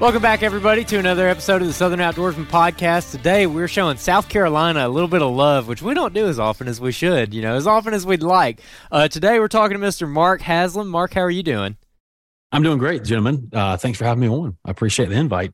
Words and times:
Welcome 0.00 0.22
back, 0.22 0.42
everybody, 0.42 0.82
to 0.86 0.98
another 0.98 1.28
episode 1.28 1.60
of 1.60 1.68
the 1.68 1.74
Southern 1.74 1.98
Outdoorsman 2.00 2.46
Podcast. 2.46 3.10
Today, 3.10 3.46
we're 3.46 3.68
showing 3.68 3.98
South 3.98 4.30
Carolina 4.30 4.86
a 4.86 4.88
little 4.88 5.08
bit 5.08 5.20
of 5.20 5.30
love, 5.34 5.68
which 5.68 5.82
we 5.82 5.92
don't 5.92 6.14
do 6.14 6.26
as 6.26 6.38
often 6.38 6.68
as 6.68 6.80
we 6.80 6.90
should, 6.90 7.34
you 7.34 7.42
know, 7.42 7.54
as 7.54 7.66
often 7.66 7.92
as 7.92 8.06
we'd 8.06 8.22
like. 8.22 8.62
Uh, 8.90 9.08
today, 9.08 9.38
we're 9.38 9.46
talking 9.48 9.78
to 9.78 9.86
Mr. 9.86 10.08
Mark 10.08 10.40
Haslam. 10.40 10.88
Mark, 10.88 11.12
how 11.12 11.20
are 11.20 11.30
you 11.30 11.42
doing? 11.42 11.76
I'm 12.50 12.62
doing 12.62 12.78
great, 12.78 13.04
gentlemen. 13.04 13.50
Uh, 13.52 13.76
thanks 13.76 13.98
for 13.98 14.06
having 14.06 14.22
me 14.22 14.28
on. 14.30 14.56
I 14.64 14.70
appreciate 14.70 15.10
the 15.10 15.16
invite. 15.16 15.52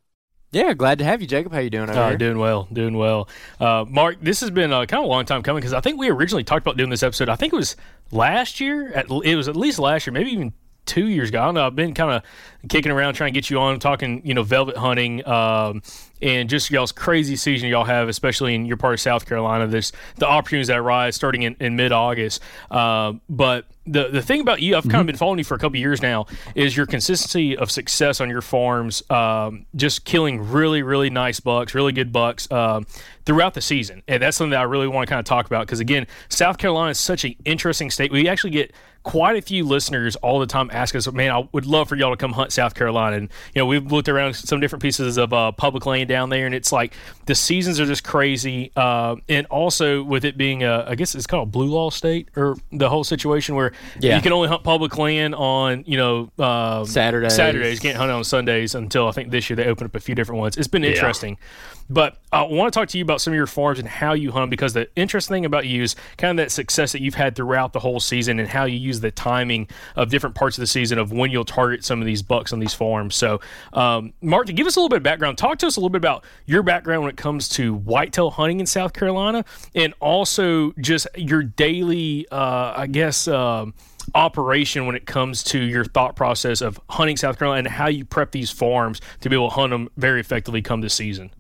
Yeah, 0.53 0.75
glad 0.75 0.99
to 1.01 1.05
have 1.05 1.21
you, 1.21 1.27
Jacob. 1.27 1.53
How 1.53 1.59
you 1.59 1.69
doing? 1.69 1.91
Over 1.91 1.99
Uh, 2.01 2.09
here? 2.11 2.17
doing 2.19 2.39
well, 2.39 2.69
doing 2.73 2.97
well. 2.97 3.29
Uh, 3.59 3.85
Mark, 3.89 4.19
this 4.23 4.41
has 4.43 4.51
been 4.51 4.73
uh, 4.73 4.87
kind 4.87 5.01
of 5.03 5.07
a 5.07 5.13
long 5.13 5.25
time 5.25 5.43
coming 5.43 5.61
because 5.61 5.75
I 5.75 5.81
think 5.81 5.99
we 5.99 6.09
originally 6.09 6.45
talked 6.45 6.65
about 6.65 6.77
doing 6.77 6.89
this 6.91 7.03
episode. 7.03 7.29
I 7.29 7.35
think 7.35 7.53
it 7.53 7.57
was 7.57 7.75
last 8.13 8.61
year. 8.61 8.93
At, 8.93 9.07
it 9.25 9.35
was 9.35 9.49
at 9.49 9.57
least 9.57 9.81
last 9.81 10.07
year, 10.07 10.15
maybe 10.15 10.31
even 10.31 10.53
two 10.87 11.09
years 11.09 11.29
ago. 11.29 11.43
I 11.43 11.45
don't 11.45 11.55
know. 11.55 11.67
I've 11.67 11.77
been 11.77 11.95
kind 11.95 12.13
of 12.13 12.23
kicking 12.69 12.91
around 12.91 13.15
trying 13.15 13.33
to 13.33 13.35
get 13.35 13.51
you 13.51 13.61
on, 13.61 13.79
talking, 13.79 14.23
you 14.25 14.35
know, 14.35 14.43
velvet 14.43 14.77
hunting, 14.77 15.27
um, 15.27 15.83
and 16.23 16.49
just 16.49 16.71
y'all's 16.71 16.93
crazy 16.93 17.37
season 17.37 17.69
y'all 17.69 17.85
have, 17.85 18.09
especially 18.09 18.55
in 18.55 18.65
your 18.65 18.77
part 18.77 18.95
of 18.95 19.01
South 19.01 19.27
Carolina. 19.27 19.67
There's 19.67 19.93
the 20.17 20.27
opportunities 20.27 20.69
that 20.69 20.83
rise 20.83 21.15
starting 21.15 21.43
in, 21.43 21.57
in 21.61 21.77
mid 21.77 21.93
August. 21.93 22.41
Uh, 22.71 23.15
but 23.29 23.67
the 23.87 24.09
the 24.09 24.23
thing 24.23 24.41
about 24.41 24.61
you, 24.61 24.77
I've 24.77 24.89
kind 24.89 25.01
of 25.01 25.07
been 25.07 25.17
following 25.17 25.39
you 25.39 25.45
for 25.45 25.55
a 25.55 25.59
couple 25.59 25.79
years 25.79 26.03
now, 26.03 26.27
is 26.55 26.77
your 26.77 26.87
consistency 26.87 27.57
of 27.57 27.71
success 27.71 28.21
on 28.21 28.31
your 28.31 28.43
farms, 28.43 29.03
um, 29.11 29.67
just 29.77 30.05
killing 30.05 30.51
really, 30.51 30.83
really 30.83 31.11
nice 31.11 31.39
bucks, 31.39 31.75
really 31.75 31.93
good 31.93 32.13
bucks 32.13 32.51
um, 32.51 32.87
throughout 33.27 33.55
the 33.55 33.61
season. 33.61 34.03
And 34.09 34.23
that's 34.23 34.37
something 34.37 34.51
that 34.51 34.61
I 34.61 34.65
really 34.65 34.89
want 34.89 35.07
to 35.07 35.11
kind 35.11 35.21
of 35.21 35.27
talk 35.27 35.47
about 35.47 35.67
because, 35.67 35.81
again, 35.81 36.07
South 36.29 36.59
Carolina 36.59 36.91
is 36.91 36.99
such 36.99 37.25
an 37.25 37.37
interesting 37.45 37.91
state. 37.91 38.11
We 38.11 38.29
actually 38.29 38.51
get 38.51 38.73
quite 39.07 39.37
a 39.37 39.41
few 39.41 39.65
listeners 39.65 40.17
all 40.17 40.41
the 40.41 40.47
time 40.49 40.69
ask 40.73 40.93
us, 40.97 41.11
man, 41.13 41.31
I 41.31 41.49
would 41.53 41.65
love 41.65 41.89
for 41.89 41.95
y'all 41.95 42.11
to 42.11 42.17
come 42.17 42.33
hunt 42.33 42.53
South 42.53 42.75
Carolina. 42.75 43.19
And, 43.19 43.29
you 43.55 43.61
know, 43.63 43.67
we've 43.67 43.93
looked 43.93 44.09
around 44.09 44.35
some 44.35 44.59
different 44.59 44.83
pieces 44.83 45.17
of 45.17 45.33
uh, 45.33 45.53
public 45.53 45.87
land 45.87 46.09
down 46.09 46.29
there, 46.29 46.45
and 46.45 46.53
it's 46.53 46.73
like 46.73 46.93
the 47.27 47.35
seasons 47.37 47.79
are 47.79 47.87
just 47.87 48.03
crazy. 48.03 48.73
Uh, 48.75 49.15
and 49.29 49.47
also 49.47 50.03
with 50.03 50.25
it 50.25 50.37
being, 50.37 50.65
a, 50.65 50.85
I 50.89 50.97
guess 50.97 51.15
it's 51.15 51.25
called 51.25 51.47
a 51.47 51.51
blue 51.53 51.69
law 51.69 51.91
state 51.91 52.31
or 52.35 52.57
the 52.73 52.89
whole 52.89 53.05
situation 53.05 53.55
where 53.55 53.71
Yeah. 54.01 54.17
you 54.17 54.23
can 54.23 54.33
only 54.33 54.49
hunt 54.49 54.65
public 54.65 54.99
land 54.99 55.37
on, 55.37 55.85
you 55.87 55.97
know, 55.97 56.31
um, 56.45 56.85
Saturdays. 56.85 57.37
Saturdays. 57.37 57.75
You 57.77 57.81
can't 57.83 57.97
hunt 57.97 58.11
on 58.11 58.25
Sundays 58.25 58.75
until 58.75 59.07
I 59.07 59.13
think 59.13 59.31
this 59.31 59.49
year 59.49 59.57
they 59.57 59.67
opened 59.67 59.91
up 59.91 59.95
a 59.95 60.01
few 60.01 60.17
different 60.17 60.41
ones. 60.41 60.57
It's 60.57 60.67
been 60.67 60.83
interesting. 60.83 61.39
But 61.89 62.19
I 62.33 62.43
want 62.43 62.73
to 62.73 62.79
talk 62.79 62.89
to 62.89 62.99
you 62.99 63.05
about 63.05 63.21
some 63.21 63.33
of 63.33 63.37
your 63.37 63.47
farms 63.47 63.79
and 63.79 63.89
how 63.89 64.13
you 64.13 64.33
hunt 64.33 64.51
because 64.51 64.73
the 64.73 64.89
interesting 64.97 65.35
thing 65.35 65.45
about 65.45 65.67
you 65.67 65.83
is 65.83 65.95
kind 66.19 66.39
of 66.39 66.45
that 66.45 66.51
success 66.51 66.93
that 66.93 67.01
you've 67.01 67.15
had 67.15 67.37
throughout 67.37 67.73
the 67.73 67.81
whole 67.81 68.01
season 68.01 68.41
and 68.41 68.49
how 68.49 68.65
you 68.65 68.77
use 68.77 69.01
the 69.01 69.11
timing 69.11 69.69
of 69.95 70.11
different 70.11 70.35
parts 70.35 70.59
of 70.59 70.63
the 70.63 70.67
season 70.67 70.99
of 70.99 71.13
when 71.13 71.31
you'll 71.31 71.45
target 71.45 71.85
some 71.85 72.01
of 72.01 72.07
these 72.07 72.23
bucks 72.23 72.53
on 72.53 72.59
these 72.59 72.75
farms. 72.75 73.15
So, 73.15 73.41
um, 73.73 74.13
Mark, 74.21 74.47
to 74.47 74.53
give 74.53 74.67
us 74.67 74.77
a 74.77 74.81
little 74.81 74.89
bit 74.89 74.99
of 74.99 75.03
background, 75.03 75.39
talk 75.39 75.59
to 75.59 75.67
us 75.67 75.77
a 75.77 75.81
little 75.81 75.91
bit 75.91 75.99
about 75.99 76.25
your 76.45 76.63
background 76.63 77.03
when 77.03 77.11
it 77.11 77.17
comes 77.17 77.49
to 77.51 77.75
whitetail 77.75 78.31
hunting 78.31 78.61
in 78.61 78.67
South 78.67 78.93
Carolina, 78.93 79.45
and 79.75 79.95
also 80.01 80.73
just 80.81 81.07
your 81.17 81.43
daily, 81.43 82.27
uh, 82.31 82.75
I 82.77 82.87
guess. 82.87 83.29
Uh, 83.29 83.67
operation 84.15 84.87
when 84.87 84.95
it 84.95 85.05
comes 85.05 85.43
to 85.43 85.59
your 85.59 85.85
thought 85.85 86.15
process 86.15 86.61
of 86.61 86.81
hunting 86.89 87.17
South 87.17 87.39
Carolina 87.39 87.59
and 87.59 87.69
how 87.69 87.89
you 87.89 88.05
prep 88.05 88.31
these 88.31 88.53
farms 88.53 89.01
to 89.21 89.29
be 89.29 89.35
able 89.35 89.49
to 89.49 89.55
hunt 89.55 89.71
them 89.71 89.89
very 89.97 90.21
effectively 90.21 90.63
come 90.63 90.81
this 90.81 90.95
season? 90.95 91.31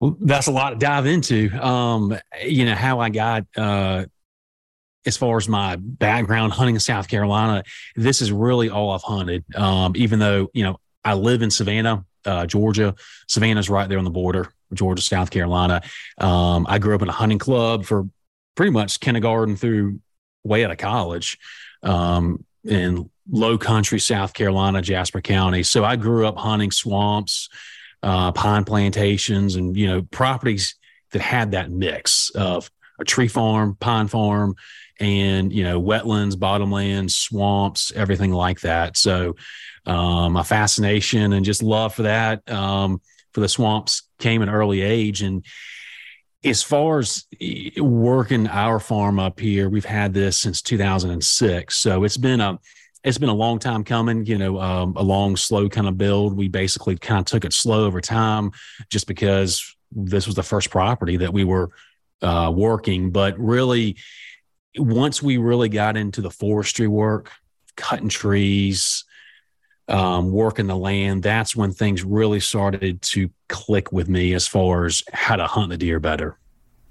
Well, 0.00 0.16
that's 0.20 0.48
a 0.48 0.52
lot 0.52 0.70
to 0.70 0.76
dive 0.76 1.06
into. 1.06 1.50
Um, 1.64 2.18
you 2.44 2.64
know, 2.64 2.74
how 2.74 3.00
I 3.00 3.10
got 3.10 3.46
uh, 3.56 4.04
as 5.06 5.16
far 5.16 5.36
as 5.36 5.48
my 5.48 5.76
background 5.76 6.52
hunting 6.52 6.76
in 6.76 6.80
South 6.80 7.08
Carolina, 7.08 7.62
this 7.96 8.22
is 8.22 8.32
really 8.32 8.70
all 8.70 8.90
I've 8.90 9.02
hunted. 9.02 9.44
Um, 9.54 9.92
even 9.96 10.18
though, 10.18 10.48
you 10.52 10.64
know, 10.64 10.78
I 11.04 11.14
live 11.14 11.42
in 11.42 11.50
Savannah, 11.50 12.04
uh, 12.24 12.46
Georgia. 12.46 12.94
Savannah's 13.28 13.68
right 13.68 13.88
there 13.88 13.98
on 13.98 14.04
the 14.04 14.10
border, 14.10 14.50
Georgia, 14.72 15.02
South 15.02 15.30
Carolina. 15.30 15.82
Um, 16.18 16.66
I 16.68 16.78
grew 16.78 16.94
up 16.94 17.02
in 17.02 17.08
a 17.08 17.12
hunting 17.12 17.38
club 17.38 17.84
for 17.84 18.08
pretty 18.54 18.72
much 18.72 19.00
kindergarten 19.00 19.56
through 19.56 20.00
way 20.42 20.64
out 20.64 20.70
of 20.70 20.78
college 20.78 21.38
um, 21.82 22.44
in 22.64 23.10
low 23.30 23.58
country, 23.58 23.98
South 23.98 24.32
Carolina, 24.32 24.80
Jasper 24.82 25.20
County. 25.20 25.62
So 25.62 25.84
I 25.84 25.96
grew 25.96 26.26
up 26.26 26.36
hunting 26.36 26.70
swamps, 26.70 27.48
uh, 28.04 28.30
pine 28.32 28.64
plantations, 28.64 29.56
and, 29.56 29.76
you 29.76 29.86
know, 29.86 30.02
properties 30.02 30.76
that 31.10 31.22
had 31.22 31.52
that 31.52 31.70
mix 31.70 32.30
of 32.30 32.70
a 33.00 33.04
tree 33.04 33.28
farm, 33.28 33.76
pine 33.80 34.08
farm, 34.08 34.54
and 35.00 35.52
you 35.52 35.64
know 35.64 35.80
wetlands 35.80 36.34
bottomlands 36.34 37.10
swamps 37.12 37.92
everything 37.96 38.32
like 38.32 38.60
that. 38.60 38.96
So 38.96 39.34
um, 39.86 40.36
a 40.36 40.44
fascination 40.44 41.32
and 41.32 41.44
just 41.44 41.62
love 41.62 41.94
for 41.94 42.02
that 42.02 42.48
um, 42.50 43.00
for 43.32 43.40
the 43.40 43.48
swamps 43.48 44.02
came 44.18 44.42
at 44.42 44.48
an 44.48 44.54
early 44.54 44.82
age. 44.82 45.22
And 45.22 45.44
as 46.44 46.62
far 46.62 47.00
as 47.00 47.26
working 47.76 48.46
our 48.46 48.78
farm 48.78 49.18
up 49.18 49.40
here 49.40 49.68
we've 49.68 49.84
had 49.84 50.12
this 50.12 50.36
since 50.36 50.60
2006 50.60 51.74
so 51.74 52.04
it's 52.04 52.18
been 52.18 52.42
a 52.42 52.58
it's 53.04 53.18
been 53.18 53.28
a 53.28 53.34
long 53.34 53.58
time 53.58 53.84
coming 53.84 54.24
you 54.26 54.38
know 54.38 54.60
um, 54.60 54.94
a 54.96 55.02
long 55.02 55.36
slow 55.36 55.68
kind 55.68 55.86
of 55.86 55.98
build 55.98 56.36
we 56.36 56.48
basically 56.48 56.96
kind 56.96 57.20
of 57.20 57.26
took 57.26 57.44
it 57.44 57.52
slow 57.52 57.84
over 57.84 58.00
time 58.00 58.50
just 58.90 59.06
because 59.06 59.76
this 59.92 60.26
was 60.26 60.34
the 60.34 60.42
first 60.42 60.70
property 60.70 61.16
that 61.16 61.32
we 61.32 61.44
were 61.44 61.70
uh, 62.22 62.50
working 62.54 63.10
but 63.10 63.38
really 63.38 63.96
once 64.78 65.22
we 65.22 65.36
really 65.36 65.68
got 65.68 65.96
into 65.96 66.20
the 66.20 66.30
forestry 66.30 66.88
work, 66.88 67.30
cutting 67.76 68.08
trees, 68.08 69.04
um, 69.88 70.32
working 70.32 70.66
the 70.66 70.76
land, 70.76 71.22
that's 71.22 71.54
when 71.54 71.72
things 71.72 72.02
really 72.02 72.40
started 72.40 73.00
to 73.02 73.30
click 73.48 73.92
with 73.92 74.08
me 74.08 74.32
as 74.34 74.46
far 74.46 74.86
as 74.86 75.02
how 75.12 75.36
to 75.36 75.46
hunt 75.46 75.70
the 75.70 75.76
deer 75.76 76.00
better. 76.00 76.38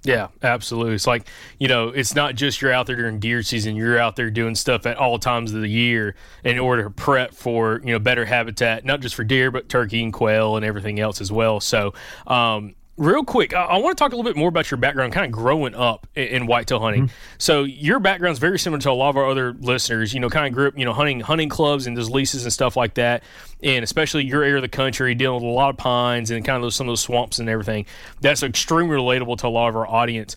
Yeah, 0.05 0.27
absolutely. 0.41 0.95
It's 0.95 1.07
like, 1.07 1.27
you 1.59 1.69
know, 1.69 1.87
it's 1.87 2.13
not 2.13 2.35
just 2.35 2.61
you're 2.61 2.73
out 2.73 2.87
there 2.87 2.97
during 2.97 3.19
deer 3.19 3.41
season, 3.41 3.75
you're 3.77 3.97
out 3.97 4.17
there 4.17 4.29
doing 4.29 4.53
stuff 4.53 4.85
at 4.85 4.97
all 4.97 5.17
times 5.17 5.53
of 5.53 5.61
the 5.61 5.69
year 5.69 6.15
in 6.43 6.59
order 6.59 6.83
to 6.83 6.89
prep 6.89 7.33
for, 7.33 7.79
you 7.85 7.93
know, 7.93 7.99
better 7.99 8.25
habitat, 8.25 8.83
not 8.83 8.99
just 8.99 9.15
for 9.15 9.23
deer, 9.23 9.49
but 9.49 9.69
turkey 9.69 10.03
and 10.03 10.11
quail 10.11 10.57
and 10.57 10.65
everything 10.65 10.99
else 10.99 11.21
as 11.21 11.31
well. 11.31 11.61
So, 11.61 11.93
um, 12.27 12.75
Real 12.95 13.23
quick, 13.23 13.55
I, 13.55 13.63
I 13.63 13.77
want 13.77 13.97
to 13.97 14.03
talk 14.03 14.13
a 14.13 14.15
little 14.15 14.29
bit 14.29 14.37
more 14.37 14.49
about 14.49 14.69
your 14.69 14.77
background, 14.77 15.13
kind 15.13 15.25
of 15.25 15.31
growing 15.31 15.73
up 15.73 16.05
in, 16.15 16.27
in 16.27 16.45
whitetail 16.45 16.79
hunting. 16.79 17.07
Mm-hmm. 17.07 17.15
So 17.39 17.63
your 17.63 17.99
background 17.99 18.33
is 18.33 18.39
very 18.39 18.59
similar 18.59 18.79
to 18.81 18.91
a 18.91 18.93
lot 18.93 19.09
of 19.09 19.17
our 19.17 19.27
other 19.27 19.53
listeners. 19.53 20.13
You 20.13 20.19
know, 20.19 20.29
kind 20.29 20.45
of 20.45 20.53
grew 20.53 20.67
up, 20.67 20.77
you 20.77 20.85
know, 20.85 20.93
hunting 20.93 21.19
hunting 21.19 21.49
clubs 21.49 21.87
and 21.87 21.97
those 21.97 22.09
leases 22.09 22.43
and 22.43 22.53
stuff 22.53 22.77
like 22.77 22.93
that, 22.95 23.23
and 23.63 23.83
especially 23.83 24.25
your 24.25 24.43
area 24.43 24.57
of 24.57 24.61
the 24.61 24.67
country, 24.67 25.15
dealing 25.15 25.41
with 25.41 25.49
a 25.49 25.53
lot 25.53 25.71
of 25.71 25.77
pines 25.77 26.29
and 26.29 26.45
kind 26.45 26.55
of 26.55 26.61
those, 26.61 26.75
some 26.75 26.87
of 26.87 26.91
those 26.91 27.01
swamps 27.01 27.39
and 27.39 27.49
everything. 27.49 27.87
That's 28.21 28.43
extremely 28.43 28.95
relatable 28.95 29.37
to 29.39 29.47
a 29.47 29.49
lot 29.49 29.69
of 29.69 29.75
our 29.75 29.87
audience. 29.87 30.35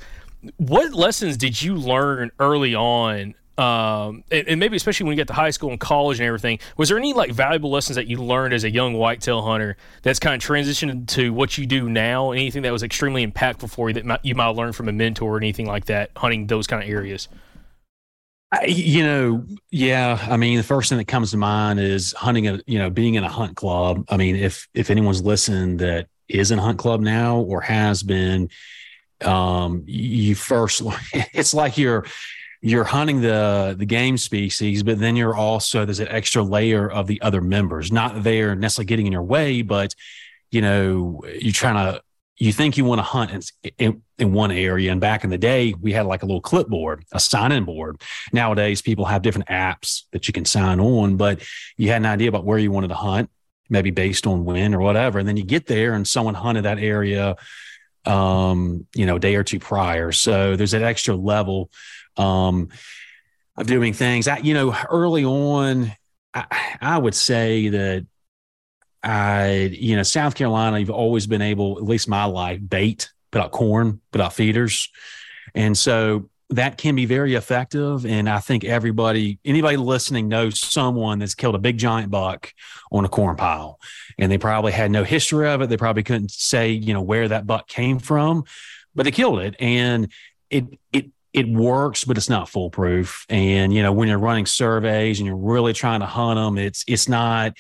What 0.57 0.95
lessons 0.95 1.37
did 1.37 1.61
you 1.61 1.75
learn 1.75 2.31
early 2.39 2.75
on 2.75 3.35
um, 3.59 4.23
and, 4.31 4.49
and, 4.49 4.61
maybe 4.61 4.77
especially 4.77 5.05
when 5.05 5.13
you 5.13 5.17
get 5.17 5.29
to 5.29 5.33
high 5.33 5.49
school 5.49 5.71
and 5.71 5.81
college 5.81 6.21
and 6.21 6.27
everything, 6.27 6.59
was 6.77 6.91
there 6.91 6.99
any 6.99 7.15
like 7.15 7.33
valuable 7.33 7.71
lessons 7.71 7.97
that 7.97 8.07
you 8.07 8.19
learned 8.19 8.53
as 8.53 8.65
a 8.65 8.71
young 8.71 8.95
whitetail 8.95 9.41
hunter 9.41 9.79
that's 10.03 10.19
kind 10.19 10.35
of 10.35 10.47
transitioned 10.47 11.09
to 11.09 11.33
what 11.33 11.57
you 11.57 11.65
do 11.65 11.89
now? 11.89 12.33
Anything 12.33 12.63
that 12.63 12.73
was 12.73 12.83
extremely 12.83 13.27
impactful 13.27 13.71
for 13.71 13.89
you 13.89 13.95
that 14.03 14.25
you 14.25 14.35
might 14.35 14.51
learn 14.51 14.75
from 14.75 14.91
a 14.91 14.93
mentor 14.93 15.37
or 15.37 15.39
anything 15.39 15.67
like 15.67 15.87
that, 15.87 16.11
hunting 16.17 16.47
those 16.49 16.67
kind 16.67 16.83
of 16.83 16.91
areas? 16.91 17.29
I, 18.53 18.67
you 18.67 19.03
know, 19.03 19.47
yeah. 19.71 20.25
I 20.31 20.37
mean, 20.37 20.59
the 20.59 20.63
first 20.63 20.91
thing 20.91 20.99
that 20.99 21.07
comes 21.07 21.31
to 21.31 21.39
mind 21.39 21.81
is 21.81 22.13
hunting 22.13 22.49
a, 22.49 22.61
you 22.67 22.79
know, 22.79 22.91
being 22.91 23.15
in 23.15 23.25
a 23.25 23.29
hunt 23.29 23.57
club. 23.57 24.05
I 24.11 24.19
mean, 24.19 24.37
if 24.37 24.69
if 24.75 24.91
anyone's 24.91 25.23
listened 25.23 25.81
that 25.81 26.09
is 26.29 26.51
in 26.51 26.59
a 26.59 26.63
hunt 26.63 26.79
club 26.79 27.01
now 27.01 27.39
or 27.39 27.63
has 27.63 28.03
been, 28.03 28.51
um, 29.25 29.83
you 29.87 30.35
first, 30.35 30.83
it's 31.13 31.55
like 31.55 31.79
you're 31.79 32.05
you're 32.67 32.85
hunting 32.85 33.21
the 33.21 33.77
the 33.79 33.87
game 33.87 34.17
species, 34.17 34.83
but 34.83 34.99
then 34.99 35.15
you're 35.15 35.37
also 35.37 35.85
there's 35.85 36.01
an 36.01 36.09
extra 36.09 36.43
layer 36.43 36.91
of 36.91 37.07
the 37.07 37.23
other 37.23 37.41
members. 37.41 37.93
Not 37.93 38.25
there 38.25 38.57
necessarily 38.57 38.87
getting 38.87 39.07
in 39.07 39.13
your 39.13 39.23
way, 39.23 39.63
but 39.63 39.95
you 40.51 40.63
know 40.63 41.23
you're 41.41 41.53
trying 41.53 41.77
to 41.77 42.03
you 42.39 42.53
think 42.53 42.77
you 42.77 42.85
want 42.85 42.99
to 42.99 43.05
hunt 43.05 43.53
in, 43.63 43.73
in, 43.79 44.03
in, 44.19 44.33
one 44.33 44.51
area. 44.51 44.93
And 44.93 45.01
back 45.01 45.25
in 45.25 45.31
the 45.31 45.39
day, 45.39 45.75
we 45.81 45.93
had 45.93 46.05
like 46.05 46.23
a 46.23 46.27
little 46.27 46.43
clipboard, 46.43 47.05
a 47.13 47.21
sign 47.21 47.51
in 47.51 47.65
board. 47.65 48.03
Nowadays, 48.31 48.83
people 48.83 49.07
have 49.07 49.23
different 49.23 49.49
apps 49.49 50.03
that 50.11 50.29
you 50.29 50.35
can 50.35 50.45
sign 50.45 50.79
on, 50.79 51.17
but 51.17 51.43
you 51.79 51.89
had 51.89 52.03
an 52.03 52.07
idea 52.07 52.29
about 52.29 52.45
where 52.45 52.59
you 52.59 52.71
wanted 52.71 52.89
to 52.89 52.95
hunt, 52.95 53.31
maybe 53.71 53.91
based 53.91 54.27
on 54.27 54.45
when 54.45 54.75
or 54.75 54.81
whatever. 54.81 55.19
And 55.19 55.27
then 55.27 55.39
you 55.39 55.45
get 55.45 55.67
there 55.67 55.95
and 55.95 56.07
someone 56.07 56.35
hunted 56.35 56.67
that 56.67 56.79
area, 56.79 57.37
um, 58.05 58.87
you 58.95 59.07
know, 59.07 59.17
a 59.17 59.21
day 59.21 59.37
or 59.37 59.43
two 59.43 59.59
prior. 59.59 60.13
So 60.13 60.57
there's 60.57 60.73
that 60.73 60.83
extra 60.83 61.15
level 61.15 61.71
um, 62.17 62.69
of 63.57 63.67
doing 63.67 63.93
things. 63.93 64.29
I, 64.29 64.39
you 64.39 64.55
know, 64.55 64.77
early 64.91 65.25
on, 65.25 65.93
I, 66.35 66.77
I 66.81 66.99
would 66.99 67.15
say 67.15 67.69
that 67.69 68.07
I, 69.03 69.71
you 69.73 69.97
know, 69.97 70.03
South 70.03 70.35
Carolina, 70.35 70.79
you've 70.79 70.91
always 70.91 71.27
been 71.27 71.43
able, 71.43 71.79
at 71.79 71.85
least 71.85 72.09
my 72.09 72.25
life, 72.25 72.61
bait, 72.67 73.11
put 73.31 73.41
out 73.41 73.53
corn, 73.53 74.01
put 74.11 74.21
out 74.21 74.33
feeders. 74.33 74.91
And 75.55 75.77
so 75.79 76.29
that 76.51 76.77
can 76.79 76.95
be 76.95 77.07
very 77.07 77.35
effective. 77.35 78.05
And 78.05 78.29
I 78.29 78.39
think 78.39 78.65
everybody, 78.65 79.39
anybody 79.45 79.77
listening 79.77 80.29
knows 80.29 80.61
someone 80.61 81.19
that's 81.19 81.35
killed 81.35 81.55
a 81.55 81.59
big 81.59 81.79
giant 81.79 82.11
buck 82.11 82.53
on 82.93 83.05
a 83.05 83.09
corn 83.09 83.37
pile. 83.37 83.81
And 84.19 84.31
they 84.31 84.39
probably 84.39 84.73
had 84.73 84.91
no 84.91 85.05
history 85.05 85.49
of 85.49 85.61
it. 85.61 85.69
They 85.69 85.77
probably 85.77 86.03
couldn't 86.03 86.31
say, 86.31 86.71
you 86.71 86.95
know, 86.95 87.03
where 87.03 87.29
that 87.29 87.47
buck 87.47 87.69
came 87.69 87.99
from, 87.99 88.45
but 88.95 89.05
they 89.05 89.11
killed 89.11 89.41
it. 89.41 89.57
And 89.59 90.13
it, 90.51 90.67
it, 90.93 91.11
it 91.37 91.47
works, 91.47 92.05
but 92.05 92.17
it's 92.17 92.31
not 92.31 92.49
foolproof. 92.49 93.27
And 93.29 93.73
you 93.73 93.83
know, 93.83 93.93
when 93.93 94.09
you're 94.09 94.19
running 94.19 94.47
surveys 94.47 95.21
and 95.21 95.27
you're 95.27 95.37
really 95.37 95.75
trying 95.75 96.01
to 96.01 96.07
hunt 96.07 96.39
them, 96.39 96.57
it's 96.57 96.83
it's 96.89 97.09
not. 97.09 97.53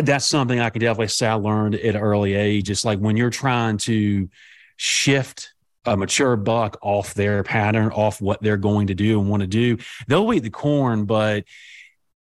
That's 0.00 0.24
something 0.24 0.58
I 0.58 0.70
can 0.70 0.80
definitely 0.80 1.08
say 1.08 1.26
I 1.26 1.34
learned 1.34 1.74
at 1.74 1.94
an 1.94 2.00
early 2.00 2.32
age. 2.32 2.70
It's 2.70 2.82
like 2.82 2.98
when 2.98 3.14
you're 3.18 3.28
trying 3.28 3.76
to 3.78 4.30
shift 4.78 5.52
a 5.84 5.98
mature 5.98 6.34
buck 6.34 6.78
off 6.80 7.12
their 7.12 7.42
pattern, 7.42 7.90
off 7.90 8.22
what 8.22 8.40
they're 8.40 8.56
going 8.56 8.86
to 8.86 8.94
do 8.94 9.20
and 9.20 9.28
want 9.28 9.42
to 9.42 9.46
do, 9.46 9.76
they'll 10.08 10.32
eat 10.32 10.40
the 10.40 10.50
corn, 10.50 11.04
but 11.04 11.44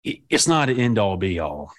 it's 0.04 0.48
not 0.48 0.70
an 0.70 0.80
end 0.80 0.98
all 0.98 1.16
be 1.16 1.38
all. 1.38 1.72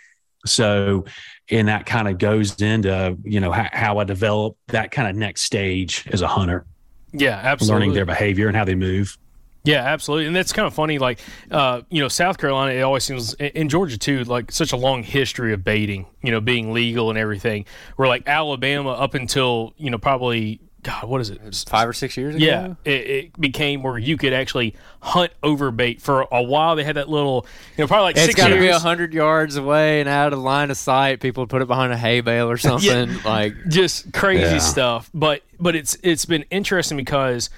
So, 0.47 1.07
and 1.51 1.67
that 1.67 1.87
kind 1.87 2.07
of 2.07 2.19
goes 2.19 2.63
into 2.63 3.19
you 3.25 3.41
know 3.41 3.51
how, 3.51 3.69
how 3.73 3.99
I 3.99 4.05
develop 4.05 4.57
that 4.69 4.93
kind 4.93 5.09
of 5.09 5.17
next 5.17 5.43
stage 5.43 6.07
as 6.13 6.23
a 6.23 6.29
hunter. 6.29 6.67
Yeah, 7.15 7.41
absolutely. 7.43 7.81
Learning 7.81 7.95
their 7.95 8.05
behavior 8.05 8.49
and 8.49 8.57
how 8.57 8.65
they 8.65 8.75
move. 8.75 9.17
Yeah, 9.63 9.83
absolutely, 9.83 10.27
and 10.27 10.37
that's 10.37 10.53
kind 10.53 10.67
of 10.67 10.75
funny. 10.75 10.99
Like, 10.99 11.21
uh, 11.51 11.81
you 11.89 12.03
know, 12.03 12.09
South 12.09 12.37
Carolina, 12.37 12.73
it 12.73 12.83
always 12.83 13.03
seems 13.03 13.33
in 13.33 13.71
Georgia 13.71 13.97
too, 13.97 14.25
like 14.25 14.53
such 14.53 14.73
a 14.73 14.77
long 14.77 15.03
history 15.03 15.55
of 15.55 15.65
baiting. 15.65 16.05
You 16.23 16.33
know, 16.33 16.41
being 16.43 16.75
legal 16.75 17.09
and 17.09 17.19
everything. 17.19 17.65
Where 17.97 18.07
like 18.07 18.25
Alabama, 18.27 18.91
up 18.91 19.15
until 19.15 19.73
you 19.79 19.91
know 19.91 19.97
probably 19.97 20.61
God, 20.85 21.05
what 21.05 21.23
is 21.23 21.31
it? 21.31 21.65
Five 21.67 21.89
or 21.89 21.95
six 21.95 22.15
years 22.19 22.35
ago. 22.35 22.45
Yeah, 22.45 22.75
it, 22.85 22.91
it, 22.91 23.41
became 23.41 23.83
where 23.83 23.97
you 23.97 24.19
could 24.19 24.35
actually 24.35 24.77
hunt 25.01 25.33
over 25.43 25.71
bait 25.71 26.03
for 26.03 26.29
a 26.31 26.43
while. 26.43 26.77
They 26.77 26.85
had 26.85 26.97
that 26.97 27.09
little, 27.09 27.47
you 27.77 27.83
know, 27.83 27.89
probably 27.89 28.05
like 28.05 28.17
it's 28.17 28.27
six. 28.27 28.39
It's 28.39 28.49
got 28.49 28.55
to 28.55 28.61
be 28.61 28.69
hundred 28.69 29.15
yards 29.15 29.57
away 29.57 30.01
and 30.01 30.11
out 30.11 30.35
of 30.35 30.41
line 30.41 30.71
of 30.71 30.77
sight. 30.77 31.21
People 31.21 31.43
would 31.43 31.49
put 31.49 31.63
it 31.63 31.69
behind 31.69 31.95
a 31.95 31.97
hay 31.97 32.21
bale 32.21 32.51
or 32.51 32.57
something 32.59 33.09
yeah, 33.09 33.19
like 33.25 33.55
just 33.69 34.13
crazy 34.13 34.43
yeah. 34.43 34.59
stuff. 34.59 35.11
But 35.15 35.43
but 35.59 35.75
it's 35.75 35.97
it's 36.03 36.27
been 36.27 36.45
interesting 36.51 36.99
because 36.99 37.49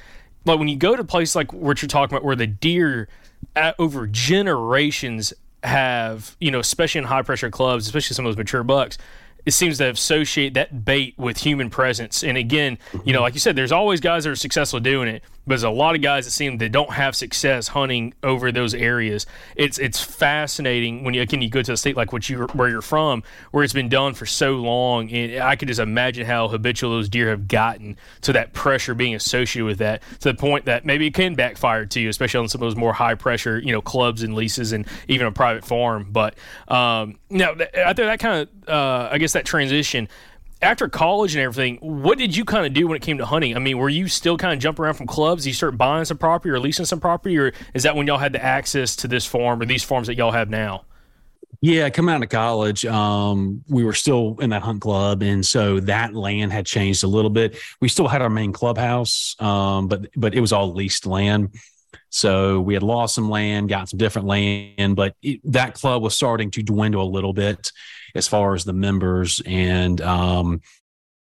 like 0.44 0.60
when 0.60 0.68
you 0.68 0.76
go 0.76 0.94
to 0.94 1.02
places 1.02 1.34
like 1.34 1.52
what 1.52 1.82
you're 1.82 1.88
talking 1.88 2.14
about, 2.14 2.24
where 2.24 2.36
the 2.36 2.46
deer 2.46 3.08
at, 3.56 3.74
over 3.80 4.06
generations 4.06 5.34
have 5.64 6.36
you 6.38 6.52
know, 6.52 6.60
especially 6.60 7.00
in 7.00 7.04
high 7.06 7.22
pressure 7.22 7.50
clubs, 7.50 7.86
especially 7.86 8.14
some 8.14 8.24
of 8.24 8.30
those 8.30 8.38
mature 8.38 8.62
bucks 8.62 8.98
it 9.46 9.52
seems 9.52 9.78
to 9.78 9.88
associate 9.88 10.54
that 10.54 10.84
bait 10.84 11.14
with 11.16 11.38
human 11.38 11.70
presence. 11.70 12.22
And 12.24 12.36
again, 12.36 12.78
you 13.04 13.12
know, 13.12 13.22
like 13.22 13.34
you 13.34 13.40
said, 13.40 13.56
there's 13.56 13.72
always 13.72 14.00
guys 14.00 14.24
that 14.24 14.30
are 14.30 14.36
successful 14.36 14.80
doing 14.80 15.08
it, 15.08 15.22
there's 15.46 15.62
a 15.62 15.70
lot 15.70 15.94
of 15.94 16.02
guys 16.02 16.24
that 16.24 16.32
seem 16.32 16.58
that 16.58 16.72
don't 16.72 16.92
have 16.92 17.14
success 17.14 17.68
hunting 17.68 18.14
over 18.22 18.50
those 18.50 18.74
areas. 18.74 19.26
It's 19.54 19.78
it's 19.78 20.02
fascinating 20.02 21.04
when 21.04 21.14
you 21.14 21.22
again 21.22 21.40
you 21.42 21.48
go 21.48 21.62
to 21.62 21.72
a 21.72 21.76
state 21.76 21.96
like 21.96 22.12
what 22.12 22.28
you 22.28 22.46
where 22.48 22.68
you're 22.68 22.82
from, 22.82 23.22
where 23.52 23.62
it's 23.62 23.72
been 23.72 23.88
done 23.88 24.14
for 24.14 24.26
so 24.26 24.56
long, 24.56 25.10
and 25.10 25.42
I 25.42 25.56
can 25.56 25.68
just 25.68 25.80
imagine 25.80 26.26
how 26.26 26.48
habitual 26.48 26.90
those 26.90 27.08
deer 27.08 27.30
have 27.30 27.46
gotten 27.46 27.96
to 28.22 28.32
that 28.32 28.52
pressure 28.54 28.94
being 28.94 29.14
associated 29.14 29.66
with 29.66 29.78
that 29.78 30.02
to 30.20 30.32
the 30.32 30.34
point 30.34 30.64
that 30.64 30.84
maybe 30.84 31.06
it 31.06 31.14
can 31.14 31.34
backfire 31.34 31.86
to 31.86 32.00
you, 32.00 32.08
especially 32.08 32.40
on 32.40 32.48
some 32.48 32.60
of 32.60 32.66
those 32.66 32.76
more 32.76 32.92
high 32.92 33.14
pressure 33.14 33.58
you 33.58 33.72
know 33.72 33.80
clubs 33.80 34.22
and 34.22 34.34
leases 34.34 34.72
and 34.72 34.86
even 35.06 35.26
a 35.26 35.32
private 35.32 35.64
farm. 35.64 36.08
But 36.10 36.34
um, 36.68 37.18
now 37.30 37.52
out 37.52 37.96
there 37.96 38.06
that 38.06 38.18
kind 38.18 38.48
of 38.48 38.68
uh, 38.68 39.08
I 39.12 39.18
guess 39.18 39.32
that 39.34 39.44
transition 39.44 40.08
after 40.62 40.88
college 40.88 41.34
and 41.34 41.42
everything, 41.42 41.76
what 41.80 42.18
did 42.18 42.34
you 42.34 42.44
kind 42.44 42.66
of 42.66 42.72
do 42.72 42.86
when 42.86 42.96
it 42.96 43.02
came 43.02 43.18
to 43.18 43.26
hunting? 43.26 43.56
I 43.56 43.58
mean, 43.58 43.78
were 43.78 43.88
you 43.88 44.08
still 44.08 44.36
kind 44.36 44.54
of 44.54 44.58
jumping 44.58 44.84
around 44.84 44.94
from 44.94 45.06
clubs? 45.06 45.44
Did 45.44 45.50
you 45.50 45.54
start 45.54 45.76
buying 45.76 46.04
some 46.04 46.18
property 46.18 46.50
or 46.50 46.58
leasing 46.58 46.86
some 46.86 47.00
property, 47.00 47.38
or 47.38 47.52
is 47.74 47.82
that 47.82 47.94
when 47.94 48.06
y'all 48.06 48.18
had 48.18 48.32
the 48.32 48.42
access 48.42 48.96
to 48.96 49.08
this 49.08 49.26
farm 49.26 49.60
or 49.60 49.66
these 49.66 49.84
farms 49.84 50.06
that 50.06 50.16
y'all 50.16 50.32
have 50.32 50.48
now? 50.48 50.84
Yeah, 51.60 51.88
coming 51.90 52.14
out 52.14 52.22
of 52.22 52.28
college, 52.28 52.84
um, 52.84 53.64
we 53.68 53.82
were 53.84 53.94
still 53.94 54.36
in 54.40 54.50
that 54.50 54.62
hunt 54.62 54.80
club, 54.80 55.22
and 55.22 55.44
so 55.44 55.80
that 55.80 56.14
land 56.14 56.52
had 56.52 56.66
changed 56.66 57.02
a 57.04 57.08
little 57.08 57.30
bit. 57.30 57.58
We 57.80 57.88
still 57.88 58.08
had 58.08 58.22
our 58.22 58.30
main 58.30 58.52
clubhouse, 58.52 59.36
um, 59.40 59.88
but 59.88 60.08
but 60.16 60.34
it 60.34 60.40
was 60.40 60.52
all 60.52 60.72
leased 60.72 61.06
land. 61.06 61.54
So 62.08 62.60
we 62.60 62.74
had 62.74 62.82
lost 62.82 63.14
some 63.14 63.28
land, 63.28 63.68
got 63.68 63.88
some 63.88 63.98
different 63.98 64.28
land, 64.28 64.96
but 64.96 65.14
it, 65.22 65.40
that 65.52 65.74
club 65.74 66.02
was 66.02 66.14
starting 66.14 66.50
to 66.52 66.62
dwindle 66.62 67.02
a 67.02 67.10
little 67.10 67.32
bit 67.32 67.72
as 68.16 68.28
far 68.28 68.54
as 68.54 68.64
the 68.64 68.72
members 68.72 69.40
and 69.46 70.00
um, 70.00 70.60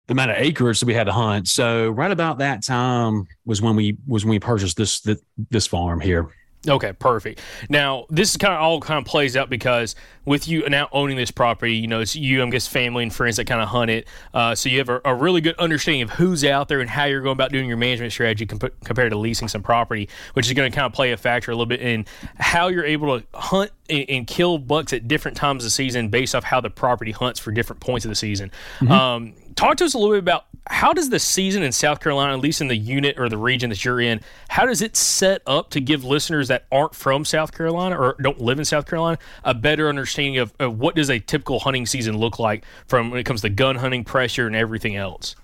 the 0.07 0.13
amount 0.13 0.31
of 0.31 0.37
acres 0.37 0.79
that 0.79 0.85
we 0.85 0.93
had 0.93 1.05
to 1.05 1.11
hunt. 1.11 1.47
So 1.47 1.89
right 1.89 2.11
about 2.11 2.37
that 2.39 2.63
time 2.63 3.25
was 3.45 3.61
when 3.61 3.75
we 3.75 3.97
was 4.07 4.23
when 4.23 4.31
we 4.31 4.39
purchased 4.39 4.77
this, 4.77 5.05
this 5.49 5.67
farm 5.67 5.99
here. 5.99 6.29
Okay, 6.67 6.93
perfect. 6.93 7.41
Now 7.69 8.05
this 8.09 8.31
is 8.31 8.37
kind 8.37 8.53
of 8.53 8.61
all 8.61 8.79
kind 8.79 8.97
of 8.97 9.05
plays 9.05 9.37
out 9.37 9.49
because 9.49 9.95
with 10.25 10.47
you 10.47 10.67
now 10.69 10.89
owning 10.91 11.17
this 11.17 11.31
property, 11.31 11.75
you 11.75 11.87
know 11.87 12.01
it's 12.01 12.15
you, 12.15 12.41
I'm 12.41 12.49
guess, 12.49 12.67
family 12.67 13.03
and 13.03 13.13
friends 13.13 13.37
that 13.37 13.45
kind 13.45 13.61
of 13.61 13.67
hunt 13.67 13.91
it. 13.91 14.07
Uh, 14.33 14.55
so 14.55 14.69
you 14.69 14.79
have 14.79 14.89
a, 14.89 15.01
a, 15.05 15.13
really 15.13 15.41
good 15.41 15.55
understanding 15.57 16.01
of 16.01 16.11
who's 16.11 16.43
out 16.43 16.67
there 16.67 16.81
and 16.81 16.89
how 16.89 17.05
you're 17.05 17.21
going 17.21 17.33
about 17.33 17.51
doing 17.51 17.67
your 17.67 17.77
management 17.77 18.11
strategy 18.11 18.45
comp- 18.45 18.73
compared 18.83 19.11
to 19.11 19.17
leasing 19.17 19.47
some 19.47 19.61
property, 19.61 20.09
which 20.33 20.47
is 20.47 20.53
going 20.53 20.69
to 20.69 20.75
kind 20.75 20.85
of 20.85 20.93
play 20.93 21.11
a 21.11 21.17
factor 21.17 21.51
a 21.51 21.55
little 21.55 21.65
bit 21.65 21.81
in 21.81 22.05
how 22.37 22.67
you're 22.67 22.85
able 22.85 23.19
to 23.19 23.25
hunt 23.37 23.71
and, 23.89 24.05
and, 24.09 24.27
kill 24.27 24.57
bucks 24.57 24.91
at 24.93 25.07
different 25.07 25.37
times 25.37 25.63
of 25.63 25.67
the 25.67 25.71
season 25.71 26.09
based 26.09 26.33
off 26.33 26.43
how 26.43 26.59
the 26.59 26.69
property 26.69 27.11
hunts 27.11 27.39
for 27.39 27.51
different 27.51 27.79
points 27.79 28.03
of 28.03 28.09
the 28.09 28.15
season. 28.15 28.51
Mm-hmm. 28.79 28.91
Um, 28.91 29.33
talk 29.55 29.77
to 29.77 29.85
us 29.85 29.93
a 29.93 29.97
little 29.97 30.13
bit 30.13 30.19
about 30.19 30.45
how 30.67 30.93
does 30.93 31.09
the 31.09 31.19
season 31.19 31.61
in 31.63 31.71
South 31.71 31.99
Carolina, 31.99 32.33
at 32.33 32.39
least 32.39 32.59
in 32.59 32.67
the 32.67 32.75
unit 32.75 33.19
or 33.19 33.29
the 33.29 33.37
region 33.37 33.69
that 33.69 33.85
you're 33.85 34.01
in, 34.01 34.19
how 34.49 34.65
does 34.65 34.81
it 34.81 34.95
set 34.95 35.41
up 35.45 35.69
to 35.71 35.79
give 35.79 36.03
listeners 36.03 36.47
that 36.47 36.65
aren't 36.71 36.95
from 36.95 37.23
South 37.23 37.51
Carolina 37.51 37.99
or 37.99 38.15
don't 38.21 38.39
live 38.39 38.57
in 38.57 38.65
South 38.65 38.87
Carolina 38.87 39.17
a 39.43 39.53
better 39.53 39.87
understanding 39.87 40.39
of, 40.39 40.53
of 40.59 40.79
what 40.79 40.95
does 40.95 41.09
a 41.09 41.19
typical 41.19 41.59
hunting 41.59 41.85
season 41.85 42.17
look 42.17 42.39
like 42.39 42.65
from 42.87 43.11
when 43.11 43.19
it 43.19 43.25
comes 43.25 43.41
to 43.41 43.49
gun 43.49 43.75
hunting, 43.75 44.03
pressure, 44.03 44.47
and 44.47 44.55
everything 44.55 44.95
else? 44.95 45.35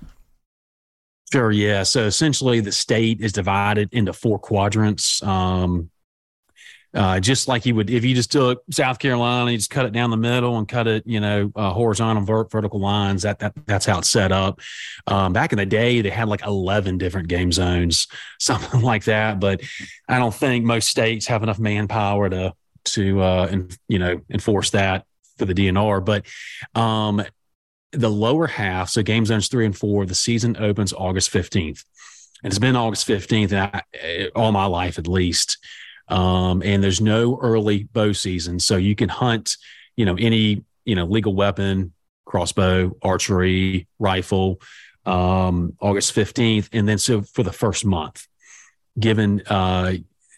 Sure. 1.32 1.52
Yeah. 1.52 1.84
So 1.84 2.06
essentially, 2.06 2.60
the 2.60 2.72
state 2.72 3.22
is 3.22 3.32
divided 3.32 3.90
into 3.94 4.12
four 4.12 4.38
quadrants. 4.38 5.24
Um, 5.24 5.90
uh, 6.94 7.20
just 7.20 7.48
like 7.48 7.66
you 7.66 7.74
would 7.74 7.90
if 7.90 8.04
you 8.04 8.14
just 8.14 8.32
took 8.32 8.64
South 8.70 9.00
Carolina, 9.00 9.52
you 9.52 9.58
just 9.58 9.70
cut 9.70 9.86
it 9.86 9.94
down 9.94 10.10
the 10.10 10.18
middle 10.18 10.58
and 10.58 10.68
cut 10.68 10.88
it, 10.88 11.04
you 11.06 11.22
know, 11.22 11.50
uh, 11.56 11.72
horizontal, 11.72 12.24
vert, 12.24 12.52
vertical 12.52 12.82
lines. 12.82 13.22
That 13.22 13.40
that 13.40 13.54
that's 13.66 13.86
how 13.86 14.00
it's 14.00 14.10
set 14.10 14.34
up. 14.34 14.60
Um, 15.08 15.32
back 15.32 15.54
in 15.54 15.58
the 15.58 15.66
day, 15.66 16.02
they 16.02 16.10
had 16.10 16.28
like 16.28 16.46
eleven 16.46 16.98
different 16.98 17.30
game 17.30 17.52
zones, 17.52 18.08
something 18.40 18.82
like 18.82 19.06
that. 19.06 19.40
But 19.40 19.62
I 20.10 20.20
don't 20.20 20.34
think 20.34 20.66
most 20.66 20.90
states 20.90 21.28
have 21.28 21.44
enough 21.44 21.60
manpower 21.60 22.30
to 22.30 22.54
to 22.84 23.22
uh, 23.22 23.48
and 23.50 23.78
you 23.88 24.00
know 24.00 24.20
enforce 24.30 24.72
that 24.72 25.06
for 25.38 25.46
the 25.46 25.54
DNR. 25.54 26.04
But 26.04 26.26
um, 26.76 27.24
the 27.94 28.10
lower 28.10 28.48
half, 28.48 28.90
so 28.90 29.02
game 29.02 29.26
zones 29.26 29.48
three 29.48 29.66
and 29.66 29.78
four, 29.78 30.06
the 30.06 30.16
season 30.16 30.58
opens 30.58 30.92
August 30.92 31.30
fifteenth, 31.30 31.86
and 32.44 32.52
it's 32.52 32.60
been 32.60 32.76
August 32.76 33.06
fifteenth 33.06 33.54
all 34.36 34.52
my 34.52 34.66
life 34.66 35.00
at 35.00 35.08
least. 35.08 35.58
Um, 36.08 36.62
and 36.64 36.84
there's 36.84 37.02
no 37.02 37.40
early 37.42 37.84
bow 37.86 38.14
season, 38.14 38.60
so 38.60 38.78
you 38.78 38.96
can 38.96 39.10
hunt, 39.10 39.58
you 39.96 40.06
know, 40.06 40.16
any 40.16 40.64
you 40.86 40.96
know 40.96 41.06
legal 41.06 41.34
weapon, 41.34 41.94
crossbow, 42.26 42.96
archery, 43.02 43.88
rifle, 44.00 44.62
um, 45.06 45.76
August 45.80 46.12
fifteenth, 46.14 46.70
and 46.74 46.88
then 46.88 46.98
so 46.98 47.22
for 47.22 47.44
the 47.44 47.54
first 47.54 47.86
month, 47.86 48.28
given 49.00 49.42
uh, 49.48 49.94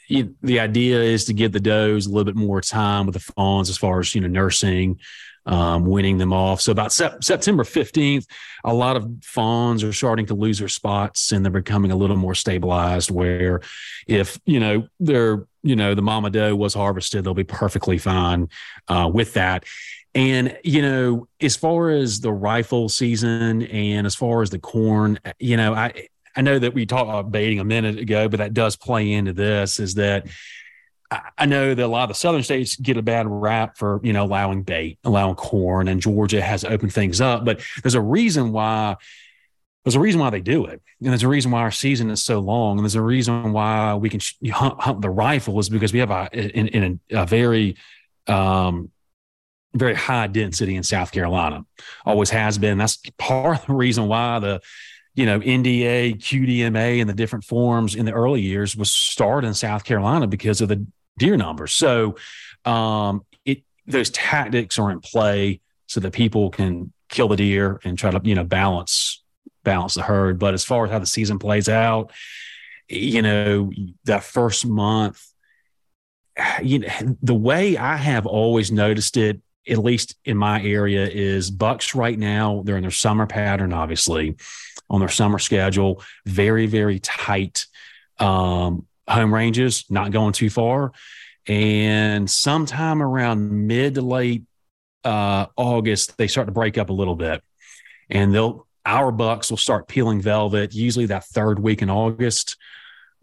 the 0.09 0.59
idea 0.59 1.01
is 1.01 1.25
to 1.25 1.33
give 1.33 1.51
the 1.53 1.59
does 1.59 2.05
a 2.05 2.09
little 2.09 2.25
bit 2.25 2.35
more 2.35 2.61
time 2.61 3.05
with 3.05 3.13
the 3.13 3.33
fawns 3.33 3.69
as 3.69 3.77
far 3.77 3.99
as 3.99 4.13
you 4.13 4.21
know 4.21 4.27
nursing 4.27 4.99
um, 5.45 5.85
winning 5.85 6.17
them 6.17 6.33
off. 6.33 6.61
So 6.61 6.71
about 6.71 6.91
sep- 6.91 7.23
September 7.23 7.63
15th, 7.63 8.25
a 8.63 8.73
lot 8.73 8.95
of 8.95 9.09
fawns 9.21 9.83
are 9.83 9.93
starting 9.93 10.25
to 10.27 10.33
lose 10.33 10.59
their 10.59 10.67
spots 10.67 11.31
and 11.31 11.43
they're 11.43 11.51
becoming 11.51 11.91
a 11.91 11.95
little 11.95 12.15
more 12.15 12.35
stabilized 12.35 13.11
where 13.11 13.61
if, 14.07 14.39
you 14.45 14.59
know, 14.59 14.87
they're, 14.99 15.45
you 15.63 15.75
know, 15.75 15.95
the 15.95 16.01
mama 16.01 16.29
doe 16.29 16.55
was 16.55 16.73
harvested, 16.73 17.23
they'll 17.23 17.33
be 17.33 17.43
perfectly 17.43 17.97
fine 17.97 18.49
uh, 18.87 19.09
with 19.11 19.33
that. 19.33 19.65
And, 20.15 20.57
you 20.63 20.81
know, 20.81 21.27
as 21.41 21.55
far 21.55 21.89
as 21.89 22.19
the 22.19 22.31
rifle 22.31 22.87
season 22.87 23.63
and 23.63 24.05
as 24.05 24.13
far 24.13 24.43
as 24.43 24.51
the 24.51 24.59
corn, 24.59 25.19
you 25.39 25.57
know, 25.57 25.73
I, 25.73 26.07
I 26.35 26.41
know 26.41 26.59
that 26.59 26.73
we 26.73 26.85
talked 26.85 27.09
about 27.09 27.31
baiting 27.31 27.59
a 27.59 27.63
minute 27.63 27.97
ago, 27.97 28.29
but 28.29 28.37
that 28.37 28.53
does 28.53 28.75
play 28.75 29.11
into 29.11 29.33
this 29.33 29.79
is 29.79 29.95
that 29.95 30.27
I 31.37 31.45
know 31.45 31.73
that 31.75 31.83
a 31.83 31.87
lot 31.87 32.03
of 32.03 32.09
the 32.09 32.15
southern 32.15 32.43
states 32.43 32.75
get 32.75 32.97
a 32.97 33.01
bad 33.01 33.27
rap 33.27 33.77
for 33.77 33.99
you 34.03 34.13
know 34.13 34.23
allowing 34.23 34.63
bait, 34.63 34.97
allowing 35.03 35.35
corn, 35.35 35.87
and 35.87 36.01
Georgia 36.01 36.41
has 36.41 36.63
opened 36.63 36.93
things 36.93 37.21
up. 37.21 37.45
But 37.45 37.61
there's 37.83 37.95
a 37.95 38.01
reason 38.01 38.51
why 38.51 38.95
there's 39.83 39.95
a 39.95 39.99
reason 39.99 40.21
why 40.21 40.29
they 40.29 40.41
do 40.41 40.65
it, 40.65 40.81
and 41.01 41.09
there's 41.09 41.23
a 41.23 41.27
reason 41.27 41.51
why 41.51 41.61
our 41.61 41.71
season 41.71 42.09
is 42.09 42.23
so 42.23 42.39
long, 42.39 42.77
and 42.77 42.85
there's 42.85 42.95
a 42.95 43.01
reason 43.01 43.51
why 43.51 43.95
we 43.95 44.09
can 44.09 44.21
hunt, 44.51 44.79
hunt 44.79 45.01
the 45.01 45.09
rifle 45.09 45.59
is 45.59 45.69
because 45.69 45.91
we 45.91 45.99
have 45.99 46.11
a 46.11 46.29
in, 46.31 46.67
in 46.69 47.01
a, 47.11 47.21
a, 47.21 47.25
very 47.25 47.75
um, 48.27 48.89
very 49.73 49.95
high 49.95 50.27
density 50.27 50.75
in 50.75 50.83
South 50.83 51.11
Carolina, 51.11 51.65
always 52.05 52.29
has 52.29 52.57
been. 52.57 52.77
That's 52.77 52.97
part 53.17 53.59
of 53.59 53.65
the 53.65 53.73
reason 53.73 54.07
why 54.07 54.39
the 54.39 54.61
you 55.15 55.25
know, 55.25 55.39
NDA, 55.39 56.17
QDMA, 56.17 56.99
and 56.99 57.09
the 57.09 57.13
different 57.13 57.45
forms 57.45 57.95
in 57.95 58.05
the 58.05 58.11
early 58.11 58.41
years 58.41 58.75
was 58.75 58.91
started 58.91 59.47
in 59.47 59.53
South 59.53 59.83
Carolina 59.83 60.27
because 60.27 60.59
of 60.59 60.69
the 60.69 60.85
deer 61.17 61.37
numbers. 61.37 61.73
So 61.73 62.15
um, 62.65 63.23
it 63.45 63.63
those 63.85 64.09
tactics 64.09 64.79
are 64.79 64.91
in 64.91 65.01
play 65.01 65.61
so 65.87 65.99
that 65.99 66.13
people 66.13 66.49
can 66.49 66.91
kill 67.09 67.27
the 67.27 67.35
deer 67.35 67.79
and 67.83 67.97
try 67.97 68.09
to 68.09 68.19
you 68.23 68.33
know 68.33 68.43
balance 68.43 69.12
balance 69.63 69.95
the 69.95 70.03
herd. 70.03 70.39
But 70.39 70.53
as 70.53 70.63
far 70.63 70.85
as 70.85 70.91
how 70.91 70.99
the 70.99 71.05
season 71.05 71.39
plays 71.39 71.69
out, 71.69 72.11
you 72.87 73.21
know 73.21 73.71
that 74.05 74.23
first 74.23 74.65
month, 74.65 75.25
you 76.63 76.79
know 76.79 77.17
the 77.21 77.35
way 77.35 77.77
I 77.77 77.95
have 77.95 78.25
always 78.25 78.71
noticed 78.71 79.17
it. 79.17 79.41
At 79.65 79.77
least 79.77 80.17
in 80.25 80.35
my 80.35 80.61
area, 80.61 81.07
is 81.07 81.49
bucks 81.49 81.95
right 81.95 82.19
now. 82.19 82.63
They're 82.65 82.75
in 82.75 82.81
their 82.81 82.91
summer 82.91 83.25
pattern, 83.25 83.71
obviously, 83.71 84.35
on 84.89 84.99
their 84.99 85.07
summer 85.07 85.39
schedule. 85.39 86.03
Very, 86.25 86.65
very 86.65 86.99
tight 86.99 87.65
um, 88.19 88.85
home 89.07 89.33
ranges, 89.33 89.85
not 89.89 90.11
going 90.11 90.33
too 90.33 90.49
far. 90.49 90.91
And 91.47 92.29
sometime 92.29 93.01
around 93.01 93.67
mid 93.67 93.95
to 93.95 94.01
late 94.01 94.43
uh, 95.03 95.47
August, 95.55 96.17
they 96.17 96.27
start 96.27 96.47
to 96.47 96.53
break 96.53 96.77
up 96.77 96.89
a 96.89 96.93
little 96.93 97.15
bit. 97.15 97.43
And 98.09 98.33
they'll 98.33 98.67
our 98.85 99.11
bucks 99.11 99.49
will 99.49 99.57
start 99.57 99.87
peeling 99.87 100.21
velvet, 100.21 100.73
usually 100.73 101.05
that 101.07 101.25
third 101.25 101.59
week 101.59 101.81
in 101.81 101.89
August. 101.89 102.57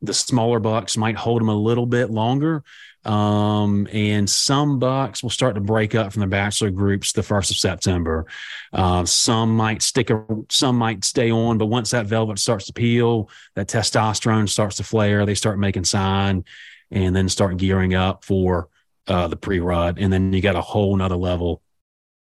The 0.03 0.15
smaller 0.15 0.61
bucks 0.61 0.97
might 0.97 1.17
hold 1.17 1.41
them 1.41 1.51
a 1.51 1.55
little 1.55 1.87
bit 1.87 2.11
longer. 2.11 2.65
Um, 3.05 3.89
and 3.93 4.29
some 4.29 4.79
bucks 4.79 5.23
will 5.23 5.31
start 5.31 5.55
to 5.55 5.61
break 5.61 5.95
up 5.95 6.13
from 6.13 6.21
the 6.21 6.27
bachelor 6.27 6.71
groups 6.71 7.13
the 7.13 7.23
first 7.23 7.51
of 7.51 7.57
September. 7.57 8.27
Uh, 8.73 9.05
some 9.07 9.57
might 9.57 9.81
stick, 9.81 10.11
a, 10.11 10.25
some 10.51 10.77
might 10.77 11.05
stay 11.05 11.31
on, 11.31 11.57
but 11.57 11.67
once 11.67 11.91
that 11.91 12.07
velvet 12.07 12.39
starts 12.39 12.67
to 12.67 12.75
peel, 12.75 13.31
that 13.55 13.69
testosterone 13.69 14.49
starts 14.49 14.77
to 14.77 14.85
flare. 14.85 15.25
They 15.25 15.35
start 15.35 15.59
making 15.59 15.85
sign, 15.85 16.45
and 16.91 17.17
then 17.17 17.29
start 17.29 17.57
gearing 17.57 17.95
up 17.95 18.25
for 18.25 18.69
uh, 19.07 19.29
the 19.29 19.37
pre-rut, 19.37 19.97
and 19.99 20.13
then 20.13 20.33
you 20.33 20.43
got 20.43 20.57
a 20.57 20.61
whole 20.61 20.95
nother 20.97 21.17
level 21.17 21.63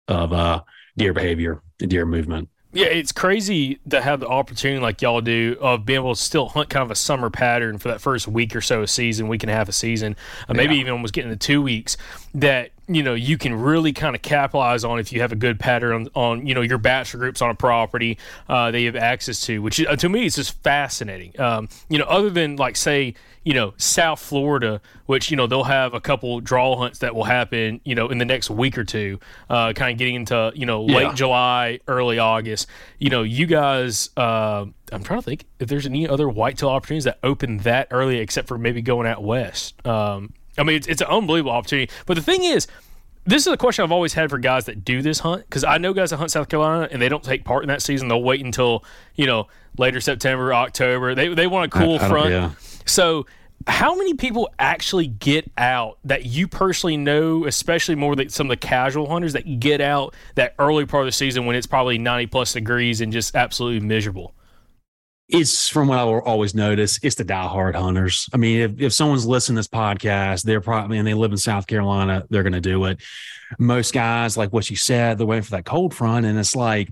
of 0.07 0.31
uh, 0.31 0.61
deer 0.97 1.13
behavior, 1.13 1.61
deer 1.77 2.05
movement. 2.05 2.50
Yeah, 2.73 2.87
it's 2.87 3.11
crazy 3.11 3.79
to 3.89 4.01
have 4.01 4.21
the 4.21 4.27
opportunity 4.27 4.79
like 4.79 5.01
y'all 5.01 5.19
do 5.19 5.57
of 5.59 5.85
being 5.85 5.99
able 5.99 6.15
to 6.15 6.21
still 6.21 6.47
hunt 6.47 6.69
kind 6.69 6.83
of 6.83 6.89
a 6.89 6.95
summer 6.95 7.29
pattern 7.29 7.77
for 7.77 7.89
that 7.89 7.99
first 7.99 8.29
week 8.29 8.55
or 8.55 8.61
so 8.61 8.81
of 8.81 8.89
season, 8.89 9.27
week 9.27 9.43
and 9.43 9.49
a 9.49 9.53
half 9.53 9.67
of 9.67 9.75
season, 9.75 10.15
uh, 10.47 10.53
maybe 10.53 10.75
even 10.75 10.93
almost 10.93 11.13
getting 11.13 11.31
to 11.31 11.35
two 11.35 11.61
weeks. 11.61 11.97
That 12.33 12.71
you 12.87 13.03
know 13.03 13.13
you 13.13 13.37
can 13.37 13.53
really 13.53 13.91
kind 13.91 14.15
of 14.15 14.21
capitalize 14.21 14.85
on 14.85 14.99
if 14.99 15.11
you 15.11 15.19
have 15.19 15.33
a 15.33 15.35
good 15.35 15.59
pattern 15.59 15.93
on, 15.93 16.39
on 16.39 16.47
you 16.47 16.55
know 16.55 16.61
your 16.61 16.77
bachelor 16.77 17.19
groups 17.19 17.41
on 17.41 17.49
a 17.49 17.55
property 17.55 18.17
uh, 18.47 18.71
that 18.71 18.79
you 18.79 18.85
have 18.85 18.95
access 18.95 19.41
to, 19.41 19.61
which 19.61 19.83
uh, 19.85 19.97
to 19.97 20.07
me 20.07 20.25
is 20.25 20.35
just 20.35 20.53
fascinating. 20.63 21.37
Um, 21.39 21.67
you 21.89 21.97
know, 21.97 22.05
other 22.05 22.29
than 22.29 22.55
like 22.55 22.77
say 22.77 23.15
you 23.43 23.53
know 23.53 23.74
South 23.77 24.19
Florida, 24.19 24.81
which 25.07 25.31
you 25.31 25.38
know 25.38 25.48
they'll 25.48 25.63
have 25.63 25.93
a 25.93 26.00
couple 26.01 26.39
draw 26.41 26.75
hunts 26.77 27.00
that 27.00 27.15
will 27.15 27.24
happen 27.24 27.81
you 27.83 27.95
know 27.95 28.07
in 28.10 28.17
the 28.19 28.25
next 28.25 28.50
week 28.50 28.77
or 28.77 28.83
two, 28.83 29.19
uh, 29.50 29.74
kind 29.74 29.91
of 29.91 29.98
getting 29.98 30.15
into 30.15 30.51
you 30.55 30.65
know 30.65 30.83
late 30.83 31.03
Yeah. 31.07 31.13
July, 31.13 31.79
early 31.88 32.19
August. 32.19 32.67
You 33.00 33.10
know, 33.10 33.24
you 33.24 33.45
guys. 33.45 34.10
Uh, 34.15 34.65
I'm 34.91 35.03
trying 35.03 35.19
to 35.19 35.25
think 35.25 35.45
if 35.60 35.69
there's 35.69 35.86
any 35.86 36.07
other 36.07 36.27
whitetail 36.29 36.69
opportunities 36.69 37.05
that 37.05 37.17
open 37.24 37.57
that 37.60 37.88
early, 37.91 38.17
except 38.19 38.48
for 38.48 38.57
maybe 38.57 38.81
going 38.81 39.07
out 39.07 39.24
west. 39.24 39.75
Um, 39.88 40.33
I 40.57 40.63
mean, 40.63 40.75
it's, 40.75 40.88
it's 40.88 41.01
an 41.01 41.07
unbelievable 41.07 41.51
opportunity. 41.53 41.89
But 42.05 42.15
the 42.15 42.21
thing 42.21 42.43
is, 42.43 42.67
this 43.25 43.48
is 43.48 43.53
a 43.53 43.57
question 43.57 43.83
I've 43.83 43.91
always 43.91 44.13
had 44.13 44.29
for 44.29 44.38
guys 44.38 44.65
that 44.65 44.83
do 44.83 45.01
this 45.01 45.19
hunt 45.19 45.43
because 45.45 45.63
I 45.63 45.77
know 45.77 45.93
guys 45.93 46.10
that 46.10 46.17
hunt 46.17 46.29
South 46.31 46.50
Carolina 46.50 46.89
and 46.91 47.01
they 47.01 47.07
don't 47.07 47.24
take 47.24 47.45
part 47.45 47.63
in 47.63 47.69
that 47.69 47.81
season. 47.81 48.07
They'll 48.10 48.21
wait 48.21 48.43
until 48.43 48.83
you 49.15 49.25
know 49.27 49.48
later 49.77 50.01
September, 50.01 50.53
October. 50.53 51.15
They 51.15 51.33
they 51.33 51.48
want 51.48 51.74
a 51.74 51.77
cool 51.79 51.95
I 51.95 51.98
don't- 52.00 52.10
front. 52.10 52.29
yeah. 52.31 52.51
So, 52.91 53.25
how 53.67 53.95
many 53.95 54.15
people 54.15 54.50
actually 54.57 55.07
get 55.07 55.50
out 55.57 56.00
that 56.03 56.25
you 56.25 56.48
personally 56.48 56.98
know, 56.98 57.45
especially 57.45 57.95
more 57.95 58.15
than 58.15 58.29
some 58.29 58.48
of 58.48 58.50
the 58.50 58.57
casual 58.57 59.07
hunters 59.07 59.33
that 59.33 59.60
get 59.60 59.81
out 59.81 60.15
that 60.36 60.55
early 60.57 60.86
part 60.86 61.03
of 61.03 61.05
the 61.05 61.12
season 61.12 61.45
when 61.45 61.55
it's 61.55 61.67
probably 61.67 62.00
90 62.00 62.25
plus 62.27 62.53
degrees 62.53 63.01
and 63.01 63.13
just 63.13 63.36
absolutely 63.36 63.86
miserable? 63.86 64.33
it's 65.31 65.69
from 65.69 65.88
what 65.88 65.98
I 65.98 66.03
will 66.03 66.19
always 66.21 66.53
notice, 66.53 67.00
it's 67.01 67.15
the 67.15 67.24
diehard 67.24 67.74
hunters. 67.74 68.27
I 68.33 68.38
mean, 68.38 68.60
if, 68.60 68.81
if 68.81 68.93
someone's 68.93 69.25
listening 69.25 69.55
to 69.55 69.60
this 69.60 69.67
podcast, 69.67 70.43
they're 70.43 70.60
probably 70.60 70.98
and 70.98 71.07
they 71.07 71.13
live 71.13 71.31
in 71.31 71.38
South 71.38 71.67
Carolina, 71.67 72.25
they're 72.29 72.43
going 72.43 72.51
to 72.51 72.60
do 72.60 72.83
it. 72.86 73.01
Most 73.57 73.93
guys, 73.93 74.36
like 74.36 74.51
what 74.51 74.69
you 74.69 74.75
said, 74.75 75.17
they're 75.17 75.25
waiting 75.25 75.43
for 75.43 75.51
that 75.51 75.63
cold 75.63 75.93
front, 75.93 76.25
and 76.25 76.38
it's 76.38 76.55
like, 76.55 76.89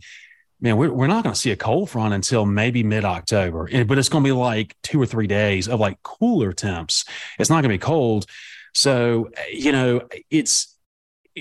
man, 0.62 0.78
we're, 0.78 0.92
we're 0.92 1.08
not 1.08 1.24
going 1.24 1.34
to 1.34 1.40
see 1.40 1.52
a 1.52 1.56
cold 1.56 1.90
front 1.90 2.14
until 2.14 2.46
maybe 2.46 2.84
mid 2.84 3.06
October, 3.06 3.70
but 3.86 3.98
it's 3.98 4.10
going 4.10 4.24
to 4.24 4.28
be 4.28 4.34
like 4.34 4.76
two 4.84 5.02
or 5.02 5.06
three 5.06 5.28
days 5.28 5.68
of 5.68 5.80
like 5.80 6.02
cooler 6.04 6.54
temps. 6.54 7.06
It's 7.38 7.50
not 7.50 7.56
going 7.56 7.64
to 7.64 7.70
be 7.70 7.78
cold, 7.78 8.26
so 8.74 9.30
you 9.52 9.72
know, 9.72 10.02
it's 10.30 10.76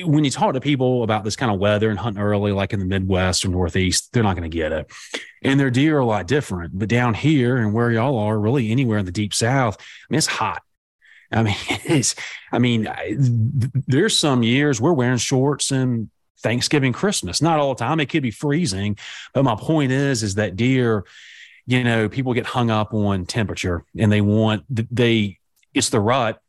when 0.05 0.25
you 0.25 0.31
talk 0.31 0.55
to 0.55 0.61
people 0.61 1.03
about 1.03 1.25
this 1.25 1.37
kind 1.37 1.53
of 1.53 1.59
weather 1.59 1.91
and 1.91 1.99
hunting 1.99 2.23
early, 2.23 2.53
like 2.53 2.73
in 2.73 2.79
the 2.79 2.87
Midwest 2.87 3.45
or 3.45 3.49
Northeast, 3.49 4.13
they're 4.13 4.23
not 4.23 4.37
going 4.37 4.49
to 4.49 4.57
get 4.57 4.73
it. 4.73 4.91
And 5.43 5.59
their 5.59 5.71
deer 5.71 5.97
are 5.97 6.01
a 6.01 6.07
lot 6.07 6.27
different. 6.27 6.79
But 6.79 6.89
down 6.89 7.15
here 7.15 7.57
and 7.57 7.73
where 7.73 7.91
y'all 7.91 8.19
are, 8.19 8.39
really 8.39 8.71
anywhere 8.71 8.99
in 8.99 9.07
the 9.07 9.13
deep 9.13 9.35
South, 9.35 9.77
I 9.81 10.07
mean, 10.11 10.19
it's 10.19 10.27
hot. 10.27 10.63
I 11.33 11.43
mean, 11.43 11.57
it's, 11.69 12.15
I 12.53 12.59
mean, 12.59 12.89
there's 13.87 14.19
some 14.19 14.43
years 14.43 14.81
we're 14.81 14.93
wearing 14.93 15.19
shorts 15.19 15.71
and 15.71 16.11
Thanksgiving, 16.43 16.93
Christmas. 16.93 17.43
Not 17.43 17.59
all 17.59 17.75
the 17.75 17.85
time. 17.85 18.01
It 18.01 18.07
could 18.07 18.23
be 18.23 18.31
freezing. 18.31 18.97
But 19.35 19.45
my 19.45 19.57
point 19.57 19.93
is, 19.93 20.23
is 20.23 20.37
that 20.37 20.57
deer, 20.57 21.05
you 21.67 21.85
know, 21.85 22.09
people 22.09 22.35
get 22.35 22.47
hung 22.47 22.71
up 22.71 22.95
on 22.95 23.27
temperature 23.27 23.85
and 23.97 24.11
they 24.11 24.21
want, 24.21 24.65
they, 24.69 25.39
it's 25.75 25.91
the 25.91 26.01
rut 26.01 26.41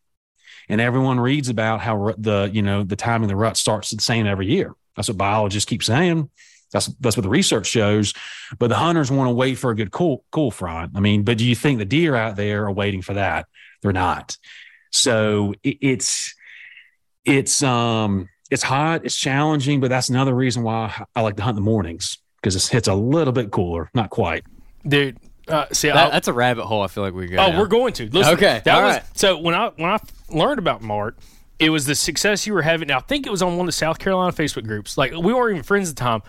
and 0.70 0.80
everyone 0.80 1.20
reads 1.20 1.50
about 1.50 1.82
how 1.82 2.14
the 2.18 2.50
you 2.54 2.62
know 2.62 2.84
the 2.84 2.96
timing 2.96 3.26
of 3.26 3.30
the 3.30 3.36
rut 3.36 3.58
starts 3.58 3.90
the 3.90 4.02
same 4.02 4.28
every 4.28 4.46
year. 4.46 4.74
That's 4.96 5.10
what 5.10 5.18
biologists 5.18 5.68
keep 5.68 5.84
saying. 5.84 6.30
That's 6.72 6.86
that's 7.00 7.18
what 7.18 7.24
the 7.24 7.30
research 7.30 7.66
shows. 7.66 8.14
But 8.60 8.68
the 8.68 8.76
hunters 8.76 9.12
want 9.12 9.30
to 9.30 9.34
wait 9.34 9.56
for 9.56 9.72
a 9.72 9.76
good 9.76 9.92
cool 9.92 10.24
cool 10.32 10.52
front. 10.52 10.92
I 10.96 11.00
mean, 11.00 11.24
but 11.24 11.40
do 11.40 11.46
you 11.46 11.56
think 11.56 11.80
the 11.80 11.86
deer 11.86 12.16
out 12.16 12.36
there 12.36 12.66
are 12.66 12.72
waiting 12.72 13.02
for 13.02 13.16
that? 13.16 13.48
They're 13.82 13.92
not. 13.92 14.38
So 14.92 15.56
it, 15.64 15.78
it's 15.82 16.36
it's 17.26 17.64
um 17.64 18.30
it's 18.50 18.64
hot, 18.64 19.02
it's 19.06 19.16
challenging, 19.18 19.80
but 19.80 19.90
that's 19.90 20.10
another 20.10 20.34
reason 20.34 20.64
why 20.64 21.06
I 21.16 21.22
like 21.22 21.36
to 21.38 21.44
hunt 21.44 21.58
in 21.58 21.64
the 21.64 21.70
mornings 21.70 22.18
because 22.42 22.56
it's 22.56 22.74
it's 22.74 22.88
a 22.88 22.94
little 22.94 23.34
bit 23.34 23.52
cooler, 23.52 23.90
not 23.94 24.10
quite. 24.10 24.44
Dude, 24.88 25.18
uh, 25.48 25.66
see, 25.72 25.90
That, 25.90 26.12
that's 26.12 26.28
a 26.28 26.34
rabbit 26.34 26.66
hole. 26.66 26.82
I 26.82 26.88
feel 26.88 27.04
like 27.04 27.14
we 27.14 27.28
go. 27.28 27.38
Oh, 27.38 27.50
down. 27.50 27.60
we're 27.60 27.68
going 27.68 27.94
to. 27.94 28.10
Listen, 28.10 28.34
Okay, 28.36 28.62
That 28.66 28.76
all 28.76 28.84
was 28.84 28.96
right. 28.96 29.04
so 29.18 29.38
when 29.40 29.56
I 29.56 29.70
when 29.76 29.90
I 29.92 29.98
learned 30.30 30.60
about 30.60 30.82
Mark, 30.82 31.18
it 31.60 31.70
was 31.70 31.86
the 31.86 31.96
success 31.96 32.48
you 32.48 32.54
were 32.54 32.62
having. 32.62 32.88
Now 32.88 32.98
I 32.98 33.02
think 33.02 33.28
it 33.28 33.30
was 33.30 33.42
on 33.42 33.52
one 33.58 33.62
of 33.62 33.66
the 33.68 33.72
South 33.74 34.00
Carolina 34.00 34.32
Facebook 34.32 34.66
groups. 34.66 34.98
Like 34.98 35.12
we 35.12 35.34
weren't 35.34 35.52
even 35.56 35.64
friends 35.64 35.90
at 35.90 35.96
the 35.96 36.00
time. 36.00 36.22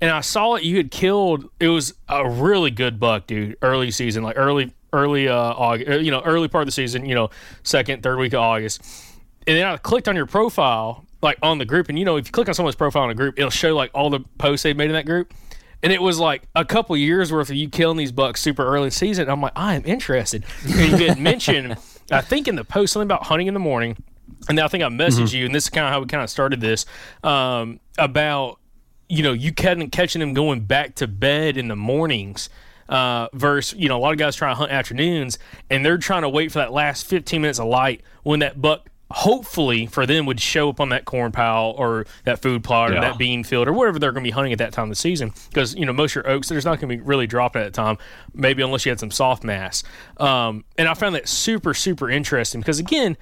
And 0.00 0.10
I 0.10 0.20
saw 0.22 0.56
it. 0.56 0.64
You 0.64 0.76
had 0.76 0.90
killed. 0.90 1.48
It 1.60 1.68
was 1.68 1.94
a 2.08 2.28
really 2.28 2.70
good 2.72 2.98
buck, 2.98 3.26
dude. 3.28 3.56
Early 3.62 3.90
season, 3.92 4.24
like 4.24 4.36
early, 4.36 4.74
early 4.92 5.28
uh, 5.28 5.34
August. 5.36 6.02
You 6.02 6.10
know, 6.10 6.20
early 6.22 6.48
part 6.48 6.62
of 6.62 6.66
the 6.66 6.72
season. 6.72 7.06
You 7.06 7.14
know, 7.14 7.30
second, 7.62 8.02
third 8.02 8.18
week 8.18 8.32
of 8.34 8.40
August. 8.40 8.82
And 9.46 9.56
then 9.56 9.64
I 9.66 9.76
clicked 9.76 10.08
on 10.08 10.16
your 10.16 10.26
profile, 10.26 11.06
like 11.24 11.38
on 11.42 11.58
the 11.58 11.64
group. 11.64 11.88
And 11.88 11.98
you 11.98 12.04
know, 12.04 12.16
if 12.16 12.26
you 12.26 12.32
click 12.32 12.48
on 12.48 12.54
someone's 12.54 12.76
profile 12.76 13.04
in 13.04 13.10
a 13.10 13.14
group, 13.14 13.36
it'll 13.38 13.50
show 13.50 13.74
like 13.74 13.90
all 13.94 14.10
the 14.10 14.20
posts 14.38 14.62
they've 14.62 14.76
made 14.76 14.90
in 14.90 14.92
that 14.92 15.06
group. 15.06 15.34
And 15.82 15.92
it 15.92 16.00
was 16.00 16.18
like 16.18 16.44
a 16.54 16.64
couple 16.64 16.96
years 16.96 17.32
worth 17.32 17.50
of 17.50 17.56
you 17.56 17.68
killing 17.68 17.98
these 17.98 18.12
bucks 18.12 18.40
super 18.40 18.64
early 18.64 18.86
in 18.86 18.90
season. 18.90 19.28
I'm 19.28 19.42
like, 19.42 19.52
I 19.56 19.74
am 19.74 19.82
interested. 19.84 20.44
And 20.64 20.98
you 20.98 21.08
had 21.08 21.18
mentioned, 21.18 21.76
I 22.10 22.20
think 22.20 22.48
in 22.48 22.54
the 22.54 22.64
post 22.64 22.92
something 22.92 23.06
about 23.06 23.24
hunting 23.24 23.48
in 23.48 23.54
the 23.54 23.60
morning. 23.60 24.02
And 24.48 24.56
then 24.56 24.64
I 24.64 24.68
think 24.68 24.82
I 24.84 24.88
messaged 24.88 25.32
you, 25.32 25.46
and 25.46 25.54
this 25.54 25.64
is 25.64 25.70
kind 25.70 25.86
of 25.86 25.92
how 25.92 26.00
we 26.00 26.06
kind 26.06 26.22
of 26.22 26.30
started 26.30 26.60
this 26.60 26.86
um, 27.22 27.80
about 27.98 28.58
you 29.08 29.22
know 29.22 29.32
you 29.32 29.52
catching 29.52 29.88
catching 29.90 30.20
them 30.20 30.34
going 30.34 30.60
back 30.60 30.96
to 30.96 31.06
bed 31.06 31.56
in 31.56 31.68
the 31.68 31.76
mornings. 31.76 32.48
Uh, 32.86 33.28
versus, 33.32 33.78
you 33.78 33.88
know, 33.88 33.96
a 33.96 33.98
lot 33.98 34.12
of 34.12 34.18
guys 34.18 34.36
try 34.36 34.50
to 34.50 34.54
hunt 34.54 34.70
afternoons, 34.70 35.38
and 35.70 35.82
they're 35.86 35.96
trying 35.96 36.20
to 36.20 36.28
wait 36.28 36.52
for 36.52 36.58
that 36.58 36.70
last 36.70 37.06
15 37.06 37.40
minutes 37.40 37.58
of 37.58 37.66
light 37.66 38.02
when 38.24 38.40
that 38.40 38.60
buck 38.60 38.90
hopefully 39.14 39.86
for 39.86 40.06
them 40.06 40.26
would 40.26 40.40
show 40.40 40.68
up 40.68 40.80
on 40.80 40.88
that 40.88 41.04
corn 41.04 41.30
pile 41.30 41.72
or 41.78 42.04
that 42.24 42.42
food 42.42 42.64
plot 42.64 42.90
or 42.90 42.94
Yeah. 42.94 43.00
that 43.02 43.16
bean 43.18 43.44
field 43.44 43.68
or 43.68 43.72
wherever 43.72 43.96
they're 43.98 44.10
going 44.10 44.24
to 44.24 44.28
be 44.28 44.32
hunting 44.32 44.52
at 44.52 44.58
that 44.58 44.72
time 44.72 44.84
of 44.84 44.88
the 44.90 44.96
season 44.96 45.32
because 45.50 45.72
you 45.76 45.86
know 45.86 45.92
most 45.92 46.10
of 46.16 46.24
your 46.24 46.28
oaks 46.28 46.48
there's 46.48 46.64
not 46.64 46.80
going 46.80 46.88
to 46.90 46.96
be 46.96 47.00
really 47.00 47.28
dropping 47.28 47.62
at 47.62 47.66
that 47.66 47.74
time 47.74 47.96
maybe 48.34 48.60
unless 48.60 48.84
you 48.84 48.90
had 48.90 48.98
some 48.98 49.12
soft 49.12 49.44
mass 49.44 49.84
um, 50.18 50.64
and 50.76 50.88
i 50.88 50.94
found 50.94 51.14
that 51.14 51.28
super 51.28 51.74
super 51.74 52.10
interesting 52.10 52.60
because 52.60 52.80
again 52.80 53.16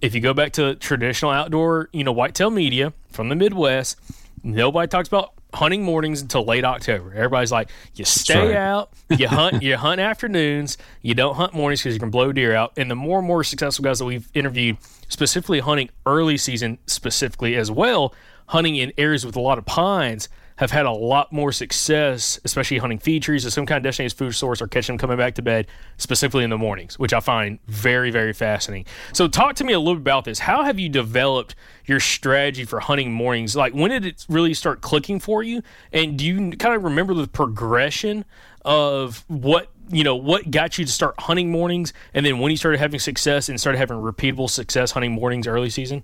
if 0.00 0.14
you 0.14 0.20
go 0.22 0.32
back 0.32 0.52
to 0.52 0.74
traditional 0.76 1.30
outdoor 1.30 1.90
you 1.92 2.02
know 2.04 2.12
whitetail 2.12 2.48
media 2.50 2.94
from 3.10 3.28
the 3.28 3.34
midwest 3.36 4.00
nobody 4.42 4.88
talks 4.88 5.08
about 5.08 5.33
hunting 5.54 5.82
mornings 5.82 6.20
until 6.20 6.44
late 6.44 6.64
october 6.64 7.12
everybody's 7.14 7.52
like 7.52 7.70
you 7.94 8.04
stay 8.04 8.48
right. 8.48 8.56
out 8.56 8.90
you 9.10 9.28
hunt 9.28 9.62
you 9.62 9.76
hunt 9.76 10.00
afternoons 10.00 10.76
you 11.02 11.14
don't 11.14 11.36
hunt 11.36 11.54
mornings 11.54 11.80
because 11.80 11.94
you 11.94 12.00
can 12.00 12.10
blow 12.10 12.32
deer 12.32 12.54
out 12.54 12.72
and 12.76 12.90
the 12.90 12.94
more 12.94 13.18
and 13.18 13.26
more 13.26 13.44
successful 13.44 13.82
guys 13.82 13.98
that 13.98 14.04
we've 14.04 14.28
interviewed 14.34 14.76
specifically 15.08 15.60
hunting 15.60 15.88
early 16.06 16.36
season 16.36 16.78
specifically 16.86 17.56
as 17.56 17.70
well 17.70 18.14
hunting 18.46 18.76
in 18.76 18.92
areas 18.98 19.24
with 19.24 19.36
a 19.36 19.40
lot 19.40 19.58
of 19.58 19.64
pines 19.64 20.28
have 20.56 20.70
had 20.70 20.86
a 20.86 20.90
lot 20.90 21.32
more 21.32 21.50
success, 21.50 22.38
especially 22.44 22.78
hunting 22.78 22.98
feed 22.98 23.22
trees 23.22 23.44
or 23.44 23.50
some 23.50 23.66
kind 23.66 23.78
of 23.78 23.82
designated 23.82 24.16
food 24.16 24.34
source 24.34 24.62
or 24.62 24.68
catching 24.68 24.94
them 24.94 24.98
coming 24.98 25.16
back 25.16 25.34
to 25.34 25.42
bed, 25.42 25.66
specifically 25.96 26.44
in 26.44 26.50
the 26.50 26.58
mornings, 26.58 26.98
which 26.98 27.12
I 27.12 27.20
find 27.20 27.58
very, 27.66 28.10
very 28.10 28.32
fascinating. 28.32 28.86
So, 29.12 29.26
talk 29.26 29.56
to 29.56 29.64
me 29.64 29.72
a 29.72 29.78
little 29.80 29.96
bit 29.96 30.02
about 30.02 30.24
this. 30.24 30.40
How 30.40 30.62
have 30.62 30.78
you 30.78 30.88
developed 30.88 31.56
your 31.86 31.98
strategy 32.00 32.64
for 32.64 32.80
hunting 32.80 33.12
mornings? 33.12 33.56
Like, 33.56 33.74
when 33.74 33.90
did 33.90 34.06
it 34.06 34.24
really 34.28 34.54
start 34.54 34.80
clicking 34.80 35.18
for 35.18 35.42
you? 35.42 35.62
And 35.92 36.16
do 36.16 36.24
you 36.24 36.52
kind 36.52 36.74
of 36.74 36.84
remember 36.84 37.14
the 37.14 37.26
progression 37.26 38.24
of 38.64 39.24
what 39.28 39.70
you 39.90 40.02
know 40.02 40.16
what 40.16 40.50
got 40.50 40.78
you 40.78 40.84
to 40.86 40.90
start 40.90 41.14
hunting 41.20 41.50
mornings 41.50 41.92
and 42.14 42.24
then 42.24 42.38
when 42.38 42.50
you 42.50 42.56
started 42.56 42.78
having 42.78 42.98
success 42.98 43.50
and 43.50 43.60
started 43.60 43.76
having 43.76 43.98
repeatable 43.98 44.48
success 44.48 44.92
hunting 44.92 45.12
mornings 45.12 45.46
early 45.46 45.68
season 45.68 46.02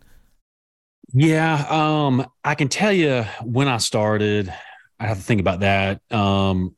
Yeah, 1.13 1.67
um, 1.69 2.27
I 2.45 2.55
can 2.55 2.69
tell 2.69 2.93
you 2.93 3.25
when 3.43 3.69
I 3.69 3.79
started. 3.79 4.53
I 4.99 5.07
have 5.07 5.19
to 5.19 5.23
think 5.25 5.41
about 5.41 5.61
that. 5.61 6.01
Um, 6.13 6.77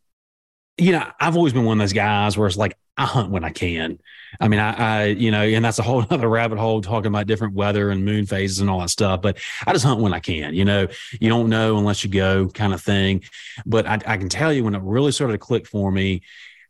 you 0.78 0.92
know, 0.92 1.06
I've 1.20 1.36
always 1.36 1.52
been 1.52 1.64
one 1.64 1.78
of 1.78 1.82
those 1.82 1.92
guys 1.92 2.38
where 2.38 2.46
it's 2.46 2.56
like 2.56 2.76
I 2.96 3.04
hunt 3.06 3.30
when 3.30 3.44
I 3.44 3.50
can. 3.50 3.98
I 4.40 4.48
mean, 4.48 4.60
I, 4.60 4.72
I, 4.72 5.04
you 5.06 5.30
know, 5.30 5.42
and 5.42 5.64
that's 5.64 5.78
a 5.78 5.82
whole 5.82 6.04
other 6.10 6.28
rabbit 6.28 6.58
hole 6.58 6.80
talking 6.82 7.08
about 7.08 7.26
different 7.26 7.54
weather 7.54 7.90
and 7.90 8.04
moon 8.04 8.26
phases 8.26 8.60
and 8.60 8.70
all 8.70 8.80
that 8.80 8.90
stuff. 8.90 9.22
But 9.22 9.38
I 9.66 9.72
just 9.72 9.84
hunt 9.84 10.00
when 10.00 10.14
I 10.14 10.20
can. 10.20 10.54
You 10.54 10.64
know, 10.64 10.88
you 11.20 11.28
don't 11.28 11.50
know 11.50 11.78
unless 11.78 12.04
you 12.04 12.10
go, 12.10 12.48
kind 12.48 12.72
of 12.74 12.80
thing. 12.80 13.24
But 13.66 13.86
I, 13.86 13.94
I 14.06 14.16
can 14.16 14.28
tell 14.28 14.52
you 14.52 14.64
when 14.64 14.74
it 14.74 14.82
really 14.82 15.12
started 15.12 15.34
to 15.34 15.38
click 15.38 15.66
for 15.66 15.90
me. 15.90 16.22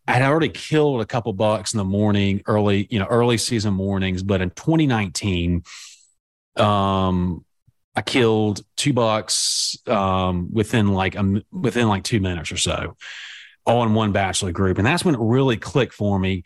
I 0.09 0.15
had 0.15 0.23
already 0.23 0.49
killed 0.49 1.01
a 1.01 1.07
couple 1.07 1.33
bucks 1.33 1.75
in 1.75 1.79
the 1.79 1.85
morning, 1.85 2.43
early, 2.47 2.89
you 2.91 2.99
know, 2.99 3.07
early 3.07 3.39
season 3.39 3.75
mornings. 3.75 4.25
But 4.25 4.41
in 4.41 4.51
2019, 4.51 5.63
um, 6.57 7.45
I 7.95 8.03
killed 8.03 8.65
two 8.77 8.93
bucks 8.93 9.77
um, 9.87 10.49
within 10.53 10.93
like 10.93 11.15
a, 11.15 11.43
within 11.51 11.89
like 11.89 12.05
two 12.05 12.21
minutes 12.21 12.51
or 12.51 12.57
so, 12.57 12.97
in 13.67 13.95
one 13.95 14.13
bachelor 14.13 14.53
group, 14.53 14.79
and 14.79 14.87
that's 14.87 15.05
when 15.05 15.15
it 15.15 15.21
really 15.21 15.57
clicked 15.57 15.93
for 15.93 16.19
me. 16.19 16.45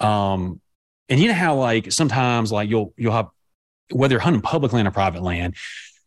Um, 0.00 0.60
and 1.08 1.18
you 1.20 1.28
know 1.28 1.34
how 1.34 1.56
like 1.56 1.92
sometimes 1.92 2.52
like 2.52 2.68
you'll 2.68 2.92
you'll 2.96 3.12
have 3.12 3.28
whether 3.90 4.14
you're 4.14 4.20
hunting 4.20 4.42
public 4.42 4.72
land 4.72 4.88
or 4.88 4.90
private 4.90 5.22
land, 5.22 5.54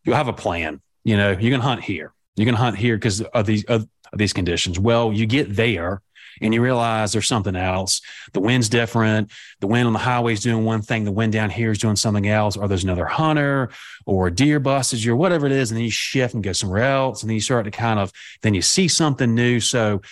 you'll 0.04 0.16
have 0.16 0.28
a 0.28 0.32
plan. 0.32 0.80
You 1.04 1.16
know, 1.16 1.30
you're 1.30 1.50
gonna 1.50 1.62
hunt 1.62 1.82
here. 1.82 2.12
You're 2.36 2.46
gonna 2.46 2.56
hunt 2.56 2.76
here 2.76 2.96
because 2.96 3.20
of 3.20 3.46
these 3.46 3.64
of 3.64 3.86
these 4.12 4.32
conditions. 4.32 4.78
Well, 4.78 5.12
you 5.12 5.26
get 5.26 5.54
there, 5.54 6.02
and 6.40 6.52
you 6.52 6.62
realize 6.62 7.12
there's 7.12 7.26
something 7.26 7.56
else. 7.56 8.00
The 8.32 8.40
wind's 8.40 8.68
different. 8.68 9.30
The 9.60 9.66
wind 9.66 9.86
on 9.86 9.92
the 9.92 9.98
highway 9.98 10.32
is 10.32 10.40
doing 10.40 10.64
one 10.64 10.82
thing. 10.82 11.04
The 11.04 11.12
wind 11.12 11.32
down 11.32 11.50
here 11.50 11.70
is 11.70 11.78
doing 11.78 11.96
something 11.96 12.26
else. 12.28 12.56
Or 12.56 12.68
there's 12.68 12.84
another 12.84 13.06
hunter 13.06 13.70
or 14.04 14.28
a 14.28 14.34
deer 14.34 14.60
busted 14.60 15.02
you 15.02 15.12
or 15.12 15.16
whatever 15.16 15.46
it 15.46 15.52
is. 15.52 15.70
And 15.70 15.76
then 15.76 15.84
you 15.84 15.90
shift 15.90 16.34
and 16.34 16.42
go 16.42 16.52
somewhere 16.52 16.84
else. 16.84 17.22
And 17.22 17.30
then 17.30 17.34
you 17.34 17.40
start 17.40 17.64
to 17.64 17.70
kind 17.70 17.98
of, 17.98 18.12
then 18.42 18.54
you 18.54 18.62
see 18.62 18.88
something 18.88 19.34
new. 19.34 19.60
So 19.60 20.02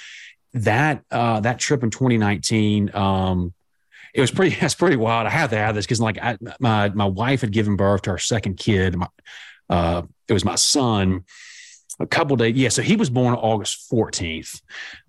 that, 0.54 1.02
uh, 1.10 1.40
that 1.40 1.58
trip 1.58 1.82
in 1.82 1.90
2019, 1.90 2.94
um, 2.94 3.52
it 4.14 4.20
was 4.20 4.30
pretty, 4.30 4.56
that's 4.60 4.74
pretty 4.74 4.96
wild. 4.96 5.26
I 5.26 5.30
had 5.30 5.50
to 5.50 5.56
have 5.56 5.74
this 5.74 5.86
because 5.86 6.00
like 6.00 6.18
I, 6.22 6.38
my, 6.60 6.88
my 6.90 7.06
wife 7.06 7.42
had 7.42 7.52
given 7.52 7.76
birth 7.76 8.02
to 8.02 8.10
our 8.10 8.18
second 8.18 8.56
kid. 8.56 8.96
My, 8.96 9.08
uh, 9.68 10.02
it 10.28 10.32
was 10.32 10.44
my 10.44 10.56
son 10.56 11.24
a 12.00 12.06
couple 12.06 12.36
days. 12.36 12.56
Yeah, 12.56 12.68
so 12.68 12.82
he 12.82 12.96
was 12.96 13.10
born 13.10 13.34
August 13.34 13.90
14th. 13.90 14.60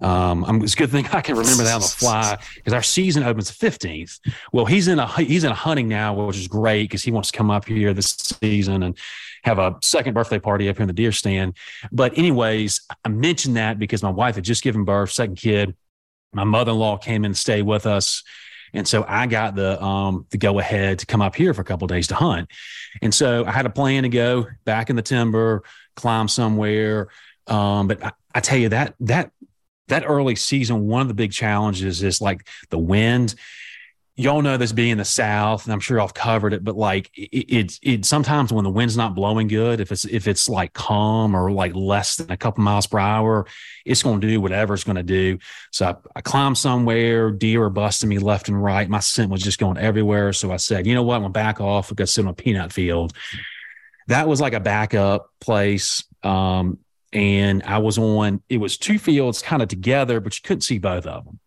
Um, 0.01 0.61
it's 0.63 0.73
a 0.73 0.77
good 0.77 0.91
thing 0.91 1.07
I 1.07 1.21
can 1.21 1.35
remember 1.35 1.63
that 1.63 1.75
on 1.75 1.81
the 1.81 1.87
fly 1.87 2.37
because 2.55 2.73
our 2.73 2.83
season 2.83 3.23
opens 3.23 3.51
the 3.51 3.65
15th. 3.69 4.19
Well, 4.53 4.65
he's 4.65 4.87
in 4.87 4.99
a 4.99 5.07
he's 5.07 5.43
in 5.43 5.51
a 5.51 5.55
hunting 5.55 5.87
now, 5.87 6.13
which 6.13 6.37
is 6.37 6.47
great 6.47 6.83
because 6.83 7.03
he 7.03 7.11
wants 7.11 7.31
to 7.31 7.37
come 7.37 7.49
up 7.49 7.65
here 7.65 7.93
this 7.93 8.11
season 8.41 8.83
and 8.83 8.97
have 9.43 9.59
a 9.59 9.75
second 9.81 10.13
birthday 10.13 10.39
party 10.39 10.69
up 10.69 10.77
here 10.77 10.83
in 10.83 10.87
the 10.87 10.93
deer 10.93 11.11
stand. 11.11 11.55
But 11.91 12.17
anyways, 12.17 12.81
I 13.03 13.09
mentioned 13.09 13.57
that 13.57 13.79
because 13.79 14.03
my 14.03 14.09
wife 14.09 14.35
had 14.35 14.43
just 14.43 14.63
given 14.63 14.85
birth, 14.85 15.11
second 15.11 15.35
kid. 15.35 15.75
My 16.33 16.43
mother-in-law 16.43 16.97
came 16.97 17.23
in 17.23 17.31
to 17.31 17.39
stay 17.39 17.61
with 17.61 17.85
us. 17.85 18.21
And 18.73 18.85
so 18.85 19.05
I 19.07 19.25
got 19.25 19.55
the 19.55 19.81
um, 19.81 20.25
the 20.31 20.37
go 20.37 20.59
ahead 20.59 20.99
to 20.99 21.05
come 21.05 21.21
up 21.21 21.35
here 21.35 21.53
for 21.53 21.61
a 21.61 21.65
couple 21.65 21.87
days 21.87 22.07
to 22.07 22.15
hunt. 22.15 22.49
And 23.01 23.13
so 23.13 23.45
I 23.45 23.51
had 23.51 23.65
a 23.65 23.69
plan 23.69 24.03
to 24.03 24.09
go 24.09 24.47
back 24.65 24.89
in 24.89 24.97
the 24.97 25.01
timber, 25.01 25.63
climb 25.95 26.27
somewhere. 26.27 27.09
Um, 27.47 27.87
but 27.87 28.03
I, 28.03 28.11
I 28.33 28.39
tell 28.39 28.57
you 28.57 28.69
that 28.69 28.95
that 29.01 29.31
that 29.87 30.03
early 30.05 30.35
season, 30.35 30.87
one 30.87 31.01
of 31.01 31.07
the 31.07 31.13
big 31.13 31.31
challenges 31.31 32.01
is 32.03 32.21
like 32.21 32.47
the 32.69 32.79
wind 32.79 33.35
y'all 34.17 34.41
know 34.41 34.55
this 34.55 34.71
being 34.71 34.97
the 34.97 35.05
South, 35.05 35.65
and 35.65 35.73
I'm 35.73 35.79
sure 35.79 35.99
I've 35.99 36.13
covered 36.13 36.53
it, 36.53 36.63
but 36.63 36.75
like 36.75 37.11
it's 37.15 37.79
it, 37.81 37.89
it, 37.93 38.05
sometimes 38.05 38.51
when 38.51 38.63
the 38.63 38.69
wind's 38.69 38.95
not 38.95 39.15
blowing 39.15 39.47
good, 39.47 39.79
if 39.79 39.91
it's 39.91 40.05
if 40.05 40.27
it's 40.27 40.47
like 40.47 40.73
calm 40.73 41.35
or 41.35 41.51
like 41.51 41.75
less 41.75 42.15
than 42.15 42.31
a 42.31 42.37
couple 42.37 42.63
miles 42.63 42.87
per 42.87 42.99
hour, 42.99 43.45
it's 43.85 44.03
going 44.03 44.21
to 44.21 44.27
do 44.27 44.39
whatever 44.39 44.73
it's 44.73 44.83
going 44.83 44.95
to 44.95 45.03
do. 45.03 45.37
So 45.71 45.87
I, 45.87 45.95
I 46.15 46.21
climbed 46.21 46.57
somewhere, 46.57 47.31
deer 47.31 47.59
were 47.59 47.69
busting 47.69 48.09
me 48.09 48.19
left 48.19 48.47
and 48.47 48.61
right. 48.61 48.89
My 48.89 48.99
scent 48.99 49.31
was 49.31 49.41
just 49.41 49.59
going 49.59 49.77
everywhere. 49.77 50.33
So 50.33 50.51
I 50.51 50.57
said, 50.57 50.87
you 50.87 50.95
know 50.95 51.03
what, 51.03 51.15
I'm 51.15 51.21
gonna 51.21 51.31
back 51.31 51.59
off. 51.59 51.91
I'm 51.91 51.95
gonna 51.95 52.07
sit 52.07 52.25
on 52.25 52.31
a 52.31 52.33
peanut 52.33 52.71
field. 52.71 53.13
That 54.07 54.27
was 54.27 54.39
like 54.39 54.53
a 54.53 54.59
backup 54.59 55.29
place. 55.39 56.03
Um, 56.23 56.79
and 57.13 57.63
I 57.63 57.77
was 57.77 57.97
on, 57.97 58.41
it 58.49 58.57
was 58.57 58.77
two 58.77 58.99
fields 58.99 59.41
kind 59.41 59.61
of 59.61 59.69
together, 59.69 60.19
but 60.19 60.37
you 60.37 60.41
couldn't 60.43 60.61
see 60.61 60.79
both 60.79 61.05
of 61.05 61.25
them 61.25 61.39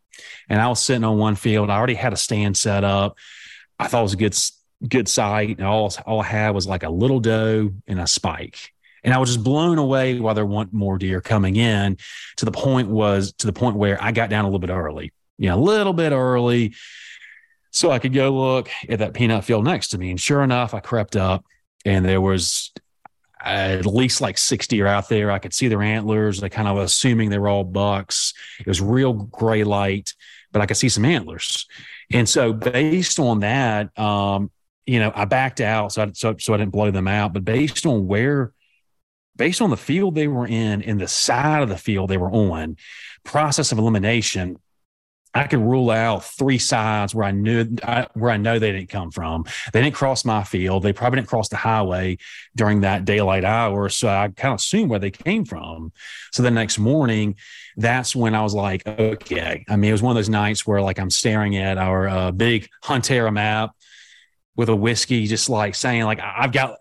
and 0.49 0.61
I 0.61 0.68
was 0.68 0.83
sitting 0.83 1.05
on 1.05 1.18
one 1.18 1.37
field. 1.37 1.71
I 1.71 1.77
already 1.77 1.94
had 1.94 2.12
a 2.12 2.16
stand 2.16 2.57
set 2.57 2.85
up. 2.85 3.16
I 3.79 3.87
thought 3.87 4.01
it 4.01 4.03
was 4.03 4.14
a 4.14 4.16
good 4.16 4.37
good 4.88 5.09
sight. 5.09 5.59
And 5.59 5.66
all 5.66 5.92
all 6.07 6.21
I 6.21 6.25
had 6.25 6.51
was 6.51 6.66
like 6.66 6.83
a 6.83 6.90
little 6.90 7.21
doe 7.21 7.71
and 7.87 8.01
a 8.01 8.07
spike. 8.07 8.73
And 9.05 9.14
I 9.14 9.18
was 9.18 9.31
just 9.31 9.44
blown 9.44 9.79
away 9.79 10.18
while 10.18 10.35
there 10.35 10.47
weren't 10.47 10.73
more 10.73 10.99
deer 10.99 11.21
coming 11.21 11.57
in 11.57 11.99
to 12.37 12.44
the 12.44 12.51
point 12.51 12.88
was 12.88 13.33
to 13.35 13.47
the 13.47 13.53
point 13.53 13.77
where 13.77 14.03
I 14.03 14.12
got 14.12 14.29
down 14.29 14.44
a 14.44 14.49
little 14.49 14.59
bit 14.59 14.71
early, 14.71 15.12
you 15.38 15.49
know, 15.49 15.57
a 15.57 15.61
little 15.61 15.92
bit 15.92 16.12
early. 16.12 16.75
So 17.71 17.90
I 17.90 18.01
could 18.01 18.12
go 18.12 18.31
look 18.31 18.71
at 18.88 18.99
that 18.99 19.14
peanut 19.14 19.44
field 19.44 19.64
next 19.64 19.88
to 19.88 19.99
me. 19.99 20.11
And 20.11 20.21
sure 20.21 20.42
enough, 20.42 20.75
I 20.75 20.81
crept 20.81 21.16
up 21.16 21.44
and 21.85 22.05
there 22.05 22.21
was 22.21 22.73
at 23.41 23.87
least 23.87 24.21
like 24.21 24.37
60 24.37 24.81
are 24.83 24.87
out 24.87 25.09
there. 25.09 25.31
I 25.31 25.38
could 25.38 25.55
see 25.55 25.69
their 25.69 25.83
antlers. 25.83 26.43
I 26.43 26.49
kind 26.49 26.69
of 26.69 26.79
assuming 26.79 27.31
they 27.31 27.38
were 27.38 27.49
all 27.49 27.64
bucks. 27.64 28.35
It 28.59 28.67
was 28.67 28.81
real 28.81 29.12
gray 29.12 29.64
light 29.64 30.12
but 30.53 30.62
I 30.62 30.67
could 30.67 30.77
see 30.77 30.88
some 30.88 31.05
antlers. 31.05 31.67
And 32.12 32.29
so 32.29 32.53
based 32.53 33.19
on 33.19 33.41
that, 33.41 33.97
um, 33.99 34.51
you 34.87 34.99
know, 34.99 35.12
I 35.14 35.25
backed 35.27 35.61
out 35.61 35.93
so 35.93 36.03
I, 36.03 36.11
so, 36.14 36.37
so 36.38 36.55
I 36.55 36.57
didn't 36.57 36.73
blow 36.73 36.91
them 36.91 37.09
out. 37.09 37.33
But 37.33 37.45
based 37.45 37.85
on 37.85 38.07
where, 38.07 38.53
based 39.37 39.61
on 39.61 39.71
the 39.71 39.77
field 39.77 40.14
they 40.14 40.29
were 40.29 40.47
in 40.47 40.83
and 40.83 41.01
the 41.01 41.09
side 41.09 41.62
of 41.62 41.69
the 41.69 41.77
field 41.77 42.09
they 42.11 42.17
were 42.17 42.31
on, 42.31 42.77
process 43.25 43.73
of 43.73 43.79
elimination, 43.79 44.59
I 45.38 45.46
could 45.46 45.61
rule 45.61 45.90
out 45.90 46.24
three 46.24 46.59
sides 46.59 47.14
where 47.14 47.24
I 47.24 47.31
knew 47.31 47.77
I, 47.83 48.07
where 48.14 48.31
I 48.31 48.37
know 48.37 48.59
they 48.59 48.72
didn't 48.72 48.88
come 48.88 49.11
from. 49.11 49.44
They 49.72 49.83
didn't 49.83 49.94
cross 49.94 50.24
my 50.24 50.42
field. 50.44 50.83
They 50.83 50.92
probably 50.92 51.18
didn't 51.18 51.29
cross 51.29 51.48
the 51.48 51.57
highway 51.57 52.18
during 52.57 52.81
that 52.81 53.05
daylight 53.05 53.44
hour. 53.44 53.88
So 53.88 54.09
I 54.09 54.29
kind 54.29 54.53
of 54.53 54.61
assumed 54.61 54.90
where 54.90 54.98
they 54.98 55.11
came 55.11 55.44
from. 55.44 55.92
So 56.33 56.42
the 56.42 56.51
next 56.51 56.79
morning, 56.79 57.37
that's 57.77 58.16
when 58.16 58.35
I 58.35 58.42
was 58.42 58.55
like, 58.55 58.87
okay. 58.87 59.64
I 59.68 59.77
mean, 59.77 59.90
it 59.90 59.92
was 59.92 60.03
one 60.03 60.11
of 60.11 60.16
those 60.16 60.29
nights 60.29 60.66
where 60.66 60.83
like 60.83 60.98
I'm 60.98 61.11
staring 61.11 61.57
at 61.57 61.79
our 61.79 62.09
uh, 62.09 62.31
big 62.33 62.68
Huntera 62.83 63.33
map 63.33 63.70
with 64.57 64.68
a 64.68 64.77
whiskey, 64.77 65.27
just 65.27 65.48
like 65.48 65.74
saying 65.74 66.05
like 66.05 66.20
I've 66.20 66.53
got. 66.53 66.77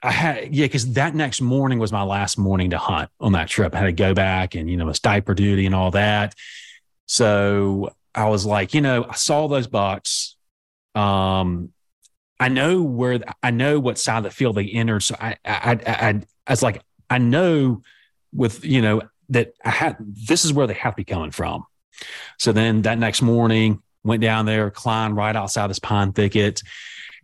I 0.00 0.12
had 0.12 0.54
yeah, 0.54 0.66
because 0.66 0.92
that 0.92 1.16
next 1.16 1.40
morning 1.40 1.80
was 1.80 1.90
my 1.90 2.04
last 2.04 2.38
morning 2.38 2.70
to 2.70 2.78
hunt 2.78 3.10
on 3.18 3.32
that 3.32 3.48
trip. 3.48 3.74
I 3.74 3.78
had 3.78 3.86
to 3.86 3.92
go 3.92 4.14
back 4.14 4.54
and 4.54 4.70
you 4.70 4.76
know 4.76 4.88
it's 4.88 5.00
diaper 5.00 5.34
duty 5.34 5.66
and 5.66 5.74
all 5.74 5.90
that. 5.90 6.36
So 7.06 7.90
I 8.14 8.28
was 8.28 8.44
like, 8.46 8.74
you 8.74 8.80
know, 8.80 9.06
I 9.08 9.14
saw 9.14 9.48
those 9.48 9.66
bucks. 9.66 10.36
Um, 10.94 11.72
I 12.40 12.48
know 12.48 12.82
where 12.82 13.20
I 13.42 13.50
know 13.50 13.80
what 13.80 13.98
side 13.98 14.18
of 14.18 14.24
the 14.24 14.30
field 14.30 14.56
they 14.56 14.66
entered. 14.66 15.00
So 15.00 15.16
I 15.20 15.36
I 15.44 15.72
I, 15.72 15.78
I, 15.86 16.22
I 16.46 16.52
was 16.52 16.62
like, 16.62 16.82
I 17.10 17.18
know 17.18 17.82
with 18.32 18.64
you 18.64 18.82
know 18.82 19.02
that 19.30 19.54
I 19.64 19.70
had 19.70 19.96
this 20.00 20.44
is 20.44 20.52
where 20.52 20.66
they 20.66 20.74
have 20.74 20.94
to 20.94 20.96
be 20.96 21.04
coming 21.04 21.30
from. 21.30 21.64
So 22.38 22.52
then 22.52 22.82
that 22.82 22.98
next 22.98 23.22
morning, 23.22 23.82
went 24.04 24.22
down 24.22 24.46
there, 24.46 24.70
climbed 24.70 25.16
right 25.16 25.36
outside 25.36 25.68
this 25.68 25.78
pine 25.78 26.12
thicket. 26.12 26.62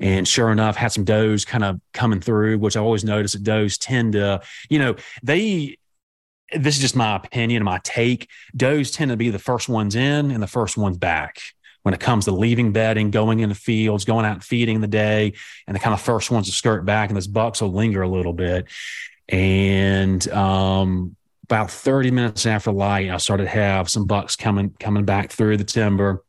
And 0.00 0.26
sure 0.26 0.50
enough, 0.50 0.76
had 0.76 0.92
some 0.92 1.04
does 1.04 1.44
kind 1.44 1.64
of 1.64 1.80
coming 1.92 2.20
through, 2.20 2.58
which 2.58 2.76
I 2.76 2.80
always 2.80 3.04
notice 3.04 3.32
that 3.32 3.44
does 3.44 3.78
tend 3.78 4.14
to, 4.14 4.42
you 4.68 4.78
know, 4.78 4.96
they, 5.22 5.78
this 6.52 6.76
is 6.76 6.80
just 6.80 6.96
my 6.96 7.16
opinion, 7.16 7.64
my 7.64 7.80
take. 7.82 8.28
Does 8.56 8.90
tend 8.90 9.10
to 9.10 9.16
be 9.16 9.30
the 9.30 9.38
first 9.38 9.68
ones 9.68 9.94
in 9.94 10.30
and 10.30 10.42
the 10.42 10.46
first 10.46 10.76
ones 10.76 10.98
back 10.98 11.40
when 11.82 11.94
it 11.94 12.00
comes 12.00 12.24
to 12.24 12.32
leaving 12.32 12.72
bedding, 12.72 13.10
going 13.10 13.40
in 13.40 13.50
the 13.50 13.54
fields, 13.54 14.04
going 14.04 14.24
out 14.24 14.34
and 14.34 14.44
feeding 14.44 14.80
the 14.80 14.86
day, 14.86 15.34
and 15.66 15.74
the 15.74 15.80
kind 15.80 15.94
of 15.94 16.00
first 16.00 16.30
ones 16.30 16.46
to 16.46 16.52
skirt 16.52 16.84
back. 16.84 17.10
And 17.10 17.16
those 17.16 17.26
bucks 17.26 17.60
will 17.60 17.72
linger 17.72 18.02
a 18.02 18.08
little 18.08 18.32
bit. 18.32 18.66
And 19.28 20.26
um, 20.28 21.16
about 21.44 21.70
30 21.70 22.10
minutes 22.10 22.46
after 22.46 22.72
light, 22.72 23.10
I 23.10 23.16
started 23.18 23.44
to 23.44 23.50
have 23.50 23.88
some 23.88 24.06
bucks 24.06 24.36
coming 24.36 24.74
coming 24.78 25.04
back 25.04 25.30
through 25.30 25.56
the 25.58 25.64
timber. 25.64 26.24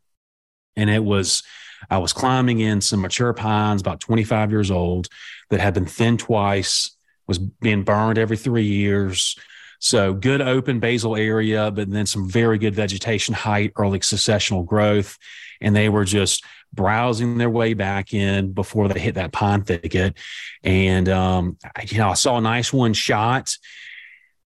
And 0.75 0.89
it 0.89 1.03
was 1.03 1.43
I 1.89 1.97
was 1.99 2.13
climbing 2.13 2.59
in 2.59 2.81
some 2.81 3.01
mature 3.01 3.33
pines, 3.33 3.81
about 3.81 3.99
25 3.99 4.51
years 4.51 4.71
old, 4.71 5.07
that 5.49 5.59
had 5.59 5.73
been 5.73 5.85
thinned 5.85 6.19
twice, 6.19 6.95
was 7.27 7.37
being 7.37 7.83
burned 7.83 8.17
every 8.17 8.37
three 8.37 8.65
years. 8.65 9.37
So 9.79 10.13
good 10.13 10.41
open 10.41 10.79
basal 10.79 11.15
area, 11.15 11.71
but 11.71 11.89
then 11.89 12.05
some 12.05 12.29
very 12.29 12.57
good 12.57 12.75
vegetation 12.75 13.33
height, 13.33 13.73
early 13.77 13.99
successional 13.99 14.65
growth. 14.65 15.17
And 15.61 15.75
they 15.75 15.89
were 15.89 16.05
just 16.05 16.43
browsing 16.73 17.37
their 17.37 17.49
way 17.49 17.73
back 17.73 18.13
in 18.13 18.51
before 18.51 18.87
they 18.87 18.99
hit 18.99 19.15
that 19.15 19.31
pine 19.31 19.63
thicket. 19.63 20.17
And, 20.63 21.07
um, 21.09 21.57
you 21.87 21.97
know, 21.97 22.09
I 22.09 22.13
saw 22.13 22.37
a 22.37 22.41
nice 22.41 22.73
one 22.73 22.93
shot 22.93 23.55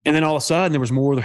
and 0.07 0.15
then 0.15 0.23
all 0.23 0.37
of 0.37 0.41
a 0.41 0.45
sudden 0.45 0.73
there 0.73 0.81
was 0.81 0.93
more 0.93 1.23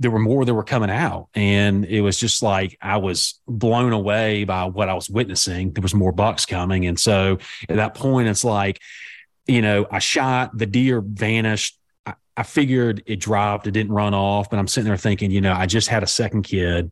there 0.00 0.10
were 0.10 0.18
more 0.18 0.44
that 0.44 0.52
were 0.52 0.64
coming 0.64 0.90
out 0.90 1.28
and 1.34 1.84
it 1.86 2.02
was 2.02 2.18
just 2.18 2.42
like 2.42 2.76
i 2.82 2.96
was 2.96 3.40
blown 3.46 3.92
away 3.92 4.44
by 4.44 4.64
what 4.64 4.88
i 4.88 4.94
was 4.94 5.08
witnessing 5.08 5.72
there 5.72 5.82
was 5.82 5.94
more 5.94 6.12
bucks 6.12 6.44
coming 6.44 6.84
and 6.84 6.98
so 6.98 7.38
at 7.68 7.76
that 7.76 7.94
point 7.94 8.28
it's 8.28 8.44
like 8.44 8.80
you 9.46 9.62
know 9.62 9.86
i 9.90 10.00
shot 10.00 10.50
the 10.58 10.66
deer 10.66 11.00
vanished 11.00 11.78
I, 12.36 12.40
I 12.40 12.42
figured 12.42 13.02
it 13.06 13.20
dropped 13.20 13.66
it 13.66 13.72
didn't 13.72 13.92
run 13.92 14.14
off 14.14 14.50
but 14.50 14.58
i'm 14.58 14.68
sitting 14.68 14.88
there 14.88 14.96
thinking 14.96 15.30
you 15.30 15.40
know 15.40 15.52
i 15.52 15.66
just 15.66 15.88
had 15.88 16.02
a 16.02 16.06
second 16.06 16.42
kid 16.42 16.90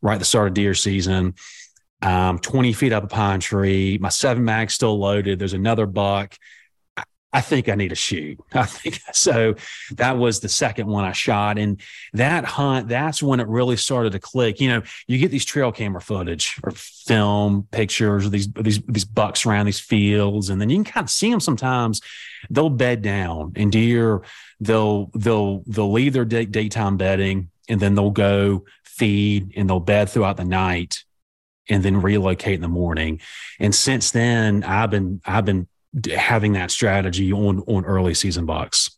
right 0.00 0.14
at 0.14 0.18
the 0.18 0.24
start 0.24 0.48
of 0.48 0.54
deer 0.54 0.74
season 0.74 1.34
um, 2.02 2.40
20 2.40 2.72
feet 2.72 2.92
up 2.92 3.04
a 3.04 3.06
pine 3.06 3.40
tree 3.40 3.98
my 4.00 4.08
seven 4.08 4.44
mag 4.44 4.70
still 4.70 4.98
loaded 4.98 5.38
there's 5.38 5.52
another 5.52 5.86
buck 5.86 6.36
I 7.34 7.40
think 7.40 7.68
I 7.68 7.74
need 7.74 7.92
a 7.92 7.96
shoot. 7.96 8.38
I 8.52 8.66
think 8.66 9.00
so. 9.12 9.54
That 9.92 10.18
was 10.18 10.40
the 10.40 10.48
second 10.48 10.86
one 10.86 11.04
I 11.04 11.12
shot. 11.12 11.58
And 11.58 11.80
that 12.12 12.44
hunt, 12.44 12.88
that's 12.88 13.22
when 13.22 13.40
it 13.40 13.48
really 13.48 13.76
started 13.76 14.12
to 14.12 14.18
click. 14.18 14.60
You 14.60 14.68
know, 14.68 14.82
you 15.06 15.18
get 15.18 15.30
these 15.30 15.44
trail 15.44 15.72
camera 15.72 16.00
footage 16.00 16.60
or 16.62 16.72
film 16.72 17.66
pictures 17.70 18.26
of 18.26 18.32
these, 18.32 18.52
these, 18.52 18.82
these 18.82 19.06
bucks 19.06 19.46
around 19.46 19.66
these 19.66 19.80
fields. 19.80 20.50
And 20.50 20.60
then 20.60 20.68
you 20.68 20.76
can 20.76 20.84
kind 20.84 21.04
of 21.04 21.10
see 21.10 21.30
them 21.30 21.40
sometimes. 21.40 22.02
They'll 22.50 22.70
bed 22.70 23.02
down 23.02 23.52
and 23.56 23.72
deer, 23.72 24.22
they'll, 24.64 25.10
they'll, 25.14 25.62
they'll 25.66 25.92
leave 25.92 26.12
their 26.12 26.24
day, 26.24 26.44
daytime 26.44 26.96
bedding 26.96 27.50
and 27.68 27.80
then 27.80 27.94
they'll 27.94 28.10
go 28.10 28.64
feed 28.84 29.52
and 29.56 29.68
they'll 29.68 29.80
bed 29.80 30.08
throughout 30.08 30.36
the 30.36 30.44
night 30.44 31.04
and 31.68 31.82
then 31.82 32.02
relocate 32.02 32.54
in 32.54 32.60
the 32.60 32.68
morning. 32.68 33.20
And 33.58 33.74
since 33.74 34.10
then, 34.10 34.64
I've 34.64 34.90
been, 34.90 35.20
I've 35.24 35.44
been 35.44 35.68
having 36.14 36.52
that 36.52 36.70
strategy 36.70 37.32
on 37.32 37.60
on 37.60 37.84
early 37.84 38.14
season 38.14 38.46
bucks. 38.46 38.90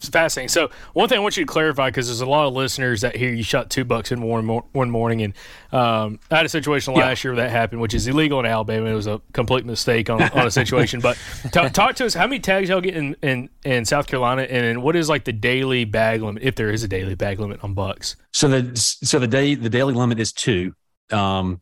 It's 0.00 0.10
fascinating. 0.10 0.48
So 0.48 0.70
one 0.92 1.08
thing 1.08 1.18
I 1.18 1.20
want 1.20 1.36
you 1.36 1.44
to 1.44 1.52
clarify 1.52 1.88
because 1.88 2.06
there's 2.06 2.20
a 2.20 2.26
lot 2.26 2.46
of 2.46 2.54
listeners 2.54 3.00
that 3.00 3.16
hear 3.16 3.34
you 3.34 3.42
shot 3.42 3.68
two 3.68 3.84
bucks 3.84 4.12
in 4.12 4.22
one 4.22 4.46
one 4.46 4.90
morning, 4.92 5.22
and 5.22 5.34
um, 5.72 6.20
I 6.30 6.36
had 6.36 6.46
a 6.46 6.48
situation 6.48 6.94
last 6.94 7.24
yeah. 7.24 7.28
year 7.28 7.34
where 7.34 7.44
that 7.44 7.50
happened, 7.50 7.80
which 7.80 7.94
is 7.94 8.06
illegal 8.06 8.38
in 8.38 8.46
Alabama. 8.46 8.86
It 8.86 8.94
was 8.94 9.08
a 9.08 9.20
complete 9.32 9.66
mistake 9.66 10.08
on, 10.08 10.22
on 10.22 10.46
a 10.46 10.52
situation. 10.52 11.00
But 11.00 11.18
t- 11.52 11.68
talk 11.70 11.96
to 11.96 12.06
us. 12.06 12.14
How 12.14 12.28
many 12.28 12.38
tags 12.38 12.68
y'all 12.68 12.80
get 12.80 12.94
in, 12.94 13.16
in, 13.22 13.48
in 13.64 13.84
South 13.84 14.06
Carolina, 14.06 14.42
and 14.42 14.84
what 14.84 14.94
is 14.94 15.08
like 15.08 15.24
the 15.24 15.32
daily 15.32 15.84
bag 15.84 16.22
limit, 16.22 16.44
if 16.44 16.54
there 16.54 16.70
is 16.70 16.84
a 16.84 16.88
daily 16.88 17.16
bag 17.16 17.40
limit 17.40 17.64
on 17.64 17.74
bucks? 17.74 18.14
So 18.32 18.46
the 18.46 18.76
so 18.76 19.18
the 19.18 19.26
day 19.26 19.56
the 19.56 19.70
daily 19.70 19.94
limit 19.94 20.20
is 20.20 20.32
two. 20.32 20.74
Um, 21.10 21.60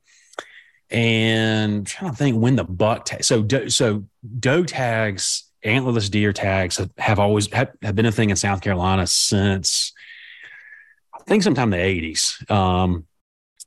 and 0.90 1.72
I'm 1.72 1.85
trying 1.85 2.11
to 2.11 2.16
think 2.18 2.37
when 2.37 2.57
the 2.57 2.64
buck 2.64 3.07
tag. 3.07 3.25
So 3.25 3.49
so 3.68 4.05
doe 4.38 4.64
tags 4.64 5.46
antlerless 5.67 6.11
deer 6.11 6.33
tags 6.33 6.81
have, 6.99 7.19
always 7.19 7.53
have, 7.53 7.73
have, 7.83 7.95
been 7.95 8.07
a 8.07 8.13
thing 8.13 8.31
in 8.31 8.37
South 8.37 8.61
Carolina 8.61 9.07
since 9.07 9.93
I 11.15 11.23
think 11.25 11.43
sometime 11.43 11.73
in 11.73 11.79
the 11.79 12.13
80s. 12.13 12.51
Um, 12.51 13.07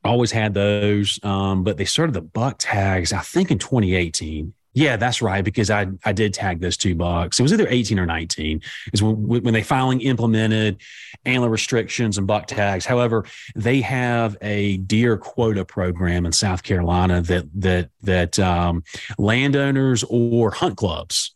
always 0.03 0.31
had 0.31 0.53
those, 0.53 1.19
um, 1.23 1.63
but 1.63 1.77
they 1.77 1.85
started 1.85 2.13
the 2.13 2.21
buck 2.21 2.55
tags, 2.57 3.11
I 3.11 3.19
think 3.19 3.51
in 3.51 3.59
2018. 3.59 4.53
Yeah, 4.73 4.97
that's 4.97 5.21
right. 5.21 5.43
Because 5.43 5.71
I 5.71 5.87
I 6.05 6.13
did 6.13 6.33
tag 6.33 6.61
those 6.61 6.77
two 6.77 6.93
bucks. 6.93 7.39
It 7.39 7.43
was 7.43 7.51
either 7.51 7.67
18 7.67 7.99
or 7.99 8.05
19 8.05 8.61
is 8.93 9.01
when 9.01 9.27
when 9.27 9.53
they 9.53 9.63
finally 9.63 9.97
implemented 10.05 10.79
antler 11.25 11.49
restrictions 11.49 12.17
and 12.17 12.27
buck 12.27 12.45
tags. 12.45 12.85
However, 12.85 13.25
they 13.55 13.81
have 13.81 14.37
a 14.41 14.77
deer 14.77 15.17
quota 15.17 15.65
program 15.65 16.25
in 16.25 16.31
South 16.31 16.61
Carolina 16.61 17.21
that 17.23 17.45
that 17.55 17.89
that 18.03 18.37
um, 18.37 18.83
landowners 19.17 20.03
or 20.07 20.51
hunt 20.51 20.77
clubs 20.77 21.33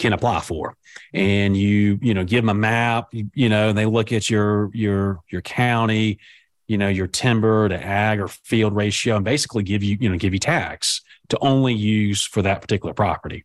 can 0.00 0.14
apply 0.14 0.40
for 0.40 0.74
and 1.12 1.56
you 1.56 1.98
you 2.00 2.14
know 2.14 2.24
give 2.24 2.42
them 2.42 2.48
a 2.48 2.54
map 2.54 3.08
you, 3.12 3.30
you 3.34 3.48
know 3.50 3.68
and 3.68 3.76
they 3.78 3.84
look 3.84 4.12
at 4.12 4.30
your 4.30 4.70
your 4.72 5.20
your 5.30 5.42
county 5.42 6.18
you 6.66 6.78
know 6.78 6.88
your 6.88 7.06
timber 7.06 7.68
to 7.68 7.84
ag 7.84 8.18
or 8.18 8.26
field 8.26 8.74
ratio 8.74 9.16
and 9.16 9.24
basically 9.26 9.62
give 9.62 9.82
you 9.84 9.98
you 10.00 10.08
know 10.08 10.16
give 10.16 10.32
you 10.32 10.38
tax 10.38 11.02
to 11.28 11.38
only 11.42 11.74
use 11.74 12.24
for 12.24 12.40
that 12.40 12.62
particular 12.62 12.94
property 12.94 13.44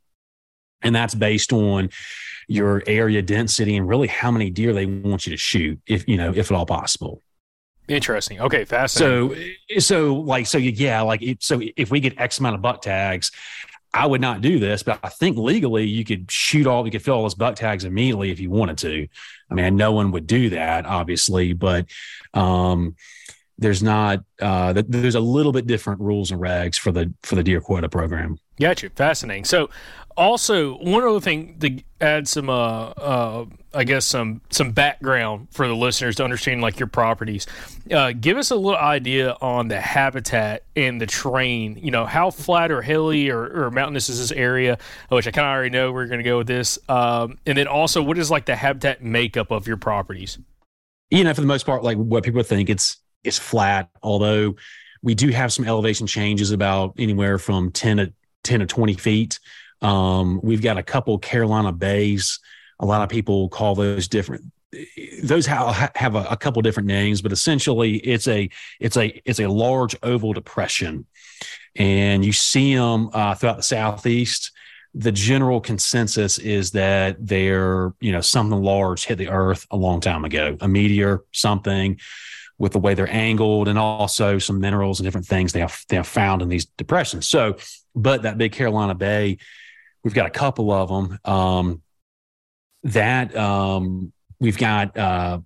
and 0.81 0.95
that's 0.95 1.13
based 1.13 1.51
on 1.51 1.89
your 2.47 2.81
area 2.87 3.21
density 3.21 3.75
and 3.75 3.89
really 3.89 4.07
how 4.07 4.31
many 4.31 4.49
deer 4.49 4.71
they 4.71 4.85
want 4.85 5.27
you 5.27 5.31
to 5.31 5.37
shoot 5.37 5.77
if 5.87 6.07
you 6.07 6.15
know 6.15 6.31
if 6.33 6.49
at 6.49 6.55
all 6.55 6.65
possible 6.65 7.21
Interesting. 7.87 8.41
Okay, 8.41 8.65
fascinating. 8.65 9.55
So, 9.69 9.79
so 9.79 10.15
like, 10.15 10.47
so 10.47 10.57
yeah, 10.57 11.01
like, 11.01 11.21
so 11.39 11.61
if 11.77 11.91
we 11.91 11.99
get 11.99 12.19
X 12.19 12.39
amount 12.39 12.55
of 12.55 12.61
buck 12.63 12.81
tags, 12.81 13.31
I 13.95 14.05
would 14.05 14.19
not 14.19 14.41
do 14.41 14.59
this, 14.59 14.83
but 14.83 14.99
I 15.01 15.07
think 15.07 15.37
legally 15.37 15.85
you 15.85 16.03
could 16.03 16.29
shoot 16.29 16.67
all, 16.67 16.85
you 16.85 16.91
could 16.91 17.01
fill 17.01 17.15
all 17.15 17.21
those 17.23 17.33
buck 17.33 17.55
tags 17.55 17.85
immediately 17.85 18.29
if 18.29 18.41
you 18.41 18.49
wanted 18.49 18.77
to. 18.79 19.07
I 19.49 19.53
mean, 19.53 19.77
no 19.77 19.93
one 19.93 20.11
would 20.11 20.27
do 20.27 20.49
that, 20.49 20.85
obviously, 20.85 21.53
but 21.53 21.85
um, 22.33 22.97
there's 23.57 23.81
not, 23.81 24.19
uh, 24.41 24.73
there's 24.85 25.15
a 25.15 25.21
little 25.21 25.53
bit 25.53 25.65
different 25.65 26.01
rules 26.01 26.31
and 26.31 26.41
regs 26.41 26.75
for 26.75 26.91
the 26.91 27.13
for 27.23 27.35
the 27.35 27.43
deer 27.43 27.61
quota 27.61 27.87
program. 27.87 28.37
Gotcha. 28.59 28.89
Fascinating. 28.89 29.45
So, 29.45 29.69
also 30.17 30.77
one 30.77 31.03
other 31.03 31.19
thing 31.19 31.57
to 31.59 31.83
add 31.99 32.27
some 32.27 32.49
uh, 32.49 32.53
uh 32.53 33.45
i 33.73 33.83
guess 33.83 34.05
some 34.05 34.41
some 34.49 34.71
background 34.71 35.47
for 35.51 35.67
the 35.67 35.75
listeners 35.75 36.15
to 36.15 36.23
understand 36.23 36.61
like 36.61 36.79
your 36.79 36.87
properties 36.87 37.45
uh, 37.91 38.13
give 38.13 38.37
us 38.37 38.51
a 38.51 38.55
little 38.55 38.77
idea 38.77 39.35
on 39.41 39.67
the 39.67 39.79
habitat 39.79 40.63
and 40.75 41.01
the 41.01 41.05
terrain 41.05 41.77
you 41.81 41.91
know 41.91 42.05
how 42.05 42.29
flat 42.29 42.71
or 42.71 42.81
hilly 42.81 43.29
or, 43.29 43.65
or 43.65 43.71
mountainous 43.71 44.09
is 44.09 44.19
this 44.19 44.31
area 44.31 44.77
which 45.09 45.27
i 45.27 45.31
kind 45.31 45.45
of 45.45 45.51
already 45.51 45.69
know 45.69 45.91
we're 45.91 46.07
going 46.07 46.19
to 46.19 46.23
go 46.23 46.37
with 46.37 46.47
this 46.47 46.79
um, 46.89 47.37
and 47.45 47.57
then 47.57 47.67
also 47.67 48.01
what 48.01 48.17
is 48.17 48.31
like 48.31 48.45
the 48.45 48.55
habitat 48.55 49.03
makeup 49.03 49.51
of 49.51 49.67
your 49.67 49.77
properties 49.77 50.37
you 51.09 51.23
know 51.23 51.33
for 51.33 51.41
the 51.41 51.47
most 51.47 51.65
part 51.65 51.83
like 51.83 51.97
what 51.97 52.23
people 52.23 52.41
think 52.43 52.69
it's 52.69 52.97
it's 53.23 53.37
flat 53.37 53.89
although 54.01 54.55
we 55.01 55.13
do 55.13 55.29
have 55.29 55.53
some 55.53 55.65
elevation 55.65 56.07
changes 56.07 56.51
about 56.51 56.93
anywhere 56.97 57.37
from 57.37 57.71
10 57.71 57.97
to 57.97 58.13
10 58.45 58.61
or 58.61 58.65
20 58.65 58.93
feet 58.93 59.39
um, 59.81 60.39
we've 60.43 60.61
got 60.61 60.77
a 60.77 60.83
couple 60.83 61.17
Carolina 61.19 61.71
bays. 61.71 62.39
A 62.79 62.85
lot 62.85 63.01
of 63.01 63.09
people 63.09 63.49
call 63.49 63.75
those 63.75 64.07
different. 64.07 64.45
Those 65.23 65.45
have, 65.45 65.91
have 65.95 66.15
a, 66.15 66.25
a 66.31 66.37
couple 66.37 66.61
different 66.61 66.87
names, 66.87 67.21
but 67.21 67.31
essentially 67.31 67.97
it's 67.97 68.27
a 68.27 68.49
it's 68.79 68.97
a 68.97 69.21
it's 69.25 69.39
a 69.39 69.47
large 69.47 69.95
oval 70.03 70.33
depression, 70.33 71.05
and 71.75 72.25
you 72.25 72.33
see 72.33 72.75
them 72.75 73.09
uh, 73.13 73.35
throughout 73.35 73.57
the 73.57 73.63
southeast. 73.63 74.51
The 74.97 75.11
general 75.11 75.59
consensus 75.59 76.37
is 76.39 76.71
that 76.71 77.17
they're 77.19 77.93
you 77.99 78.11
know 78.11 78.21
something 78.21 78.61
large 78.61 79.05
hit 79.05 79.17
the 79.17 79.29
earth 79.29 79.65
a 79.71 79.77
long 79.77 80.01
time 80.01 80.25
ago, 80.25 80.57
a 80.61 80.67
meteor, 80.67 81.23
something 81.31 81.99
with 82.57 82.71
the 82.71 82.79
way 82.79 82.93
they're 82.93 83.13
angled 83.13 83.67
and 83.67 83.77
also 83.77 84.39
some 84.39 84.61
minerals 84.61 84.99
and 84.99 85.05
different 85.05 85.27
things 85.27 85.51
they 85.51 85.59
have 85.59 85.83
they 85.89 85.97
have 85.97 86.07
found 86.07 86.41
in 86.41 86.49
these 86.49 86.65
depressions. 86.65 87.27
So, 87.27 87.57
but 87.95 88.23
that 88.23 88.37
big 88.37 88.51
Carolina 88.51 88.93
Bay 88.93 89.37
We've 90.05 90.13
got 90.13 90.27
a 90.27 90.29
couple 90.29 90.71
of 90.71 90.87
them. 90.87 91.19
Um, 91.25 91.81
that 92.83 93.35
um, 93.35 94.13
we've 94.39 94.57
got 94.57 94.95
uh, 94.95 95.39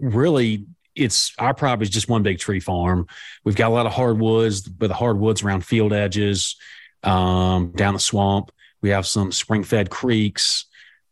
really 0.00 0.66
it's 0.96 1.32
our 1.38 1.54
property 1.54 1.84
is 1.84 1.90
just 1.90 2.08
one 2.08 2.24
big 2.24 2.40
tree 2.40 2.58
farm. 2.58 3.06
We've 3.44 3.54
got 3.54 3.68
a 3.68 3.74
lot 3.74 3.86
of 3.86 3.92
hardwoods, 3.92 4.62
but 4.62 4.88
the 4.88 4.94
hardwoods 4.94 5.44
around 5.44 5.64
field 5.64 5.92
edges, 5.92 6.56
um, 7.04 7.70
down 7.76 7.94
the 7.94 8.00
swamp. 8.00 8.50
We 8.82 8.90
have 8.90 9.06
some 9.06 9.30
spring 9.30 9.62
fed 9.62 9.90
creeks. 9.90 10.64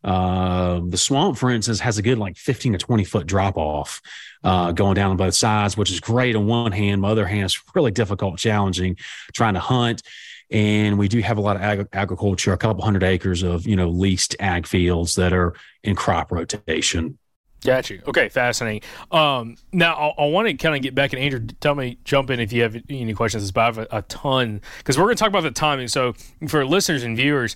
Uh, 0.03 0.81
the 0.85 0.97
swamp, 0.97 1.37
for 1.37 1.49
instance, 1.49 1.79
has 1.79 1.97
a 1.97 2.01
good 2.01 2.17
like 2.17 2.35
15 2.35 2.73
to 2.73 2.77
20 2.77 3.05
foot 3.05 3.27
drop 3.27 3.55
off 3.55 4.01
uh, 4.43 4.73
going 4.73 4.95
down 4.95 5.11
on 5.11 5.17
both 5.17 5.35
sides, 5.35 5.77
which 5.77 5.89
is 5.89 6.01
great 6.01 6.35
on 6.35 6.47
one 6.47 6.73
hand. 6.73 6.95
On 6.95 7.01
the 7.01 7.07
other 7.07 7.25
hand, 7.25 7.45
it's 7.45 7.61
really 7.75 7.91
difficult, 7.91 8.39
challenging 8.39 8.97
trying 9.33 9.53
to 9.53 9.61
hunt 9.61 10.03
and 10.49 10.97
we 10.97 11.07
do 11.07 11.19
have 11.21 11.37
a 11.37 11.41
lot 11.41 11.55
of 11.55 11.61
ag- 11.61 11.87
agriculture, 11.93 12.53
a 12.53 12.57
couple 12.57 12.83
hundred 12.83 13.03
acres 13.03 13.43
of 13.43 13.67
you 13.67 13.75
know 13.75 13.89
leased 13.89 14.35
ag 14.39 14.65
fields 14.67 15.15
that 15.15 15.33
are 15.33 15.53
in 15.83 15.95
crop 15.95 16.31
rotation. 16.31 17.17
Got 17.63 17.89
you. 17.89 18.01
Okay, 18.07 18.29
fascinating. 18.29 18.81
Um, 19.11 19.55
now 19.73 19.95
I, 19.95 20.23
I 20.23 20.25
want 20.27 20.47
to 20.47 20.53
kind 20.53 20.75
of 20.75 20.81
get 20.81 20.93
back 20.93 21.13
and 21.13 21.21
Andrew, 21.21 21.47
tell 21.59 21.73
me, 21.73 21.97
jump 22.03 22.29
in 22.29 22.39
if 22.39 22.53
you 22.53 22.61
have 22.61 22.77
any 22.89 23.13
questions. 23.13 23.51
But 23.51 23.61
I 23.61 23.65
have 23.65 23.77
a, 23.79 23.87
a 23.91 24.01
ton 24.03 24.61
because 24.77 24.97
we're 24.97 25.05
going 25.05 25.15
to 25.15 25.19
talk 25.19 25.29
about 25.29 25.43
the 25.43 25.51
timing. 25.51 25.87
So 25.87 26.13
for 26.47 26.65
listeners 26.65 27.03
and 27.03 27.17
viewers, 27.17 27.55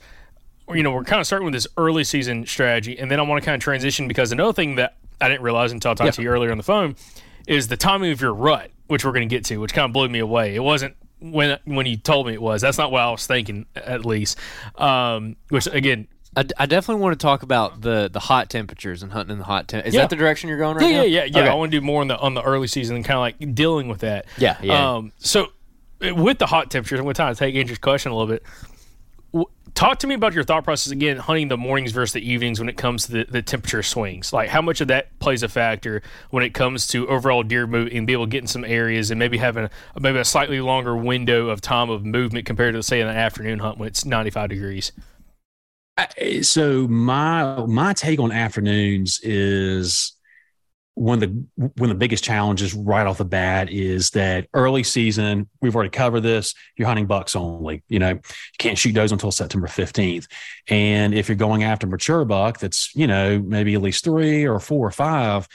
you 0.69 0.83
know, 0.83 0.91
we're 0.91 1.03
kind 1.03 1.19
of 1.19 1.27
starting 1.27 1.45
with 1.45 1.53
this 1.53 1.67
early 1.77 2.03
season 2.03 2.45
strategy, 2.45 2.97
and 2.97 3.11
then 3.11 3.19
I 3.19 3.23
want 3.23 3.41
to 3.41 3.45
kind 3.45 3.55
of 3.55 3.61
transition 3.61 4.07
because 4.07 4.31
another 4.31 4.53
thing 4.53 4.75
that 4.75 4.97
I 5.19 5.27
didn't 5.27 5.43
realize 5.43 5.71
until 5.71 5.91
I 5.91 5.93
talked 5.93 6.05
yeah. 6.07 6.11
to 6.11 6.21
you 6.23 6.29
earlier 6.29 6.51
on 6.51 6.57
the 6.57 6.63
phone 6.63 6.95
is 7.47 7.67
the 7.67 7.77
timing 7.77 8.11
of 8.11 8.21
your 8.21 8.33
rut, 8.33 8.71
which 8.87 9.05
we're 9.05 9.11
going 9.11 9.27
to 9.27 9.33
get 9.33 9.45
to, 9.45 9.57
which 9.57 9.73
kind 9.73 9.85
of 9.85 9.93
blew 9.93 10.09
me 10.09 10.19
away. 10.19 10.55
It 10.55 10.63
wasn't 10.63 10.95
when 11.21 11.59
when 11.65 11.85
you 11.85 11.97
told 11.97 12.27
me 12.27 12.33
it 12.33 12.41
was. 12.41 12.61
That's 12.61 12.77
not 12.77 12.91
what 12.91 13.01
I 13.01 13.11
was 13.11 13.25
thinking, 13.25 13.65
at 13.75 14.05
least. 14.05 14.37
Um, 14.75 15.35
which 15.49 15.67
again, 15.67 16.07
I, 16.35 16.45
I, 16.57 16.65
definitely 16.65 17.01
want 17.01 17.19
to 17.19 17.23
talk 17.23 17.43
about 17.43 17.81
the 17.81 18.09
the 18.11 18.19
hot 18.19 18.49
temperatures 18.49 19.03
and 19.03 19.11
hunting 19.11 19.33
in 19.33 19.39
the 19.39 19.45
hot 19.45 19.67
temp. 19.67 19.85
Is 19.85 19.93
yeah. 19.93 20.01
that 20.01 20.09
the 20.09 20.15
direction 20.15 20.49
you're 20.49 20.57
going 20.57 20.77
right 20.77 20.89
yeah, 20.89 20.97
now? 20.97 21.03
Yeah, 21.03 21.23
yeah, 21.23 21.25
yeah. 21.25 21.39
Okay. 21.41 21.49
I 21.49 21.53
want 21.53 21.71
to 21.71 21.79
do 21.79 21.85
more 21.85 22.01
on 22.01 22.07
the 22.07 22.17
on 22.17 22.33
the 22.33 22.41
early 22.41 22.67
season 22.67 22.95
and 22.95 23.05
kind 23.05 23.17
of 23.17 23.21
like 23.21 23.55
dealing 23.55 23.87
with 23.87 23.99
that. 23.99 24.25
Yeah, 24.37 24.57
yeah. 24.61 24.95
Um, 24.95 25.11
so 25.17 25.47
with 26.01 26.39
the 26.39 26.47
hot 26.47 26.71
temperatures, 26.71 26.99
I'm 26.99 27.05
going 27.05 27.15
to 27.15 27.35
take 27.35 27.55
Andrew's 27.55 27.77
question 27.77 28.11
a 28.11 28.15
little 28.15 28.31
bit 28.31 28.43
talk 29.73 29.99
to 29.99 30.07
me 30.07 30.15
about 30.15 30.33
your 30.33 30.43
thought 30.43 30.63
process 30.63 30.91
again 30.91 31.17
hunting 31.17 31.47
the 31.47 31.57
mornings 31.57 31.91
versus 31.91 32.13
the 32.13 32.29
evenings 32.29 32.59
when 32.59 32.69
it 32.69 32.77
comes 32.77 33.05
to 33.05 33.11
the, 33.11 33.25
the 33.25 33.41
temperature 33.41 33.83
swings. 33.83 34.33
Like 34.33 34.49
how 34.49 34.61
much 34.61 34.81
of 34.81 34.87
that 34.89 35.17
plays 35.19 35.43
a 35.43 35.49
factor 35.49 36.01
when 36.29 36.43
it 36.43 36.53
comes 36.53 36.87
to 36.87 37.07
overall 37.07 37.43
deer 37.43 37.67
movement 37.67 37.95
and 37.95 38.07
be 38.07 38.13
able 38.13 38.25
to 38.25 38.29
get 38.29 38.41
in 38.41 38.47
some 38.47 38.65
areas 38.65 39.11
and 39.11 39.19
maybe 39.19 39.37
having 39.37 39.65
a, 39.65 39.99
maybe 39.99 40.19
a 40.19 40.25
slightly 40.25 40.61
longer 40.61 40.95
window 40.95 41.49
of 41.49 41.61
time 41.61 41.89
of 41.89 42.05
movement 42.05 42.45
compared 42.45 42.73
to 42.75 42.83
say 42.83 43.01
an 43.01 43.07
afternoon 43.07 43.59
hunt 43.59 43.77
when 43.77 43.87
it's 43.87 44.05
95 44.05 44.49
degrees? 44.49 44.91
So 46.41 46.87
my 46.87 47.65
my 47.65 47.93
take 47.93 48.19
on 48.19 48.31
afternoons 48.31 49.19
is 49.23 50.13
one 50.95 51.21
of 51.23 51.29
the 51.29 51.69
one 51.77 51.89
of 51.89 51.95
the 51.95 51.99
biggest 51.99 52.23
challenges 52.23 52.73
right 52.73 53.07
off 53.07 53.17
the 53.17 53.25
bat 53.25 53.69
is 53.69 54.09
that 54.11 54.47
early 54.53 54.83
season 54.83 55.47
we've 55.61 55.75
already 55.75 55.89
covered 55.89 56.19
this 56.19 56.53
you're 56.75 56.87
hunting 56.87 57.05
bucks 57.05 57.35
only 57.35 57.81
you 57.87 57.97
know 57.97 58.09
you 58.09 58.21
can't 58.57 58.77
shoot 58.77 58.93
those 58.93 59.11
until 59.11 59.31
september 59.31 59.67
15th 59.67 60.27
and 60.67 61.13
if 61.13 61.29
you're 61.29 61.35
going 61.37 61.63
after 61.63 61.87
mature 61.87 62.25
buck 62.25 62.59
that's 62.59 62.93
you 62.93 63.07
know 63.07 63.39
maybe 63.39 63.73
at 63.73 63.81
least 63.81 64.03
three 64.03 64.45
or 64.45 64.59
four 64.59 64.85
or 64.85 64.91
five 64.91 65.47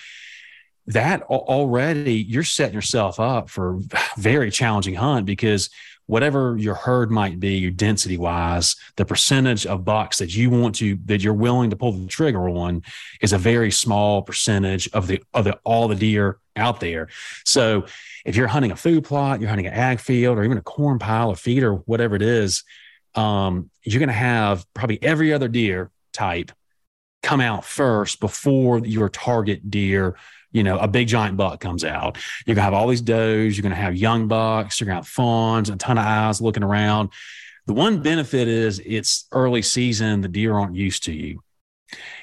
that 0.86 1.22
already 1.22 2.14
you're 2.14 2.44
setting 2.44 2.74
yourself 2.74 3.20
up 3.20 3.50
for 3.50 3.80
very 4.16 4.50
challenging 4.50 4.94
hunt 4.94 5.26
because 5.26 5.68
whatever 6.06 6.56
your 6.56 6.74
herd 6.74 7.10
might 7.10 7.40
be, 7.40 7.56
your 7.56 7.70
density 7.70 8.16
wise, 8.16 8.76
the 8.96 9.04
percentage 9.04 9.66
of 9.66 9.84
bucks 9.84 10.18
that 10.18 10.34
you 10.34 10.50
want 10.50 10.74
to 10.76 10.98
that 11.06 11.22
you're 11.22 11.34
willing 11.34 11.70
to 11.70 11.76
pull 11.76 11.92
the 11.92 12.06
trigger 12.06 12.48
on 12.48 12.82
is 13.20 13.32
a 13.32 13.38
very 13.38 13.70
small 13.70 14.22
percentage 14.22 14.88
of 14.92 15.06
the 15.06 15.22
of 15.34 15.44
the 15.44 15.58
all 15.64 15.88
the 15.88 15.94
deer 15.94 16.38
out 16.56 16.80
there. 16.80 17.08
So 17.44 17.86
if 18.24 18.36
you're 18.36 18.46
hunting 18.46 18.72
a 18.72 18.76
food 18.76 19.04
plot, 19.04 19.40
you're 19.40 19.50
hunting 19.50 19.66
an 19.66 19.74
ag 19.74 20.00
field, 20.00 20.38
or 20.38 20.44
even 20.44 20.58
a 20.58 20.62
corn 20.62 20.98
pile, 20.98 21.30
a 21.30 21.36
feed, 21.36 21.62
or 21.62 21.74
whatever 21.74 22.16
it 22.16 22.22
is, 22.22 22.64
um, 23.14 23.70
you're 23.82 24.00
going 24.00 24.08
to 24.08 24.14
have 24.14 24.64
probably 24.74 25.02
every 25.02 25.32
other 25.32 25.48
deer 25.48 25.90
type 26.12 26.52
come 27.22 27.40
out 27.40 27.64
first 27.64 28.20
before 28.20 28.78
your 28.78 29.08
target 29.08 29.70
deer 29.70 30.16
you 30.52 30.62
know, 30.62 30.78
a 30.78 30.88
big 30.88 31.08
giant 31.08 31.36
buck 31.36 31.60
comes 31.60 31.84
out. 31.84 32.18
You're 32.46 32.54
gonna 32.54 32.64
have 32.64 32.74
all 32.74 32.88
these 32.88 33.00
does, 33.00 33.56
you're 33.56 33.62
gonna 33.62 33.74
have 33.74 33.96
young 33.96 34.28
bucks, 34.28 34.80
you're 34.80 34.86
gonna 34.86 34.96
have 35.00 35.08
fawns, 35.08 35.70
a 35.70 35.76
ton 35.76 35.98
of 35.98 36.04
eyes 36.04 36.40
looking 36.40 36.62
around. 36.62 37.10
The 37.66 37.74
one 37.74 38.02
benefit 38.02 38.48
is 38.48 38.80
it's 38.84 39.26
early 39.32 39.62
season, 39.62 40.20
the 40.20 40.28
deer 40.28 40.54
aren't 40.54 40.76
used 40.76 41.04
to 41.04 41.12
you 41.12 41.40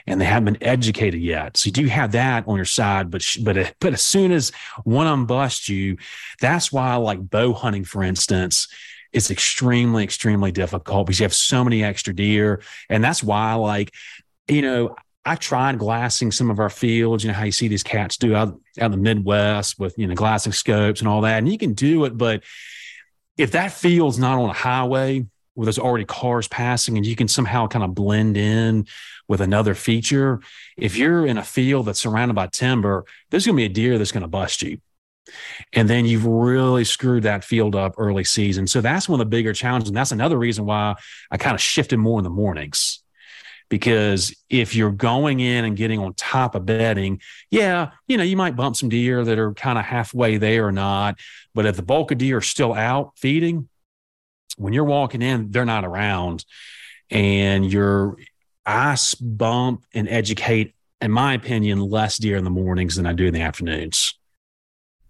and 0.08 0.20
they 0.20 0.26
haven't 0.26 0.60
been 0.60 0.64
educated 0.68 1.22
yet. 1.22 1.58
So 1.58 1.68
you 1.68 1.72
do 1.72 1.88
have 1.88 2.12
that 2.14 2.48
on 2.48 2.56
your 2.56 2.66
side, 2.66 3.10
but 3.10 3.26
but 3.42 3.74
but 3.80 3.94
as 3.94 4.02
soon 4.02 4.32
as 4.32 4.52
one 4.84 5.08
of 5.08 5.12
them 5.12 5.26
busts 5.26 5.70
you, 5.70 5.98
that's 6.40 6.72
why 6.72 6.92
I 6.92 6.96
like 6.96 7.30
bow 7.30 7.54
hunting, 7.54 7.86
for 7.86 8.04
instance, 8.04 8.68
it's 9.12 9.32
extremely 9.32 10.04
extremely 10.04 10.52
difficult 10.52 11.08
because 11.08 11.20
you 11.20 11.24
have 11.24 11.34
so 11.34 11.64
many 11.64 11.84
extra 11.84 12.14
deer, 12.14 12.62
and 12.90 13.04
that's 13.04 13.24
why 13.24 13.54
like 13.56 13.94
you 14.48 14.62
know. 14.62 14.96
I 15.26 15.36
tried 15.36 15.80
glassing 15.80 16.32
some 16.32 16.50
of 16.50 16.60
our 16.60 16.70
fields. 16.70 17.24
You 17.24 17.30
know 17.30 17.38
how 17.38 17.46
you 17.46 17.52
see 17.52 17.68
these 17.68 17.84
cats 17.84 18.18
do 18.18 18.36
out, 18.36 18.60
out 18.80 18.86
in 18.86 18.92
the 18.92 18.98
Midwest 18.98 19.80
with 19.80 19.98
you 19.98 20.08
know 20.08 20.16
glassing 20.16 20.54
scopes 20.54 21.00
and 21.00 21.08
all 21.08 21.22
that, 21.22 21.38
and 21.38 21.50
you 21.50 21.58
can 21.58 21.74
do 21.74 22.06
it. 22.06 22.18
But 22.18 22.44
if 23.38 23.52
that 23.52 23.72
field's 23.72 24.20
not 24.20 24.38
on 24.38 24.50
a 24.50 24.54
highway, 24.54 25.26
where 25.54 25.66
there's 25.66 25.80
already 25.80 26.06
cars 26.06 26.48
passing 26.48 26.98
and 26.98 27.06
you 27.06 27.16
can 27.16 27.28
somehow 27.28 27.68
kind 27.68 27.86
of 27.86 27.94
blend 27.94 28.38
in 28.38 28.88
with 29.28 29.42
another 29.42 29.76
feature. 29.76 30.42
If 30.78 30.98
you're 30.98 31.26
in 31.26 31.38
a 31.38 31.44
field 31.44 31.86
that's 31.86 32.00
surrounded 32.00 32.34
by 32.34 32.48
timber, 32.48 33.06
there's 33.30 33.46
going 33.46 33.56
to 33.56 33.62
be 33.62 33.66
a 33.66 33.70
deer 33.70 33.98
that's 33.98 34.12
going 34.12 34.22
to 34.22 34.28
bust 34.28 34.62
you. 34.62 34.80
And 35.72 35.90
then 35.90 36.06
you've 36.06 36.26
really 36.26 36.84
screwed 36.84 37.24
that 37.24 37.44
field 37.44 37.76
up 37.76 37.96
early 37.98 38.24
season. 38.24 38.68
So 38.68 38.82
that's 38.82 39.08
one 39.08 39.20
of 39.20 39.26
the 39.26 39.30
bigger 39.30 39.54
challenges. 39.54 39.90
And 39.90 39.98
that's 39.98 40.12
another 40.12 40.38
reason 40.38 40.66
why 40.66 40.96
I 41.32 41.38
kind 41.38 41.56
of 41.56 41.62
shifted 41.62 41.98
more 41.98 42.20
in 42.20 42.24
the 42.24 42.30
mornings. 42.30 43.03
Because 43.74 44.36
if 44.52 44.76
you're 44.76 44.92
going 44.92 45.40
in 45.40 45.66
and 45.66 45.76
getting 45.76 45.98
on 45.98 46.14
top 46.14 46.54
of 46.54 46.64
bedding, 46.64 47.20
yeah, 47.50 47.90
you 48.06 48.18
know, 48.18 48.24
you 48.24 48.38
might 48.38 48.56
bump 48.56 48.76
some 48.76 48.88
deer 48.88 49.26
that 49.26 49.40
are 49.40 49.52
kind 49.56 49.80
of 49.80 49.84
halfway 49.84 50.38
there 50.38 50.68
or 50.68 50.72
not. 50.72 51.18
But 51.56 51.66
if 51.66 51.76
the 51.76 51.82
bulk 51.82 52.12
of 52.12 52.20
deer 52.20 52.38
are 52.38 52.42
still 52.42 52.76
out 52.76 53.14
feeding, 53.18 53.68
when 54.58 54.74
you're 54.74 54.84
walking 54.84 55.24
in, 55.24 55.50
they're 55.50 55.66
not 55.66 55.86
around, 55.86 56.46
and 57.10 57.74
you're 57.74 58.16
I 58.64 58.96
bump 59.20 59.86
and 59.92 60.08
educate, 60.08 60.76
in 61.02 61.10
my 61.10 61.34
opinion, 61.34 61.80
less 61.80 62.18
deer 62.18 62.38
in 62.38 62.44
the 62.44 62.52
mornings 62.52 62.98
than 62.98 63.08
I 63.08 63.14
do 63.14 63.26
in 63.26 63.34
the 63.34 63.42
afternoons. 63.42 64.14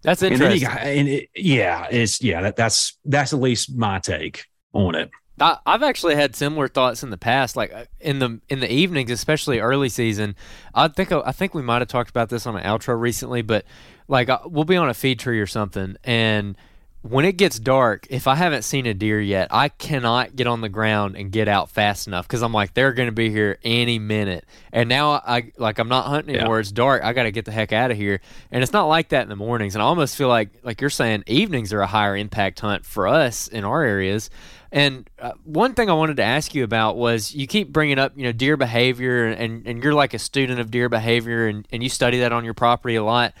That's 0.00 0.22
interesting. 0.22 0.66
And, 0.66 0.74
got, 0.74 0.86
and 0.86 1.08
it, 1.08 1.28
yeah, 1.36 1.86
it's 1.90 2.22
yeah, 2.22 2.40
that, 2.40 2.56
that's 2.56 2.96
that's 3.04 3.34
at 3.34 3.40
least 3.40 3.76
my 3.76 3.98
take 3.98 4.46
on 4.72 4.94
it. 4.94 5.10
I, 5.40 5.58
have 5.66 5.82
actually 5.82 6.14
had 6.14 6.36
similar 6.36 6.68
thoughts 6.68 7.02
in 7.02 7.10
the 7.10 7.18
past, 7.18 7.56
like 7.56 7.72
uh, 7.72 7.86
in 8.00 8.20
the 8.20 8.40
in 8.48 8.60
the 8.60 8.72
evenings, 8.72 9.10
especially 9.10 9.58
early 9.58 9.88
season. 9.88 10.36
I 10.74 10.88
think 10.88 11.10
I 11.10 11.32
think 11.32 11.54
we 11.54 11.62
might 11.62 11.82
have 11.82 11.88
talked 11.88 12.10
about 12.10 12.28
this 12.28 12.46
on 12.46 12.56
an 12.56 12.62
outro 12.62 12.98
recently, 12.98 13.42
but 13.42 13.64
like 14.06 14.28
uh, 14.28 14.40
we'll 14.44 14.64
be 14.64 14.76
on 14.76 14.88
a 14.88 14.94
feed 14.94 15.18
tree 15.18 15.40
or 15.40 15.46
something, 15.46 15.96
and 16.04 16.56
when 17.04 17.26
it 17.26 17.36
gets 17.36 17.58
dark, 17.58 18.06
if 18.08 18.26
I 18.26 18.34
haven't 18.34 18.62
seen 18.62 18.86
a 18.86 18.94
deer 18.94 19.20
yet, 19.20 19.48
I 19.50 19.68
cannot 19.68 20.36
get 20.36 20.46
on 20.46 20.62
the 20.62 20.70
ground 20.70 21.16
and 21.16 21.30
get 21.30 21.48
out 21.48 21.68
fast 21.68 22.06
enough 22.06 22.26
because 22.26 22.40
I'm 22.40 22.54
like 22.54 22.72
they're 22.72 22.94
going 22.94 23.08
to 23.08 23.12
be 23.12 23.28
here 23.28 23.58
any 23.62 23.98
minute. 23.98 24.46
And 24.72 24.88
now 24.88 25.10
I 25.10 25.52
like 25.58 25.78
I'm 25.78 25.88
not 25.88 26.06
hunting 26.06 26.34
anymore. 26.34 26.56
Yeah. 26.56 26.60
It's 26.60 26.72
dark. 26.72 27.04
I 27.04 27.12
got 27.12 27.24
to 27.24 27.30
get 27.30 27.44
the 27.44 27.52
heck 27.52 27.74
out 27.74 27.90
of 27.90 27.98
here. 27.98 28.22
And 28.50 28.62
it's 28.62 28.72
not 28.72 28.86
like 28.86 29.10
that 29.10 29.22
in 29.22 29.28
the 29.28 29.36
mornings. 29.36 29.74
And 29.74 29.82
I 29.82 29.84
almost 29.84 30.16
feel 30.16 30.28
like 30.28 30.48
like 30.62 30.80
you're 30.80 30.88
saying 30.88 31.24
evenings 31.26 31.74
are 31.74 31.82
a 31.82 31.86
higher 31.86 32.16
impact 32.16 32.60
hunt 32.60 32.86
for 32.86 33.06
us 33.06 33.48
in 33.48 33.64
our 33.64 33.82
areas. 33.82 34.30
And 34.74 35.08
uh, 35.20 35.34
one 35.44 35.74
thing 35.74 35.88
I 35.88 35.92
wanted 35.92 36.16
to 36.16 36.24
ask 36.24 36.52
you 36.52 36.64
about 36.64 36.96
was 36.96 37.32
you 37.32 37.46
keep 37.46 37.72
bringing 37.72 37.96
up, 37.96 38.12
you 38.16 38.24
know, 38.24 38.32
deer 38.32 38.56
behavior, 38.56 39.26
and, 39.26 39.64
and 39.68 39.84
you're 39.84 39.94
like 39.94 40.14
a 40.14 40.18
student 40.18 40.58
of 40.58 40.72
deer 40.72 40.88
behavior, 40.88 41.46
and, 41.46 41.64
and 41.70 41.80
you 41.80 41.88
study 41.88 42.18
that 42.18 42.32
on 42.32 42.44
your 42.44 42.54
property 42.54 42.96
a 42.96 43.04
lot. 43.04 43.34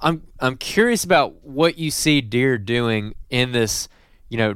I'm 0.00 0.26
I'm 0.40 0.56
curious 0.56 1.04
about 1.04 1.44
what 1.44 1.78
you 1.78 1.92
see 1.92 2.20
deer 2.20 2.58
doing 2.58 3.14
in 3.30 3.52
this, 3.52 3.88
you 4.28 4.38
know, 4.38 4.54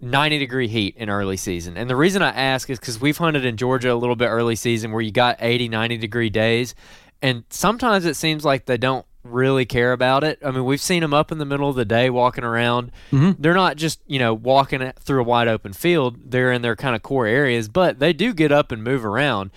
90 0.00 0.38
degree 0.38 0.68
heat 0.68 0.94
in 0.96 1.10
early 1.10 1.36
season. 1.36 1.76
And 1.76 1.90
the 1.90 1.96
reason 1.96 2.22
I 2.22 2.30
ask 2.30 2.70
is 2.70 2.78
because 2.78 3.00
we've 3.00 3.18
hunted 3.18 3.44
in 3.44 3.56
Georgia 3.56 3.92
a 3.92 3.96
little 3.96 4.14
bit 4.14 4.28
early 4.28 4.54
season 4.54 4.92
where 4.92 5.02
you 5.02 5.10
got 5.10 5.36
80, 5.40 5.68
90 5.68 5.96
degree 5.96 6.30
days. 6.30 6.76
And 7.20 7.42
sometimes 7.50 8.04
it 8.04 8.14
seems 8.14 8.44
like 8.44 8.66
they 8.66 8.78
don't 8.78 9.04
really 9.30 9.64
care 9.64 9.92
about 9.92 10.24
it. 10.24 10.38
I 10.44 10.50
mean, 10.50 10.64
we've 10.64 10.80
seen 10.80 11.00
them 11.00 11.14
up 11.14 11.32
in 11.32 11.38
the 11.38 11.44
middle 11.44 11.68
of 11.68 11.76
the 11.76 11.84
day 11.84 12.10
walking 12.10 12.44
around. 12.44 12.90
Mm-hmm. 13.12 13.40
They're 13.40 13.54
not 13.54 13.76
just, 13.76 14.00
you 14.06 14.18
know, 14.18 14.34
walking 14.34 14.92
through 15.00 15.20
a 15.20 15.24
wide 15.24 15.48
open 15.48 15.72
field, 15.72 16.30
they're 16.30 16.52
in 16.52 16.62
their 16.62 16.76
kind 16.76 16.96
of 16.96 17.02
core 17.02 17.26
areas, 17.26 17.68
but 17.68 17.98
they 17.98 18.12
do 18.12 18.32
get 18.34 18.52
up 18.52 18.72
and 18.72 18.82
move 18.82 19.04
around. 19.04 19.50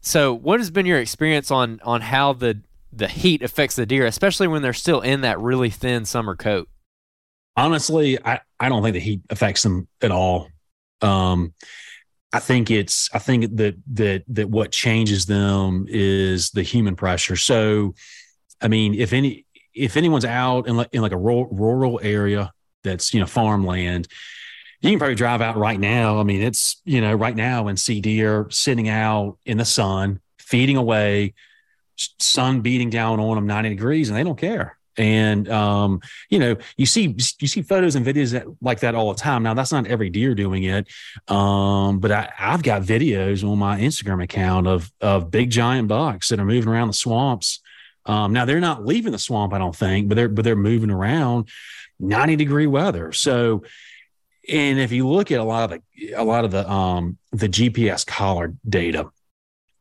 So, 0.00 0.34
what 0.34 0.60
has 0.60 0.70
been 0.70 0.86
your 0.86 0.98
experience 0.98 1.50
on 1.50 1.80
on 1.82 2.02
how 2.02 2.34
the 2.34 2.60
the 2.92 3.08
heat 3.08 3.42
affects 3.42 3.76
the 3.76 3.86
deer, 3.86 4.06
especially 4.06 4.46
when 4.46 4.62
they're 4.62 4.72
still 4.72 5.00
in 5.00 5.22
that 5.22 5.40
really 5.40 5.70
thin 5.70 6.04
summer 6.04 6.36
coat? 6.36 6.68
Honestly, 7.56 8.18
I, 8.24 8.40
I 8.60 8.68
don't 8.68 8.82
think 8.82 8.94
the 8.94 9.00
heat 9.00 9.22
affects 9.30 9.62
them 9.62 9.88
at 10.02 10.10
all. 10.10 10.48
Um, 11.00 11.54
I 12.34 12.40
think 12.40 12.70
it's 12.70 13.08
I 13.14 13.18
think 13.18 13.56
that 13.56 13.76
that 13.94 14.24
that 14.28 14.50
what 14.50 14.72
changes 14.72 15.26
them 15.26 15.86
is 15.88 16.50
the 16.50 16.62
human 16.62 16.96
pressure. 16.96 17.36
So, 17.36 17.94
I 18.60 18.68
mean, 18.68 18.94
if 18.94 19.12
any 19.12 19.46
if 19.74 19.96
anyone's 19.96 20.24
out 20.24 20.68
in 20.68 20.76
like 20.76 20.88
in 20.92 21.02
like 21.02 21.12
a 21.12 21.18
rural, 21.18 21.48
rural 21.50 22.00
area 22.02 22.52
that's 22.82 23.12
you 23.12 23.20
know 23.20 23.26
farmland, 23.26 24.08
you 24.80 24.90
can 24.90 24.98
probably 24.98 25.14
drive 25.14 25.40
out 25.40 25.56
right 25.56 25.78
now. 25.78 26.18
I 26.18 26.22
mean, 26.22 26.42
it's 26.42 26.80
you 26.84 27.00
know 27.00 27.14
right 27.14 27.36
now 27.36 27.68
and 27.68 27.78
see 27.78 28.00
deer 28.00 28.46
sitting 28.50 28.88
out 28.88 29.38
in 29.44 29.58
the 29.58 29.64
sun 29.64 30.20
feeding 30.38 30.76
away 30.76 31.34
sun 32.18 32.60
beating 32.60 32.90
down 32.90 33.20
on 33.20 33.36
them 33.36 33.46
90 33.46 33.70
degrees 33.70 34.08
and 34.08 34.18
they 34.18 34.24
don't 34.24 34.38
care 34.38 34.76
and 34.96 35.48
um, 35.48 36.00
you 36.28 36.38
know 36.38 36.56
you 36.76 36.86
see 36.86 37.14
you 37.40 37.48
see 37.48 37.62
photos 37.62 37.96
and 37.96 38.06
videos 38.06 38.32
that, 38.32 38.46
like 38.60 38.80
that 38.80 38.94
all 38.94 39.12
the 39.12 39.18
time 39.18 39.42
now 39.42 39.54
that's 39.54 39.72
not 39.72 39.86
every 39.86 40.10
deer 40.10 40.34
doing 40.34 40.64
it 40.64 40.86
um, 41.28 41.98
but 41.98 42.12
I, 42.12 42.32
have 42.36 42.62
got 42.62 42.82
videos 42.82 43.48
on 43.48 43.58
my 43.58 43.78
instagram 43.80 44.22
account 44.22 44.66
of 44.66 44.92
of 45.00 45.30
big 45.30 45.50
giant 45.50 45.88
bucks 45.88 46.28
that 46.28 46.38
are 46.38 46.44
moving 46.44 46.68
around 46.68 46.88
the 46.88 46.94
swamps 46.94 47.60
um, 48.06 48.32
now 48.32 48.44
they're 48.44 48.60
not 48.60 48.84
leaving 48.84 49.12
the 49.12 49.18
swamp 49.18 49.52
i 49.52 49.58
don't 49.58 49.76
think 49.76 50.08
but 50.08 50.14
they're 50.14 50.28
but 50.28 50.44
they're 50.44 50.56
moving 50.56 50.90
around 50.90 51.48
90 52.00 52.36
degree 52.36 52.66
weather 52.66 53.12
so 53.12 53.62
and 54.48 54.78
if 54.78 54.92
you 54.92 55.08
look 55.08 55.30
at 55.30 55.40
a 55.40 55.44
lot 55.44 55.72
of 55.72 55.80
the 55.98 56.12
a 56.12 56.24
lot 56.24 56.44
of 56.44 56.50
the 56.50 56.68
um 56.70 57.18
the 57.32 57.48
gps 57.48 58.06
collar 58.06 58.54
data 58.68 59.10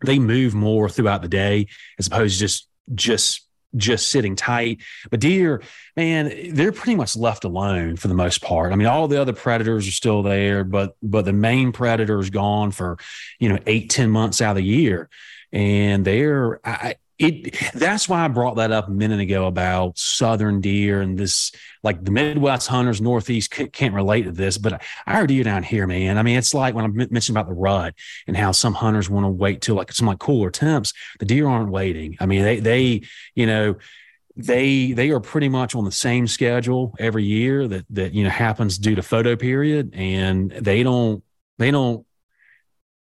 they 0.05 0.19
move 0.19 0.53
more 0.53 0.89
throughout 0.89 1.21
the 1.21 1.27
day 1.27 1.67
as 1.97 2.07
opposed 2.07 2.35
to 2.35 2.39
just 2.39 2.67
just 2.93 3.47
just 3.75 4.09
sitting 4.09 4.35
tight. 4.35 4.81
But 5.09 5.19
deer, 5.19 5.61
man, 5.95 6.53
they're 6.53 6.71
pretty 6.71 6.95
much 6.95 7.15
left 7.15 7.43
alone 7.43 7.95
for 7.95 8.07
the 8.07 8.13
most 8.13 8.41
part. 8.41 8.71
I 8.71 8.75
mean, 8.75 8.87
all 8.87 9.07
the 9.07 9.21
other 9.21 9.33
predators 9.33 9.87
are 9.87 9.91
still 9.91 10.23
there, 10.23 10.63
but 10.63 10.95
but 11.01 11.25
the 11.25 11.33
main 11.33 11.71
predator 11.71 12.19
is 12.19 12.29
gone 12.29 12.71
for 12.71 12.97
you 13.39 13.49
know 13.49 13.59
eight 13.65 13.89
ten 13.89 14.09
months 14.09 14.41
out 14.41 14.51
of 14.51 14.57
the 14.57 14.63
year, 14.63 15.09
and 15.51 16.05
they're 16.05 16.59
I, 16.65 16.95
it 17.19 17.55
that's 17.73 18.09
why 18.09 18.25
I 18.25 18.27
brought 18.27 18.55
that 18.55 18.71
up 18.71 18.87
a 18.87 18.91
minute 18.91 19.19
ago 19.19 19.45
about 19.45 19.97
southern 19.97 20.61
deer 20.61 21.01
and 21.01 21.17
this 21.17 21.51
like 21.83 22.03
the 22.03 22.11
Midwest 22.11 22.67
hunters, 22.67 23.01
Northeast 23.01 23.51
can't 23.51 23.93
relate 23.93 24.23
to 24.23 24.31
this, 24.31 24.57
but 24.57 24.81
our 25.05 25.27
deer 25.27 25.43
down 25.43 25.63
here, 25.63 25.85
man. 25.85 26.17
I 26.17 26.23
mean, 26.23 26.37
it's 26.37 26.53
like 26.53 26.73
when 26.73 26.85
I 26.85 26.87
mentioned 26.87 27.37
about 27.37 27.47
the 27.47 27.55
rut 27.55 27.93
and 28.25 28.35
how 28.35 28.51
some 28.51 28.73
hunters 28.73 29.09
want 29.09 29.25
to 29.25 29.29
wait 29.29 29.61
till 29.61 29.75
like 29.75 29.91
some 29.91 30.07
like 30.07 30.19
cooler 30.19 30.49
temps. 30.49 30.93
The 31.19 31.25
deer 31.25 31.47
aren't 31.47 31.71
waiting. 31.71 32.17
I 32.19 32.25
mean, 32.25 32.43
they 32.43 32.59
they 32.59 33.01
you 33.35 33.45
know 33.45 33.75
they 34.35 34.93
they 34.93 35.11
are 35.11 35.19
pretty 35.19 35.49
much 35.49 35.75
on 35.75 35.85
the 35.85 35.91
same 35.91 36.25
schedule 36.27 36.95
every 36.97 37.23
year 37.23 37.67
that 37.67 37.85
that 37.91 38.13
you 38.13 38.23
know 38.23 38.29
happens 38.29 38.77
due 38.77 38.95
to 38.95 39.03
photo 39.03 39.35
period, 39.35 39.93
and 39.93 40.49
they 40.51 40.83
don't 40.83 41.23
they 41.59 41.69
don't 41.69 42.05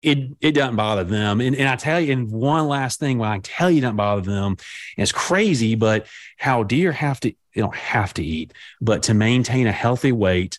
it 0.02 0.36
it 0.40 0.52
doesn't 0.52 0.76
bother 0.76 1.04
them. 1.04 1.40
And, 1.40 1.54
and 1.54 1.68
I 1.68 1.76
tell 1.76 2.00
you, 2.00 2.12
and 2.12 2.30
one 2.30 2.68
last 2.68 3.00
thing, 3.00 3.18
when 3.18 3.30
I 3.30 3.38
tell 3.40 3.70
you 3.70 3.80
doesn't 3.80 3.96
bother 3.96 4.22
them, 4.22 4.56
it's 4.96 5.12
crazy, 5.12 5.74
but 5.74 6.06
how 6.38 6.62
deer 6.62 6.92
have 6.92 7.20
to, 7.20 7.32
they 7.54 7.60
don't 7.60 7.74
have 7.74 8.14
to 8.14 8.24
eat, 8.24 8.54
but 8.80 9.02
to 9.04 9.14
maintain 9.14 9.66
a 9.66 9.72
healthy 9.72 10.12
weight, 10.12 10.58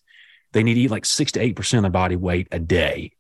they 0.52 0.64
need 0.64 0.76
to 0.76 0.82
eat 0.82 0.92
like 0.92 1.06
six 1.06 1.32
to 1.34 1.40
eight 1.40 1.56
percent 1.56 1.80
of 1.80 1.84
their 1.84 2.02
body 2.02 2.16
weight 2.16 2.48
a 2.52 2.60
day, 2.60 3.14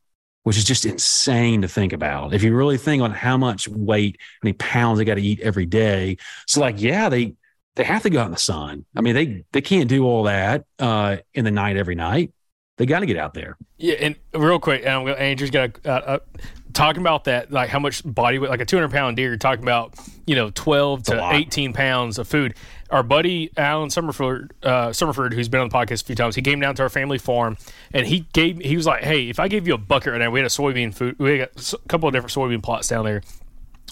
which 0.43 0.57
is 0.57 0.65
just 0.65 0.85
insane 0.85 1.61
to 1.63 1.67
think 1.67 1.93
about. 1.93 2.33
If 2.33 2.43
you 2.43 2.55
really 2.55 2.77
think 2.77 3.01
on 3.01 3.11
how 3.11 3.37
much 3.37 3.67
weight, 3.67 4.17
how 4.19 4.47
many 4.47 4.53
pounds 4.53 4.99
they 4.99 5.05
got 5.05 5.15
to 5.15 5.21
eat 5.21 5.39
every 5.39 5.65
day. 5.65 6.17
So 6.47 6.61
like, 6.61 6.81
yeah, 6.81 7.09
they 7.09 7.35
they 7.75 7.83
have 7.85 8.03
to 8.03 8.09
go 8.09 8.19
out 8.19 8.25
in 8.25 8.31
the 8.31 8.37
sun. 8.37 8.85
I 8.95 9.01
mean, 9.01 9.15
they 9.15 9.45
they 9.53 9.61
can't 9.61 9.89
do 9.89 10.03
all 10.03 10.23
that 10.23 10.65
uh, 10.77 11.17
in 11.33 11.45
the 11.45 11.51
night 11.51 11.77
every 11.77 11.95
night. 11.95 12.33
They 12.81 12.87
got 12.87 13.01
to 13.01 13.05
get 13.05 13.17
out 13.17 13.35
there. 13.35 13.57
Yeah, 13.77 13.93
and 13.99 14.15
real 14.33 14.57
quick, 14.57 14.81
and 14.83 15.07
Andrew's 15.07 15.51
got 15.51 15.85
uh, 15.85 15.89
uh, 15.89 16.19
talking 16.73 17.01
about 17.01 17.25
that, 17.25 17.51
like 17.51 17.69
how 17.69 17.77
much 17.77 18.01
body 18.03 18.39
weight, 18.39 18.49
like 18.49 18.59
a 18.59 18.65
200 18.65 18.89
pound 18.89 19.17
deer, 19.17 19.27
you're 19.27 19.37
talking 19.37 19.61
about, 19.61 19.93
you 20.25 20.33
know, 20.33 20.49
12 20.49 21.03
to 21.03 21.29
18 21.31 21.73
pounds 21.73 22.17
of 22.17 22.27
food. 22.27 22.55
Our 22.89 23.03
buddy 23.03 23.51
Alan 23.55 23.89
Summerford, 23.89 24.49
uh, 24.63 24.87
Summerford, 24.87 25.31
who's 25.33 25.47
been 25.47 25.61
on 25.61 25.69
the 25.69 25.75
podcast 25.75 26.01
a 26.01 26.05
few 26.05 26.15
times, 26.15 26.33
he 26.33 26.41
came 26.41 26.59
down 26.59 26.73
to 26.73 26.81
our 26.81 26.89
family 26.89 27.19
farm 27.19 27.55
and 27.93 28.07
he 28.07 28.21
gave, 28.33 28.57
he 28.57 28.75
was 28.75 28.87
like, 28.87 29.03
hey, 29.03 29.29
if 29.29 29.39
I 29.39 29.47
gave 29.47 29.67
you 29.67 29.75
a 29.75 29.77
bucket 29.77 30.13
right 30.13 30.17
now, 30.17 30.31
we 30.31 30.39
had 30.39 30.47
a 30.47 30.49
soybean 30.49 30.91
food, 30.91 31.19
we 31.19 31.37
had 31.37 31.49
a 31.55 31.87
couple 31.87 32.09
of 32.09 32.13
different 32.13 32.33
soybean 32.33 32.63
plots 32.63 32.87
down 32.87 33.05
there. 33.05 33.21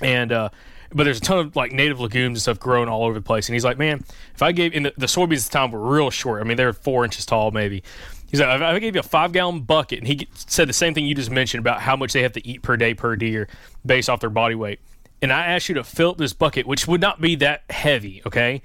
and 0.01 0.31
uh, 0.31 0.49
but 0.91 1.03
there's 1.03 1.19
a 1.19 1.21
ton 1.21 1.37
of 1.37 1.55
like 1.55 1.71
native 1.73 1.99
legumes 1.99 2.37
and 2.37 2.41
stuff 2.41 2.59
growing 2.59 2.89
all 2.89 3.03
over 3.03 3.13
the 3.13 3.21
place. 3.21 3.47
And 3.47 3.53
he's 3.53 3.63
like, 3.63 3.77
man, 3.77 4.03
if 4.33 4.41
I 4.41 4.51
gave, 4.51 4.73
and 4.73 4.87
the, 4.87 4.93
the 4.97 5.05
soybeans 5.05 5.45
at 5.45 5.51
the 5.51 5.57
time 5.57 5.71
were 5.71 5.79
real 5.79 6.09
short. 6.09 6.41
I 6.41 6.45
mean, 6.45 6.57
they're 6.57 6.73
four 6.73 7.05
inches 7.05 7.27
tall, 7.27 7.51
maybe. 7.51 7.83
He's 8.29 8.39
like, 8.39 8.61
I 8.61 8.77
gave 8.79 8.95
you 8.95 8.99
a 8.99 9.03
five 9.03 9.31
gallon 9.31 9.61
bucket, 9.61 9.99
and 9.99 10.07
he 10.07 10.27
said 10.33 10.69
the 10.69 10.73
same 10.73 10.93
thing 10.93 11.05
you 11.05 11.15
just 11.15 11.31
mentioned 11.31 11.59
about 11.59 11.81
how 11.81 11.95
much 11.95 12.13
they 12.13 12.21
have 12.21 12.33
to 12.33 12.47
eat 12.47 12.61
per 12.61 12.77
day 12.77 12.93
per 12.93 13.15
deer 13.15 13.47
based 13.85 14.09
off 14.09 14.19
their 14.19 14.29
body 14.29 14.55
weight. 14.55 14.79
And 15.21 15.33
I 15.33 15.47
asked 15.47 15.67
you 15.67 15.75
to 15.75 15.83
fill 15.83 16.11
up 16.11 16.17
this 16.17 16.33
bucket, 16.33 16.65
which 16.65 16.87
would 16.87 17.01
not 17.01 17.19
be 17.19 17.35
that 17.35 17.63
heavy, 17.69 18.21
okay? 18.25 18.61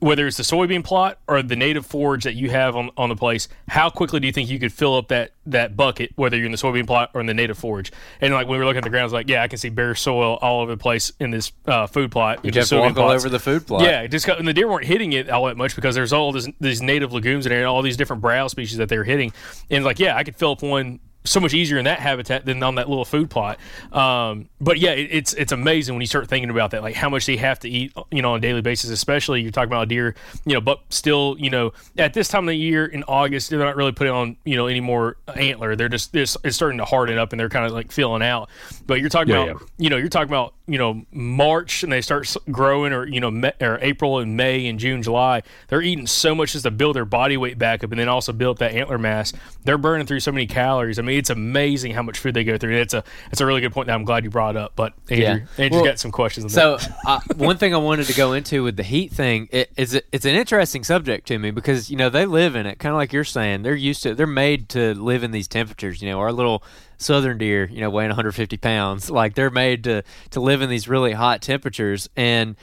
Whether 0.00 0.26
it's 0.26 0.36
the 0.36 0.42
soybean 0.42 0.84
plot 0.84 1.18
or 1.26 1.42
the 1.42 1.56
native 1.56 1.84
forage 1.84 2.24
that 2.24 2.34
you 2.34 2.50
have 2.50 2.76
on, 2.76 2.90
on 2.96 3.08
the 3.08 3.16
place, 3.16 3.48
how 3.68 3.90
quickly 3.90 4.20
do 4.20 4.26
you 4.26 4.32
think 4.32 4.48
you 4.48 4.58
could 4.58 4.72
fill 4.72 4.96
up 4.96 5.08
that, 5.08 5.32
that 5.46 5.76
bucket, 5.76 6.12
whether 6.16 6.36
you're 6.36 6.46
in 6.46 6.52
the 6.52 6.58
soybean 6.58 6.86
plot 6.86 7.10
or 7.14 7.20
in 7.20 7.26
the 7.26 7.34
native 7.34 7.58
forage? 7.58 7.90
And 8.20 8.32
like 8.32 8.46
when 8.46 8.58
we 8.58 8.58
were 8.58 8.64
looking 8.64 8.78
at 8.78 8.84
the 8.84 8.90
ground, 8.90 9.02
I 9.02 9.06
was 9.06 9.12
like, 9.12 9.28
yeah, 9.28 9.42
I 9.42 9.48
can 9.48 9.58
see 9.58 9.70
bare 9.70 9.94
soil 9.94 10.38
all 10.40 10.60
over 10.60 10.72
the 10.72 10.80
place 10.80 11.12
in 11.18 11.30
this 11.30 11.52
uh, 11.66 11.86
food 11.86 12.12
plot. 12.12 12.44
You 12.44 12.50
just 12.50 12.72
walk 12.72 12.96
all 12.96 13.10
over 13.10 13.28
the 13.28 13.40
food 13.40 13.66
plot. 13.66 13.82
Yeah, 13.82 14.06
just 14.06 14.26
got, 14.26 14.38
and 14.38 14.46
the 14.46 14.54
deer 14.54 14.68
weren't 14.68 14.86
hitting 14.86 15.12
it 15.12 15.28
all 15.30 15.46
that 15.46 15.56
much 15.56 15.74
because 15.74 15.94
there's 15.94 16.12
all 16.12 16.32
this, 16.32 16.48
these 16.60 16.80
native 16.80 17.12
legumes 17.12 17.46
in 17.46 17.50
there 17.50 17.60
and 17.60 17.68
all 17.68 17.82
these 17.82 17.96
different 17.96 18.22
browse 18.22 18.52
species 18.52 18.78
that 18.78 18.88
they're 18.88 19.04
hitting. 19.04 19.32
And 19.70 19.84
like, 19.84 19.98
yeah, 19.98 20.16
I 20.16 20.24
could 20.24 20.36
fill 20.36 20.52
up 20.52 20.62
one 20.62 21.00
so 21.24 21.40
much 21.40 21.52
easier 21.52 21.78
in 21.78 21.84
that 21.84 21.98
habitat 21.98 22.46
than 22.46 22.62
on 22.62 22.76
that 22.76 22.88
little 22.88 23.04
food 23.04 23.28
plot. 23.28 23.58
Um, 23.92 24.48
but 24.60 24.78
yeah, 24.78 24.92
it, 24.92 25.08
it's 25.10 25.34
it's 25.34 25.52
amazing 25.52 25.94
when 25.94 26.00
you 26.00 26.06
start 26.06 26.28
thinking 26.28 26.48
about 26.50 26.70
that, 26.70 26.82
like 26.82 26.94
how 26.94 27.10
much 27.10 27.26
they 27.26 27.36
have 27.36 27.58
to 27.60 27.68
eat, 27.68 27.92
you 28.10 28.22
know, 28.22 28.32
on 28.32 28.38
a 28.38 28.40
daily 28.40 28.62
basis. 28.62 28.90
Especially 28.90 29.42
you're 29.42 29.50
talking 29.50 29.68
about 29.68 29.82
a 29.82 29.86
deer, 29.86 30.14
you 30.46 30.54
know, 30.54 30.60
but 30.60 30.80
still, 30.90 31.36
you 31.38 31.50
know, 31.50 31.72
at 31.98 32.14
this 32.14 32.28
time 32.28 32.44
of 32.44 32.48
the 32.48 32.56
year 32.56 32.86
in 32.86 33.04
August, 33.04 33.50
they're 33.50 33.58
not 33.58 33.76
really 33.76 33.92
putting 33.92 34.12
on, 34.12 34.36
you 34.44 34.56
know, 34.56 34.66
any 34.66 34.80
more 34.80 35.16
antler. 35.36 35.76
They're 35.76 35.88
just 35.88 36.12
this 36.12 36.36
it's 36.44 36.56
starting 36.56 36.78
to 36.78 36.84
harden 36.84 37.18
up 37.18 37.32
and 37.32 37.40
they're 37.40 37.48
kind 37.48 37.66
of 37.66 37.72
like 37.72 37.92
filling 37.92 38.22
out. 38.22 38.48
But 38.86 39.00
you're 39.00 39.10
talking 39.10 39.34
yeah, 39.34 39.44
about, 39.44 39.60
yeah. 39.60 39.66
you 39.78 39.90
know, 39.90 39.96
you're 39.96 40.08
talking 40.08 40.30
about, 40.30 40.54
you 40.68 40.78
know, 40.78 41.02
March 41.10 41.82
and 41.82 41.90
they 41.90 42.02
start 42.02 42.32
growing, 42.50 42.92
or 42.92 43.06
you 43.06 43.20
know, 43.20 43.30
May, 43.30 43.52
or 43.60 43.78
April 43.80 44.18
and 44.18 44.36
May 44.36 44.66
and 44.66 44.78
June, 44.78 45.02
July. 45.02 45.42
They're 45.68 45.82
eating 45.82 46.06
so 46.06 46.34
much 46.34 46.52
just 46.52 46.64
to 46.64 46.70
build 46.70 46.94
their 46.94 47.06
body 47.06 47.36
weight 47.36 47.58
back 47.58 47.82
up 47.82 47.90
and 47.90 47.98
then 47.98 48.08
also 48.08 48.32
build 48.32 48.58
that 48.58 48.72
antler 48.72 48.98
mass. 48.98 49.32
They're 49.64 49.78
burning 49.78 50.06
through 50.06 50.20
so 50.20 50.30
many 50.30 50.46
calories. 50.46 50.98
I 50.98 51.02
mean, 51.02 51.18
it's 51.18 51.30
amazing 51.30 51.92
how 51.92 52.02
much 52.02 52.18
food 52.18 52.34
they 52.34 52.44
go 52.44 52.58
through. 52.58 52.76
It's 52.76 52.94
a 52.94 53.02
it's 53.32 53.40
a 53.40 53.46
really 53.46 53.62
good 53.62 53.72
point 53.72 53.86
that 53.86 53.94
I'm 53.94 54.04
glad 54.04 54.24
you 54.24 54.30
brought 54.30 54.56
up. 54.56 54.72
But 54.76 54.92
Andrew, 55.10 55.24
yeah. 55.24 55.64
Andrew's 55.64 55.82
well, 55.82 55.84
got 55.84 55.98
some 55.98 56.12
questions. 56.12 56.52
so 56.52 56.78
uh, 57.06 57.20
one 57.36 57.56
thing 57.56 57.74
I 57.74 57.78
wanted 57.78 58.06
to 58.06 58.14
go 58.14 58.34
into 58.34 58.62
with 58.62 58.76
the 58.76 58.82
heat 58.82 59.10
thing 59.10 59.48
it, 59.50 59.72
is 59.76 59.94
it, 59.94 60.06
it's 60.12 60.26
an 60.26 60.34
interesting 60.34 60.84
subject 60.84 61.26
to 61.28 61.38
me 61.38 61.50
because 61.50 61.90
you 61.90 61.96
know 61.96 62.10
they 62.10 62.26
live 62.26 62.54
in 62.54 62.66
it, 62.66 62.78
kind 62.78 62.92
of 62.92 62.96
like 62.96 63.12
you're 63.12 63.24
saying. 63.24 63.62
They're 63.62 63.74
used 63.74 64.02
to. 64.02 64.14
They're 64.14 64.26
made 64.26 64.68
to 64.70 64.94
live 64.94 65.24
in 65.24 65.30
these 65.30 65.48
temperatures. 65.48 66.02
You 66.02 66.10
know, 66.10 66.20
our 66.20 66.32
little 66.32 66.62
southern 66.98 67.38
deer, 67.38 67.68
you 67.70 67.80
know, 67.80 67.90
weighing 67.90 68.10
150 68.10 68.56
pounds, 68.58 69.10
like 69.10 69.34
they're 69.34 69.50
made 69.50 69.84
to 69.84 70.02
to 70.30 70.40
live 70.40 70.62
in 70.62 70.68
these 70.68 70.88
really 70.88 71.12
hot 71.12 71.40
temperatures. 71.40 72.08
And 72.16 72.56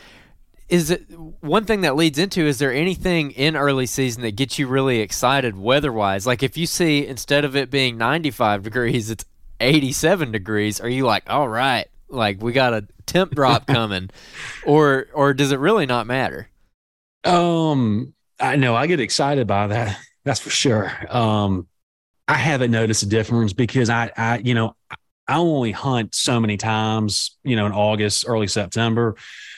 is 0.67 0.89
it 0.89 1.03
one 1.41 1.65
thing 1.65 1.81
that 1.81 1.95
leads 1.95 2.17
into 2.17 2.41
is 2.41 2.57
there 2.57 2.73
anything 2.73 3.31
in 3.31 3.55
early 3.55 3.85
season 3.85 4.23
that 4.23 4.35
gets 4.35 4.57
you 4.57 4.67
really 4.67 4.99
excited 4.99 5.55
weather 5.55 5.91
wise 5.91 6.25
like 6.25 6.41
if 6.41 6.57
you 6.57 6.65
see 6.65 7.05
instead 7.05 7.45
of 7.45 7.55
it 7.55 7.69
being 7.69 7.99
95 7.99 8.63
degrees 8.63 9.11
it's 9.11 9.25
87 9.59 10.31
degrees 10.31 10.81
are 10.81 10.89
you 10.89 11.05
like 11.05 11.29
all 11.29 11.47
right 11.47 11.85
like 12.09 12.41
we 12.41 12.51
got 12.51 12.73
a 12.73 12.87
temp 13.05 13.35
drop 13.35 13.67
coming 13.67 14.09
or 14.65 15.07
or 15.13 15.33
does 15.33 15.51
it 15.51 15.59
really 15.59 15.85
not 15.85 16.07
matter? 16.07 16.49
Um 17.23 18.13
i 18.39 18.55
know 18.55 18.75
i 18.75 18.87
get 18.87 18.99
excited 18.99 19.47
by 19.47 19.67
that 19.67 19.99
that's 20.23 20.39
for 20.39 20.49
sure. 20.49 20.91
Um 21.15 21.67
i 22.27 22.35
haven't 22.35 22.71
noticed 22.71 23.03
a 23.03 23.07
difference 23.07 23.53
because 23.53 23.89
i 23.89 24.11
i 24.17 24.37
you 24.39 24.53
know 24.53 24.75
i 25.27 25.37
only 25.37 25.71
hunt 25.71 26.13
so 26.13 26.39
many 26.39 26.57
times 26.57 27.37
you 27.43 27.55
know 27.55 27.65
in 27.65 27.71
august 27.71 28.25
early 28.27 28.47
september 28.47 29.15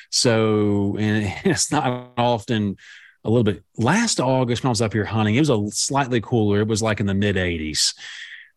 so, 0.10 0.96
and 1.00 1.34
it's 1.44 1.72
not 1.72 2.12
often 2.18 2.78
a 3.24 3.30
little 3.30 3.44
bit. 3.44 3.64
Last 3.78 4.20
August, 4.20 4.64
when 4.64 4.70
I 4.70 4.72
was 4.72 4.82
up 4.82 4.94
here 4.94 5.06
hunting, 5.06 5.36
it 5.36 5.40
was 5.40 5.50
a 5.50 5.68
slightly 5.72 6.22
cooler. 6.22 6.62
It 6.62 6.68
was 6.68 6.82
like 6.82 7.00
in 7.00 7.06
the 7.06 7.14
mid 7.14 7.36
80s. 7.36 7.94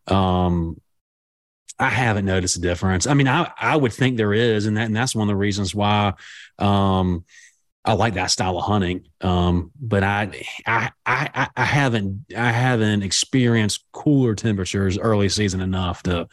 Um, 0.07 0.79
I 1.79 1.89
haven't 1.89 2.25
noticed 2.25 2.57
a 2.57 2.61
difference. 2.61 3.07
I 3.07 3.13
mean, 3.15 3.27
I, 3.27 3.51
I 3.57 3.75
would 3.75 3.93
think 3.93 4.17
there 4.17 4.33
is, 4.33 4.65
and 4.65 4.77
that 4.77 4.85
and 4.85 4.95
that's 4.95 5.15
one 5.15 5.27
of 5.27 5.33
the 5.33 5.37
reasons 5.37 5.73
why 5.73 6.13
um, 6.59 7.25
I 7.83 7.93
like 7.93 8.13
that 8.13 8.29
style 8.29 8.57
of 8.57 8.63
hunting. 8.63 9.07
Um, 9.21 9.71
but 9.79 10.03
I, 10.03 10.45
I 10.67 10.91
I 11.05 11.49
I 11.55 11.65
haven't 11.65 12.25
I 12.35 12.51
haven't 12.51 13.01
experienced 13.01 13.85
cooler 13.91 14.35
temperatures 14.35 14.97
early 14.99 15.29
season 15.29 15.61
enough 15.61 16.03
to 16.03 16.27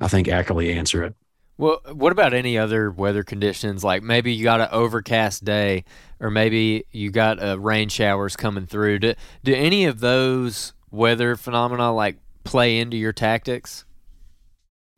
I 0.00 0.08
think 0.08 0.28
accurately 0.28 0.72
answer 0.72 1.02
it. 1.04 1.14
Well, 1.58 1.80
what 1.90 2.12
about 2.12 2.34
any 2.34 2.58
other 2.58 2.90
weather 2.90 3.24
conditions? 3.24 3.82
Like 3.82 4.02
maybe 4.02 4.32
you 4.32 4.44
got 4.44 4.60
an 4.60 4.68
overcast 4.70 5.44
day, 5.44 5.84
or 6.20 6.30
maybe 6.30 6.84
you 6.92 7.10
got 7.10 7.42
uh, 7.42 7.58
rain 7.58 7.88
showers 7.88 8.36
coming 8.36 8.66
through. 8.66 8.98
Do, 8.98 9.14
do 9.42 9.54
any 9.54 9.86
of 9.86 10.00
those 10.00 10.74
weather 10.90 11.34
phenomena 11.34 11.92
like 11.94 12.18
play 12.44 12.78
into 12.78 12.96
your 12.96 13.12
tactics? 13.12 13.86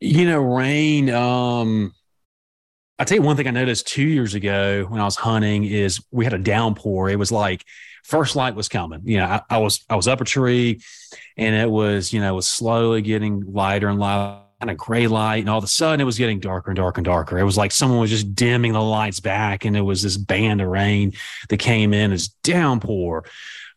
You 0.00 0.26
know, 0.26 0.40
rain. 0.40 1.10
Um, 1.10 1.94
I 2.98 3.04
tell 3.04 3.16
you 3.16 3.22
one 3.22 3.36
thing 3.36 3.46
I 3.46 3.52
noticed 3.52 3.86
two 3.86 4.02
years 4.02 4.34
ago 4.34 4.84
when 4.88 5.00
I 5.00 5.04
was 5.04 5.16
hunting 5.16 5.64
is 5.64 6.00
we 6.10 6.24
had 6.24 6.34
a 6.34 6.38
downpour. 6.38 7.08
It 7.10 7.18
was 7.18 7.30
like 7.30 7.64
first 8.04 8.34
light 8.34 8.54
was 8.54 8.68
coming. 8.68 9.02
You 9.04 9.18
know, 9.18 9.26
I, 9.26 9.42
I 9.50 9.58
was 9.58 9.84
I 9.88 9.96
was 9.96 10.08
up 10.08 10.20
a 10.20 10.24
tree, 10.24 10.80
and 11.36 11.54
it 11.54 11.70
was 11.70 12.12
you 12.12 12.20
know 12.20 12.32
it 12.32 12.36
was 12.36 12.48
slowly 12.48 13.02
getting 13.02 13.52
lighter 13.52 13.88
and 13.88 14.00
lighter 14.00 14.42
kind 14.60 14.70
of 14.70 14.76
gray 14.76 15.06
light, 15.06 15.38
and 15.38 15.48
all 15.48 15.58
of 15.58 15.64
a 15.64 15.68
sudden 15.68 16.00
it 16.00 16.04
was 16.04 16.18
getting 16.18 16.40
darker 16.40 16.70
and 16.70 16.76
darker 16.76 16.98
and 16.98 17.04
darker. 17.04 17.38
It 17.38 17.44
was 17.44 17.56
like 17.56 17.70
someone 17.70 18.00
was 18.00 18.10
just 18.10 18.34
dimming 18.34 18.72
the 18.72 18.82
lights 18.82 19.20
back, 19.20 19.64
and 19.64 19.76
it 19.76 19.82
was 19.82 20.02
this 20.02 20.16
band 20.16 20.60
of 20.60 20.68
rain 20.68 21.12
that 21.48 21.58
came 21.58 21.94
in 21.94 22.12
as 22.12 22.28
downpour. 22.42 23.24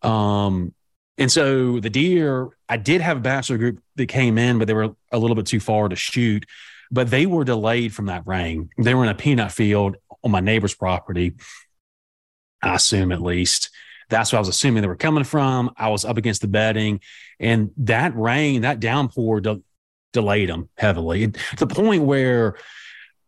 Um, 0.02 0.74
and 1.18 1.32
so 1.32 1.80
the 1.80 1.90
deer, 1.92 2.50
I 2.68 2.78
did 2.78 3.02
have 3.02 3.18
a 3.18 3.22
bachelor 3.22 3.60
group 3.60 3.80
that 3.98 4.08
came 4.08 4.40
in, 4.40 4.58
but 4.58 4.68
they 4.68 4.74
were 4.74 4.96
a 5.12 5.20
little 5.20 5.36
bit 5.36 5.46
too 5.46 5.60
far 5.60 5.88
to 5.88 5.96
shoot. 5.96 6.46
But 6.92 7.10
they 7.10 7.26
were 7.26 7.44
delayed 7.44 7.94
from 7.94 8.08
that 8.08 8.28
rain. 8.28 8.70
They 8.78 8.94
were 8.94 9.04
in 9.04 9.10
a 9.10 9.16
peanut 9.16 9.52
field 9.52 9.96
on 10.24 10.32
my 10.32 10.42
neighbor's 10.42 10.76
property. 10.76 11.36
I 12.62 12.76
assume 12.76 13.12
at 13.12 13.22
least. 13.22 13.70
That's 14.10 14.34
what 14.34 14.38
I 14.38 14.42
was 14.42 14.50
assuming 14.50 14.82
they 14.82 14.88
were 14.88 14.96
coming 14.98 15.24
from. 15.24 15.72
I 15.78 15.88
was 15.88 16.04
up 16.04 16.18
against 16.18 16.42
the 16.42 16.48
bedding, 16.50 17.00
and 17.40 17.72
that 17.78 18.16
rain, 18.16 18.64
that 18.64 18.82
downpour, 18.82 19.42
delayed 20.12 20.50
them 20.50 20.70
heavily 20.78 21.32
to 21.32 21.66
the 21.66 21.68
point 21.68 22.04
where 22.04 22.58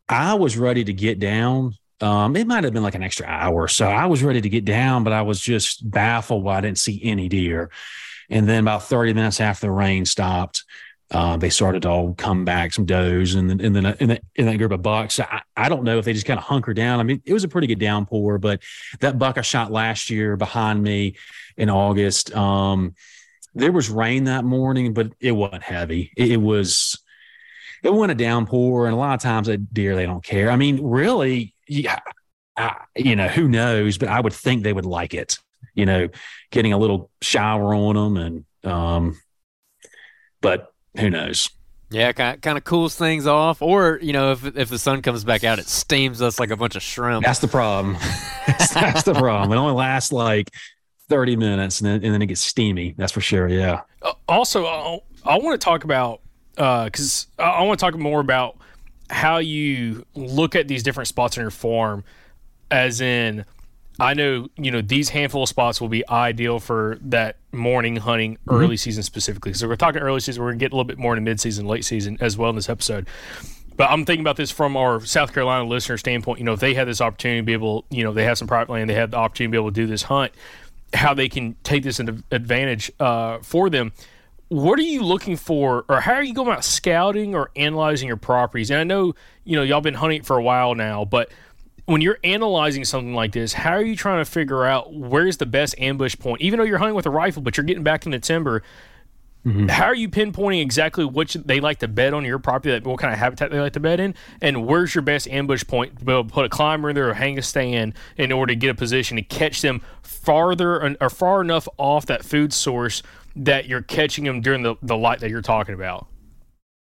I 0.09 0.33
was 0.33 0.57
ready 0.57 0.83
to 0.83 0.93
get 0.93 1.19
down. 1.19 1.73
Um, 2.01 2.35
it 2.35 2.47
might 2.47 2.65
have 2.65 2.73
been 2.73 2.83
like 2.83 2.95
an 2.95 3.03
extra 3.03 3.25
hour. 3.25 3.69
So 3.69 3.87
I 3.87 4.07
was 4.07 4.23
ready 4.23 4.41
to 4.41 4.49
get 4.49 4.65
down, 4.65 5.05
but 5.05 5.13
I 5.13 5.21
was 5.21 5.39
just 5.39 5.89
baffled 5.89 6.43
why 6.43 6.57
I 6.57 6.61
didn't 6.61 6.79
see 6.79 7.01
any 7.03 7.29
deer. 7.29 7.71
And 8.29 8.47
then 8.47 8.59
about 8.59 8.83
30 8.83 9.13
minutes 9.13 9.39
after 9.39 9.67
the 9.67 9.71
rain 9.71 10.05
stopped, 10.05 10.65
uh, 11.13 11.37
they 11.37 11.49
started 11.49 11.83
to 11.83 11.89
all 11.89 12.13
come 12.15 12.43
back, 12.43 12.73
some 12.73 12.85
does, 12.85 13.35
and 13.35 13.47
then 13.47 13.61
and 13.61 13.75
then 13.75 13.85
in, 13.99 14.09
the, 14.09 14.21
in 14.35 14.47
that 14.47 14.57
group 14.57 14.71
of 14.71 14.81
bucks. 14.81 15.19
I, 15.19 15.43
I 15.55 15.69
don't 15.69 15.83
know 15.83 15.99
if 15.99 16.05
they 16.05 16.13
just 16.13 16.25
kind 16.25 16.39
of 16.39 16.43
hunker 16.43 16.73
down. 16.73 16.99
I 16.99 17.03
mean, 17.03 17.21
it 17.23 17.33
was 17.33 17.43
a 17.43 17.47
pretty 17.47 17.67
good 17.67 17.79
downpour, 17.79 18.39
but 18.39 18.63
that 18.99 19.19
buck 19.19 19.37
I 19.37 19.41
shot 19.41 19.71
last 19.71 20.09
year 20.09 20.35
behind 20.35 20.81
me 20.81 21.15
in 21.55 21.69
August, 21.69 22.35
um, 22.35 22.95
there 23.53 23.71
was 23.71 23.91
rain 23.91 24.23
that 24.23 24.43
morning, 24.43 24.95
but 24.95 25.13
it 25.19 25.33
wasn't 25.33 25.61
heavy. 25.61 26.11
It, 26.17 26.31
it 26.31 26.37
was 26.37 26.97
it 27.83 27.93
wasn't 27.93 28.19
a 28.19 28.23
downpour, 28.23 28.87
and 28.87 28.95
a 28.95 28.97
lot 28.97 29.13
of 29.13 29.21
times 29.21 29.49
at 29.49 29.71
deer 29.71 29.95
they 29.95 30.07
don't 30.07 30.23
care. 30.23 30.49
I 30.49 30.55
mean, 30.55 30.81
really, 30.81 31.53
yeah, 31.67 31.99
I, 32.57 32.77
you 32.95 33.15
know, 33.15 33.27
who 33.27 33.47
knows? 33.47 33.99
But 33.99 34.09
I 34.09 34.19
would 34.19 34.33
think 34.33 34.63
they 34.63 34.73
would 34.73 34.87
like 34.87 35.13
it. 35.13 35.37
You 35.75 35.85
know, 35.85 36.09
getting 36.51 36.73
a 36.73 36.77
little 36.77 37.11
shower 37.21 37.75
on 37.75 37.95
them, 37.95 38.17
and 38.17 38.71
um, 38.71 39.21
but 40.41 40.72
who 40.97 41.09
knows? 41.09 41.49
Yeah, 41.89 42.11
kind 42.11 42.35
of, 42.35 42.41
kind 42.41 42.57
of 42.57 42.63
cools 42.63 42.95
things 42.95 43.27
off, 43.27 43.61
or 43.61 43.99
you 44.01 44.13
know, 44.13 44.31
if 44.31 44.45
if 44.57 44.69
the 44.69 44.79
sun 44.79 45.01
comes 45.03 45.23
back 45.23 45.43
out, 45.43 45.59
it 45.59 45.67
steams 45.67 46.21
us 46.21 46.39
like 46.39 46.49
a 46.49 46.57
bunch 46.57 46.75
of 46.75 46.81
shrimp. 46.81 47.23
That's 47.23 47.39
the 47.39 47.47
problem. 47.47 47.97
that's 48.47 49.03
the 49.03 49.13
problem. 49.13 49.51
It 49.51 49.61
only 49.61 49.73
lasts 49.73 50.11
like 50.11 50.49
30 51.09 51.35
minutes 51.35 51.81
and 51.81 51.87
then, 51.87 52.03
and 52.03 52.13
then 52.13 52.21
it 52.21 52.27
gets 52.27 52.41
steamy. 52.41 52.95
That's 52.97 53.11
for 53.11 53.21
sure. 53.21 53.47
Yeah. 53.47 53.81
Uh, 54.01 54.13
also, 54.27 54.65
I, 54.65 54.99
I 55.25 55.37
want 55.37 55.59
to 55.59 55.63
talk 55.63 55.83
about, 55.83 56.21
because 56.55 57.27
uh, 57.37 57.43
I, 57.43 57.59
I 57.59 57.63
want 57.63 57.79
to 57.79 57.85
talk 57.85 57.95
more 57.95 58.19
about 58.19 58.57
how 59.09 59.37
you 59.37 60.05
look 60.15 60.55
at 60.55 60.67
these 60.67 60.81
different 60.81 61.07
spots 61.07 61.37
in 61.37 61.41
your 61.41 61.51
farm, 61.51 62.03
as 62.71 63.01
in, 63.01 63.45
I 64.03 64.13
know, 64.13 64.49
you 64.57 64.71
know, 64.71 64.81
these 64.81 65.09
handful 65.09 65.43
of 65.43 65.49
spots 65.49 65.79
will 65.79 65.89
be 65.89 66.07
ideal 66.09 66.59
for 66.59 66.97
that 67.01 67.37
morning 67.51 67.95
hunting 67.97 68.35
mm-hmm. 68.35 68.55
early 68.55 68.77
season 68.77 69.03
specifically. 69.03 69.53
So 69.53 69.67
we're 69.67 69.75
talking 69.75 70.01
early 70.01 70.19
season. 70.19 70.43
We're 70.43 70.49
going 70.49 70.59
to 70.59 70.65
get 70.65 70.73
a 70.73 70.75
little 70.75 70.87
bit 70.87 70.97
more 70.97 71.13
into 71.13 71.21
mid 71.21 71.39
season, 71.39 71.65
late 71.65 71.85
season 71.85 72.17
as 72.19 72.37
well 72.37 72.49
in 72.49 72.55
this 72.55 72.69
episode. 72.69 73.07
But 73.75 73.89
I'm 73.89 74.05
thinking 74.05 74.21
about 74.21 74.37
this 74.37 74.51
from 74.51 74.77
our 74.77 75.03
South 75.03 75.33
Carolina 75.33 75.65
listener 75.65 75.97
standpoint. 75.97 76.39
You 76.39 76.45
know, 76.45 76.53
if 76.53 76.59
they 76.59 76.75
had 76.75 76.87
this 76.87 77.01
opportunity 77.01 77.39
to 77.41 77.45
be 77.45 77.53
able, 77.53 77.85
you 77.89 78.03
know, 78.03 78.13
they 78.13 78.25
have 78.25 78.37
some 78.37 78.47
private 78.47 78.71
land, 78.71 78.89
they 78.89 78.93
have 78.93 79.11
the 79.11 79.17
opportunity 79.17 79.49
to 79.49 79.51
be 79.51 79.57
able 79.57 79.71
to 79.71 79.75
do 79.75 79.87
this 79.87 80.03
hunt 80.03 80.31
how 80.93 81.13
they 81.13 81.29
can 81.29 81.55
take 81.63 81.83
this 81.83 81.99
into 81.99 82.23
advantage 82.31 82.91
uh, 82.99 83.39
for 83.39 83.69
them. 83.69 83.91
what 84.49 84.77
are 84.77 84.83
you 84.83 85.01
looking 85.01 85.35
for, 85.35 85.83
or 85.89 86.01
how 86.01 86.13
are 86.13 86.23
you 86.23 86.33
going 86.33 86.47
about 86.47 86.63
scouting 86.63 87.33
or 87.33 87.49
analyzing 87.55 88.07
your 88.07 88.17
properties? 88.17 88.69
And 88.69 88.79
I 88.79 88.83
know 88.83 89.15
you 89.43 89.55
know 89.55 89.63
y'all 89.63 89.81
been 89.81 89.95
hunting 89.95 90.21
for 90.21 90.37
a 90.37 90.43
while 90.43 90.75
now, 90.75 91.05
but 91.05 91.31
when 91.85 92.01
you're 92.01 92.19
analyzing 92.23 92.85
something 92.85 93.13
like 93.13 93.33
this, 93.33 93.53
how 93.53 93.71
are 93.71 93.83
you 93.83 93.95
trying 93.95 94.23
to 94.23 94.29
figure 94.29 94.65
out 94.65 94.93
where's 94.93 95.37
the 95.37 95.45
best 95.45 95.75
ambush 95.77 96.17
point? 96.17 96.41
Even 96.41 96.57
though 96.57 96.65
you're 96.65 96.77
hunting 96.77 96.95
with 96.95 97.05
a 97.05 97.11
rifle, 97.11 97.41
but 97.41 97.57
you're 97.57 97.65
getting 97.65 97.83
back 97.83 98.05
in 98.05 98.11
the 98.11 98.19
timber, 98.19 98.63
mm-hmm. 99.45 99.67
how 99.67 99.85
are 99.85 99.95
you 99.95 100.07
pinpointing 100.07 100.61
exactly 100.61 101.03
which 101.03 101.33
they 101.33 101.59
like 101.59 101.79
to 101.79 101.87
bed 101.89 102.13
on 102.13 102.23
your 102.23 102.39
property, 102.39 102.71
that 102.71 102.85
what 102.85 102.99
kind 102.99 103.11
of 103.11 103.19
habitat 103.19 103.51
they 103.51 103.59
like 103.59 103.73
to 103.73 103.81
bed 103.81 103.99
in, 103.99 104.15
and 104.41 104.65
where's 104.65 104.95
your 104.95 105.01
best 105.01 105.27
ambush 105.27 105.65
point 105.67 105.99
to 105.99 106.05
be 106.05 106.11
able 106.11 106.23
to 106.23 106.29
put 106.29 106.45
a 106.45 106.49
climber 106.49 106.89
in 106.89 106.95
there 106.95 107.09
or 107.09 107.13
hang 107.13 107.37
a 107.37 107.41
stand 107.41 107.93
in 108.17 108.31
order 108.31 108.53
to 108.53 108.55
get 108.55 108.69
a 108.69 108.75
position 108.75 109.17
to 109.17 109.23
catch 109.23 109.61
them 109.61 109.81
farther 110.01 110.95
or 111.01 111.09
far 111.09 111.41
enough 111.41 111.67
off 111.77 112.05
that 112.05 112.23
food 112.23 112.53
source 112.53 113.03
that 113.35 113.67
you're 113.67 113.81
catching 113.81 114.23
them 114.23 114.39
during 114.39 114.63
the, 114.63 114.75
the 114.81 114.95
light 114.95 115.19
that 115.19 115.29
you're 115.29 115.41
talking 115.41 115.75
about? 115.75 116.07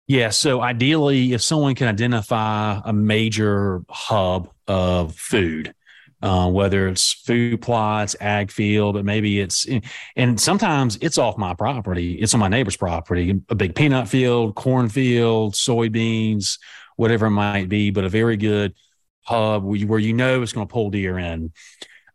Yeah. 0.09 0.31
So 0.31 0.63
ideally, 0.63 1.35
if 1.35 1.43
someone 1.43 1.75
can 1.75 1.87
identify 1.87 2.81
a 2.85 2.95
major 2.95 3.83
hub 3.91 4.51
of 4.69 5.17
food, 5.17 5.75
uh, 6.23 6.49
whether 6.49 6.87
it's 6.87 7.13
food 7.13 7.61
plots, 7.61 8.15
ag 8.21 8.53
field, 8.53 8.95
but 8.95 9.05
maybe 9.05 9.41
it's, 9.41 9.67
and 10.15 10.41
sometimes 10.41 10.99
it's 11.01 11.19
off 11.19 11.37
my 11.37 11.55
property. 11.55 12.15
It's 12.15 12.35
on 12.35 12.41
my 12.41 12.49
neighbor's 12.49 12.77
property, 12.77 13.41
a 13.49 13.55
big 13.55 13.75
peanut 13.75 14.07
field, 14.09 14.55
cornfield, 14.55 15.55
soybeans, 15.55 16.59
whatever 16.95 17.27
it 17.27 17.31
might 17.31 17.69
be, 17.69 17.91
but 17.91 18.05
a 18.05 18.09
very 18.09 18.37
good 18.37 18.75
hub 19.23 19.65
where 19.65 19.99
you, 19.99 20.13
know 20.13 20.43
it's 20.43 20.53
going 20.53 20.67
to 20.67 20.73
pull 20.73 20.91
deer 20.91 21.19
in. 21.19 21.53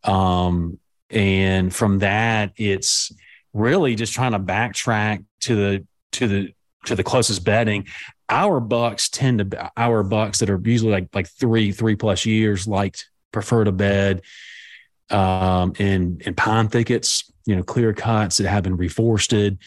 Um, 0.06 0.80
and 1.10 1.74
from 1.74 2.00
that, 2.00 2.54
it's, 2.56 3.12
really 3.54 3.96
just 3.96 4.14
trying 4.14 4.32
to 4.32 4.40
backtrack 4.40 5.24
to 5.42 5.56
the 5.56 5.88
to 6.12 6.28
the 6.28 6.54
to 6.86 6.96
the 6.96 7.04
closest 7.04 7.44
bedding. 7.44 7.88
Our 8.30 8.60
bucks 8.60 9.10
tend 9.10 9.52
to 9.52 9.72
our 9.78 10.04
bucks 10.04 10.40
that 10.40 10.50
are 10.50 10.62
usually 10.64 10.92
like 10.92 11.10
like 11.14 11.28
three 11.28 11.72
three 11.72 11.96
plus 11.96 12.26
years 12.26 12.68
like 12.68 12.98
prefer 13.32 13.64
to 13.64 13.72
bed 13.72 14.22
um, 15.10 15.74
in 15.78 16.22
in 16.26 16.34
pine 16.34 16.70
thickets, 16.70 17.32
you 17.46 17.56
know, 17.56 17.64
clear 17.64 17.94
cuts 17.94 18.38
that 18.38 18.48
have 18.48 18.64
been 18.64 18.78
reforested, 18.78 19.58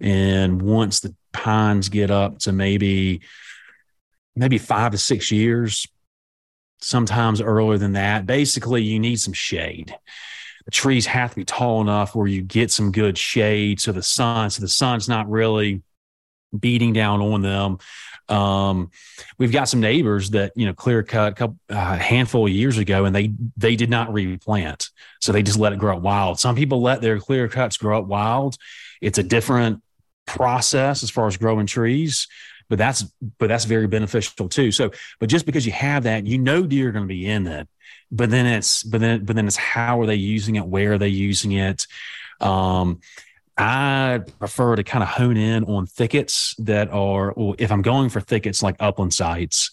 and 0.00 0.60
once 0.62 1.00
the 1.00 1.14
pines 1.32 1.88
get 1.88 2.10
up 2.10 2.38
to 2.40 2.52
maybe 2.52 3.20
maybe 4.34 4.58
five 4.58 4.92
to 4.92 4.98
six 4.98 5.30
years, 5.30 5.86
sometimes 6.80 7.40
earlier 7.40 7.78
than 7.78 7.92
that, 7.92 8.26
basically 8.26 8.82
you 8.82 8.98
need 8.98 9.20
some 9.20 9.32
shade. 9.32 9.94
The 10.64 10.70
trees 10.72 11.06
have 11.06 11.30
to 11.30 11.36
be 11.36 11.44
tall 11.44 11.80
enough 11.80 12.14
where 12.14 12.26
you 12.26 12.42
get 12.42 12.70
some 12.72 12.90
good 12.90 13.16
shade. 13.16 13.80
So 13.80 13.92
the 13.92 14.02
sun 14.02 14.50
so 14.50 14.60
the 14.60 14.68
sun's 14.68 15.08
not 15.08 15.30
really 15.30 15.82
beating 16.58 16.92
down 16.92 17.20
on 17.20 17.42
them. 17.42 17.78
Um, 18.28 18.90
we've 19.38 19.52
got 19.52 19.68
some 19.68 19.80
neighbors 19.80 20.30
that 20.30 20.52
you 20.56 20.66
know 20.66 20.74
clear 20.74 21.02
cut 21.02 21.32
a 21.32 21.34
couple 21.34 21.58
uh, 21.70 21.96
handful 21.96 22.46
of 22.46 22.52
years 22.52 22.78
ago 22.78 23.04
and 23.04 23.14
they 23.14 23.32
they 23.56 23.76
did 23.76 23.90
not 23.90 24.12
replant. 24.12 24.90
So 25.20 25.32
they 25.32 25.42
just 25.42 25.58
let 25.58 25.72
it 25.72 25.78
grow 25.78 25.96
up 25.96 26.02
wild. 26.02 26.40
Some 26.40 26.56
people 26.56 26.82
let 26.82 27.00
their 27.00 27.18
clear 27.18 27.48
cuts 27.48 27.76
grow 27.76 27.98
up 27.98 28.06
wild. 28.06 28.56
It's 29.00 29.18
a 29.18 29.22
different 29.22 29.82
process 30.26 31.02
as 31.02 31.10
far 31.10 31.28
as 31.28 31.36
growing 31.36 31.66
trees 31.66 32.26
but 32.68 32.78
that's 32.78 33.04
but 33.38 33.46
that's 33.46 33.64
very 33.64 33.86
beneficial 33.86 34.48
too. 34.48 34.72
So 34.72 34.90
but 35.20 35.28
just 35.28 35.46
because 35.46 35.64
you 35.64 35.72
have 35.72 36.02
that 36.02 36.26
you 36.26 36.38
know 36.38 36.66
deer 36.66 36.88
are 36.88 36.92
going 36.92 37.04
to 37.04 37.08
be 37.08 37.26
in 37.26 37.46
it 37.46 37.68
but 38.10 38.30
then 38.30 38.46
it's 38.46 38.82
but 38.82 39.00
then 39.00 39.24
but 39.24 39.36
then 39.36 39.46
it's 39.46 39.56
how 39.56 40.00
are 40.00 40.06
they 40.06 40.16
using 40.16 40.56
it? 40.56 40.66
Where 40.66 40.94
are 40.94 40.98
they 40.98 41.08
using 41.08 41.52
it? 41.52 41.86
Um 42.40 43.00
I 43.58 44.20
prefer 44.38 44.76
to 44.76 44.84
kind 44.84 45.02
of 45.02 45.08
hone 45.08 45.36
in 45.36 45.64
on 45.64 45.86
thickets 45.86 46.54
that 46.58 46.90
are, 46.90 47.32
or 47.32 47.54
if 47.58 47.72
I'm 47.72 47.82
going 47.82 48.10
for 48.10 48.20
thickets 48.20 48.62
like 48.62 48.76
upland 48.80 49.14
sites, 49.14 49.70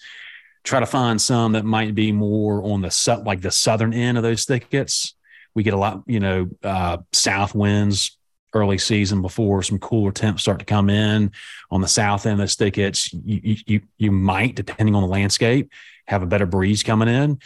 try 0.63 0.79
to 0.79 0.86
find 0.86 1.21
some 1.21 1.53
that 1.53 1.65
might 1.65 1.93
be 1.93 2.11
more 2.11 2.63
on 2.63 2.81
the 2.81 3.21
like 3.25 3.41
the 3.41 3.51
southern 3.51 3.93
end 3.93 4.17
of 4.17 4.23
those 4.23 4.45
thickets. 4.45 5.15
We 5.53 5.63
get 5.63 5.73
a 5.73 5.77
lot, 5.77 6.03
you 6.07 6.19
know, 6.19 6.49
uh, 6.63 6.97
south 7.11 7.53
winds 7.53 8.17
early 8.53 8.77
season 8.77 9.21
before 9.21 9.63
some 9.63 9.79
cooler 9.79 10.11
temps 10.11 10.43
start 10.43 10.59
to 10.59 10.65
come 10.65 10.89
in 10.89 11.31
on 11.71 11.81
the 11.81 11.88
south 11.88 12.25
end 12.25 12.34
of 12.34 12.39
those 12.39 12.55
thickets. 12.55 13.11
You 13.13 13.57
you 13.65 13.81
you 13.97 14.11
might, 14.11 14.55
depending 14.55 14.95
on 14.95 15.01
the 15.01 15.09
landscape, 15.09 15.71
have 16.07 16.23
a 16.23 16.27
better 16.27 16.45
breeze 16.45 16.84
coming 16.84 17.09
in. 17.09 17.39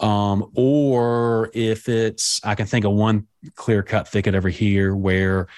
Um, 0.00 0.50
or 0.54 1.50
if 1.54 1.88
it's, 1.88 2.40
I 2.44 2.54
can 2.54 2.66
think 2.66 2.84
of 2.84 2.92
one 2.92 3.26
clear 3.54 3.82
cut 3.82 4.06
thicket 4.06 4.34
over 4.34 4.48
here 4.48 4.94
where 4.94 5.48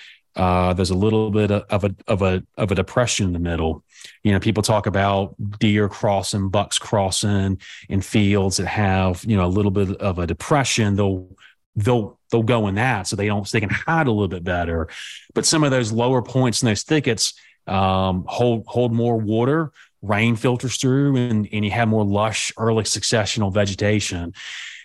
uh, 0.41 0.72
there's 0.72 0.88
a 0.88 0.95
little 0.95 1.30
bit 1.30 1.51
of 1.51 1.84
a 1.84 1.95
of 2.09 2.22
a 2.22 2.43
of 2.57 2.72
a 2.72 2.74
depression 2.74 3.26
in 3.26 3.34
the 3.34 3.38
middle. 3.38 3.84
You 4.24 4.32
know, 4.32 4.41
people 4.41 4.62
talk 4.62 4.86
about 4.86 5.34
deer 5.59 5.86
crossing, 5.86 6.49
bucks 6.49 6.78
crossing 6.78 7.61
in 7.91 8.01
fields 8.01 8.57
that 8.57 8.66
have 8.66 9.22
you 9.26 9.36
know 9.36 9.45
a 9.45 9.49
little 9.49 9.70
bit 9.70 10.01
of 10.01 10.18
a 10.18 10.26
depression. 10.26 10.97
They'll 10.97 11.28
they'll 11.76 12.18
they'll 12.30 12.43
go 12.43 12.68
in 12.68 12.76
that 12.76 13.07
so 13.07 13.16
they 13.16 13.26
don't 13.26 13.47
so 13.47 13.55
they 13.55 13.61
can 13.61 13.68
hide 13.68 14.07
a 14.07 14.12
little 14.12 14.28
bit 14.28 14.43
better. 14.43 14.88
But 15.34 15.45
some 15.45 15.62
of 15.62 15.72
those 15.72 15.93
lower 15.93 16.22
points 16.22 16.62
in 16.62 16.66
those 16.68 16.84
thickets 16.84 17.34
um, 17.66 18.24
hold 18.26 18.64
hold 18.66 18.95
more 18.95 19.18
water 19.18 19.72
rain 20.01 20.36
filters 20.36 20.78
through 20.78 21.16
and, 21.16 21.47
and 21.53 21.66
you 21.66 21.70
have 21.70 21.86
more 21.86 22.03
lush 22.03 22.51
early 22.57 22.84
successional 22.84 23.53
vegetation. 23.53 24.32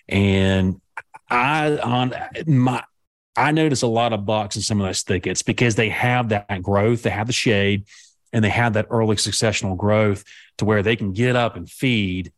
And 0.10 0.82
I 1.30 1.78
on 1.78 2.14
my 2.46 2.84
I 3.36 3.52
notice 3.52 3.82
a 3.82 3.88
lot 3.88 4.14
of 4.14 4.26
bucks 4.26 4.56
in 4.56 4.62
some 4.62 4.80
of 4.80 4.88
those 4.88 5.04
thickets 5.04 5.42
because 5.42 5.76
they 5.76 5.90
have 5.90 6.30
that 6.30 6.62
growth, 6.62 7.04
they 7.04 7.10
have 7.10 7.28
the 7.28 7.34
shade, 7.34 7.86
and 8.32 8.44
they 8.44 8.50
have 8.50 8.74
that 8.74 8.88
early 8.90 9.16
successional 9.16 9.78
growth 9.78 10.24
to 10.58 10.66
where 10.66 10.84
they 10.84 10.96
can 10.96 11.14
get 11.14 11.36
up 11.36 11.56
and 11.56 11.70
feed 11.70 12.32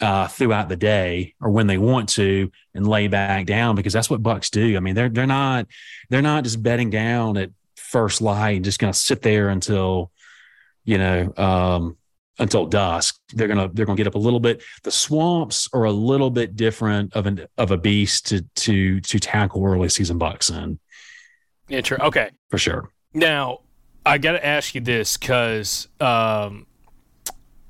uh, 0.00 0.26
throughout 0.28 0.68
the 0.68 0.76
day 0.76 1.34
or 1.40 1.50
when 1.50 1.66
they 1.66 1.78
want 1.78 2.08
to 2.10 2.50
and 2.74 2.86
lay 2.86 3.08
back 3.08 3.46
down 3.46 3.76
because 3.76 3.92
that's 3.92 4.10
what 4.10 4.22
bucks 4.22 4.50
do. 4.50 4.76
I 4.76 4.80
mean, 4.80 4.94
they're 4.94 5.08
they're 5.08 5.26
not 5.26 5.66
they're 6.10 6.22
not 6.22 6.44
just 6.44 6.62
bedding 6.62 6.90
down 6.90 7.36
at 7.36 7.50
first 7.76 8.20
light 8.20 8.56
and 8.56 8.64
just 8.64 8.80
going 8.80 8.92
to 8.92 8.98
sit 8.98 9.22
there 9.22 9.48
until 9.48 10.10
you 10.84 10.98
know, 10.98 11.32
um, 11.36 11.96
until 12.38 12.66
dusk. 12.66 13.18
They're 13.32 13.48
gonna 13.48 13.70
they're 13.72 13.86
gonna 13.86 13.96
get 13.96 14.06
up 14.06 14.14
a 14.14 14.18
little 14.18 14.40
bit. 14.40 14.62
The 14.82 14.90
swamps 14.90 15.68
are 15.72 15.84
a 15.84 15.92
little 15.92 16.30
bit 16.30 16.56
different 16.56 17.14
of 17.14 17.26
an 17.26 17.46
of 17.58 17.70
a 17.70 17.78
beast 17.78 18.26
to 18.26 18.42
to 18.42 19.00
to 19.00 19.18
tackle 19.18 19.64
early 19.64 19.88
season 19.88 20.18
bucks 20.18 20.50
in. 20.50 20.78
Yeah, 21.68 21.80
true. 21.80 21.98
Okay, 21.98 22.30
for 22.50 22.58
sure. 22.58 22.90
Now 23.12 23.60
I 24.04 24.18
got 24.18 24.32
to 24.32 24.44
ask 24.44 24.74
you 24.74 24.80
this 24.80 25.16
because. 25.16 25.88
Um, 26.00 26.66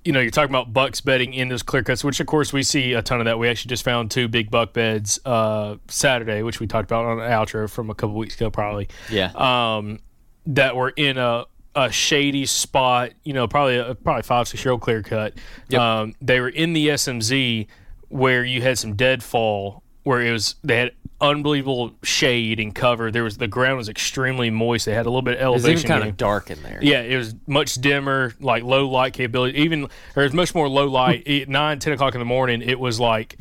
you 0.05 0.13
know, 0.13 0.21
you're 0.21 0.31
talking 0.31 0.51
about 0.51 0.71
bucks 0.71 1.01
bedding 1.01 1.33
in 1.33 1.49
those 1.49 1.63
clear 1.63 1.83
cuts, 1.83 2.05
which 2.05 2.21
of 2.21 2.27
course 2.27 2.53
we 2.53 2.63
see 2.63 2.93
a 2.93 3.01
ton 3.01 3.21
of 3.21 3.25
that. 3.25 3.39
We 3.39 3.49
actually 3.49 3.71
just 3.71 3.85
found 3.85 4.11
two 4.11 4.29
big 4.29 4.51
buck 4.51 4.75
beds 4.75 5.19
uh, 5.25 5.77
Saturday, 5.89 6.43
which 6.43 6.61
we 6.61 6.67
talked 6.67 6.91
about 6.91 7.07
on 7.07 7.21
an 7.21 7.31
outro 7.31 7.71
from 7.71 7.89
a 7.89 7.95
couple 7.95 8.15
weeks 8.15 8.37
ago, 8.37 8.51
probably. 8.51 8.89
Yeah. 9.11 9.31
Um, 9.35 10.01
that 10.47 10.77
were 10.77 10.91
in 10.91 11.17
a 11.17 11.47
a 11.75 11.91
shady 11.91 12.47
spot, 12.47 13.13
you 13.25 13.33
know, 13.33 13.49
probably 13.49 13.79
a, 13.79 13.95
probably 13.95 14.23
five 14.23 14.49
six 14.49 14.65
year 14.65 14.73
old 14.73 14.81
clear 14.81 15.03
cut. 15.03 15.35
Yep. 15.69 15.81
Um, 15.81 16.15
they 16.21 16.41
were 16.41 16.49
in 16.49 16.73
the 16.73 16.89
SMZ 16.89 17.67
where 18.09 18.45
you 18.45 18.63
had 18.63 18.79
some 18.79 18.95
deadfall, 18.95 19.83
where 20.05 20.21
it 20.21 20.31
was 20.31 20.57
they 20.63 20.77
had 20.77 20.93
unbelievable 21.21 21.95
shade 22.03 22.61
and 22.61 22.75
cover. 22.75 23.11
There 23.11 23.25
was 23.25 23.39
the 23.39 23.49
ground 23.49 23.79
was 23.79 23.89
extremely 23.89 24.51
moist. 24.51 24.87
They 24.87 24.95
had 24.95 25.07
a 25.07 25.11
little 25.11 25.23
bit 25.23 25.35
of 25.35 25.41
elevation. 25.41 25.71
It 25.71 25.75
was 25.75 25.85
kind 25.85 26.05
of 26.05 26.17
dark 26.17 26.51
in 26.51 26.63
there. 26.63 26.79
Yeah, 26.83 27.01
it 27.01 27.17
was 27.17 27.35
much 27.47 27.75
dimmer, 27.75 28.35
like 28.41 28.63
low 28.63 28.89
light 28.89 29.15
capability. 29.15 29.59
Even 29.61 29.89
there 30.15 30.25
was 30.25 30.33
much 30.33 30.55
more 30.55 30.69
low 30.69 30.87
light. 30.87 31.27
at 31.29 31.49
nine, 31.49 31.79
ten 31.79 31.93
o'clock 31.93 32.15
in 32.15 32.21
the 32.21 32.27
morning, 32.27 32.63
it 32.63 32.79
was 32.79 33.01
like 33.01 33.39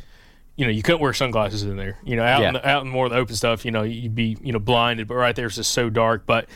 you 0.56 0.64
know, 0.64 0.70
you 0.70 0.82
couldn't 0.82 1.00
wear 1.00 1.12
sunglasses 1.12 1.64
in 1.64 1.76
there. 1.76 1.98
You 2.04 2.16
know, 2.16 2.24
out 2.24 2.42
yeah. 2.42 2.48
in 2.48 2.54
the, 2.54 2.68
out 2.68 2.84
in 2.84 2.88
more 2.88 3.06
of 3.06 3.12
the 3.12 3.18
open 3.18 3.34
stuff, 3.34 3.64
you 3.64 3.70
know, 3.70 3.82
you'd 3.82 4.14
be 4.14 4.36
you 4.42 4.52
know 4.52 4.58
blinded. 4.58 5.08
But 5.08 5.14
right 5.14 5.34
there, 5.34 5.46
it's 5.46 5.56
just 5.56 5.72
so 5.72 5.90
dark. 5.90 6.26
But 6.26 6.48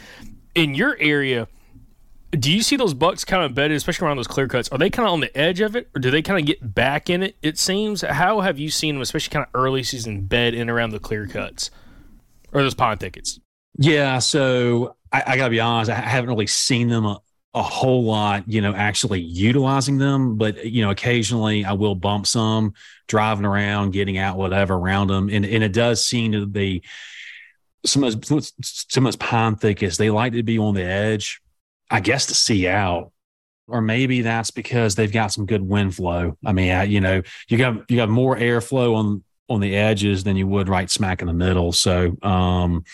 in 0.55 0.75
your 0.75 0.97
area, 0.99 1.49
do 2.33 2.53
you 2.53 2.63
see 2.63 2.77
those 2.77 2.95
bucks 2.95 3.25
kind 3.25 3.43
of 3.43 3.55
bedded, 3.55 3.77
especially 3.77 4.07
around 4.07 4.19
those 4.19 4.27
clear 4.27 4.49
cuts? 4.49 4.69
Are 4.69 4.79
they 4.79 4.91
kind 4.91 5.09
of 5.09 5.13
on 5.15 5.21
the 5.21 5.37
edge 5.37 5.61
of 5.61 5.75
it, 5.77 5.89
or 5.95 6.01
do 6.01 6.11
they 6.11 6.23
kind 6.23 6.39
of 6.39 6.47
get 6.47 6.75
back 6.75 7.09
in 7.09 7.23
it? 7.23 7.37
It 7.43 7.59
seems. 7.59 8.03
How 8.03 8.41
have 8.41 8.59
you 8.59 8.71
seen 8.71 8.97
them, 8.97 9.03
especially 9.03 9.33
kind 9.33 9.47
of 9.47 9.51
early 9.59 9.83
season 9.83 10.23
bed 10.23 10.55
in 10.55 10.69
around 10.69 10.91
the 10.91 10.99
clear 10.99 11.27
cuts 11.27 11.71
or 12.53 12.63
those 12.63 12.75
pine 12.75 12.99
thickets? 12.99 13.41
Yeah, 13.79 14.19
so 14.19 14.97
I, 15.11 15.23
I 15.27 15.37
got 15.37 15.45
to 15.45 15.51
be 15.51 15.61
honest, 15.61 15.91
I 15.91 15.95
haven't 15.95 16.29
really 16.29 16.47
seen 16.47 16.89
them 16.89 17.07
a, 17.07 17.21
a, 17.55 17.63
whole 17.63 18.05
lot, 18.05 18.45
you 18.47 18.61
know, 18.61 18.75
actually 18.75 19.21
utilizing 19.21 19.97
them. 19.97 20.37
But 20.37 20.67
you 20.67 20.83
know, 20.83 20.91
occasionally 20.91 21.65
I 21.65 21.73
will 21.73 21.95
bump 21.95 22.27
some 22.27 22.75
driving 23.07 23.47
around, 23.47 23.93
getting 23.93 24.19
out, 24.19 24.37
whatever 24.37 24.75
around 24.75 25.09
them, 25.09 25.31
and 25.31 25.47
and 25.47 25.65
it 25.65 25.73
does 25.73 26.05
seem 26.05 26.33
to 26.33 26.47
be 26.47 26.83
some 27.87 28.05
of 28.05 28.23
some 28.25 29.07
of 29.07 29.13
those 29.13 29.17
pine 29.17 29.57
thickets. 29.57 29.97
They 29.97 30.11
like 30.11 30.33
to 30.35 30.43
be 30.43 30.59
on 30.59 30.75
the 30.75 30.85
edge 30.85 31.41
I 31.91 32.01
guess 32.01 32.27
to 32.27 32.35
see 32.35 32.69
out. 32.69 33.13
Or 33.67 33.83
maybe 33.83 34.23
that's 34.23 34.51
because 34.51 34.95
they've 34.95 35.13
got 35.13 35.31
some 35.31 35.45
good 35.45 35.61
wind 35.61 35.95
flow. 35.95 36.39
I 36.45 36.53
mean, 36.53 36.91
you 36.91 37.03
know, 37.03 37.21
you 37.49 37.59
got 37.59 37.91
you 37.91 37.97
got 37.97 38.09
more 38.09 38.35
airflow 38.35 38.95
on 38.97 39.23
on 39.49 39.61
the 39.61 39.77
edges 39.77 40.25
than 40.25 40.37
you 40.37 40.47
would 40.47 40.69
right 40.69 40.91
smack 40.91 41.21
in 41.21 41.27
the 41.27 41.35
middle. 41.35 41.73
So 41.73 42.17
um, 42.23 42.85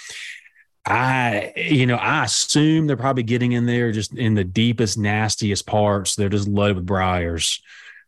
I, 0.86 1.52
you 1.56 1.86
know, 1.86 1.96
I 1.96 2.24
assume 2.24 2.86
they're 2.86 2.96
probably 2.96 3.22
getting 3.22 3.52
in 3.52 3.66
there 3.66 3.90
just 3.92 4.14
in 4.14 4.34
the 4.34 4.44
deepest, 4.44 4.98
nastiest 4.98 5.66
parts. 5.66 6.14
They're 6.14 6.28
just 6.28 6.48
loaded 6.48 6.76
with 6.76 6.86
briars. 6.86 7.62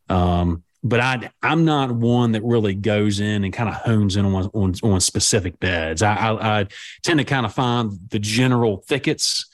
Um, 0.08 0.62
but 0.84 1.00
I, 1.00 1.30
I'm 1.42 1.64
not 1.64 1.90
one 1.90 2.32
that 2.32 2.44
really 2.44 2.74
goes 2.74 3.18
in 3.18 3.42
and 3.42 3.52
kind 3.52 3.68
of 3.68 3.74
hones 3.76 4.16
in 4.16 4.24
on, 4.24 4.50
on, 4.54 4.74
on 4.82 5.00
specific 5.00 5.58
beds. 5.58 6.02
I, 6.02 6.14
I, 6.14 6.60
I, 6.60 6.66
tend 7.02 7.18
to 7.18 7.24
kind 7.24 7.44
of 7.44 7.52
find 7.52 7.98
the 8.10 8.20
general 8.20 8.84
thickets 8.86 9.46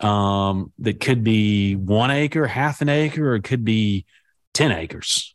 um, 0.00 0.72
that 0.78 1.00
could 1.00 1.24
be 1.24 1.74
one 1.74 2.10
acre, 2.10 2.46
half 2.46 2.80
an 2.80 2.88
acre, 2.88 3.32
or 3.32 3.34
it 3.36 3.44
could 3.44 3.64
be 3.64 4.04
10 4.54 4.72
acres. 4.72 5.34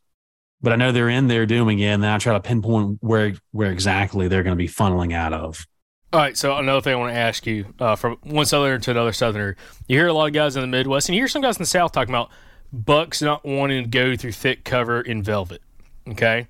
But 0.62 0.74
I 0.74 0.76
know 0.76 0.92
they're 0.92 1.10
in 1.10 1.28
there 1.28 1.46
doing 1.46 1.80
it, 1.80 1.88
and 1.88 2.04
then 2.04 2.12
I 2.12 2.18
try 2.20 2.34
to 2.34 2.40
pinpoint 2.40 3.00
where 3.02 3.34
where 3.52 3.72
exactly 3.72 4.28
they're 4.28 4.44
going 4.44 4.56
to 4.56 4.64
be 4.64 4.68
funneling 4.68 5.14
out 5.14 5.34
of. 5.34 5.66
All 6.14 6.20
right, 6.20 6.38
so 6.38 6.56
another 6.58 6.82
thing 6.82 6.94
I 6.94 6.98
want 6.98 7.14
to 7.14 7.18
ask 7.18 7.48
you 7.48 7.74
uh, 7.80 7.96
from 7.96 8.18
one 8.24 8.46
southerner 8.46 8.78
to 8.80 8.92
another 8.92 9.14
southerner, 9.14 9.56
you 9.88 9.98
hear 9.98 10.08
a 10.08 10.14
lot 10.14 10.28
of 10.28 10.34
guys 10.34 10.56
in 10.56 10.62
the 10.62 10.68
Midwest, 10.68 11.08
and 11.08 11.16
you 11.16 11.22
hear 11.22 11.28
some 11.28 11.42
guys 11.42 11.56
in 11.56 11.64
the 11.64 11.68
South 11.68 11.94
talking 11.94 12.14
about 12.14 12.30
bucks 12.74 13.22
not 13.22 13.46
wanting 13.46 13.84
to 13.84 13.90
go 13.90 14.16
through 14.16 14.34
thick 14.34 14.64
cover 14.64 15.02
in 15.02 15.24
velvet. 15.24 15.62
Okay, 16.10 16.48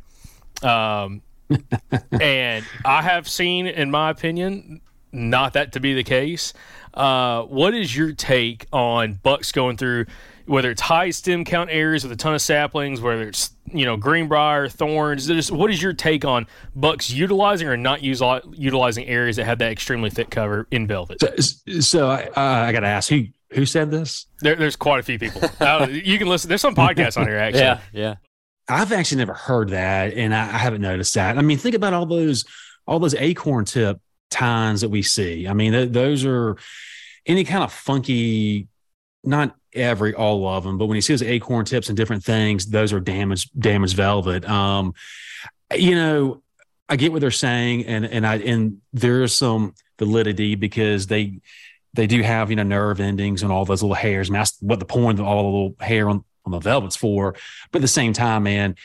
um, 0.61 1.21
and 2.19 2.65
I 2.83 3.01
have 3.03 3.29
seen, 3.29 3.67
in 3.67 3.91
my 3.91 4.09
opinion, 4.09 4.81
not 5.11 5.53
that 5.53 5.73
to 5.73 5.79
be 5.79 5.93
the 5.93 6.03
case. 6.03 6.53
Uh, 6.93 7.43
what 7.43 7.73
is 7.73 7.95
your 7.95 8.11
take 8.13 8.65
on 8.71 9.19
bucks 9.23 9.51
going 9.51 9.77
through 9.77 10.05
whether 10.45 10.71
it's 10.71 10.81
high 10.81 11.09
stem 11.11 11.45
count 11.45 11.69
areas 11.71 12.03
with 12.03 12.11
a 12.11 12.15
ton 12.15 12.33
of 12.33 12.41
saplings, 12.41 12.99
whether 12.99 13.23
it's 13.23 13.51
you 13.71 13.85
know 13.85 13.95
greenbrier, 13.95 14.67
thorns? 14.67 15.27
Just, 15.27 15.51
what 15.51 15.71
is 15.71 15.81
your 15.81 15.93
take 15.93 16.25
on 16.25 16.47
bucks 16.75 17.09
utilizing 17.09 17.67
or 17.67 17.77
not 17.77 18.03
use, 18.03 18.21
utilizing 18.53 19.05
areas 19.05 19.37
that 19.37 19.45
have 19.45 19.59
that 19.59 19.71
extremely 19.71 20.09
thick 20.09 20.29
cover 20.29 20.67
in 20.71 20.87
velvet? 20.87 21.19
So, 21.21 21.79
so 21.79 22.09
I, 22.09 22.23
uh, 22.25 22.67
I 22.67 22.71
got 22.71 22.81
to 22.81 22.87
ask 22.87 23.09
who 23.09 23.25
who 23.51 23.65
said 23.65 23.91
this? 23.91 24.27
There, 24.39 24.55
there's 24.55 24.75
quite 24.75 24.99
a 24.99 25.03
few 25.03 25.19
people. 25.19 25.41
uh, 25.59 25.87
you 25.89 26.17
can 26.17 26.27
listen. 26.27 26.49
There's 26.49 26.61
some 26.61 26.75
podcasts 26.75 27.19
on 27.19 27.27
here 27.27 27.37
actually. 27.39 27.61
Yeah, 27.61 27.79
yeah. 27.93 28.15
I've 28.67 28.91
actually 28.91 29.17
never 29.17 29.33
heard 29.33 29.69
that, 29.69 30.13
and 30.13 30.33
I, 30.33 30.43
I 30.43 30.57
haven't 30.57 30.81
noticed 30.81 31.13
that. 31.15 31.37
I 31.37 31.41
mean, 31.41 31.57
think 31.57 31.75
about 31.75 31.93
all 31.93 32.05
those 32.05 32.45
all 32.87 32.99
those 32.99 33.15
acorn 33.15 33.65
tip 33.65 33.99
tines 34.31 34.81
that 34.81 34.89
we 34.89 35.03
see. 35.03 35.47
I 35.47 35.53
mean, 35.53 35.73
th- 35.73 35.91
those 35.91 36.25
are 36.25 36.57
any 37.25 37.43
kind 37.43 37.63
of 37.63 37.71
funky, 37.71 38.67
not 39.23 39.55
every 39.73 40.13
all 40.13 40.47
of 40.47 40.63
them, 40.63 40.77
but 40.77 40.87
when 40.87 40.95
you 40.95 41.01
see 41.01 41.13
those 41.13 41.21
acorn 41.21 41.65
tips 41.65 41.89
and 41.89 41.97
different 41.97 42.23
things, 42.23 42.65
those 42.65 42.91
are 42.93 42.99
damaged 42.99 43.51
damaged 43.59 43.95
velvet. 43.95 44.49
Um, 44.49 44.93
you 45.75 45.95
know, 45.95 46.41
I 46.89 46.95
get 46.95 47.11
what 47.11 47.21
they're 47.21 47.31
saying, 47.31 47.85
and 47.85 48.05
and 48.05 48.25
I 48.25 48.37
and 48.37 48.81
there's 48.93 49.33
some 49.33 49.75
validity 49.99 50.55
because 50.55 51.07
they 51.07 51.39
they 51.93 52.07
do 52.07 52.21
have 52.21 52.49
you 52.49 52.55
know 52.55 52.63
nerve 52.63 52.99
endings 52.99 53.43
and 53.43 53.51
all 53.51 53.65
those 53.65 53.83
little 53.83 53.95
hairs. 53.95 54.31
Mean, 54.31 54.39
that's 54.39 54.57
what 54.61 54.79
the 54.79 54.85
point 54.85 55.19
of 55.19 55.25
all 55.25 55.43
the 55.43 55.49
little 55.49 55.75
hair 55.79 56.09
on 56.09 56.23
on 56.45 56.51
the 56.51 56.59
velvet's 56.59 56.95
for. 56.95 57.35
But 57.71 57.79
at 57.79 57.81
the 57.83 57.87
same 57.87 58.13
time, 58.13 58.43
man, 58.43 58.75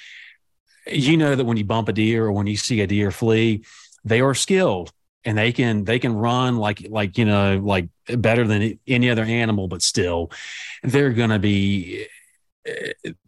you 0.87 1.17
know 1.17 1.35
that 1.35 1.45
when 1.45 1.57
you 1.57 1.65
bump 1.65 1.89
a 1.89 1.93
deer 1.93 2.27
or 2.27 2.33
when 2.33 2.47
you 2.47 2.57
see 2.57 2.81
a 2.81 2.87
deer 2.87 3.11
flee, 3.11 3.65
they 4.05 4.21
are 4.21 4.35
skilled 4.35 4.93
and 5.27 5.37
they 5.37 5.53
can 5.53 5.85
they 5.85 5.99
can 5.99 6.15
run 6.15 6.57
like 6.57 6.87
like 6.89 7.19
you 7.19 7.25
know 7.25 7.61
like 7.63 7.89
better 8.17 8.47
than 8.47 8.79
any 8.87 9.11
other 9.11 9.25
animal 9.25 9.69
but 9.69 9.83
still 9.83 10.31
they're 10.83 11.13
gonna 11.13 11.39
be 11.39 12.07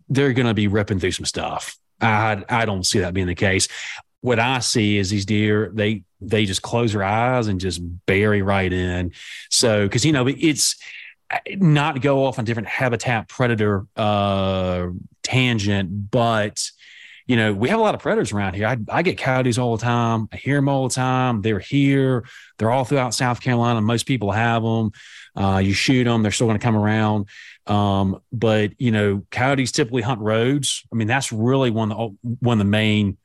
they're 0.09 0.33
gonna 0.33 0.55
be 0.55 0.69
ripping 0.69 0.99
through 0.99 1.13
some 1.13 1.25
stuff. 1.25 1.77
I 2.01 2.43
i 2.49 2.65
don't 2.65 2.87
see 2.87 3.01
that 3.01 3.15
being 3.15 3.27
the 3.27 3.35
case. 3.35 3.69
What 4.21 4.39
i 4.39 4.59
see 4.61 4.99
is 4.99 5.11
these 5.11 5.27
deer 5.27 5.71
they 5.73 6.05
they 6.21 6.45
just 6.45 6.63
close 6.63 6.93
their 6.93 7.05
eyes 7.05 7.47
and 7.47 7.61
just 7.61 7.81
bury 8.07 8.43
right 8.43 8.73
in. 8.73 9.13
So 9.51 9.85
because 9.85 10.05
you 10.05 10.13
know 10.13 10.27
it's 10.27 10.77
not 11.57 12.01
go 12.01 12.25
off 12.25 12.39
on 12.39 12.45
different 12.45 12.69
habitat 12.69 13.29
predator 13.29 13.87
uh 13.97 14.87
tangent 15.23 16.11
but 16.11 16.71
you 17.29 17.37
know, 17.37 17.53
we 17.53 17.69
have 17.69 17.79
a 17.79 17.83
lot 17.83 17.95
of 17.95 18.01
predators 18.01 18.33
around 18.33 18.55
here. 18.55 18.67
I, 18.67 18.79
I 18.89 19.03
get 19.03 19.19
coyotes 19.19 19.59
all 19.59 19.77
the 19.77 19.83
time. 19.83 20.29
I 20.33 20.37
hear 20.37 20.57
them 20.57 20.69
all 20.69 20.89
the 20.89 20.95
time. 20.95 21.43
They're 21.43 21.59
here. 21.59 22.25
They're 22.57 22.71
all 22.71 22.85
throughout 22.85 23.13
South 23.13 23.41
Carolina. 23.43 23.83
Most 23.83 24.07
people 24.07 24.33
have 24.33 24.63
them. 24.63 24.93
Uh, 25.37 25.59
you 25.59 25.75
shoot 25.75 26.05
them, 26.05 26.23
they're 26.23 26.33
still 26.33 26.49
going 26.49 26.59
to 26.59 26.65
come 26.65 26.77
around. 26.77 27.29
Um, 27.67 28.21
but 28.33 28.73
you 28.81 28.91
know, 28.91 29.25
coyotes 29.31 29.71
typically 29.71 30.03
hunt 30.03 30.21
roads. 30.21 30.85
I 30.91 30.97
mean, 30.97 31.07
that's 31.07 31.31
really 31.31 31.71
one 31.71 31.93
of 31.93 32.17
the 32.23 32.37
one 32.41 32.55
of 32.55 32.67
the 32.67 32.71
main 32.71 33.19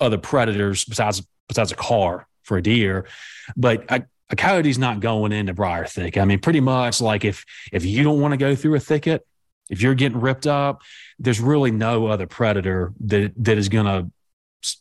other 0.00 0.18
predators 0.18 0.84
besides 0.84 1.22
besides 1.46 1.70
a 1.70 1.76
car 1.76 2.26
for 2.42 2.56
a 2.56 2.62
deer. 2.62 3.06
But 3.54 3.84
a, 3.92 4.04
a 4.30 4.34
coyote's 4.34 4.78
not 4.78 5.00
going 5.00 5.30
into 5.32 5.52
briar 5.52 5.84
thicket. 5.84 6.22
I 6.22 6.24
mean, 6.24 6.40
pretty 6.40 6.60
much 6.60 7.00
like 7.00 7.24
if 7.24 7.44
if 7.70 7.84
you 7.84 8.02
don't 8.02 8.20
want 8.20 8.32
to 8.32 8.38
go 8.38 8.56
through 8.56 8.74
a 8.74 8.80
thicket, 8.80 9.24
if 9.70 9.80
you're 9.80 9.94
getting 9.94 10.20
ripped 10.20 10.46
up, 10.46 10.82
there's 11.22 11.40
really 11.40 11.70
no 11.70 12.06
other 12.06 12.26
predator 12.26 12.92
that 13.00 13.32
that 13.36 13.58
is 13.58 13.68
going 13.68 13.86
to 13.86 14.10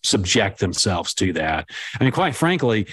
subject 0.04 0.60
themselves 0.60 1.14
to 1.16 1.34
that. 1.34 1.70
I 2.00 2.04
mean, 2.04 2.14
quite 2.14 2.36
frankly, 2.36 2.88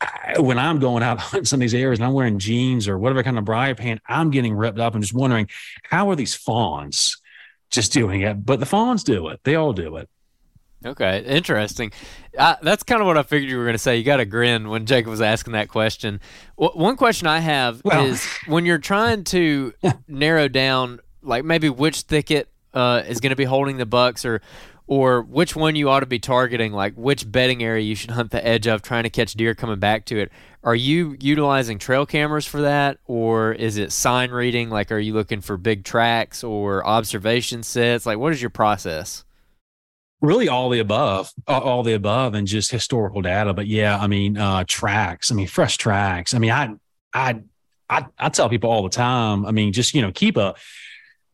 I, 0.00 0.38
when 0.38 0.58
I'm 0.58 0.78
going 0.78 1.02
out 1.02 1.34
in 1.34 1.44
some 1.44 1.58
of 1.58 1.62
these 1.62 1.74
areas 1.74 1.98
and 1.98 2.06
I'm 2.06 2.14
wearing 2.14 2.38
jeans 2.38 2.88
or 2.88 2.98
whatever 2.98 3.22
kind 3.22 3.38
of 3.38 3.44
briar 3.44 3.74
pant, 3.74 4.00
I'm 4.08 4.30
getting 4.30 4.54
ripped 4.54 4.78
up 4.78 4.94
and 4.94 5.02
just 5.02 5.14
wondering 5.14 5.48
how 5.84 6.10
are 6.10 6.16
these 6.16 6.34
fawns 6.34 7.20
just 7.70 7.92
doing 7.92 8.22
it? 8.22 8.44
But 8.44 8.60
the 8.60 8.66
fawns 8.66 9.04
do 9.04 9.28
it. 9.28 9.40
They 9.44 9.56
all 9.56 9.72
do 9.72 9.96
it. 9.96 10.08
Okay, 10.84 11.24
interesting. 11.24 11.90
Uh, 12.38 12.56
that's 12.62 12.82
kind 12.82 13.00
of 13.00 13.06
what 13.06 13.16
I 13.16 13.22
figured 13.24 13.50
you 13.50 13.58
were 13.58 13.64
going 13.64 13.74
to 13.74 13.78
say. 13.78 13.96
You 13.96 14.04
got 14.04 14.20
a 14.20 14.24
grin 14.24 14.68
when 14.68 14.86
Jacob 14.86 15.10
was 15.10 15.20
asking 15.20 15.54
that 15.54 15.68
question. 15.68 16.20
W- 16.58 16.78
one 16.78 16.96
question 16.96 17.26
I 17.26 17.40
have 17.40 17.82
well, 17.82 18.04
is 18.04 18.24
when 18.46 18.66
you're 18.66 18.78
trying 18.78 19.24
to 19.24 19.72
narrow 20.08 20.46
down 20.46 21.00
like 21.22 21.44
maybe 21.44 21.68
which 21.68 22.02
thicket 22.02 22.48
uh, 22.76 23.02
is 23.08 23.20
going 23.20 23.30
to 23.30 23.36
be 23.36 23.44
holding 23.44 23.78
the 23.78 23.86
bucks 23.86 24.24
or 24.24 24.42
or 24.86 25.22
which 25.22 25.56
one 25.56 25.74
you 25.74 25.88
ought 25.88 26.00
to 26.00 26.06
be 26.06 26.18
targeting 26.18 26.72
like 26.72 26.94
which 26.94 27.30
bedding 27.30 27.62
area 27.62 27.82
you 27.82 27.94
should 27.94 28.10
hunt 28.10 28.30
the 28.30 28.46
edge 28.46 28.68
of 28.68 28.82
trying 28.82 29.02
to 29.02 29.10
catch 29.10 29.34
deer 29.34 29.54
coming 29.54 29.80
back 29.80 30.04
to 30.04 30.18
it. 30.18 30.30
Are 30.62 30.76
you 30.76 31.16
utilizing 31.20 31.78
trail 31.78 32.06
cameras 32.06 32.46
for 32.46 32.60
that 32.60 32.98
or 33.06 33.52
is 33.52 33.78
it 33.78 33.90
sign 33.90 34.30
reading? 34.30 34.70
Like 34.70 34.92
are 34.92 34.98
you 34.98 35.14
looking 35.14 35.40
for 35.40 35.56
big 35.56 35.84
tracks 35.84 36.44
or 36.44 36.86
observation 36.86 37.62
sets? 37.62 38.06
Like 38.06 38.18
what 38.18 38.32
is 38.32 38.40
your 38.40 38.50
process? 38.50 39.24
Really 40.20 40.48
all 40.48 40.70
the 40.70 40.78
above 40.78 41.32
all 41.48 41.82
the 41.82 41.94
above 41.94 42.34
and 42.34 42.46
just 42.46 42.70
historical 42.70 43.22
data. 43.22 43.54
But 43.54 43.66
yeah 43.66 43.98
i 43.98 44.06
mean 44.06 44.36
uh 44.36 44.64
tracks 44.68 45.32
i 45.32 45.34
mean 45.34 45.48
fresh 45.48 45.78
tracks. 45.78 46.34
I 46.34 46.38
mean 46.38 46.50
i 46.50 46.74
i 47.12 47.40
i, 47.88 48.06
I 48.18 48.28
tell 48.28 48.48
people 48.48 48.70
all 48.70 48.82
the 48.82 48.88
time 48.88 49.46
i 49.46 49.50
mean 49.50 49.72
just 49.72 49.94
you 49.94 50.02
know 50.02 50.12
keep 50.12 50.36
a 50.36 50.54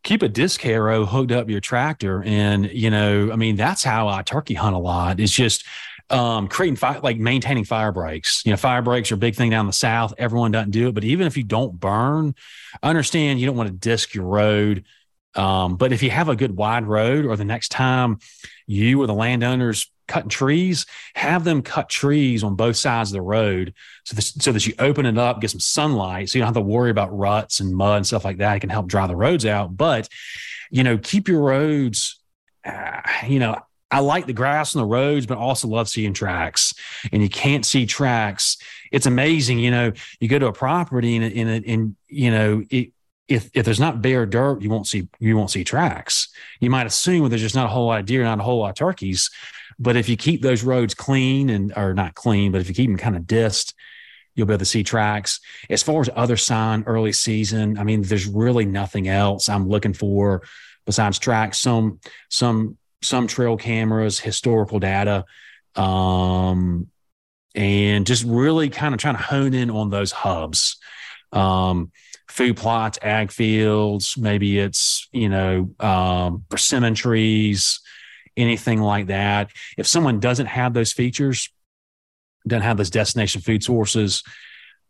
keep 0.02 0.22
a 0.22 0.28
disc 0.28 0.60
harrow 0.60 1.04
hooked 1.06 1.32
up 1.32 1.48
your 1.48 1.60
tractor. 1.60 2.22
And, 2.24 2.70
you 2.70 2.90
know, 2.90 3.30
I 3.32 3.36
mean, 3.36 3.56
that's 3.56 3.84
how 3.84 4.08
I 4.08 4.22
turkey 4.22 4.54
hunt 4.54 4.74
a 4.74 4.78
lot. 4.78 5.20
It's 5.20 5.32
just 5.32 5.64
um, 6.10 6.48
creating 6.48 6.76
fire, 6.76 7.00
like 7.00 7.18
maintaining 7.18 7.64
fire 7.64 7.92
breaks. 7.92 8.44
You 8.44 8.50
know, 8.50 8.56
fire 8.56 8.82
breaks 8.82 9.10
are 9.12 9.14
a 9.14 9.18
big 9.18 9.34
thing 9.34 9.50
down 9.50 9.66
the 9.66 9.72
South. 9.72 10.12
Everyone 10.18 10.50
doesn't 10.50 10.72
do 10.72 10.88
it. 10.88 10.94
But 10.94 11.04
even 11.04 11.26
if 11.26 11.36
you 11.36 11.44
don't 11.44 11.78
burn, 11.78 12.34
I 12.82 12.88
understand 12.90 13.40
you 13.40 13.46
don't 13.46 13.56
want 13.56 13.68
to 13.68 13.74
disc 13.74 14.14
your 14.14 14.26
road. 14.26 14.84
Um, 15.34 15.76
but 15.76 15.92
if 15.92 16.02
you 16.02 16.10
have 16.10 16.28
a 16.28 16.36
good 16.36 16.54
wide 16.56 16.86
road 16.86 17.24
or 17.24 17.36
the 17.36 17.44
next 17.44 17.70
time 17.70 18.18
you 18.66 19.00
or 19.00 19.06
the 19.06 19.14
landowners 19.14 19.90
cutting 20.12 20.28
trees, 20.28 20.84
have 21.14 21.42
them 21.44 21.62
cut 21.62 21.88
trees 21.88 22.44
on 22.44 22.54
both 22.54 22.76
sides 22.76 23.10
of 23.10 23.14
the 23.14 23.22
road 23.22 23.72
so, 24.04 24.14
this, 24.14 24.34
so 24.34 24.52
that 24.52 24.66
you 24.66 24.74
open 24.78 25.06
it 25.06 25.16
up, 25.16 25.40
get 25.40 25.50
some 25.50 25.60
sunlight, 25.60 26.28
so 26.28 26.38
you 26.38 26.42
don't 26.42 26.54
have 26.54 26.62
to 26.62 26.68
worry 26.68 26.90
about 26.90 27.16
ruts 27.16 27.60
and 27.60 27.74
mud 27.74 27.96
and 27.96 28.06
stuff 28.06 28.24
like 28.24 28.36
that. 28.38 28.56
It 28.56 28.60
can 28.60 28.70
help 28.70 28.88
dry 28.88 29.06
the 29.06 29.16
roads 29.16 29.46
out. 29.46 29.74
But, 29.76 30.08
you 30.70 30.84
know, 30.84 30.98
keep 30.98 31.28
your 31.28 31.40
roads, 31.40 32.20
uh, 32.64 33.00
you 33.26 33.38
know, 33.38 33.56
I 33.90 34.00
like 34.00 34.26
the 34.26 34.32
grass 34.32 34.74
on 34.74 34.82
the 34.82 34.88
roads, 34.88 35.26
but 35.26 35.38
also 35.38 35.68
love 35.68 35.88
seeing 35.88 36.14
tracks. 36.14 36.74
And 37.12 37.22
you 37.22 37.28
can't 37.28 37.64
see 37.64 37.84
tracks. 37.84 38.56
It's 38.90 39.06
amazing, 39.06 39.58
you 39.58 39.70
know. 39.70 39.92
You 40.18 40.28
go 40.28 40.38
to 40.38 40.46
a 40.46 40.52
property 40.52 41.16
and 41.16 41.24
and, 41.24 41.64
and 41.66 41.96
you 42.08 42.30
know 42.30 42.62
it, 42.70 42.92
if 43.28 43.50
if 43.54 43.64
there's 43.66 43.80
not 43.80 44.00
bare 44.00 44.24
dirt, 44.24 44.62
you 44.62 44.70
won't 44.70 44.86
see 44.86 45.08
you 45.18 45.36
won't 45.36 45.50
see 45.50 45.64
tracks. 45.64 46.28
You 46.60 46.70
might 46.70 46.86
assume 46.86 47.28
there's 47.28 47.42
just 47.42 47.54
not 47.54 47.66
a 47.66 47.68
whole 47.68 47.86
lot 47.86 48.00
of 48.00 48.06
deer, 48.06 48.24
not 48.24 48.40
a 48.40 48.42
whole 48.42 48.60
lot 48.60 48.70
of 48.70 48.74
turkeys. 48.76 49.30
But 49.78 49.96
if 49.96 50.08
you 50.08 50.16
keep 50.16 50.42
those 50.42 50.62
roads 50.62 50.94
clean 50.94 51.50
and 51.50 51.72
or 51.76 51.94
not 51.94 52.14
clean, 52.14 52.52
but 52.52 52.60
if 52.60 52.68
you 52.68 52.74
keep 52.74 52.88
them 52.88 52.98
kind 52.98 53.16
of 53.16 53.26
disced, 53.26 53.74
you'll 54.34 54.46
be 54.46 54.54
able 54.54 54.60
to 54.60 54.64
see 54.64 54.82
tracks. 54.82 55.40
As 55.68 55.82
far 55.82 56.00
as 56.00 56.10
other 56.14 56.36
sign 56.36 56.84
early 56.86 57.12
season, 57.12 57.78
I 57.78 57.84
mean, 57.84 58.02
there's 58.02 58.26
really 58.26 58.64
nothing 58.64 59.08
else 59.08 59.48
I'm 59.48 59.68
looking 59.68 59.92
for 59.92 60.42
besides 60.86 61.18
tracks. 61.18 61.58
Some 61.58 62.00
some 62.28 62.78
some 63.02 63.26
trail 63.26 63.56
cameras, 63.56 64.20
historical 64.20 64.78
data, 64.78 65.24
um, 65.74 66.88
and 67.54 68.06
just 68.06 68.24
really 68.24 68.70
kind 68.70 68.94
of 68.94 69.00
trying 69.00 69.16
to 69.16 69.22
hone 69.22 69.54
in 69.54 69.70
on 69.70 69.90
those 69.90 70.12
hubs. 70.12 70.76
Um, 71.32 71.92
food 72.28 72.56
plots, 72.56 72.98
ag 73.02 73.30
fields, 73.30 74.16
maybe 74.16 74.58
it's, 74.58 75.06
you 75.12 75.28
know, 75.28 75.70
um, 75.80 76.44
persimmon 76.48 76.94
trees, 76.94 77.80
anything 78.36 78.80
like 78.80 79.06
that. 79.06 79.50
If 79.76 79.86
someone 79.86 80.20
doesn't 80.20 80.46
have 80.46 80.74
those 80.74 80.92
features, 80.92 81.48
doesn't 82.46 82.64
have 82.64 82.76
those 82.76 82.90
destination 82.90 83.40
food 83.40 83.62
sources, 83.62 84.22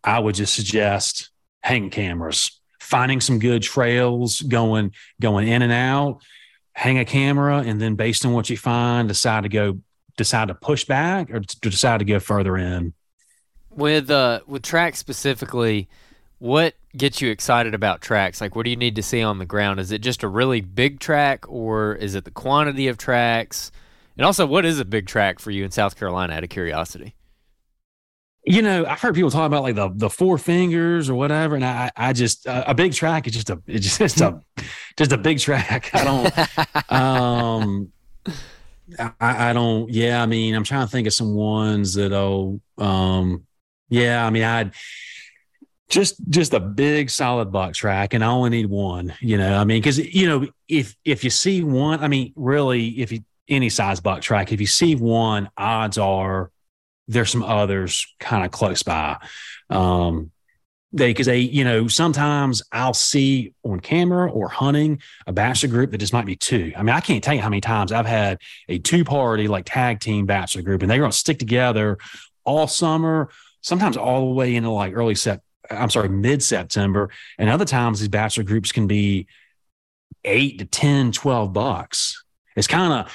I 0.04 0.18
would 0.18 0.34
just 0.34 0.54
suggest 0.54 1.30
hang 1.62 1.90
cameras, 1.90 2.60
finding 2.80 3.20
some 3.20 3.38
good 3.38 3.62
trails, 3.62 4.40
going 4.40 4.92
going 5.20 5.48
in 5.48 5.62
and 5.62 5.72
out, 5.72 6.22
hang 6.72 6.98
a 6.98 7.04
camera, 7.04 7.58
and 7.58 7.80
then 7.80 7.94
based 7.94 8.24
on 8.24 8.32
what 8.32 8.50
you 8.50 8.56
find, 8.56 9.08
decide 9.08 9.42
to 9.44 9.48
go 9.48 9.78
decide 10.16 10.48
to 10.48 10.54
push 10.54 10.84
back 10.84 11.30
or 11.30 11.40
to 11.40 11.60
decide 11.60 11.98
to 11.98 12.04
go 12.04 12.18
further 12.18 12.56
in. 12.56 12.94
With 13.70 14.10
uh 14.10 14.40
with 14.46 14.62
tracks 14.62 14.98
specifically, 14.98 15.88
what 16.38 16.74
gets 16.96 17.20
you 17.20 17.30
excited 17.30 17.74
about 17.74 18.00
tracks? 18.00 18.40
Like 18.40 18.54
what 18.54 18.64
do 18.64 18.70
you 18.70 18.76
need 18.76 18.96
to 18.96 19.02
see 19.02 19.22
on 19.22 19.38
the 19.38 19.46
ground? 19.46 19.80
Is 19.80 19.92
it 19.92 20.00
just 20.00 20.22
a 20.22 20.28
really 20.28 20.60
big 20.60 21.00
track 21.00 21.48
or 21.48 21.94
is 21.94 22.14
it 22.14 22.24
the 22.24 22.30
quantity 22.30 22.88
of 22.88 22.98
tracks? 22.98 23.70
And 24.16 24.26
also 24.26 24.46
what 24.46 24.64
is 24.64 24.78
a 24.78 24.84
big 24.84 25.06
track 25.06 25.38
for 25.38 25.50
you 25.50 25.64
in 25.64 25.70
South 25.70 25.96
Carolina 25.96 26.34
out 26.34 26.44
of 26.44 26.50
curiosity? 26.50 27.14
You 28.44 28.60
know, 28.60 28.84
I've 28.84 29.00
heard 29.00 29.14
people 29.14 29.30
talk 29.30 29.46
about 29.46 29.62
like 29.62 29.76
the 29.76 29.88
the 29.94 30.10
four 30.10 30.36
fingers 30.36 31.08
or 31.08 31.14
whatever, 31.14 31.54
and 31.54 31.64
I 31.64 31.92
I 31.96 32.12
just 32.12 32.44
uh, 32.48 32.64
a 32.66 32.74
big 32.74 32.92
track 32.92 33.28
is 33.28 33.34
just 33.34 33.50
a 33.50 33.62
it's 33.68 33.98
just 33.98 34.20
a 34.20 34.40
just 34.96 35.12
a 35.12 35.18
big 35.18 35.38
track. 35.38 35.90
I 35.94 36.04
don't 36.04 36.92
um 36.92 37.92
I, 38.98 39.12
I 39.20 39.52
don't 39.52 39.88
yeah, 39.90 40.20
I 40.20 40.26
mean 40.26 40.56
I'm 40.56 40.64
trying 40.64 40.84
to 40.86 40.90
think 40.90 41.06
of 41.06 41.14
some 41.14 41.34
ones 41.34 41.94
that 41.94 42.12
oh 42.12 42.60
um 42.78 43.46
yeah, 43.88 44.26
I 44.26 44.30
mean 44.30 44.42
I'd 44.42 44.72
just 45.92 46.16
just 46.30 46.54
a 46.54 46.60
big 46.60 47.10
solid 47.10 47.52
buck 47.52 47.74
track 47.74 48.14
and 48.14 48.24
i 48.24 48.26
only 48.26 48.48
need 48.48 48.66
one 48.66 49.12
you 49.20 49.36
know 49.36 49.56
i 49.58 49.62
mean 49.62 49.78
because 49.78 49.98
you 49.98 50.26
know 50.26 50.46
if 50.66 50.96
if 51.04 51.22
you 51.22 51.28
see 51.28 51.62
one 51.62 52.02
i 52.02 52.08
mean 52.08 52.32
really 52.34 52.88
if 53.00 53.12
you 53.12 53.20
any 53.48 53.68
size 53.68 54.00
buck 54.00 54.22
track 54.22 54.52
if 54.52 54.60
you 54.60 54.66
see 54.66 54.94
one 54.94 55.50
odds 55.58 55.98
are 55.98 56.50
there's 57.08 57.30
some 57.30 57.42
others 57.42 58.06
kind 58.20 58.44
of 58.44 58.50
close 58.50 58.82
by. 58.82 59.18
Um 59.70 60.30
they 60.94 61.08
because 61.08 61.26
they 61.26 61.38
you 61.38 61.64
know 61.64 61.88
sometimes 61.88 62.62
i'll 62.70 62.92
see 62.92 63.54
on 63.64 63.80
camera 63.80 64.30
or 64.30 64.46
hunting 64.50 65.00
a 65.26 65.32
bachelor 65.32 65.70
group 65.70 65.90
that 65.90 65.96
just 65.96 66.12
might 66.12 66.26
be 66.26 66.36
two. 66.36 66.70
I 66.76 66.82
mean 66.82 66.94
i 66.94 67.00
can't 67.00 67.24
tell 67.24 67.32
you 67.34 67.40
how 67.40 67.48
many 67.48 67.62
times 67.62 67.92
i've 67.92 68.04
had 68.04 68.38
a 68.68 68.78
two 68.78 69.02
party 69.02 69.48
like 69.48 69.64
tag 69.66 70.00
team 70.00 70.26
bachelor 70.26 70.60
group 70.60 70.82
and 70.82 70.90
they're 70.90 70.98
going 70.98 71.10
to 71.10 71.16
stick 71.16 71.38
together 71.38 71.96
all 72.44 72.66
summer 72.66 73.30
sometimes 73.62 73.96
all 73.96 74.28
the 74.28 74.34
way 74.34 74.54
into 74.54 74.68
like 74.68 74.92
early 74.94 75.14
set 75.14 75.40
I'm 75.72 75.90
sorry, 75.90 76.08
mid 76.08 76.42
September. 76.42 77.10
And 77.38 77.48
other 77.48 77.64
times 77.64 78.00
these 78.00 78.08
bachelor 78.08 78.44
groups 78.44 78.72
can 78.72 78.86
be 78.86 79.26
eight 80.24 80.58
to 80.58 80.64
10, 80.64 81.12
12 81.12 81.52
bucks. 81.52 82.24
It's 82.56 82.66
kind 82.66 82.92
of, 82.92 83.12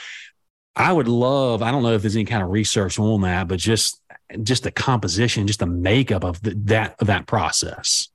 I 0.75 0.91
would 0.91 1.07
love, 1.07 1.61
I 1.61 1.71
don't 1.71 1.83
know 1.83 1.93
if 1.93 2.01
there's 2.01 2.15
any 2.15 2.25
kind 2.25 2.43
of 2.43 2.49
research 2.49 2.99
on 2.99 3.21
that, 3.21 3.47
but 3.47 3.59
just, 3.59 4.01
just 4.43 4.63
the 4.63 4.71
composition, 4.71 5.47
just 5.47 5.59
the 5.59 5.65
makeup 5.65 6.23
of 6.23 6.41
the, 6.41 6.53
that, 6.65 6.95
of 6.99 7.07
that 7.07 7.27
process. 7.27 8.09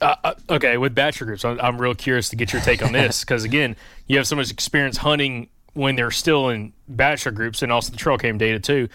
Uh, 0.00 0.16
uh 0.24 0.34
okay, 0.48 0.78
with 0.78 0.94
bachelor 0.94 1.26
groups, 1.26 1.44
I'm, 1.44 1.60
I'm 1.60 1.80
real 1.80 1.94
curious 1.94 2.30
to 2.30 2.36
get 2.36 2.52
your 2.52 2.62
take 2.62 2.82
on 2.82 2.92
this 2.92 3.20
because 3.24 3.44
again, 3.44 3.76
you 4.06 4.16
have 4.16 4.26
so 4.26 4.34
much 4.34 4.50
experience 4.50 4.96
hunting 4.96 5.48
when 5.74 5.96
they're 5.96 6.10
still 6.10 6.48
in 6.48 6.72
bachelor 6.88 7.32
groups, 7.32 7.62
and 7.62 7.70
also 7.70 7.92
the 7.92 7.96
trail 7.96 8.18
cam 8.18 8.38
data 8.38 8.58
too. 8.58 8.88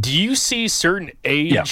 Do 0.00 0.16
you 0.16 0.34
see 0.34 0.68
certain 0.68 1.10
age 1.24 1.52
yeah. 1.52 1.64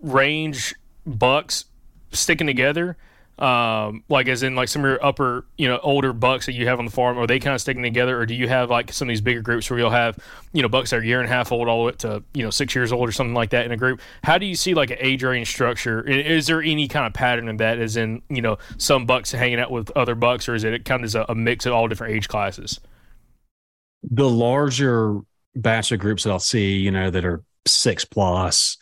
range 0.00 0.74
bucks 1.04 1.64
sticking 2.12 2.46
together? 2.46 2.96
Um, 3.38 4.02
like 4.08 4.26
as 4.26 4.42
in 4.42 4.56
like 4.56 4.68
some 4.68 4.82
of 4.84 4.90
your 4.90 5.04
upper, 5.04 5.46
you 5.56 5.68
know, 5.68 5.78
older 5.84 6.12
bucks 6.12 6.46
that 6.46 6.54
you 6.54 6.66
have 6.66 6.80
on 6.80 6.86
the 6.86 6.90
farm, 6.90 7.16
are 7.18 7.26
they 7.26 7.38
kind 7.38 7.54
of 7.54 7.60
sticking 7.60 7.84
together, 7.84 8.18
or 8.18 8.26
do 8.26 8.34
you 8.34 8.48
have 8.48 8.68
like 8.68 8.92
some 8.92 9.08
of 9.08 9.10
these 9.10 9.20
bigger 9.20 9.42
groups 9.42 9.70
where 9.70 9.78
you'll 9.78 9.90
have, 9.90 10.18
you 10.52 10.60
know, 10.60 10.68
bucks 10.68 10.90
that 10.90 10.96
are 10.96 11.02
a 11.02 11.06
year 11.06 11.20
and 11.20 11.30
a 11.30 11.32
half 11.32 11.52
old 11.52 11.68
all 11.68 11.84
the 11.84 11.86
way 11.86 11.92
to 11.98 12.22
you 12.34 12.42
know 12.42 12.50
six 12.50 12.74
years 12.74 12.90
old 12.90 13.08
or 13.08 13.12
something 13.12 13.34
like 13.34 13.50
that 13.50 13.64
in 13.64 13.70
a 13.70 13.76
group? 13.76 14.00
How 14.24 14.38
do 14.38 14.46
you 14.46 14.56
see 14.56 14.74
like 14.74 14.90
an 14.90 14.96
age 14.98 15.22
range 15.22 15.48
structure? 15.48 16.02
Is 16.02 16.48
there 16.48 16.60
any 16.60 16.88
kind 16.88 17.06
of 17.06 17.12
pattern 17.12 17.48
in 17.48 17.58
that? 17.58 17.78
As 17.78 17.96
in, 17.96 18.22
you 18.28 18.42
know, 18.42 18.58
some 18.76 19.06
bucks 19.06 19.30
hanging 19.30 19.60
out 19.60 19.70
with 19.70 19.92
other 19.96 20.16
bucks, 20.16 20.48
or 20.48 20.56
is 20.56 20.64
it 20.64 20.84
kind 20.84 21.04
of 21.04 21.14
a, 21.14 21.26
a 21.28 21.34
mix 21.36 21.64
of 21.64 21.72
all 21.72 21.86
different 21.86 22.16
age 22.16 22.26
classes? 22.26 22.80
The 24.02 24.28
larger 24.28 25.20
bachelor 25.54 25.96
groups 25.96 26.24
that 26.24 26.30
I'll 26.30 26.40
see, 26.40 26.72
you 26.72 26.90
know, 26.90 27.08
that 27.08 27.24
are 27.24 27.44
six 27.66 28.04
plus 28.04 28.78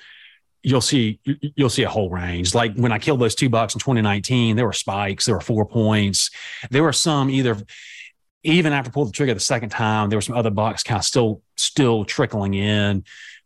you'll 0.67 0.81
see 0.81 1.21
you'll 1.25 1.71
see 1.71 1.85
a 1.85 1.89
whole 1.89 2.11
range. 2.11 2.53
Like 2.53 2.75
when 2.75 2.91
I 2.91 2.99
killed 2.99 3.21
those 3.21 3.37
two 3.37 3.49
bucks 3.49 3.75
in 3.75 3.79
2019, 3.79 4.57
there 4.57 4.67
were 4.67 4.73
spikes, 4.73 5.25
there 5.25 5.37
were 5.37 5.41
four 5.41 5.65
points, 5.65 6.29
there 6.71 6.83
were 6.83 6.93
some 6.93 7.31
either 7.31 7.57
even 8.43 8.73
after 8.73 8.91
I 8.91 8.93
pulled 8.93 9.09
the 9.09 9.13
trigger 9.13 9.33
the 9.33 9.41
second 9.41 9.69
time, 9.69 10.11
there 10.11 10.17
were 10.17 10.23
some 10.23 10.37
other 10.37 10.51
bucks 10.51 10.83
kind 10.83 10.99
of 10.99 11.05
still 11.05 11.41
still 11.57 12.05
trickling 12.05 12.55
in 12.55 13.05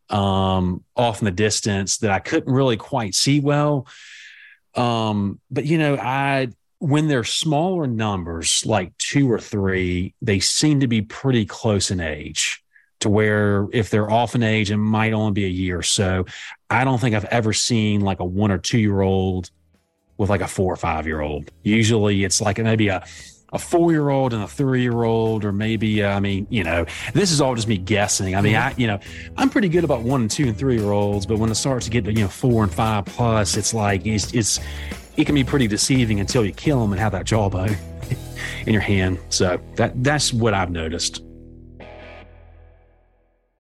um, 0.08 0.82
off 0.96 1.20
in 1.20 1.26
the 1.26 1.30
distance 1.30 1.98
that 1.98 2.10
I 2.10 2.20
couldn't 2.20 2.52
really 2.52 2.78
quite 2.78 3.14
see 3.14 3.38
well. 3.38 3.86
Um, 4.74 5.40
but 5.50 5.66
you 5.66 5.76
know, 5.76 5.96
I 5.96 6.48
when 6.78 7.08
they're 7.08 7.24
smaller 7.24 7.86
numbers, 7.86 8.64
like 8.64 8.96
two 8.96 9.30
or 9.30 9.38
three, 9.38 10.14
they 10.22 10.40
seem 10.40 10.80
to 10.80 10.88
be 10.88 11.02
pretty 11.02 11.44
close 11.44 11.90
in 11.90 12.00
age 12.00 12.59
to 13.00 13.08
where 13.08 13.66
if 13.72 13.90
they're 13.90 14.10
off 14.10 14.34
in 14.34 14.42
age, 14.42 14.70
it 14.70 14.76
might 14.76 15.12
only 15.12 15.32
be 15.32 15.44
a 15.44 15.48
year 15.48 15.78
or 15.78 15.82
so. 15.82 16.26
I 16.68 16.84
don't 16.84 17.00
think 17.00 17.14
I've 17.14 17.24
ever 17.26 17.52
seen 17.52 18.02
like 18.02 18.20
a 18.20 18.24
one 18.24 18.50
or 18.50 18.58
two 18.58 18.78
year 18.78 19.00
old 19.00 19.50
with 20.16 20.30
like 20.30 20.42
a 20.42 20.48
four 20.48 20.72
or 20.72 20.76
five 20.76 21.06
year 21.06 21.20
old. 21.20 21.50
Usually 21.62 22.24
it's 22.24 22.40
like 22.40 22.58
maybe 22.58 22.88
a, 22.88 23.04
a 23.52 23.58
four 23.58 23.90
year 23.90 24.10
old 24.10 24.34
and 24.34 24.42
a 24.42 24.48
three 24.48 24.82
year 24.82 25.02
old, 25.02 25.44
or 25.44 25.52
maybe, 25.52 26.02
uh, 26.02 26.14
I 26.14 26.20
mean, 26.20 26.46
you 26.50 26.62
know, 26.62 26.84
this 27.14 27.32
is 27.32 27.40
all 27.40 27.54
just 27.54 27.66
me 27.66 27.78
guessing. 27.78 28.36
I 28.36 28.42
mean, 28.42 28.54
I, 28.54 28.74
you 28.76 28.86
know, 28.86 29.00
I'm 29.36 29.48
pretty 29.48 29.70
good 29.70 29.82
about 29.82 30.02
one 30.02 30.20
and 30.20 30.30
two 30.30 30.46
and 30.46 30.56
three 30.56 30.78
year 30.78 30.90
olds, 30.90 31.24
but 31.24 31.38
when 31.38 31.50
it 31.50 31.54
starts 31.54 31.86
to 31.86 31.90
get 31.90 32.04
to, 32.04 32.12
you 32.12 32.22
know, 32.22 32.28
four 32.28 32.62
and 32.62 32.72
five 32.72 33.06
plus, 33.06 33.56
it's 33.56 33.72
like, 33.72 34.06
it's, 34.06 34.32
it's, 34.34 34.60
it 35.16 35.24
can 35.24 35.34
be 35.34 35.42
pretty 35.42 35.66
deceiving 35.66 36.20
until 36.20 36.44
you 36.44 36.52
kill 36.52 36.80
them 36.80 36.92
and 36.92 37.00
have 37.00 37.12
that 37.12 37.24
jawbone 37.24 37.76
in 38.66 38.72
your 38.74 38.82
hand. 38.82 39.18
So 39.30 39.58
that, 39.76 40.04
that's 40.04 40.34
what 40.34 40.52
I've 40.52 40.70
noticed. 40.70 41.22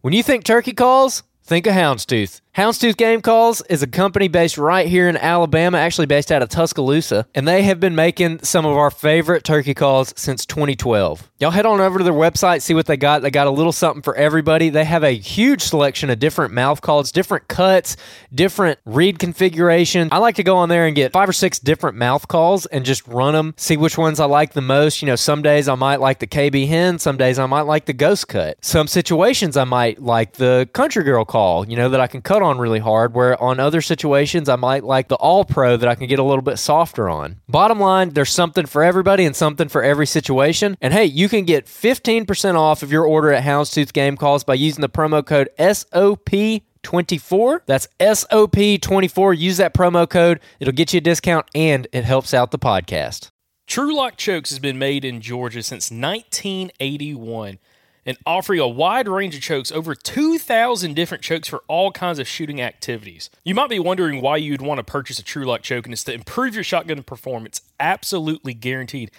When 0.04 0.12
you 0.12 0.22
think 0.22 0.44
turkey 0.44 0.74
calls, 0.74 1.22
think 1.44 1.66
of 1.66 1.72
Houndstooth. 1.72 2.42
Houndstooth 2.56 2.96
Game 2.96 3.20
Calls 3.20 3.62
is 3.62 3.82
a 3.82 3.86
company 3.88 4.28
based 4.28 4.56
right 4.58 4.86
here 4.86 5.08
in 5.08 5.16
Alabama, 5.16 5.76
actually 5.76 6.06
based 6.06 6.30
out 6.30 6.40
of 6.40 6.48
Tuscaloosa, 6.48 7.26
and 7.34 7.48
they 7.48 7.64
have 7.64 7.80
been 7.80 7.96
making 7.96 8.44
some 8.44 8.64
of 8.64 8.76
our 8.76 8.92
favorite 8.92 9.42
turkey 9.42 9.74
calls 9.74 10.14
since 10.16 10.46
2012. 10.46 11.32
Y'all 11.40 11.50
head 11.50 11.66
on 11.66 11.80
over 11.80 11.98
to 11.98 12.04
their 12.04 12.12
website, 12.12 12.62
see 12.62 12.72
what 12.72 12.86
they 12.86 12.96
got. 12.96 13.22
They 13.22 13.32
got 13.32 13.48
a 13.48 13.50
little 13.50 13.72
something 13.72 14.02
for 14.02 14.14
everybody. 14.14 14.68
They 14.68 14.84
have 14.84 15.02
a 15.02 15.10
huge 15.10 15.62
selection 15.62 16.10
of 16.10 16.20
different 16.20 16.54
mouth 16.54 16.80
calls, 16.80 17.10
different 17.10 17.48
cuts, 17.48 17.96
different 18.32 18.78
reed 18.84 19.18
configurations. 19.18 20.10
I 20.12 20.18
like 20.18 20.36
to 20.36 20.44
go 20.44 20.56
on 20.56 20.68
there 20.68 20.86
and 20.86 20.94
get 20.94 21.10
five 21.10 21.28
or 21.28 21.32
six 21.32 21.58
different 21.58 21.96
mouth 21.96 22.28
calls 22.28 22.66
and 22.66 22.84
just 22.84 23.04
run 23.08 23.34
them, 23.34 23.54
see 23.56 23.76
which 23.76 23.98
ones 23.98 24.20
I 24.20 24.26
like 24.26 24.52
the 24.52 24.60
most. 24.60 25.02
You 25.02 25.06
know, 25.06 25.16
some 25.16 25.42
days 25.42 25.66
I 25.66 25.74
might 25.74 25.98
like 25.98 26.20
the 26.20 26.28
KB 26.28 26.68
hen, 26.68 27.00
some 27.00 27.16
days 27.16 27.40
I 27.40 27.46
might 27.46 27.62
like 27.62 27.86
the 27.86 27.92
ghost 27.92 28.28
cut. 28.28 28.64
Some 28.64 28.86
situations 28.86 29.56
I 29.56 29.64
might 29.64 30.00
like 30.00 30.34
the 30.34 30.68
country 30.72 31.02
girl 31.02 31.24
call, 31.24 31.68
you 31.68 31.76
know, 31.76 31.88
that 31.88 32.00
I 32.00 32.06
can 32.06 32.22
cut 32.22 32.43
on 32.44 32.58
really 32.58 32.78
hard, 32.78 33.14
where 33.14 33.40
on 33.42 33.58
other 33.58 33.80
situations, 33.80 34.48
I 34.48 34.56
might 34.56 34.84
like 34.84 35.08
the 35.08 35.16
All 35.16 35.44
Pro 35.44 35.76
that 35.76 35.88
I 35.88 35.94
can 35.94 36.06
get 36.06 36.18
a 36.18 36.22
little 36.22 36.42
bit 36.42 36.58
softer 36.58 37.08
on. 37.08 37.40
Bottom 37.48 37.80
line, 37.80 38.10
there's 38.10 38.30
something 38.30 38.66
for 38.66 38.84
everybody 38.84 39.24
and 39.24 39.34
something 39.34 39.68
for 39.68 39.82
every 39.82 40.06
situation. 40.06 40.76
And 40.80 40.92
hey, 40.92 41.06
you 41.06 41.28
can 41.28 41.44
get 41.44 41.66
15% 41.66 42.54
off 42.56 42.82
of 42.82 42.92
your 42.92 43.04
order 43.04 43.32
at 43.32 43.44
Houndstooth 43.44 43.92
Game 43.92 44.16
Calls 44.16 44.44
by 44.44 44.54
using 44.54 44.82
the 44.82 44.88
promo 44.88 45.24
code 45.24 45.48
SOP. 45.58 46.62
24. 46.82 47.62
That's 47.64 47.88
SOP24. 47.98 49.38
Use 49.38 49.56
that 49.56 49.72
promo 49.72 50.06
code. 50.06 50.38
It'll 50.60 50.74
get 50.74 50.92
you 50.92 50.98
a 50.98 51.00
discount 51.00 51.46
and 51.54 51.88
it 51.92 52.04
helps 52.04 52.34
out 52.34 52.50
the 52.50 52.58
podcast. 52.58 53.30
Trulock 53.66 54.18
Chokes 54.18 54.50
has 54.50 54.58
been 54.58 54.78
made 54.78 55.04
in 55.04 55.22
Georgia 55.22 55.62
since 55.62 55.90
1981 55.90 57.58
and 58.06 58.16
offering 58.26 58.60
a 58.60 58.68
wide 58.68 59.08
range 59.08 59.34
of 59.34 59.40
chokes, 59.40 59.72
over 59.72 59.94
2,000 59.94 60.94
different 60.94 61.22
chokes 61.22 61.48
for 61.48 61.62
all 61.68 61.90
kinds 61.90 62.18
of 62.18 62.28
shooting 62.28 62.60
activities. 62.60 63.30
You 63.44 63.54
might 63.54 63.70
be 63.70 63.78
wondering 63.78 64.20
why 64.20 64.36
you'd 64.36 64.62
want 64.62 64.78
to 64.78 64.84
purchase 64.84 65.18
a 65.18 65.22
Trulock 65.22 65.62
choke, 65.62 65.86
and 65.86 65.92
it's 65.92 66.04
to 66.04 66.12
improve 66.12 66.54
your 66.54 66.64
shotgun 66.64 67.02
performance, 67.02 67.60
absolutely 67.80 68.54
guaranteed. 68.54 69.10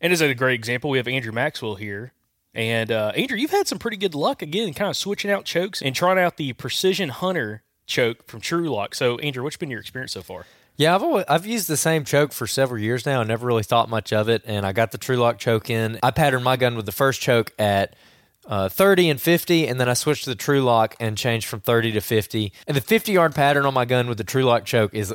And 0.00 0.12
as 0.12 0.20
a 0.20 0.34
great 0.34 0.54
example, 0.54 0.90
we 0.90 0.98
have 0.98 1.08
Andrew 1.08 1.32
Maxwell 1.32 1.76
here. 1.76 2.12
And 2.54 2.90
uh, 2.90 3.12
Andrew, 3.14 3.36
you've 3.36 3.50
had 3.50 3.68
some 3.68 3.78
pretty 3.78 3.96
good 3.96 4.14
luck 4.14 4.42
again, 4.42 4.72
kind 4.74 4.90
of 4.90 4.96
switching 4.96 5.30
out 5.30 5.44
chokes 5.44 5.82
and 5.82 5.94
trying 5.94 6.18
out 6.18 6.38
the 6.38 6.52
Precision 6.54 7.10
Hunter 7.10 7.62
choke 7.86 8.26
from 8.26 8.40
Trulock. 8.40 8.94
So, 8.94 9.18
Andrew, 9.18 9.42
what's 9.44 9.56
been 9.56 9.70
your 9.70 9.80
experience 9.80 10.12
so 10.12 10.22
far? 10.22 10.46
Yeah, 10.76 10.94
I've 10.94 11.02
always, 11.02 11.24
I've 11.28 11.44
used 11.44 11.68
the 11.68 11.76
same 11.76 12.04
choke 12.04 12.32
for 12.32 12.46
several 12.46 12.80
years 12.80 13.04
now. 13.04 13.20
I 13.20 13.24
never 13.24 13.46
really 13.46 13.64
thought 13.64 13.88
much 13.88 14.12
of 14.12 14.28
it, 14.28 14.42
and 14.46 14.64
I 14.64 14.72
got 14.72 14.92
the 14.92 14.98
Trulock 14.98 15.38
choke 15.38 15.70
in. 15.70 15.98
I 16.04 16.12
patterned 16.12 16.44
my 16.44 16.56
gun 16.56 16.76
with 16.76 16.86
the 16.86 16.92
first 16.92 17.20
choke 17.20 17.52
at 17.58 17.96
uh, 18.48 18.68
30 18.68 19.10
and 19.10 19.20
50, 19.20 19.68
and 19.68 19.78
then 19.78 19.88
I 19.88 19.94
switched 19.94 20.24
to 20.24 20.30
the 20.30 20.36
Trulock 20.36 20.96
and 20.98 21.16
changed 21.16 21.46
from 21.46 21.60
30 21.60 21.92
to 21.92 22.00
50. 22.00 22.52
And 22.66 22.76
the 22.76 22.80
50 22.80 23.12
yard 23.12 23.34
pattern 23.34 23.66
on 23.66 23.74
my 23.74 23.84
gun 23.84 24.08
with 24.08 24.18
the 24.18 24.24
Trulock 24.24 24.64
choke 24.64 24.94
is 24.94 25.14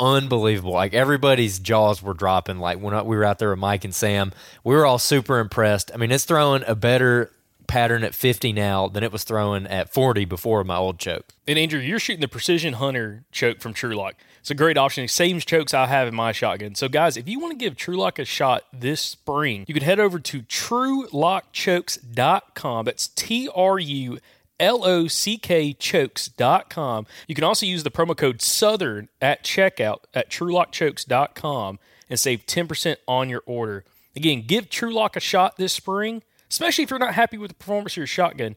unbelievable. 0.00 0.72
Like 0.72 0.94
everybody's 0.94 1.58
jaws 1.58 2.02
were 2.02 2.14
dropping. 2.14 2.58
Like 2.58 2.78
when 2.78 2.94
we 3.04 3.16
were 3.16 3.24
out 3.24 3.40
there 3.40 3.50
with 3.50 3.58
Mike 3.58 3.84
and 3.84 3.94
Sam, 3.94 4.32
we 4.62 4.74
were 4.74 4.86
all 4.86 4.98
super 4.98 5.40
impressed. 5.40 5.90
I 5.92 5.96
mean, 5.96 6.12
it's 6.12 6.24
throwing 6.24 6.62
a 6.66 6.76
better 6.76 7.32
pattern 7.66 8.02
at 8.02 8.14
50 8.14 8.52
now 8.52 8.88
than 8.88 9.04
it 9.04 9.12
was 9.12 9.24
throwing 9.24 9.66
at 9.66 9.92
40 9.92 10.24
before 10.24 10.64
my 10.64 10.76
old 10.76 10.98
choke. 10.98 11.26
And 11.46 11.58
Andrew, 11.58 11.80
you're 11.80 11.98
shooting 11.98 12.22
the 12.22 12.28
Precision 12.28 12.74
Hunter 12.74 13.24
choke 13.30 13.60
from 13.60 13.74
Trulock. 13.74 14.14
It's 14.48 14.52
a 14.52 14.54
great 14.54 14.78
option. 14.78 15.06
Same 15.08 15.40
chokes 15.40 15.74
I 15.74 15.88
have 15.88 16.08
in 16.08 16.14
my 16.14 16.32
shotgun. 16.32 16.74
So, 16.74 16.88
guys, 16.88 17.18
if 17.18 17.28
you 17.28 17.38
want 17.38 17.52
to 17.52 17.58
give 17.62 17.76
Trulock 17.76 18.18
a 18.18 18.24
shot 18.24 18.64
this 18.72 19.02
spring, 19.02 19.66
you 19.68 19.74
can 19.74 19.82
head 19.82 20.00
over 20.00 20.18
to 20.18 20.40
TruLockChokes.com. 20.40 22.84
That's 22.86 23.08
T 23.08 23.50
R 23.54 23.78
U 23.78 24.18
L 24.58 24.86
O 24.86 25.06
C 25.06 25.36
K 25.36 25.74
chokes.com. 25.74 27.06
You 27.26 27.34
can 27.34 27.44
also 27.44 27.66
use 27.66 27.82
the 27.82 27.90
promo 27.90 28.16
code 28.16 28.40
Southern 28.40 29.10
at 29.20 29.44
checkout 29.44 29.98
at 30.14 30.30
TruLockChokes.com 30.30 31.78
and 32.08 32.18
save 32.18 32.46
10% 32.46 32.96
on 33.06 33.28
your 33.28 33.42
order. 33.44 33.84
Again, 34.16 34.44
give 34.46 34.70
Trulock 34.70 35.14
a 35.14 35.20
shot 35.20 35.58
this 35.58 35.74
spring, 35.74 36.22
especially 36.48 36.84
if 36.84 36.90
you're 36.90 36.98
not 36.98 37.12
happy 37.12 37.36
with 37.36 37.50
the 37.50 37.54
performance 37.54 37.92
of 37.92 37.98
your 37.98 38.06
shotgun, 38.06 38.56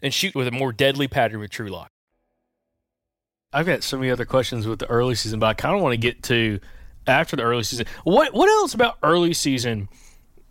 and 0.00 0.14
shoot 0.14 0.36
with 0.36 0.46
a 0.46 0.52
more 0.52 0.72
deadly 0.72 1.08
pattern 1.08 1.40
with 1.40 1.50
Trulock. 1.50 1.91
I've 3.52 3.66
got 3.66 3.82
so 3.82 3.98
many 3.98 4.10
other 4.10 4.24
questions 4.24 4.66
with 4.66 4.78
the 4.78 4.88
early 4.88 5.14
season, 5.14 5.38
but 5.38 5.46
I 5.46 5.54
kind 5.54 5.74
of 5.74 5.82
want 5.82 5.92
to 5.92 5.98
get 5.98 6.22
to 6.24 6.58
after 7.06 7.36
the 7.36 7.42
early 7.42 7.62
season. 7.62 7.86
What 8.04 8.32
what 8.32 8.48
else 8.48 8.74
about 8.74 8.98
early 9.02 9.34
season? 9.34 9.88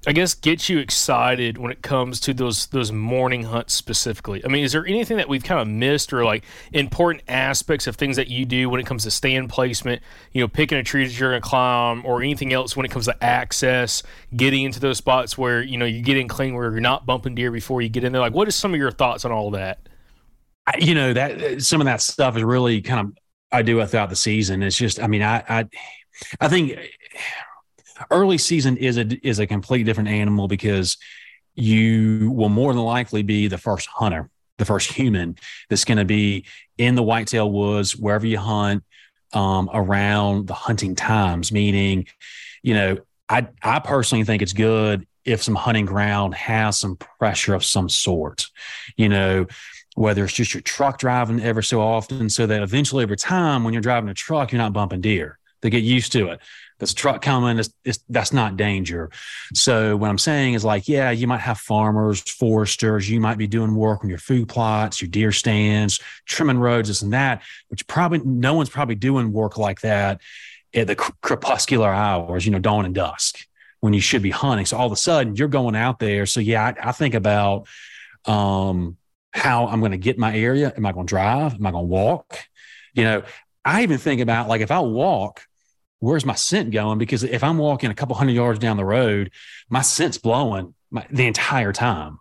I 0.08 0.14
guess 0.14 0.34
gets 0.34 0.68
you 0.68 0.80
excited 0.80 1.60
when 1.60 1.72
it 1.72 1.84
comes 1.84 2.20
to 2.22 2.34
those 2.34 2.66
those 2.68 2.92
morning 2.92 3.44
hunts 3.44 3.76
specifically. 3.76 4.44
I 4.44 4.48
mean, 4.48 4.64
is 4.64 4.72
there 4.72 4.86
anything 4.86 5.18
that 5.18 5.30
we've 5.30 5.44
kind 5.44 5.62
of 5.62 5.68
missed 5.68 6.12
or 6.12 6.26
like 6.26 6.44
important 6.74 7.24
aspects 7.28 7.86
of 7.86 7.98
things 7.98 8.16
that 8.16 8.28
you 8.28 8.46
do 8.46 8.68
when 8.68 8.80
it 8.80 8.88
comes 8.88 9.04
to 9.04 9.12
stand 9.12 9.50
placement? 9.50 10.02
You 10.32 10.42
know, 10.42 10.48
picking 10.48 10.80
a 10.80 10.84
tree 10.84 11.06
that 11.06 11.20
you're 11.20 11.34
to 11.34 11.42
climb, 11.42 12.04
or 12.04 12.24
anything 12.24 12.52
else 12.52 12.76
when 12.76 12.84
it 12.84 12.90
comes 12.90 13.06
to 13.06 13.24
access, 13.24 14.02
getting 14.36 14.64
into 14.64 14.80
those 14.80 14.98
spots 14.98 15.38
where 15.38 15.62
you 15.62 15.78
know 15.78 15.86
you 15.86 16.02
get 16.02 16.18
in 16.18 16.28
clean, 16.28 16.56
where 16.56 16.72
you're 16.72 16.80
not 16.80 17.06
bumping 17.06 17.36
deer 17.36 17.52
before 17.52 17.84
you 17.84 17.90
get 17.90 18.04
in 18.04 18.12
there. 18.12 18.22
Like, 18.22 18.34
what 18.34 18.48
is 18.48 18.56
some 18.56 18.74
of 18.74 18.80
your 18.80 18.92
thoughts 18.92 19.24
on 19.24 19.32
all 19.32 19.52
that? 19.52 19.88
You 20.80 20.96
know 20.96 21.14
that 21.14 21.62
some 21.62 21.82
of 21.82 21.86
that 21.86 22.02
stuff 22.02 22.38
is 22.38 22.44
really 22.44 22.82
kind 22.82 23.08
of 23.08 23.18
I 23.52 23.62
do 23.62 23.86
throughout 23.86 24.10
the 24.10 24.16
season. 24.16 24.64
It's 24.64 24.78
just, 24.78 25.02
I 25.02 25.08
mean, 25.08 25.22
I, 25.22 25.44
I, 25.48 25.66
I 26.40 26.48
think 26.48 26.80
early 28.10 28.38
season 28.38 28.78
is 28.78 28.98
a 28.98 29.06
is 29.28 29.40
a 29.40 29.48
complete 29.48 29.84
different 29.84 30.10
animal 30.10 30.48
because 30.48 30.98
you 31.56 32.32
will 32.32 32.50
more 32.50 32.74
than 32.74 32.84
likely 32.84 33.24
be 33.24 33.48
the 33.48 33.58
first 33.58 33.88
hunter, 33.88 34.30
the 34.58 34.66
first 34.66 34.92
human 34.92 35.36
that's 35.70 35.84
going 35.84 35.98
to 35.98 36.06
be 36.06 36.46
in 36.78 36.96
the 36.96 37.04
whitetail 37.04 37.52
woods 37.52 37.96
wherever 37.96 38.26
you 38.26 38.38
hunt 38.38 38.84
um, 39.34 39.70
around 39.74 40.48
the 40.48 40.54
hunting 40.54 40.96
times. 40.96 41.52
Meaning, 41.52 42.08
you 42.64 42.74
know, 42.74 42.98
I 43.28 43.48
I 43.62 43.80
personally 43.80 44.24
think 44.24 44.42
it's 44.42 44.54
good 44.54 45.06
if 45.26 45.44
some 45.44 45.56
hunting 45.56 45.86
ground 45.86 46.34
has 46.36 46.80
some 46.80 46.96
pressure 46.96 47.54
of 47.54 47.66
some 47.66 47.90
sort. 47.90 48.46
You 48.96 49.10
know, 49.10 49.48
whether 49.96 50.24
it's 50.24 50.34
just 50.34 50.54
your 50.54 50.62
truck 50.62 50.98
driving 50.98 51.42
ever 51.42 51.62
so 51.62 51.82
often, 51.82 52.30
so 52.30 52.48
that 52.48 52.62
eventually 52.62 53.04
over 53.04 53.16
time, 53.16 53.64
when 53.64 53.74
you're 53.74 53.82
driving 53.82 54.10
a 54.10 54.14
truck, 54.14 54.52
you're 54.52 54.62
not 54.62 54.74
bumping 54.74 55.02
deer. 55.02 55.38
They 55.62 55.70
get 55.70 55.84
used 55.84 56.12
to 56.14 56.30
it. 56.30 56.40
There's 56.80 56.94
a 56.94 56.96
truck 56.96 57.22
coming. 57.22 57.60
It's, 57.60 57.70
it's, 57.86 58.00
that's 58.10 58.34
not 58.34 58.58
danger. 58.58 59.12
So 59.54 59.96
what 59.96 60.10
I'm 60.10 60.18
saying 60.18 60.56
is 60.56 60.66
like, 60.66 60.88
yeah, 60.88 61.12
you 61.12 61.28
might 61.28 61.42
have 61.42 61.60
farmers, 61.60 62.22
foresters. 62.22 63.08
You 63.08 63.20
might 63.20 63.38
be 63.38 63.46
doing 63.46 63.76
work 63.76 64.04
on 64.04 64.10
your 64.10 64.18
food 64.18 64.50
plots, 64.50 65.00
your 65.00 65.10
deer 65.10 65.32
stands, 65.32 66.00
trimming 66.26 66.58
roads, 66.58 66.88
this 66.88 67.04
and 67.04 67.14
that. 67.14 67.44
Which 67.68 67.86
probably 67.86 68.22
no 68.26 68.56
one's 68.56 68.70
probably 68.70 68.96
doing 68.96 69.32
work 69.32 69.60
like 69.60 69.82
that 69.82 70.22
at 70.74 70.88
the 70.88 70.96
crepuscular 70.96 71.90
hours, 71.90 72.46
you 72.46 72.52
know, 72.52 72.60
dawn 72.60 72.86
and 72.86 72.96
dusk 72.96 73.46
when 73.82 73.94
you 73.94 74.02
should 74.02 74.24
be 74.24 74.32
hunting. 74.32 74.66
So 74.66 74.78
all 74.78 74.88
of 74.88 74.92
a 74.92 74.96
sudden 74.96 75.36
you're 75.36 75.48
going 75.48 75.76
out 75.76 76.00
there. 76.00 76.26
So 76.26 76.40
yeah, 76.40 76.66
I, 76.66 76.90
I 76.90 76.92
think 76.94 77.14
about 77.14 77.68
um, 78.26 78.98
how 79.32 79.68
I'm 79.68 79.80
going 79.80 79.92
to 79.92 79.98
get 79.98 80.18
my 80.18 80.36
area. 80.36 80.74
Am 80.76 80.86
I 80.86 80.92
going 80.92 81.08
to 81.08 81.10
drive? 81.10 81.56
Am 81.56 81.66
I 81.66 81.72
going 81.72 81.84
to 81.84 81.88
walk? 81.88 82.40
You 82.94 83.04
know, 83.04 83.24
I 83.64 83.84
even 83.84 83.98
think 83.98 84.22
about 84.22 84.48
like 84.48 84.62
if 84.62 84.72
I 84.72 84.80
walk, 84.80 85.46
where's 86.00 86.26
my 86.26 86.36
scent 86.36 86.72
going? 86.72 86.98
Because 86.98 87.24
if 87.24 87.44
I'm 87.44 87.58
walking 87.58 87.92
a 87.92 87.96
couple 87.96 88.16
hundred 88.16 88.34
yards 88.34 88.60
down 88.60 88.78
the 88.78 88.86
road, 88.86 89.32
my 89.70 89.82
scent's 89.82 90.18
blowing 90.18 90.74
my, 90.90 91.06
the 91.10 91.28
entire 91.28 91.72
time 91.72 92.20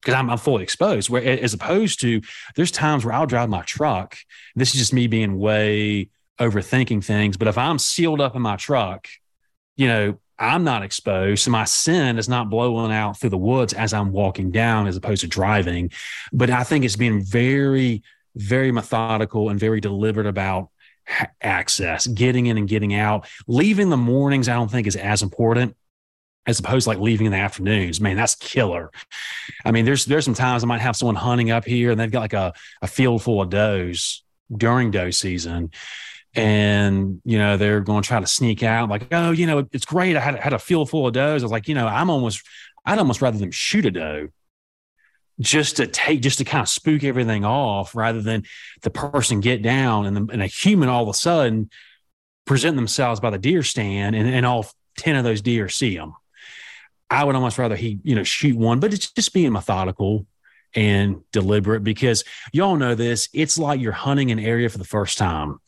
because 0.00 0.14
I'm, 0.14 0.30
I'm, 0.30 0.38
fully 0.38 0.62
exposed. 0.62 1.10
Where 1.10 1.22
as 1.22 1.52
opposed 1.52 2.00
to 2.00 2.22
there's 2.54 2.70
times 2.70 3.04
where 3.04 3.12
I'll 3.12 3.26
drive 3.26 3.50
my 3.50 3.62
truck. 3.62 4.16
This 4.54 4.74
is 4.74 4.80
just 4.80 4.92
me 4.92 5.08
being 5.08 5.38
way 5.38 6.08
overthinking 6.40 7.04
things. 7.04 7.36
But 7.36 7.48
if 7.48 7.58
I'm 7.58 7.78
sealed 7.78 8.20
up 8.20 8.36
in 8.36 8.42
my 8.42 8.56
truck, 8.56 9.08
you 9.76 9.88
know, 9.88 10.18
I'm 10.38 10.64
not 10.64 10.82
exposed. 10.82 11.42
So 11.42 11.50
my 11.50 11.64
sin 11.64 12.18
is 12.18 12.28
not 12.28 12.50
blowing 12.50 12.92
out 12.92 13.18
through 13.18 13.30
the 13.30 13.38
woods 13.38 13.72
as 13.72 13.94
I'm 13.94 14.12
walking 14.12 14.50
down 14.50 14.86
as 14.86 14.96
opposed 14.96 15.22
to 15.22 15.26
driving. 15.26 15.90
But 16.32 16.50
I 16.50 16.62
think 16.64 16.84
it's 16.84 16.96
being 16.96 17.22
very, 17.22 18.02
very 18.34 18.70
methodical 18.70 19.48
and 19.48 19.58
very 19.58 19.80
deliberate 19.80 20.26
about 20.26 20.70
access, 21.40 22.06
getting 22.06 22.46
in 22.46 22.58
and 22.58 22.68
getting 22.68 22.94
out. 22.94 23.26
Leaving 23.46 23.90
the 23.90 23.96
mornings, 23.96 24.48
I 24.48 24.54
don't 24.54 24.70
think 24.70 24.86
is 24.86 24.96
as 24.96 25.22
important 25.22 25.76
as 26.46 26.60
opposed 26.60 26.84
to 26.84 26.90
like 26.90 26.98
leaving 26.98 27.26
in 27.26 27.32
the 27.32 27.38
afternoons. 27.38 28.00
Man, 28.00 28.16
that's 28.16 28.34
killer. 28.34 28.90
I 29.64 29.72
mean, 29.72 29.84
there's 29.84 30.04
there's 30.04 30.24
some 30.24 30.34
times 30.34 30.62
I 30.62 30.66
might 30.66 30.80
have 30.80 30.96
someone 30.96 31.16
hunting 31.16 31.50
up 31.50 31.64
here 31.64 31.90
and 31.90 31.98
they've 31.98 32.10
got 32.10 32.20
like 32.20 32.32
a, 32.34 32.52
a 32.82 32.86
field 32.86 33.22
full 33.22 33.42
of 33.42 33.50
does 33.50 34.22
during 34.54 34.90
doe 34.90 35.10
season 35.10 35.70
and 36.36 37.22
you 37.24 37.38
know 37.38 37.56
they're 37.56 37.80
going 37.80 38.02
to 38.02 38.06
try 38.06 38.20
to 38.20 38.26
sneak 38.26 38.62
out 38.62 38.90
like 38.90 39.06
oh 39.10 39.30
you 39.30 39.46
know 39.46 39.66
it's 39.72 39.86
great 39.86 40.16
i 40.16 40.20
had, 40.20 40.36
had 40.36 40.52
a 40.52 40.58
field 40.58 40.88
full 40.88 41.06
of 41.06 41.14
does. 41.14 41.42
I 41.42 41.46
was 41.46 41.52
like 41.52 41.66
you 41.66 41.74
know 41.74 41.86
i'm 41.86 42.10
almost 42.10 42.42
i'd 42.84 42.98
almost 42.98 43.22
rather 43.22 43.38
them 43.38 43.50
shoot 43.50 43.86
a 43.86 43.90
doe 43.90 44.28
just 45.40 45.78
to 45.78 45.86
take 45.86 46.20
just 46.20 46.38
to 46.38 46.44
kind 46.44 46.62
of 46.62 46.68
spook 46.68 47.04
everything 47.04 47.44
off 47.44 47.94
rather 47.94 48.20
than 48.20 48.44
the 48.82 48.90
person 48.90 49.40
get 49.40 49.62
down 49.62 50.06
and, 50.06 50.16
the, 50.16 50.32
and 50.32 50.42
a 50.42 50.46
human 50.46 50.90
all 50.90 51.02
of 51.02 51.08
a 51.08 51.14
sudden 51.14 51.70
present 52.44 52.76
themselves 52.76 53.18
by 53.18 53.30
the 53.30 53.38
deer 53.38 53.62
stand 53.62 54.14
and, 54.14 54.28
and 54.28 54.44
all 54.44 54.66
10 54.98 55.16
of 55.16 55.24
those 55.24 55.40
deer 55.40 55.70
see 55.70 55.96
them 55.96 56.14
i 57.08 57.24
would 57.24 57.34
almost 57.34 57.56
rather 57.56 57.76
he 57.76 57.98
you 58.02 58.14
know 58.14 58.24
shoot 58.24 58.56
one 58.56 58.78
but 58.78 58.92
it's 58.92 59.10
just 59.10 59.32
being 59.32 59.52
methodical 59.52 60.26
and 60.74 61.22
deliberate 61.32 61.82
because 61.82 62.24
y'all 62.52 62.76
know 62.76 62.94
this 62.94 63.30
it's 63.32 63.56
like 63.56 63.80
you're 63.80 63.92
hunting 63.92 64.30
an 64.30 64.38
area 64.38 64.68
for 64.68 64.76
the 64.76 64.84
first 64.84 65.16
time 65.16 65.58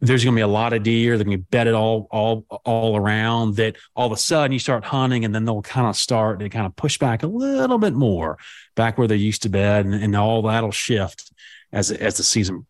there's 0.00 0.24
going 0.24 0.34
to 0.34 0.38
be 0.38 0.42
a 0.42 0.48
lot 0.48 0.72
of 0.72 0.82
deer. 0.82 1.16
They're 1.16 1.24
going 1.24 1.36
to 1.36 1.42
be 1.42 1.46
bedded 1.50 1.74
all 1.74 2.06
all 2.10 2.46
all 2.64 2.96
around. 2.96 3.56
That 3.56 3.76
all 3.94 4.06
of 4.06 4.12
a 4.12 4.16
sudden 4.16 4.52
you 4.52 4.58
start 4.58 4.84
hunting, 4.84 5.24
and 5.24 5.34
then 5.34 5.44
they'll 5.44 5.62
kind 5.62 5.86
of 5.86 5.96
start 5.96 6.40
to 6.40 6.48
kind 6.48 6.66
of 6.66 6.74
push 6.76 6.98
back 6.98 7.22
a 7.22 7.26
little 7.26 7.78
bit 7.78 7.92
more 7.92 8.38
back 8.74 8.96
where 8.96 9.06
they 9.06 9.16
used 9.16 9.42
to 9.42 9.48
bed, 9.48 9.84
and, 9.84 9.94
and 9.94 10.16
all 10.16 10.42
that'll 10.42 10.70
shift 10.70 11.32
as 11.72 11.90
as 11.90 12.16
the 12.16 12.22
season 12.22 12.66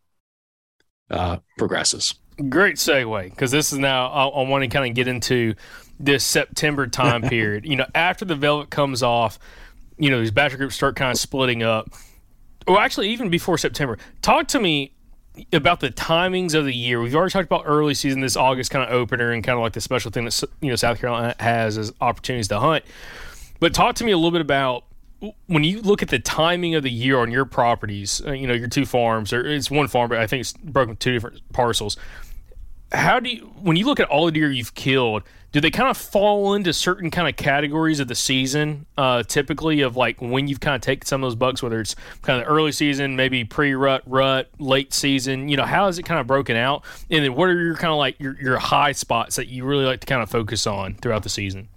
uh, 1.11 1.39
progresses. 1.57 2.15
Great 2.49 2.77
segue 2.77 3.31
because 3.31 3.51
this 3.51 3.73
is 3.73 3.79
now 3.79 4.09
I, 4.09 4.27
I 4.27 4.49
want 4.49 4.63
to 4.63 4.69
kind 4.69 4.89
of 4.89 4.95
get 4.95 5.07
into 5.07 5.55
this 6.01 6.25
September 6.25 6.87
time 6.87 7.23
period. 7.29 7.65
you 7.65 7.77
know, 7.77 7.87
after 7.95 8.25
the 8.25 8.35
velvet 8.35 8.71
comes 8.71 9.03
off, 9.03 9.39
you 9.99 10.11
know 10.11 10.19
these 10.19 10.33
bachelor 10.33 10.59
groups 10.59 10.75
start 10.75 10.97
kind 10.97 11.13
of 11.13 11.19
splitting 11.19 11.63
up. 11.63 11.91
Well, 12.67 12.79
actually, 12.79 13.11
even 13.11 13.31
before 13.31 13.57
September, 13.57 13.99
talk 14.21 14.49
to 14.49 14.61
me 14.61 14.95
about 15.53 15.81
the 15.81 15.91
timings 15.91 16.55
of 16.55 16.65
the 16.65 16.75
year. 16.75 17.01
We've 17.01 17.15
already 17.15 17.33
talked 17.33 17.47
about 17.47 17.63
early 17.67 17.95
season, 17.95 18.21
this 18.21 18.37
August 18.37 18.71
kind 18.71 18.85
of 18.85 18.93
opener, 18.93 19.33
and 19.33 19.43
kind 19.43 19.59
of 19.59 19.63
like 19.63 19.73
the 19.73 19.81
special 19.81 20.11
thing 20.11 20.25
that 20.25 20.43
you 20.61 20.71
know 20.71 20.77
South 20.77 21.01
Carolina 21.01 21.35
has 21.39 21.79
as 21.79 21.93
opportunities 22.01 22.49
to 22.49 22.59
hunt. 22.59 22.85
But 23.59 23.75
talk 23.75 23.95
to 23.97 24.05
me 24.05 24.13
a 24.13 24.17
little 24.17 24.31
bit 24.31 24.41
about 24.41 24.85
when 25.47 25.65
you 25.65 25.83
look 25.83 26.03
at 26.03 26.09
the 26.09 26.19
timing 26.19 26.75
of 26.75 26.83
the 26.83 26.91
year 26.91 27.19
on 27.19 27.31
your 27.31 27.45
properties. 27.45 28.23
Uh, 28.27 28.33
you 28.33 28.47
know, 28.47 28.55
your 28.55 28.69
two 28.69 28.87
farms, 28.87 29.33
or 29.33 29.47
it's 29.47 29.71
one 29.71 29.89
farm, 29.89 30.09
but 30.09 30.19
I 30.19 30.27
think 30.27 30.41
it's 30.41 30.53
broken 30.53 30.97
two 30.97 31.13
different 31.13 31.41
parcels. 31.53 31.97
How 32.93 33.21
do 33.21 33.31
you, 33.31 33.43
when 33.61 33.77
you 33.77 33.87
look 33.87 34.01
at 34.01 34.09
all 34.09 34.27
the 34.27 34.33
deer 34.33 34.51
you've 34.51 34.75
killed? 34.75 35.23
Do 35.53 35.61
they 35.61 35.71
kind 35.71 35.89
of 35.89 35.97
fall 35.97 36.55
into 36.55 36.73
certain 36.73 37.11
kind 37.11 37.29
of 37.29 37.37
categories 37.37 38.01
of 38.01 38.09
the 38.09 38.15
season 38.15 38.87
uh, 38.97 39.23
typically 39.23 39.81
of 39.81 39.97
like 39.97 40.21
when 40.21 40.49
you've 40.49 40.61
kind 40.61 40.77
of 40.77 40.81
taken 40.83 41.07
some 41.07 41.23
of 41.23 41.27
those 41.27 41.35
bucks 41.37 41.63
whether 41.63 41.81
it's 41.81 41.97
kind 42.23 42.41
of 42.41 42.49
early 42.49 42.73
season 42.73 43.17
maybe 43.17 43.45
pre-rut 43.45 44.03
rut 44.07 44.49
late 44.59 44.93
season 44.93 45.49
you 45.49 45.57
know 45.57 45.65
how 45.65 45.89
is 45.89 45.99
it 45.99 46.05
kind 46.05 46.21
of 46.21 46.27
broken 46.27 46.57
out? 46.57 46.85
And 47.11 47.25
then 47.25 47.35
what 47.35 47.49
are 47.49 47.63
your 47.63 47.75
kind 47.75 47.93
of 47.93 47.99
like 47.99 48.19
your, 48.21 48.41
your 48.41 48.59
high 48.59 48.93
spots 48.93 49.37
that 49.37 49.49
you 49.49 49.65
really 49.65 49.85
like 49.85 50.01
to 50.01 50.07
kind 50.07 50.23
of 50.23 50.31
focus 50.31 50.67
on 50.67 50.95
throughout 50.95 51.23
the 51.23 51.29
season? 51.29 51.69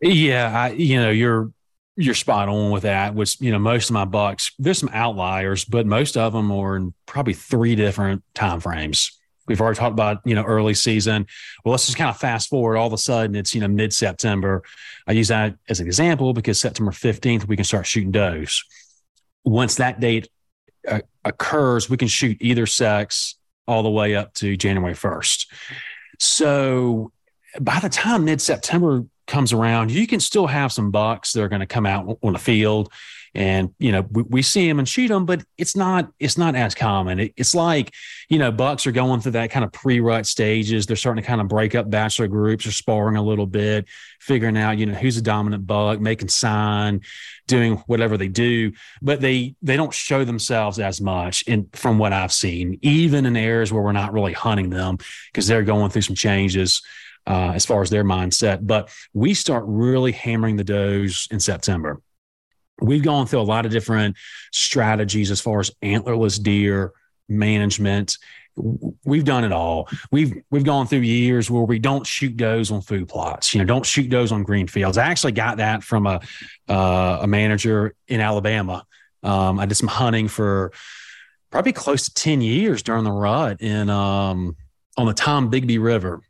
Yeah 0.00 0.52
I, 0.54 0.70
you 0.70 1.00
know 1.00 1.10
you're 1.10 1.50
you're 1.96 2.14
spot 2.14 2.48
on 2.48 2.70
with 2.70 2.82
that 2.82 3.14
which 3.14 3.40
you 3.40 3.52
know 3.52 3.58
most 3.58 3.90
of 3.90 3.94
my 3.94 4.04
bucks 4.04 4.52
there's 4.58 4.78
some 4.78 4.90
outliers 4.92 5.64
but 5.64 5.86
most 5.86 6.16
of 6.16 6.32
them 6.32 6.50
are 6.50 6.76
in 6.76 6.94
probably 7.06 7.34
three 7.34 7.76
different 7.76 8.22
time 8.34 8.60
frames 8.60 9.16
We've 9.46 9.60
already 9.60 9.78
talked 9.78 9.92
about, 9.92 10.18
you 10.24 10.34
know, 10.34 10.44
early 10.44 10.74
season. 10.74 11.26
Well, 11.64 11.72
let's 11.72 11.86
just 11.86 11.98
kind 11.98 12.10
of 12.10 12.16
fast 12.16 12.48
forward. 12.48 12.76
All 12.76 12.86
of 12.86 12.92
a 12.92 12.98
sudden, 12.98 13.36
it's, 13.36 13.54
you 13.54 13.60
know, 13.60 13.68
mid 13.68 13.92
September. 13.92 14.62
I 15.06 15.12
use 15.12 15.28
that 15.28 15.56
as 15.68 15.80
an 15.80 15.86
example 15.86 16.32
because 16.32 16.60
September 16.60 16.92
15th, 16.92 17.46
we 17.46 17.56
can 17.56 17.64
start 17.64 17.86
shooting 17.86 18.10
does. 18.10 18.64
Once 19.44 19.76
that 19.76 20.00
date 20.00 20.28
uh, 20.88 21.00
occurs, 21.24 21.90
we 21.90 21.96
can 21.96 22.08
shoot 22.08 22.38
either 22.40 22.66
sex 22.66 23.36
all 23.66 23.82
the 23.82 23.90
way 23.90 24.14
up 24.14 24.32
to 24.34 24.56
January 24.56 24.94
1st. 24.94 25.46
So 26.18 27.12
by 27.60 27.80
the 27.80 27.88
time 27.88 28.24
mid 28.24 28.40
September 28.40 29.04
comes 29.26 29.52
around, 29.52 29.90
you 29.90 30.06
can 30.06 30.20
still 30.20 30.46
have 30.46 30.72
some 30.72 30.90
bucks 30.90 31.32
that 31.32 31.42
are 31.42 31.48
going 31.48 31.60
to 31.60 31.66
come 31.66 31.86
out 31.86 32.18
on 32.22 32.32
the 32.32 32.38
field 32.38 32.92
and 33.34 33.74
you 33.78 33.90
know 33.90 34.06
we, 34.10 34.22
we 34.22 34.42
see 34.42 34.68
them 34.68 34.78
and 34.78 34.88
shoot 34.88 35.08
them, 35.08 35.26
but 35.26 35.42
it's 35.58 35.74
not 35.76 36.10
it's 36.18 36.38
not 36.38 36.54
as 36.54 36.74
common. 36.74 37.18
It, 37.18 37.34
it's 37.36 37.54
like 37.54 37.92
you 38.28 38.38
know 38.38 38.52
bucks 38.52 38.86
are 38.86 38.92
going 38.92 39.20
through 39.20 39.32
that 39.32 39.50
kind 39.50 39.64
of 39.64 39.72
pre-rut 39.72 40.26
stages. 40.26 40.86
They're 40.86 40.96
starting 40.96 41.22
to 41.22 41.26
kind 41.26 41.40
of 41.40 41.48
break 41.48 41.74
up 41.74 41.90
bachelor 41.90 42.28
groups, 42.28 42.66
or 42.66 42.72
sparring 42.72 43.16
a 43.16 43.22
little 43.22 43.46
bit, 43.46 43.86
figuring 44.20 44.56
out 44.56 44.78
you 44.78 44.86
know 44.86 44.94
who's 44.94 45.16
a 45.16 45.22
dominant 45.22 45.66
buck, 45.66 46.00
making 46.00 46.28
sign, 46.28 47.00
doing 47.46 47.76
whatever 47.86 48.16
they 48.16 48.28
do, 48.28 48.72
but 49.02 49.20
they 49.20 49.56
they 49.62 49.76
don't 49.76 49.94
show 49.94 50.24
themselves 50.24 50.78
as 50.78 51.00
much. 51.00 51.42
In 51.42 51.68
from 51.72 51.98
what 51.98 52.12
I've 52.12 52.32
seen, 52.32 52.78
even 52.82 53.26
in 53.26 53.36
areas 53.36 53.72
where 53.72 53.82
we're 53.82 53.92
not 53.92 54.12
really 54.12 54.32
hunting 54.32 54.70
them 54.70 54.98
because 55.32 55.46
they're 55.46 55.62
going 55.62 55.90
through 55.90 56.02
some 56.02 56.16
changes 56.16 56.82
uh, 57.26 57.52
as 57.54 57.66
far 57.66 57.82
as 57.82 57.90
their 57.90 58.04
mindset. 58.04 58.66
But 58.66 58.90
we 59.12 59.34
start 59.34 59.64
really 59.66 60.12
hammering 60.12 60.56
the 60.56 60.64
does 60.64 61.26
in 61.30 61.40
September. 61.40 62.00
We've 62.80 63.02
gone 63.02 63.26
through 63.26 63.40
a 63.40 63.42
lot 63.42 63.66
of 63.66 63.72
different 63.72 64.16
strategies 64.52 65.30
as 65.30 65.40
far 65.40 65.60
as 65.60 65.70
antlerless 65.82 66.42
deer 66.42 66.92
management. 67.28 68.18
We've 69.04 69.24
done 69.24 69.44
it 69.44 69.52
all. 69.52 69.88
We've 70.12 70.42
we've 70.50 70.64
gone 70.64 70.86
through 70.86 71.00
years 71.00 71.50
where 71.50 71.64
we 71.64 71.78
don't 71.78 72.06
shoot 72.06 72.36
does 72.36 72.70
on 72.70 72.82
food 72.82 73.08
plots. 73.08 73.52
You 73.52 73.60
know, 73.60 73.64
don't 73.64 73.86
shoot 73.86 74.08
does 74.08 74.30
on 74.30 74.44
green 74.44 74.68
fields. 74.68 74.96
I 74.96 75.06
actually 75.06 75.32
got 75.32 75.56
that 75.56 75.82
from 75.82 76.06
a 76.06 76.20
uh, 76.68 77.18
a 77.22 77.26
manager 77.26 77.94
in 78.06 78.20
Alabama. 78.20 78.84
Um, 79.22 79.58
I 79.58 79.66
did 79.66 79.74
some 79.74 79.88
hunting 79.88 80.28
for 80.28 80.72
probably 81.50 81.72
close 81.72 82.08
to 82.08 82.14
ten 82.14 82.40
years 82.40 82.82
during 82.82 83.02
the 83.02 83.12
rut 83.12 83.60
in 83.60 83.90
um, 83.90 84.56
on 84.96 85.06
the 85.06 85.14
Tombigbee 85.14 85.82
River 85.82 86.20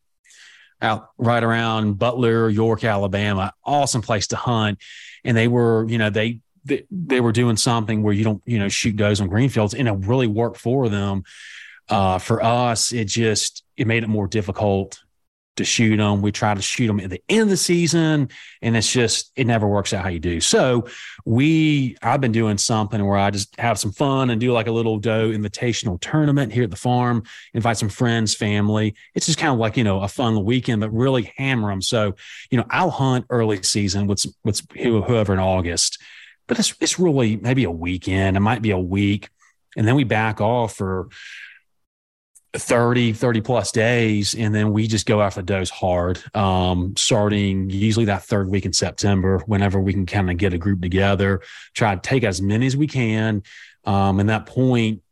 out 0.80 1.10
right 1.18 1.42
around 1.42 1.98
Butler, 1.98 2.48
York, 2.48 2.84
Alabama. 2.84 3.52
Awesome 3.64 4.02
place 4.02 4.28
to 4.28 4.36
hunt. 4.36 4.78
And 5.24 5.36
they 5.36 5.48
were, 5.48 5.86
you 5.88 5.98
know, 5.98 6.10
they, 6.10 6.40
they, 6.64 6.84
they 6.90 7.20
were 7.20 7.32
doing 7.32 7.56
something 7.56 8.02
where 8.02 8.14
you 8.14 8.24
don't, 8.24 8.42
you 8.46 8.58
know, 8.58 8.68
shoot 8.68 8.96
does 8.96 9.20
on 9.20 9.28
greenfields 9.28 9.74
and 9.74 9.88
it 9.88 9.92
really 9.92 10.26
worked 10.26 10.58
for 10.58 10.88
them. 10.88 11.24
Uh, 11.88 12.18
for 12.18 12.42
us, 12.42 12.92
it 12.92 13.06
just, 13.06 13.62
it 13.76 13.86
made 13.86 14.02
it 14.02 14.08
more 14.08 14.26
difficult 14.26 15.03
to 15.56 15.64
shoot 15.64 15.96
them. 15.96 16.20
We 16.22 16.32
try 16.32 16.54
to 16.54 16.62
shoot 16.62 16.86
them 16.86 17.00
at 17.00 17.10
the 17.10 17.22
end 17.28 17.42
of 17.42 17.48
the 17.48 17.56
season, 17.56 18.28
and 18.60 18.76
it's 18.76 18.92
just 18.92 19.32
it 19.36 19.46
never 19.46 19.68
works 19.68 19.92
out 19.92 20.02
how 20.02 20.08
you 20.08 20.18
do. 20.18 20.40
So 20.40 20.88
we 21.24 21.96
I've 22.02 22.20
been 22.20 22.32
doing 22.32 22.58
something 22.58 23.04
where 23.04 23.18
I 23.18 23.30
just 23.30 23.58
have 23.58 23.78
some 23.78 23.92
fun 23.92 24.30
and 24.30 24.40
do 24.40 24.52
like 24.52 24.66
a 24.66 24.72
little 24.72 24.98
doe 24.98 25.30
invitational 25.30 26.00
tournament 26.00 26.52
here 26.52 26.64
at 26.64 26.70
the 26.70 26.76
farm, 26.76 27.22
invite 27.52 27.76
some 27.76 27.88
friends, 27.88 28.34
family. 28.34 28.94
It's 29.14 29.26
just 29.26 29.38
kind 29.38 29.52
of 29.52 29.58
like 29.58 29.76
you 29.76 29.84
know 29.84 30.00
a 30.00 30.08
fun 30.08 30.44
weekend, 30.44 30.80
but 30.80 30.92
really 30.92 31.32
hammer 31.36 31.70
them. 31.70 31.82
So 31.82 32.14
you 32.50 32.58
know 32.58 32.66
I'll 32.70 32.90
hunt 32.90 33.26
early 33.30 33.62
season 33.62 34.06
with 34.06 34.26
with 34.44 34.62
whoever 34.72 35.32
in 35.32 35.38
August, 35.38 36.00
but 36.48 36.58
it's 36.58 36.74
it's 36.80 36.98
really 36.98 37.36
maybe 37.36 37.64
a 37.64 37.70
weekend. 37.70 38.36
It 38.36 38.40
might 38.40 38.62
be 38.62 38.72
a 38.72 38.78
week, 38.78 39.28
and 39.76 39.86
then 39.86 39.94
we 39.94 40.04
back 40.04 40.40
off 40.40 40.74
for 40.74 41.08
30 42.56 43.12
30 43.12 43.40
plus 43.40 43.72
days 43.72 44.34
and 44.34 44.54
then 44.54 44.72
we 44.72 44.86
just 44.86 45.06
go 45.06 45.20
after 45.20 45.42
does 45.42 45.70
hard 45.70 46.22
um, 46.34 46.94
starting 46.96 47.68
usually 47.68 48.04
that 48.04 48.22
third 48.22 48.48
week 48.48 48.64
in 48.64 48.72
september 48.72 49.40
whenever 49.46 49.80
we 49.80 49.92
can 49.92 50.06
kind 50.06 50.30
of 50.30 50.36
get 50.36 50.52
a 50.54 50.58
group 50.58 50.80
together 50.80 51.40
try 51.74 51.94
to 51.94 52.00
take 52.00 52.22
as 52.22 52.40
many 52.40 52.66
as 52.66 52.76
we 52.76 52.86
can 52.86 53.42
um, 53.84 54.20
and 54.20 54.28
that 54.28 54.46
point 54.46 55.02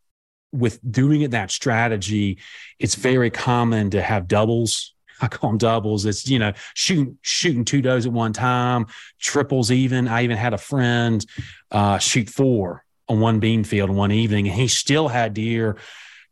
with 0.52 0.78
doing 0.90 1.22
it 1.22 1.32
that 1.32 1.50
strategy 1.50 2.38
it's 2.78 2.94
very 2.94 3.30
common 3.30 3.90
to 3.90 4.00
have 4.00 4.28
doubles 4.28 4.94
I 5.22 5.28
call 5.28 5.50
them 5.50 5.58
doubles. 5.58 6.04
It's 6.04 6.28
you 6.28 6.40
know 6.40 6.52
shooting 6.74 7.16
shooting 7.22 7.64
two 7.64 7.80
does 7.80 8.06
at 8.06 8.12
one 8.12 8.32
time, 8.32 8.86
triples 9.20 9.70
even. 9.70 10.08
I 10.08 10.24
even 10.24 10.36
had 10.36 10.52
a 10.52 10.58
friend 10.58 11.24
uh, 11.70 11.98
shoot 11.98 12.28
four 12.28 12.84
on 13.08 13.20
one 13.20 13.38
bean 13.38 13.62
field 13.62 13.90
in 13.90 13.94
one 13.94 14.10
evening, 14.10 14.48
and 14.48 14.56
he 14.56 14.66
still 14.66 15.06
had 15.06 15.34
deer 15.34 15.76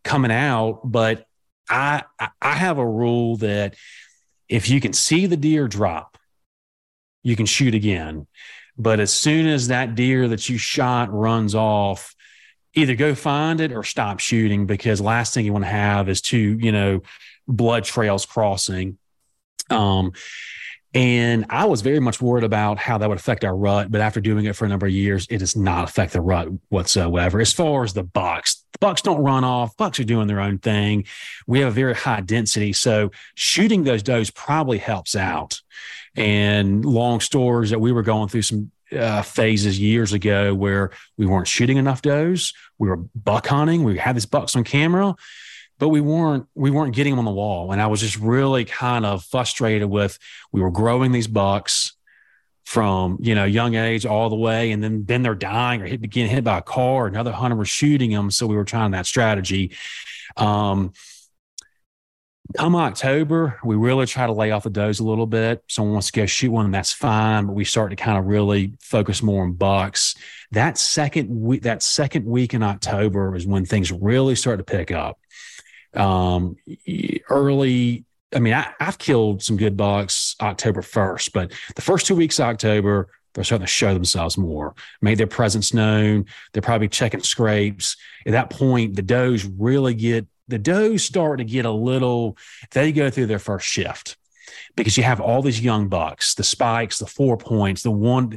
coming 0.05 0.33
out. 0.33 0.81
But 0.85 1.27
I 1.69 2.03
I 2.41 2.55
have 2.55 2.79
a 2.79 2.87
rule 2.87 3.37
that 3.39 3.77
if 4.49 4.69
you 4.69 4.81
can 4.81 4.93
see 4.93 5.27
the 5.27 5.37
deer 5.37 5.69
drop, 5.69 6.19
you 7.23 7.37
can 7.37 7.47
shoot 7.47 7.75
again. 7.75 8.27
But 8.77 8.99
as 8.99 9.13
soon 9.13 9.47
as 9.47 9.69
that 9.69 9.95
deer 9.95 10.29
that 10.29 10.49
you 10.49 10.59
shot 10.59 11.13
runs 11.13 11.55
off, 11.55 12.15
either 12.75 12.95
go 12.95 13.15
find 13.15 13.61
it 13.61 13.73
or 13.73 13.85
stop 13.85 14.21
shooting 14.21 14.67
because 14.67 15.01
last 15.01 15.35
thing 15.35 15.45
you 15.45 15.53
want 15.53 15.65
to 15.65 15.71
have 15.71 16.09
is 16.09 16.21
two, 16.21 16.59
you 16.61 16.73
know, 16.73 17.03
blood 17.47 17.85
trails 17.85 18.25
crossing. 18.25 18.99
Um, 19.69 20.13
and 20.93 21.47
I 21.51 21.67
was 21.67 21.83
very 21.83 22.01
much 22.01 22.21
worried 22.21 22.43
about 22.43 22.79
how 22.79 22.99
that 22.99 23.09
would 23.09 23.19
affect 23.19 23.45
our 23.45 23.55
rut. 23.55 23.91
But 23.93 24.01
after 24.01 24.21
doing 24.21 24.47
it 24.47 24.57
for 24.57 24.65
a 24.65 24.69
number 24.69 24.87
of 24.87 24.93
years, 24.93 25.27
it 25.31 25.39
does 25.39 25.55
not 25.55 25.89
affect 25.89 26.13
the 26.13 26.21
rut 26.21 26.49
whatsoever. 26.69 27.41
As 27.41 27.53
far 27.53 27.85
as 27.85 27.93
the 27.93 28.03
the 28.03 28.70
bucks 28.81 29.03
don't 29.03 29.23
run 29.23 29.45
off. 29.45 29.77
Bucks 29.77 30.01
are 30.01 30.05
doing 30.05 30.27
their 30.27 30.41
own 30.41 30.59
thing. 30.59 31.05
We 31.47 31.61
have 31.61 31.69
a 31.69 31.73
very 31.73 31.95
high 31.95 32.21
density. 32.23 32.73
So 32.73 33.11
shooting 33.35 33.85
those 33.85 34.03
does 34.03 34.31
probably 34.31 34.79
helps 34.79 35.15
out. 35.15 35.61
And 36.17 36.85
long 36.85 37.21
stories 37.21 37.71
that 37.71 37.81
we 37.81 37.93
were 37.93 38.03
going 38.03 38.29
through 38.29 38.43
some 38.43 38.73
uh, 38.93 39.23
phases 39.23 39.79
years 39.79 40.13
ago 40.13 40.55
where 40.55 40.91
we 41.17 41.27
weren't 41.27 41.47
shooting 41.47 41.77
enough 41.77 42.03
does. 42.03 42.53
We 42.79 42.89
were 42.89 42.97
buck 42.97 43.47
hunting. 43.47 43.85
We 43.85 43.99
had 43.99 44.17
these 44.17 44.27
bucks 44.27 44.57
on 44.57 44.65
camera 44.65 45.15
but 45.81 45.89
we 45.89 46.01
weren't 46.01 46.47
we 46.55 46.71
weren't 46.71 46.95
getting 46.95 47.13
them 47.13 47.19
on 47.19 47.25
the 47.25 47.31
wall 47.33 47.73
and 47.73 47.83
i 47.83 47.87
was 47.89 48.01
just 48.01 48.17
really 48.19 48.65
kind 48.65 49.05
of 49.05 49.25
frustrated 49.25 49.89
with 49.89 50.19
we 50.53 50.61
were 50.61 50.71
growing 50.71 51.11
these 51.11 51.27
bucks 51.27 51.97
from 52.71 53.19
you 53.21 53.35
know 53.35 53.45
young 53.45 53.75
age 53.75 54.07
all 54.07 54.31
the 54.31 54.37
way 54.37 54.71
and 54.71 54.81
then 54.81 55.05
then 55.05 55.23
they're 55.25 55.35
dying 55.35 55.83
or 55.83 55.87
hit, 55.87 56.01
getting 56.03 56.31
hit 56.31 56.45
by 56.45 56.59
a 56.59 56.63
car 56.63 57.09
another 57.09 57.33
hunter 57.33 57.57
was 57.57 57.69
shooting 57.69 58.13
them 58.13 58.31
so 58.31 58.47
we 58.47 58.55
were 58.55 58.65
trying 58.65 58.93
that 58.93 59.07
strategy. 59.07 59.73
Um 60.37 60.93
come 62.57 62.77
october 62.77 63.59
we 63.65 63.75
really 63.75 64.07
try 64.07 64.25
to 64.25 64.33
lay 64.33 64.53
off 64.53 64.63
the 64.63 64.71
does 64.71 65.01
a 65.01 65.05
little 65.05 65.27
bit. 65.27 65.65
Someone 65.67 65.95
wants 65.95 66.13
to 66.13 66.21
go 66.21 66.27
shoot 66.27 66.53
one 66.53 66.65
and 66.65 66.73
that's 66.73 66.93
fine 66.93 67.47
but 67.47 67.55
we 67.55 67.65
start 67.65 67.91
to 67.91 67.97
kind 67.97 68.17
of 68.17 68.27
really 68.27 68.75
focus 68.81 69.21
more 69.21 69.43
on 69.43 69.55
bucks. 69.55 70.15
That 70.53 70.79
second 70.79 71.29
week 71.29 71.63
that 71.63 71.83
second 71.83 72.25
week 72.25 72.55
in 72.55 72.63
october 72.63 73.35
is 73.35 73.49
when 73.49 73.65
things 73.65 73.91
really 73.91 74.37
start 74.37 74.59
to 74.59 74.65
pick 74.65 74.93
up. 74.93 75.19
Um, 75.93 76.55
early. 77.29 78.05
I 78.35 78.39
mean, 78.39 78.55
I, 78.55 78.73
have 78.79 78.99
killed 78.99 79.43
some 79.43 79.57
good 79.57 79.77
bucks 79.77 80.37
October 80.41 80.83
1st, 80.83 81.33
but 81.33 81.53
the 81.75 81.83
first 81.83 82.07
two 82.07 82.15
weeks 82.15 82.39
of 82.39 82.47
October, 82.47 83.09
they're 83.35 83.45
starting 83.45 83.67
to 83.67 83.73
show 83.73 83.95
themselves 83.95 84.37
more, 84.37 84.75
made 85.01 85.19
their 85.19 85.27
presence 85.27 85.75
known. 85.75 86.27
They're 86.53 86.63
probably 86.63 86.89
checking 86.89 87.23
scrapes. 87.23 87.97
At 88.27 88.33
that 88.33 88.51
point, 88.51 88.97
the 88.97 89.03
does 89.03 89.45
really 89.45 89.95
get 89.95 90.27
the 90.49 90.59
does 90.59 91.05
start 91.05 91.39
to 91.39 91.45
get 91.45 91.65
a 91.65 91.71
little, 91.71 92.37
they 92.73 92.93
go 92.93 93.09
through 93.09 93.27
their 93.27 93.39
first 93.39 93.67
shift 93.67 94.17
because 94.77 94.97
you 94.97 95.05
have 95.05 95.21
all 95.21 95.43
these 95.43 95.61
young 95.61 95.89
bucks, 95.89 96.35
the 96.35 96.43
spikes, 96.43 96.99
the 96.99 97.07
four 97.07 97.37
points, 97.37 97.83
the 97.83 97.91
one, 97.91 98.37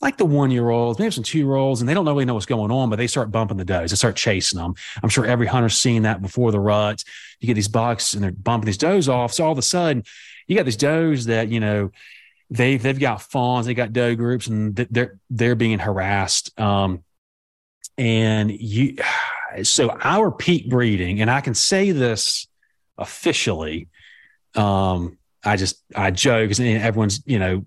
like 0.00 0.16
the 0.16 0.24
one 0.24 0.50
year 0.50 0.70
olds, 0.70 0.98
maybe 0.98 1.10
some 1.10 1.24
two 1.24 1.38
year 1.38 1.54
olds, 1.54 1.80
and 1.80 1.88
they 1.88 1.94
don't 1.94 2.06
really 2.06 2.24
know 2.24 2.34
what's 2.34 2.46
going 2.46 2.70
on, 2.70 2.88
but 2.88 2.96
they 2.96 3.06
start 3.06 3.30
bumping 3.30 3.58
the 3.58 3.64
does. 3.64 3.90
They 3.90 3.96
start 3.96 4.16
chasing 4.16 4.58
them. 4.58 4.74
I'm 5.02 5.10
sure 5.10 5.26
every 5.26 5.46
hunter's 5.46 5.76
seen 5.76 6.02
that 6.02 6.22
before 6.22 6.52
the 6.52 6.60
rut. 6.60 7.04
You 7.40 7.46
get 7.46 7.54
these 7.54 7.68
bucks 7.68 8.14
and 8.14 8.24
they're 8.24 8.32
bumping 8.32 8.66
these 8.66 8.78
does 8.78 9.08
off. 9.08 9.32
So 9.32 9.44
all 9.44 9.52
of 9.52 9.58
a 9.58 9.62
sudden, 9.62 10.04
you 10.46 10.56
got 10.56 10.64
these 10.64 10.76
does 10.76 11.26
that, 11.26 11.48
you 11.48 11.60
know, 11.60 11.90
they've 12.48 12.82
they've 12.82 12.98
got 12.98 13.22
fawns, 13.22 13.66
they 13.66 13.74
got 13.74 13.92
doe 13.92 14.14
groups, 14.16 14.46
and 14.46 14.74
they're 14.74 15.18
they're 15.28 15.54
being 15.54 15.78
harassed. 15.78 16.58
Um, 16.58 17.04
and 17.98 18.50
you, 18.50 18.96
so 19.62 19.90
our 19.90 20.30
peak 20.30 20.68
breeding, 20.70 21.20
and 21.20 21.30
I 21.30 21.40
can 21.40 21.54
say 21.54 21.90
this 21.92 22.48
officially. 22.96 23.88
Um, 24.54 25.18
I 25.44 25.56
just 25.56 25.82
I 25.94 26.10
joke 26.10 26.50
and 26.58 26.82
everyone's 26.82 27.22
you 27.26 27.38
know 27.38 27.66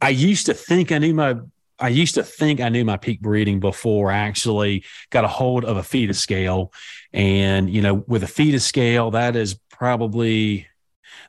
I 0.00 0.08
used 0.10 0.46
to 0.46 0.54
think 0.54 0.92
I 0.92 0.98
knew 0.98 1.14
my 1.14 1.36
I 1.80 1.88
used 1.88 2.14
to 2.16 2.22
think 2.22 2.60
I 2.60 2.68
knew 2.68 2.84
my 2.84 2.98
peak 2.98 3.20
breeding 3.20 3.58
before 3.58 4.12
I 4.12 4.18
actually 4.18 4.84
got 5.08 5.24
a 5.24 5.28
hold 5.28 5.64
of 5.64 5.78
a 5.78 5.82
fetal 5.82 6.14
scale. 6.14 6.72
And, 7.12 7.70
you 7.70 7.80
know, 7.80 8.04
with 8.06 8.22
a 8.22 8.26
fetal 8.26 8.60
scale, 8.60 9.12
that 9.12 9.34
is 9.34 9.58
probably 9.70 10.68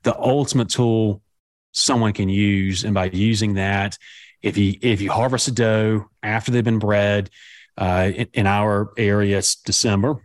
the 0.03 0.17
ultimate 0.19 0.69
tool 0.69 1.21
someone 1.71 2.11
can 2.11 2.27
use. 2.27 2.83
And 2.83 2.93
by 2.93 3.05
using 3.05 3.53
that, 3.53 3.97
if 4.41 4.57
you 4.57 4.75
if 4.81 5.01
you 5.01 5.11
harvest 5.11 5.47
a 5.47 5.51
doe 5.51 6.09
after 6.21 6.51
they've 6.51 6.63
been 6.63 6.79
bred, 6.79 7.29
uh, 7.77 8.11
in, 8.13 8.27
in 8.33 8.47
our 8.47 8.91
area 8.97 9.37
it's 9.37 9.55
December, 9.55 10.21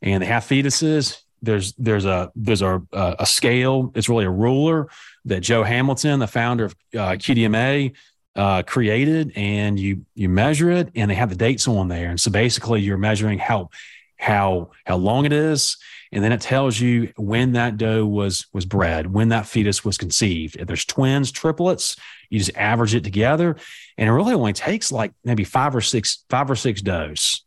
and 0.00 0.22
they 0.22 0.26
have 0.26 0.44
fetuses. 0.44 1.22
There's 1.42 1.72
there's 1.72 2.04
a 2.04 2.30
there's 2.36 2.62
a 2.62 2.82
a 2.92 3.26
scale. 3.26 3.90
It's 3.94 4.08
really 4.08 4.26
a 4.26 4.30
ruler 4.30 4.88
that 5.26 5.40
Joe 5.40 5.62
Hamilton, 5.62 6.20
the 6.20 6.26
founder 6.26 6.66
of 6.66 6.76
uh, 6.94 7.12
QDMA, 7.12 7.94
uh, 8.36 8.62
created, 8.62 9.32
and 9.36 9.78
you 9.78 10.04
you 10.14 10.28
measure 10.28 10.70
it, 10.70 10.90
and 10.94 11.10
they 11.10 11.14
have 11.14 11.30
the 11.30 11.36
dates 11.36 11.68
on 11.68 11.88
there. 11.88 12.10
And 12.10 12.20
so 12.20 12.30
basically, 12.30 12.80
you're 12.80 12.98
measuring 12.98 13.38
how 13.38 13.70
how 14.16 14.70
how 14.86 14.96
long 14.96 15.24
it 15.24 15.32
is, 15.32 15.76
and 16.10 16.22
then 16.22 16.32
it 16.32 16.40
tells 16.40 16.80
you 16.80 17.12
when 17.16 17.52
that 17.52 17.76
doe 17.76 18.06
was 18.06 18.46
was 18.52 18.64
bred, 18.64 19.12
when 19.12 19.28
that 19.28 19.46
fetus 19.46 19.84
was 19.84 19.98
conceived. 19.98 20.56
If 20.56 20.66
there's 20.66 20.84
twins, 20.84 21.30
triplets, 21.30 21.96
you 22.28 22.38
just 22.38 22.56
average 22.56 22.94
it 22.94 23.04
together, 23.04 23.56
and 23.96 24.08
it 24.08 24.12
really 24.12 24.34
only 24.34 24.52
takes 24.52 24.90
like 24.90 25.12
maybe 25.24 25.44
five 25.44 25.76
or 25.76 25.80
six 25.80 26.24
five 26.28 26.50
or 26.50 26.56
six 26.56 26.82
does 26.82 27.42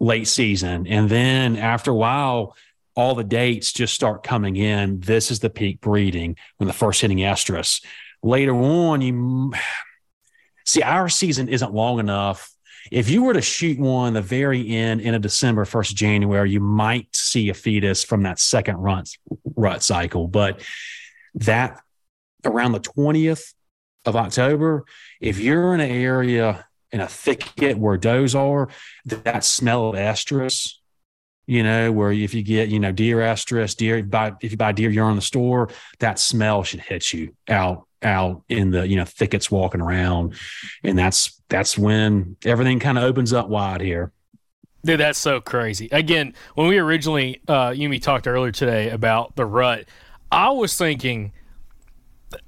late 0.00 0.28
season, 0.28 0.86
and 0.86 1.08
then 1.08 1.56
after 1.56 1.90
a 1.90 1.94
while. 1.94 2.56
All 2.98 3.14
the 3.14 3.24
dates 3.24 3.72
just 3.72 3.94
start 3.94 4.24
coming 4.24 4.56
in. 4.56 5.00
This 5.00 5.30
is 5.30 5.38
the 5.38 5.50
peak 5.50 5.80
breeding 5.80 6.36
when 6.56 6.66
the 6.66 6.72
first 6.72 7.00
hitting 7.00 7.18
estrus. 7.18 7.82
Later 8.22 8.54
on, 8.54 9.00
you 9.00 9.52
see 10.66 10.82
our 10.82 11.08
season 11.08 11.48
isn't 11.48 11.72
long 11.72 12.00
enough 12.00 12.52
if 12.90 13.10
you 13.10 13.22
were 13.22 13.34
to 13.34 13.42
shoot 13.42 13.78
one 13.78 14.14
the 14.14 14.22
very 14.22 14.68
end 14.68 15.00
in 15.00 15.14
a 15.14 15.18
December, 15.18 15.64
first 15.64 15.94
January, 15.94 16.50
you 16.50 16.60
might 16.60 17.14
see 17.14 17.48
a 17.50 17.54
fetus 17.54 18.04
from 18.04 18.22
that 18.22 18.38
second 18.38 18.76
rut 18.76 19.10
rut 19.56 19.82
cycle. 19.82 20.28
But 20.28 20.62
that 21.34 21.80
around 22.44 22.72
the 22.72 22.80
20th 22.80 23.52
of 24.04 24.16
October, 24.16 24.84
if 25.20 25.38
you're 25.38 25.74
in 25.74 25.80
an 25.80 25.90
area 25.90 26.66
in 26.90 27.00
a 27.00 27.08
thicket 27.08 27.76
where 27.76 27.98
does 27.98 28.34
are, 28.34 28.68
that 29.04 29.44
smell 29.44 29.90
of 29.90 29.94
estrus, 29.94 30.77
you 31.48 31.62
know, 31.62 31.90
where 31.90 32.12
if 32.12 32.34
you 32.34 32.42
get, 32.42 32.68
you 32.68 32.78
know, 32.78 32.92
deer 32.92 33.16
estrus, 33.16 33.74
deer, 33.74 34.02
buy, 34.02 34.34
if 34.42 34.50
you 34.52 34.58
buy 34.58 34.70
deer 34.70 34.90
urine 34.90 35.12
in 35.12 35.16
the 35.16 35.22
store, 35.22 35.70
that 35.98 36.18
smell 36.18 36.62
should 36.62 36.80
hit 36.80 37.12
you 37.12 37.34
out 37.48 37.86
out 38.00 38.44
in 38.48 38.70
the 38.70 38.86
you 38.86 38.94
know 38.94 39.04
thickets 39.04 39.50
walking 39.50 39.80
around 39.80 40.32
and 40.84 40.96
that's 40.96 41.42
that's 41.48 41.76
when 41.76 42.36
everything 42.44 42.78
kind 42.78 42.96
of 42.96 43.02
opens 43.02 43.32
up 43.32 43.48
wide 43.48 43.80
here 43.80 44.12
Dude, 44.84 45.00
that's 45.00 45.18
so 45.18 45.40
crazy. 45.40 45.88
Again, 45.90 46.34
when 46.54 46.68
we 46.68 46.78
originally, 46.78 47.40
uh, 47.48 47.70
Yumi 47.70 48.00
talked 48.00 48.28
earlier 48.28 48.52
today 48.52 48.90
about 48.90 49.34
the 49.34 49.44
rut, 49.44 49.86
I 50.30 50.50
was 50.50 50.76
thinking 50.76 51.32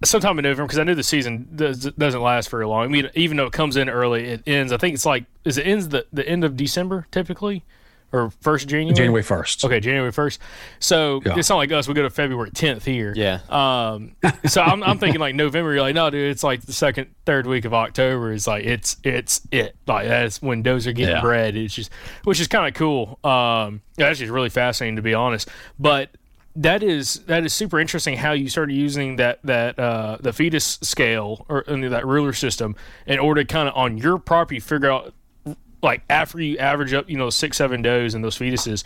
sometime 0.04 0.38
in 0.38 0.44
November 0.44 0.64
because 0.64 0.78
I 0.78 0.84
knew 0.84 0.94
the 0.94 1.02
season 1.02 1.48
does, 1.56 1.80
doesn't 1.80 2.22
last 2.22 2.48
very 2.48 2.66
long. 2.66 2.84
I 2.84 2.86
mean, 2.86 3.10
even 3.14 3.36
though 3.36 3.46
it 3.46 3.52
comes 3.52 3.76
in 3.76 3.88
early, 3.88 4.26
it 4.26 4.42
ends. 4.46 4.72
I 4.72 4.76
think 4.76 4.94
it's 4.94 5.04
like, 5.04 5.24
is 5.44 5.58
it 5.58 5.66
ends 5.66 5.88
the, 5.88 6.06
the 6.12 6.26
end 6.26 6.44
of 6.44 6.56
December 6.56 7.08
typically? 7.10 7.64
Or 8.12 8.30
first 8.40 8.68
January? 8.68 8.94
January 8.94 9.22
first. 9.22 9.64
Okay, 9.64 9.80
January 9.80 10.12
first. 10.12 10.40
So 10.78 11.20
yeah. 11.24 11.38
it's 11.38 11.48
not 11.48 11.56
like 11.56 11.72
us. 11.72 11.88
We 11.88 11.94
go 11.94 12.02
to 12.02 12.10
February 12.10 12.50
tenth 12.50 12.84
here. 12.84 13.12
Yeah. 13.16 13.40
Um. 13.48 14.16
So 14.46 14.62
I'm, 14.62 14.82
I'm 14.82 14.98
thinking 14.98 15.20
like 15.20 15.34
November. 15.34 15.72
You're 15.72 15.82
like, 15.82 15.94
no, 15.94 16.10
dude. 16.10 16.30
It's 16.30 16.42
like 16.42 16.62
the 16.62 16.72
second, 16.72 17.14
third 17.26 17.46
week 17.46 17.64
of 17.64 17.74
October. 17.74 18.32
Is 18.32 18.46
like 18.46 18.64
it's 18.64 18.96
it's 19.04 19.40
it. 19.50 19.76
Like 19.86 20.08
that's 20.08 20.42
when 20.42 20.62
does 20.62 20.86
are 20.86 20.92
getting 20.92 21.16
yeah. 21.16 21.20
bred. 21.20 21.56
It's 21.56 21.74
just 21.74 21.90
which 22.24 22.40
is 22.40 22.48
kind 22.48 22.66
of 22.66 22.74
cool. 22.74 23.18
Um. 23.24 23.82
That's 23.96 24.18
just 24.18 24.32
really 24.32 24.48
fascinating 24.48 24.96
to 24.96 25.02
be 25.02 25.14
honest. 25.14 25.48
But 25.78 26.10
that 26.56 26.82
is 26.82 27.20
that 27.26 27.44
is 27.44 27.52
super 27.52 27.78
interesting 27.78 28.16
how 28.16 28.32
you 28.32 28.48
started 28.48 28.74
using 28.74 29.16
that 29.16 29.38
that 29.44 29.78
uh, 29.78 30.16
the 30.20 30.32
fetus 30.32 30.78
scale 30.82 31.46
or 31.48 31.64
that 31.66 32.06
ruler 32.06 32.32
system 32.32 32.74
in 33.06 33.18
order 33.18 33.42
to 33.42 33.46
kind 33.46 33.68
of 33.68 33.76
on 33.76 33.96
your 33.98 34.18
property 34.18 34.58
figure 34.58 34.90
out 34.90 35.14
like 35.82 36.02
after 36.10 36.40
you 36.40 36.58
average 36.58 36.92
up, 36.92 37.08
you 37.08 37.16
know, 37.16 37.30
six, 37.30 37.56
seven 37.56 37.82
does 37.82 38.14
and 38.14 38.24
those 38.24 38.38
fetuses, 38.38 38.84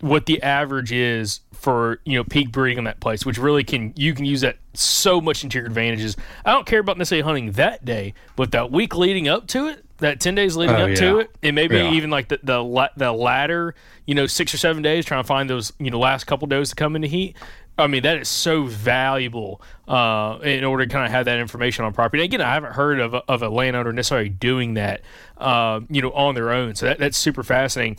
what 0.00 0.26
the 0.26 0.42
average 0.42 0.92
is 0.92 1.40
for 1.52 2.00
you 2.04 2.18
know 2.18 2.24
peak 2.24 2.52
breeding 2.52 2.78
in 2.78 2.84
that 2.84 3.00
place, 3.00 3.24
which 3.24 3.38
really 3.38 3.64
can 3.64 3.92
you 3.96 4.14
can 4.14 4.24
use 4.24 4.42
that 4.42 4.56
so 4.74 5.20
much 5.20 5.42
into 5.42 5.58
your 5.58 5.66
advantages. 5.66 6.16
I 6.44 6.52
don't 6.52 6.66
care 6.66 6.80
about 6.80 6.98
necessarily 6.98 7.22
hunting 7.22 7.52
that 7.52 7.84
day, 7.84 8.14
but 8.36 8.52
that 8.52 8.70
week 8.70 8.96
leading 8.96 9.28
up 9.28 9.46
to 9.48 9.68
it, 9.68 9.84
that 9.98 10.20
ten 10.20 10.34
days 10.34 10.56
leading 10.56 10.76
oh, 10.76 10.84
up 10.84 10.88
yeah. 10.90 10.94
to 10.96 11.18
it, 11.20 11.30
and 11.42 11.54
maybe 11.54 11.76
yeah. 11.76 11.92
even 11.92 12.10
like 12.10 12.28
the 12.28 12.38
the 12.42 12.90
the 12.96 13.12
latter, 13.12 13.74
you 14.06 14.14
know, 14.14 14.26
six 14.26 14.52
or 14.52 14.58
seven 14.58 14.82
days 14.82 15.04
trying 15.04 15.22
to 15.22 15.26
find 15.26 15.48
those 15.48 15.72
you 15.78 15.90
know 15.90 15.98
last 15.98 16.24
couple 16.24 16.46
does 16.46 16.70
to 16.70 16.74
come 16.74 16.96
into 16.96 17.08
heat. 17.08 17.36
I 17.78 17.86
mean, 17.88 18.02
that 18.04 18.18
is 18.18 18.28
so 18.28 18.64
valuable 18.64 19.60
uh, 19.86 20.38
in 20.42 20.64
order 20.64 20.86
to 20.86 20.92
kind 20.92 21.04
of 21.04 21.10
have 21.10 21.26
that 21.26 21.38
information 21.38 21.84
on 21.84 21.92
property. 21.92 22.22
Again, 22.22 22.40
I 22.40 22.54
haven't 22.54 22.72
heard 22.72 23.00
of 23.00 23.14
of 23.14 23.42
a 23.42 23.48
landowner 23.48 23.92
necessarily 23.92 24.30
doing 24.30 24.74
that, 24.74 25.02
uh, 25.36 25.80
you 25.90 26.00
know, 26.00 26.10
on 26.12 26.34
their 26.34 26.50
own. 26.50 26.74
So 26.74 26.86
that, 26.86 26.98
that's 26.98 27.18
super 27.18 27.42
fascinating. 27.42 27.98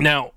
Now, 0.00 0.32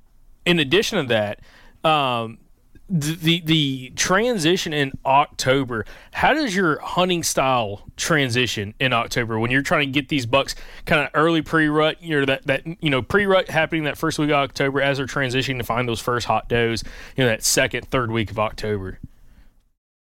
in 0.45 0.59
addition 0.59 1.07
to 1.07 1.07
that, 1.07 1.89
um, 1.89 2.39
the 2.88 3.41
the 3.41 3.91
transition 3.95 4.71
in 4.71 4.91
October. 5.05 5.86
How 6.13 6.33
does 6.33 6.55
your 6.55 6.79
hunting 6.79 7.23
style 7.23 7.83
transition 7.97 8.75
in 8.79 8.93
October 8.93 9.39
when 9.39 9.49
you're 9.49 9.63
trying 9.63 9.88
to 9.88 9.91
get 9.91 10.09
these 10.09 10.25
bucks 10.25 10.55
kind 10.86 11.01
of 11.01 11.09
early 11.15 11.41
pre 11.41 11.67
rut? 11.67 12.01
You 12.01 12.19
know 12.19 12.25
that 12.25 12.45
that 12.45 12.63
you 12.83 12.89
know 12.89 13.01
pre 13.01 13.25
rut 13.25 13.49
happening 13.49 13.86
that 13.86 13.97
first 13.97 14.19
week 14.19 14.29
of 14.29 14.36
October 14.36 14.81
as 14.81 14.97
they're 14.97 15.07
transitioning 15.07 15.57
to 15.57 15.63
find 15.63 15.89
those 15.89 15.99
first 15.99 16.27
hot 16.27 16.47
does. 16.47 16.83
You 17.17 17.23
know 17.23 17.29
that 17.29 17.43
second 17.43 17.88
third 17.88 18.11
week 18.11 18.29
of 18.29 18.38
October. 18.38 18.99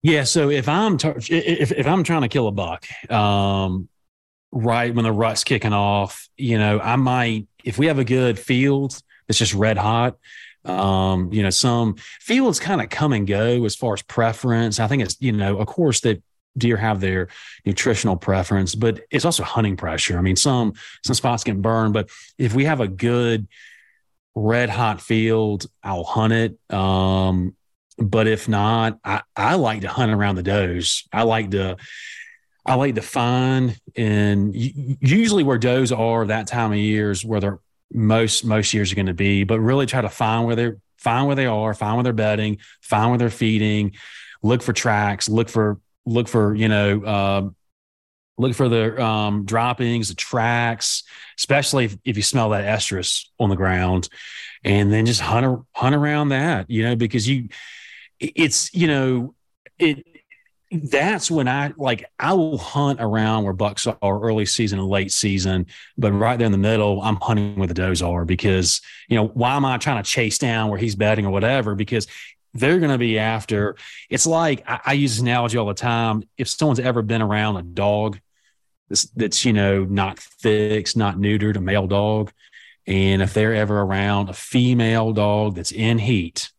Yeah. 0.04 0.24
So 0.24 0.50
if 0.52 0.70
I'm 0.70 0.98
if 1.04 1.72
if 1.72 1.88
I'm 1.88 2.04
trying 2.04 2.22
to 2.22 2.30
kill 2.30 2.48
a 2.48 2.52
buck, 2.52 2.86
um, 3.12 3.90
right 4.52 4.94
when 4.94 5.04
the 5.04 5.12
rut's 5.12 5.44
kicking 5.44 5.74
off, 5.74 6.30
you 6.38 6.60
know, 6.60 6.80
I 6.80 6.96
might 6.96 7.48
if 7.64 7.80
we 7.80 7.88
have 7.88 7.98
a 7.98 8.06
good 8.06 8.38
field 8.38 9.02
that's 9.28 9.40
just 9.40 9.56
red 9.56 9.78
hot 9.78 10.18
um, 10.68 11.32
you 11.32 11.44
know, 11.44 11.50
some 11.50 11.96
fields 12.20 12.60
kind 12.60 12.82
of 12.82 12.90
come 12.90 13.14
and 13.14 13.26
go 13.26 13.64
as 13.66 13.76
far 13.76 13.94
as 13.94 14.02
preference. 14.02 14.80
I 14.80 14.88
think 14.88 15.04
it's, 15.04 15.18
you 15.20 15.32
know, 15.32 15.58
of 15.58 15.68
course 15.68 16.02
that 16.02 16.22
deer 16.58 16.78
have 16.78 17.00
their 17.00 17.28
nutritional 17.66 18.18
preference, 18.18 18.76
but 18.76 19.02
it's 19.12 19.26
also 19.26 19.44
hunting 19.44 19.78
pressure. 19.78 20.18
I 20.18 20.22
mean, 20.22 20.36
some 20.36 20.74
some 21.04 21.14
spots 21.14 21.44
can 21.44 21.62
burn, 21.62 21.92
but 21.92 22.10
if 22.38 22.54
we 22.54 22.66
have 22.66 22.82
a 22.82 22.88
good 22.88 23.48
red 24.36 24.70
hot 24.70 25.02
field, 25.02 25.66
I'll 25.84 26.04
hunt 26.04 26.34
it. 26.34 26.74
Um, 26.74 27.56
but 27.98 28.28
if 28.28 28.48
not, 28.48 29.00
I, 29.04 29.22
I 29.36 29.56
like 29.56 29.82
to 29.82 29.88
hunt 29.88 30.12
around 30.12 30.36
the 30.36 30.44
does. 30.44 31.08
I 31.12 31.24
like 31.24 31.52
to 31.52 31.78
I 32.66 32.76
like 32.76 32.96
to 32.96 33.02
find 33.02 33.80
and 33.96 34.54
usually 34.54 35.44
where 35.44 35.58
does 35.58 35.94
are 35.94 36.26
that 36.26 36.48
time 36.48 36.74
of 36.74 36.78
year 36.78 37.12
is 37.12 37.24
where 37.24 37.40
they're 37.40 37.60
most 37.92 38.46
most 38.46 38.74
years 38.74 38.92
are 38.92 38.96
going 38.96 39.08
to 39.08 39.14
be, 39.14 39.44
but 39.44 39.60
really 39.60 39.86
try 39.86 40.02
to 40.02 40.10
find 40.10 40.46
where 40.46 40.56
they're 40.56 40.78
find 40.98 41.28
where 41.28 41.36
they 41.36 41.46
are, 41.46 41.74
find 41.74 41.96
where 41.96 42.04
they're 42.04 42.14
bedding, 42.14 42.58
find 42.82 43.12
where 43.12 43.18
they're 43.18 43.30
feeding, 43.30 43.94
look 44.42 44.62
for 44.62 44.74
tracks, 44.74 45.30
look 45.30 45.50
for 45.50 45.80
look 46.06 46.28
for 46.28 46.56
you 46.56 46.68
know 46.68 47.04
uh, 47.04 47.50
look 48.38 48.54
for 48.54 48.70
the 48.70 49.02
um, 49.02 49.46
droppings, 49.46 50.10
the 50.10 50.16
tracks, 50.16 51.04
especially 51.38 51.86
if, 51.86 51.98
if, 52.06 52.18
you 52.18 52.24
smell 52.24 52.50
that 52.50 52.66
estrus 52.66 53.26
on 53.40 53.50
the 53.50 53.56
ground, 53.56 54.10
and 54.64 54.92
then 54.92 55.06
just 55.06 55.22
hunt 55.22 55.66
hunt 55.74 55.96
around 55.96 56.30
that, 56.30 56.70
you 56.70 56.84
know, 56.84 56.96
because 56.96 57.28
you 57.28 57.50
it's 58.20 58.74
you 58.74 58.88
know 58.88 59.36
it 59.80 60.06
that's 60.72 61.32
when 61.32 61.48
I 61.48 61.74
like 61.78 62.06
I 62.20 62.34
will 62.34 62.58
hunt 62.58 63.00
around 63.02 63.44
where 63.44 63.54
bucks 63.54 63.88
are 63.88 63.98
early 64.02 64.46
season 64.46 64.80
and 64.80 64.88
late 64.88 65.12
season, 65.12 65.68
but 65.98 66.12
right 66.12 66.38
there 66.38 66.46
in 66.46 66.52
the 66.52 66.58
middle, 66.58 67.02
I'm 67.02 67.16
hunting 67.16 67.56
where 67.56 67.68
the 67.68 67.74
does 67.74 68.02
are 68.02 68.26
because 68.26 68.82
you 69.08 69.16
know 69.16 69.28
why 69.28 69.56
am 69.56 69.64
I 69.64 69.78
trying 69.78 70.04
to 70.04 70.10
chase 70.10 70.38
down 70.38 70.70
where 70.70 70.80
he's 70.80 70.96
bedding 70.96 71.26
or 71.26 71.32
whatever? 71.32 71.74
Because 71.74 72.08
they're 72.54 72.80
going 72.80 72.92
to 72.92 72.98
be 72.98 73.18
after. 73.18 73.78
It's 74.10 74.26
like 74.26 74.64
I, 74.68 74.80
I, 74.86 74.94
use 74.94 75.14
this 75.14 75.22
analogy 75.22 75.58
all 75.58 75.68
the 75.68 75.74
time. 75.74 76.24
If 76.38 76.50
someone's 76.50 76.80
ever 76.80 77.02
been 77.02 77.22
around 77.22 77.58
a 77.58 77.62
dog 77.62 78.20
that's, 78.90 79.04
that's 79.12 79.46
you 79.46 79.54
know 79.54 79.86
not 79.86 80.20
fixed, 80.20 80.98
not 80.98 81.16
neutered, 81.16 81.56
a 81.56 81.62
male 81.62 81.88
dog, 81.88 82.32
and 82.86 83.22
if 83.22 83.34
they're 83.34 83.56
ever 83.56 83.82
around 83.82 84.30
a 84.30 84.34
female 84.34 85.14
dog 85.14 85.56
that's 85.56 85.72
in 85.72 85.98
heat, 85.98 86.52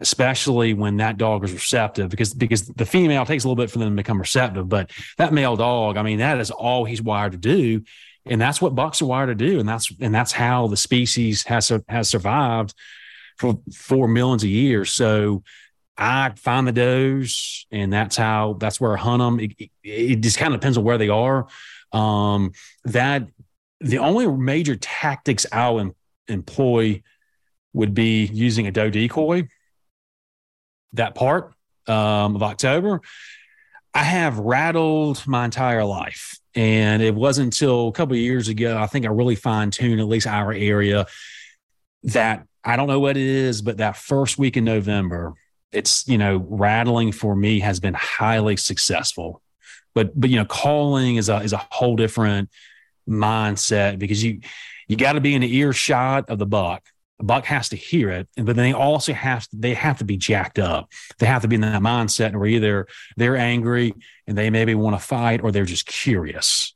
especially 0.00 0.74
when 0.74 0.98
that 0.98 1.16
dog 1.18 1.44
is 1.44 1.52
receptive 1.52 2.08
because 2.08 2.32
because 2.32 2.66
the 2.68 2.86
female 2.86 3.26
takes 3.26 3.44
a 3.44 3.48
little 3.48 3.60
bit 3.60 3.70
for 3.70 3.78
them 3.78 3.90
to 3.90 3.96
become 3.96 4.20
receptive 4.20 4.68
but 4.68 4.90
that 5.16 5.32
male 5.32 5.56
dog 5.56 5.96
i 5.96 6.02
mean 6.02 6.18
that 6.18 6.38
is 6.38 6.50
all 6.50 6.84
he's 6.84 7.02
wired 7.02 7.32
to 7.32 7.38
do 7.38 7.82
and 8.26 8.40
that's 8.40 8.60
what 8.60 8.74
bucks 8.74 9.02
are 9.02 9.06
wired 9.06 9.28
to 9.28 9.34
do 9.34 9.58
and 9.58 9.68
that's 9.68 9.92
and 10.00 10.14
that's 10.14 10.32
how 10.32 10.68
the 10.68 10.76
species 10.76 11.44
has 11.44 11.72
has 11.88 12.08
survived 12.08 12.74
for 13.38 13.60
four 13.72 14.08
millions 14.08 14.42
of 14.42 14.50
years. 14.50 14.92
So 14.92 15.42
i 16.00 16.30
find 16.36 16.66
the 16.68 16.72
does 16.72 17.66
and 17.72 17.92
that's 17.92 18.16
how 18.16 18.56
that's 18.60 18.80
where 18.80 18.96
i 18.96 19.00
hunt 19.00 19.20
them 19.20 19.40
it, 19.40 19.52
it, 19.58 19.70
it 19.82 20.20
just 20.20 20.38
kind 20.38 20.54
of 20.54 20.60
depends 20.60 20.78
on 20.78 20.84
where 20.84 20.98
they 20.98 21.08
are. 21.08 21.48
Um 21.92 22.52
that 22.84 23.28
the 23.80 23.98
only 23.98 24.26
major 24.26 24.76
tactics 24.76 25.46
i'll 25.52 25.80
em- 25.80 25.94
employ 26.28 27.02
would 27.72 27.94
be 27.94 28.26
using 28.26 28.66
a 28.66 28.70
doe 28.70 28.90
decoy 28.90 29.48
that 30.94 31.14
part 31.14 31.52
um, 31.86 32.36
of 32.36 32.42
October, 32.42 33.00
I 33.94 34.04
have 34.04 34.38
rattled 34.38 35.26
my 35.26 35.44
entire 35.44 35.84
life. 35.84 36.38
And 36.54 37.02
it 37.02 37.14
wasn't 37.14 37.46
until 37.46 37.88
a 37.88 37.92
couple 37.92 38.14
of 38.14 38.20
years 38.20 38.48
ago, 38.48 38.78
I 38.78 38.86
think 38.86 39.04
I 39.04 39.08
really 39.08 39.36
fine 39.36 39.70
tuned 39.70 40.00
at 40.00 40.08
least 40.08 40.26
our 40.26 40.52
area 40.52 41.06
that 42.04 42.46
I 42.64 42.76
don't 42.76 42.88
know 42.88 43.00
what 43.00 43.16
it 43.16 43.26
is, 43.26 43.62
but 43.62 43.78
that 43.78 43.96
first 43.96 44.38
week 44.38 44.56
in 44.56 44.64
November, 44.64 45.34
it's, 45.72 46.06
you 46.08 46.18
know, 46.18 46.44
rattling 46.48 47.12
for 47.12 47.34
me 47.36 47.60
has 47.60 47.80
been 47.80 47.94
highly 47.94 48.56
successful. 48.56 49.42
But, 49.94 50.18
but, 50.18 50.30
you 50.30 50.36
know, 50.36 50.44
calling 50.44 51.16
is 51.16 51.28
a, 51.28 51.36
is 51.36 51.52
a 51.52 51.66
whole 51.70 51.96
different 51.96 52.50
mindset 53.08 53.98
because 53.98 54.22
you, 54.22 54.40
you 54.86 54.96
got 54.96 55.14
to 55.14 55.20
be 55.20 55.34
in 55.34 55.42
the 55.42 55.56
earshot 55.56 56.28
of 56.28 56.38
the 56.38 56.46
buck 56.46 56.84
buck 57.20 57.44
has 57.46 57.68
to 57.70 57.76
hear 57.76 58.10
it, 58.10 58.28
but 58.36 58.46
then 58.46 58.56
they 58.56 58.72
also 58.72 59.12
have 59.12 59.48
to, 59.48 59.56
they 59.56 59.74
have 59.74 59.98
to 59.98 60.04
be 60.04 60.16
jacked 60.16 60.58
up. 60.58 60.90
They 61.18 61.26
have 61.26 61.42
to 61.42 61.48
be 61.48 61.56
in 61.56 61.62
that 61.62 61.82
mindset 61.82 62.34
where 62.34 62.46
either 62.46 62.86
they're 63.16 63.36
angry 63.36 63.94
and 64.26 64.38
they 64.38 64.50
maybe 64.50 64.74
want 64.74 64.94
to 64.94 65.04
fight, 65.04 65.42
or 65.42 65.50
they're 65.50 65.64
just 65.64 65.86
curious. 65.86 66.74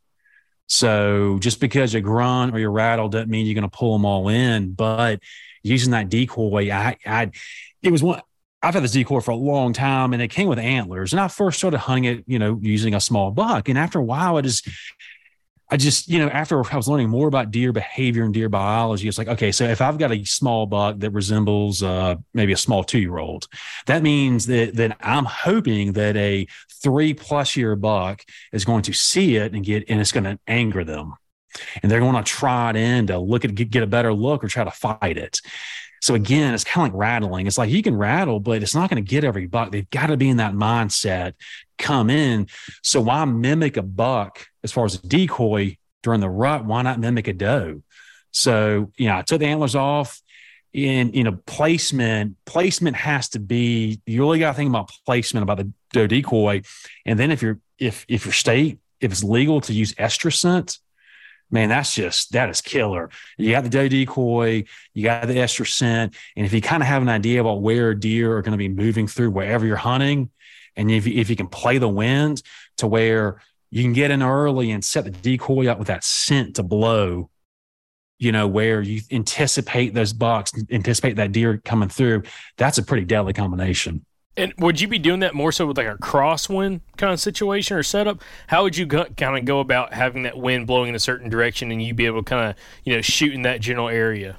So 0.67 1.39
just 1.41 1.61
because 1.61 1.93
you 1.93 2.01
grunt 2.01 2.55
or 2.55 2.59
you 2.59 2.69
rattle 2.69 3.09
doesn't 3.09 3.29
mean 3.29 3.47
you're 3.47 3.55
going 3.55 3.69
to 3.69 3.77
pull 3.77 3.93
them 3.93 4.05
all 4.05 4.29
in. 4.29 4.73
But 4.73 5.21
using 5.63 5.93
that 5.93 6.09
decoy, 6.09 6.71
I, 6.71 6.97
I, 7.05 7.31
it 7.83 7.93
was 7.93 8.03
one. 8.03 8.23
I've 8.65 8.75
had 8.75 8.85
this 8.85 8.93
decoy 8.93 9.21
for 9.21 9.33
a 9.33 9.37
long 9.37 9.73
time, 9.73 10.13
and 10.13 10.23
it 10.23 10.29
came 10.29 10.49
with 10.49 10.59
antlers. 10.59 11.13
And 11.13 11.21
I 11.21 11.27
first 11.29 11.59
started 11.59 11.79
hunting 11.79 12.05
it, 12.05 12.25
you 12.29 12.39
know, 12.39 12.59
using 12.63 12.95
a 12.95 13.01
small 13.01 13.33
buck. 13.33 13.69
And 13.69 13.77
after 13.77 13.99
a 13.99 14.05
while, 14.05 14.39
it 14.39 14.43
just 14.43 14.69
I 15.73 15.79
just, 15.79 16.07
you 16.07 16.19
know, 16.19 16.29
after 16.29 16.63
I 16.71 16.77
was 16.77 16.87
learning 16.87 17.09
more 17.09 17.27
about 17.29 17.51
deer 17.51 17.73
behavior 17.73 18.25
and 18.25 18.35
deer 18.35 18.51
biology, 18.51 19.09
it's 19.09 19.17
like, 19.17 19.29
okay, 19.29 19.51
so 19.51 19.65
if 19.65 19.81
I've 19.81 19.97
got 19.97 20.13
a 20.13 20.23
small 20.23 20.67
buck 20.67 20.99
that 20.99 21.13
resembles 21.13 21.83
uh, 21.83 22.17
maybe 22.35 22.53
a 22.53 22.59
small 22.59 22.85
two 22.85 22.99
year 22.99 23.17
old, 23.17 23.49
that 23.87 24.03
means 24.03 24.45
that 24.47 24.77
that 24.77 24.99
I'm 25.01 25.25
hoping 25.25 25.95
that 25.95 26.15
a 26.15 26.47
three 26.83 27.15
plus 27.15 27.57
year 27.57 27.75
buck 27.75 28.23
is 28.53 28.67
going 28.67 28.83
to 28.83 28.93
see 28.93 29.37
it 29.37 29.55
and 29.55 29.65
get, 29.65 29.89
and 29.89 29.99
it's 29.99 30.13
going 30.13 30.25
to 30.25 30.39
anger 30.47 30.85
them, 30.85 31.15
and 31.83 31.91
they're 31.91 32.01
going 32.01 32.23
to 32.23 32.31
try 32.31 32.69
it 32.69 32.77
in 32.77 33.07
to 33.07 33.19
look 33.19 33.47
at 33.47 33.55
get 33.55 33.83
a 33.83 33.87
better 33.87 34.13
look 34.13 34.45
or 34.45 34.49
try 34.49 34.65
to 34.65 34.71
fight 34.71 35.17
it. 35.17 35.41
So 36.03 36.15
again, 36.15 36.53
it's 36.53 36.65
kind 36.65 36.87
of 36.87 36.93
like 36.93 37.01
rattling. 37.01 37.47
It's 37.47 37.57
like 37.57 37.71
you 37.71 37.83
can 37.83 37.97
rattle, 37.97 38.41
but 38.41 38.63
it's 38.63 38.75
not 38.75 38.91
going 38.91 39.03
to 39.03 39.09
get 39.09 39.25
every 39.25 39.47
buck. 39.47 39.73
They've 39.73 39.89
got 39.89 40.09
to 40.09 40.19
be 40.19 40.29
in 40.29 40.37
that 40.37 40.53
mindset, 40.53 41.33
come 41.79 42.11
in. 42.11 42.49
So 42.83 43.01
why 43.01 43.25
mimic 43.25 43.79
a 43.79 43.83
buck 43.83 44.49
as 44.63 44.73
far 44.73 44.85
as 44.85 44.95
a 44.95 45.07
decoy 45.07 45.77
during 46.03 46.21
the 46.21 46.29
rut? 46.29 46.65
Why 46.65 46.83
not 46.83 47.01
mimic 47.01 47.29
a 47.29 47.33
doe? 47.33 47.83
So, 48.31 48.93
you 48.97 49.07
know, 49.09 49.19
I 49.19 49.23
took 49.23 49.41
the 49.41 49.47
antlers 49.47 49.75
off 49.75 50.21
in, 50.73 51.13
you 51.13 51.25
know, 51.25 51.39
placement, 51.47 52.37
placement 52.47 52.97
has 52.97 53.29
to 53.31 53.39
be, 53.39 54.01
you 54.07 54.23
really 54.23 54.39
got 54.39 54.53
to 54.53 54.57
think 54.57 54.71
about 54.71 54.91
placement 55.05 55.43
about 55.43 55.59
the 55.59 55.71
doe 55.93 56.07
decoy. 56.07 56.63
And 57.05 57.19
then 57.19 57.31
if 57.31 57.43
you're, 57.43 57.59
if, 57.79 58.07
if 58.09 58.25
your 58.25 58.33
state, 58.33 58.79
if 59.01 59.13
it's 59.13 59.23
legal 59.23 59.61
to 59.63 59.73
use 59.73 59.95
estrus 59.95 60.37
scent, 60.37 60.79
man, 61.51 61.69
that's 61.69 61.95
just 61.95 62.33
that 62.33 62.49
is 62.49 62.63
killer. 62.63 63.11
You 63.37 63.51
got 63.51 63.65
the 63.65 63.71
doe 63.71 63.89
decoy, 63.89 64.65
you 64.95 65.03
got 65.05 65.27
the 65.27 65.37
estrus 65.37 65.73
scent, 65.73 66.17
and 66.35 66.47
if 66.47 66.53
you 66.53 66.63
kind 66.63 66.83
of 66.83 66.89
have 66.89 67.03
an 67.03 67.09
idea 67.09 67.41
about 67.41 67.61
where 67.61 67.95
deer 67.95 68.37
are 68.37 68.43
going 68.43 68.53
to 68.53 68.59
be 68.59 68.69
moving 68.69 69.07
through 69.07 69.31
wherever 69.31 69.67
you're 69.67 69.77
hunting, 69.77 70.31
and 70.75 70.91
if 70.91 71.07
you, 71.07 71.21
if 71.21 71.29
you 71.29 71.37
can 71.37 71.49
play 71.49 71.77
the 71.77 71.89
wind 71.89 72.43
to 72.79 72.87
where 72.87 73.43
you 73.73 73.83
can 73.83 73.95
get 73.95 74.11
in 74.11 74.23
early 74.23 74.71
and 74.71 74.85
set 74.85 75.05
the 75.05 75.11
decoy 75.11 75.67
up 75.67 75.79
with 75.79 75.89
that 75.89 76.05
scent 76.05 76.57
to 76.57 76.63
blow, 76.63 77.31
you 78.19 78.31
know, 78.31 78.47
where 78.47 78.83
you 78.83 79.01
anticipate 79.11 79.95
those 79.95 80.13
bucks, 80.13 80.53
anticipate 80.71 81.17
that 81.17 81.33
deer 81.33 81.57
coming 81.65 81.89
through, 81.89 82.23
that's 82.59 82.77
a 82.77 82.83
pretty 82.83 83.07
deadly 83.07 83.33
combination. 83.33 84.05
And 84.37 84.53
would 84.59 84.79
you 84.79 84.89
be 84.89 84.99
doing 84.99 85.21
that 85.21 85.35
more 85.35 85.53
so 85.53 85.67
with 85.67 85.79
like 85.79 85.87
a 85.87 85.97
crosswind 85.97 86.83
kind 86.99 87.15
of 87.15 87.21
situation 87.21 87.75
or 87.75 87.83
setup? 87.83 88.23
How 88.47 88.63
would 88.63 88.77
you 88.77 88.85
go, 88.85 89.07
kind 89.17 89.39
of 89.39 89.47
go 89.47 89.61
about 89.61 89.95
having 89.95 90.25
that 90.25 90.37
wind 90.37 90.67
blowing 90.67 90.91
in 90.91 90.95
a 90.95 91.01
certain 91.01 91.31
direction 91.31 91.73
and 91.73 91.83
you 91.83 91.95
be 91.95 92.05
able 92.05 92.23
to 92.23 92.29
kind 92.29 92.51
of 92.51 92.57
you 92.85 92.95
know 92.95 93.01
shoot 93.01 93.33
in 93.33 93.43
that 93.43 93.63
general 93.63 93.89
area? 93.89 94.37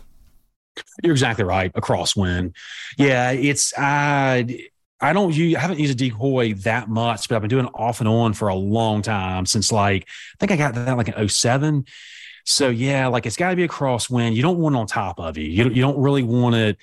You're 1.03 1.14
exactly 1.14 1.43
right. 1.43 1.72
A 1.73 1.81
crosswind, 1.81 2.53
yeah. 2.99 3.31
It's 3.31 3.73
I 3.77 4.68
I 5.03 5.13
don't 5.13 5.35
use 5.35 5.55
I 5.55 5.59
haven't 5.59 5.80
used 5.80 5.93
a 5.93 5.95
decoy 5.95 6.53
that 6.55 6.89
much, 6.89 7.27
but 7.27 7.35
I've 7.35 7.41
been 7.41 7.49
doing 7.49 7.65
it 7.65 7.71
off 7.75 7.99
and 7.99 8.07
on 8.07 8.34
for 8.34 8.47
a 8.47 8.55
long 8.55 9.01
time 9.01 9.45
since 9.45 9.71
like 9.71 10.07
I 10.07 10.35
think 10.39 10.51
I 10.51 10.55
got 10.55 10.75
that 10.75 10.97
like 10.97 11.09
an 11.09 11.27
07. 11.27 11.85
So 12.45 12.69
yeah, 12.69 13.07
like 13.07 13.25
it's 13.25 13.35
got 13.35 13.51
to 13.51 13.55
be 13.55 13.63
a 13.63 13.67
crosswind. 13.67 14.35
You 14.35 14.41
don't 14.41 14.59
want 14.59 14.75
it 14.75 14.80
on 14.80 14.88
top 14.88 15.19
of 15.19 15.38
you. 15.38 15.45
You 15.45 15.69
you 15.69 15.81
don't 15.81 15.97
really 15.97 16.23
want 16.23 16.55
it 16.55 16.77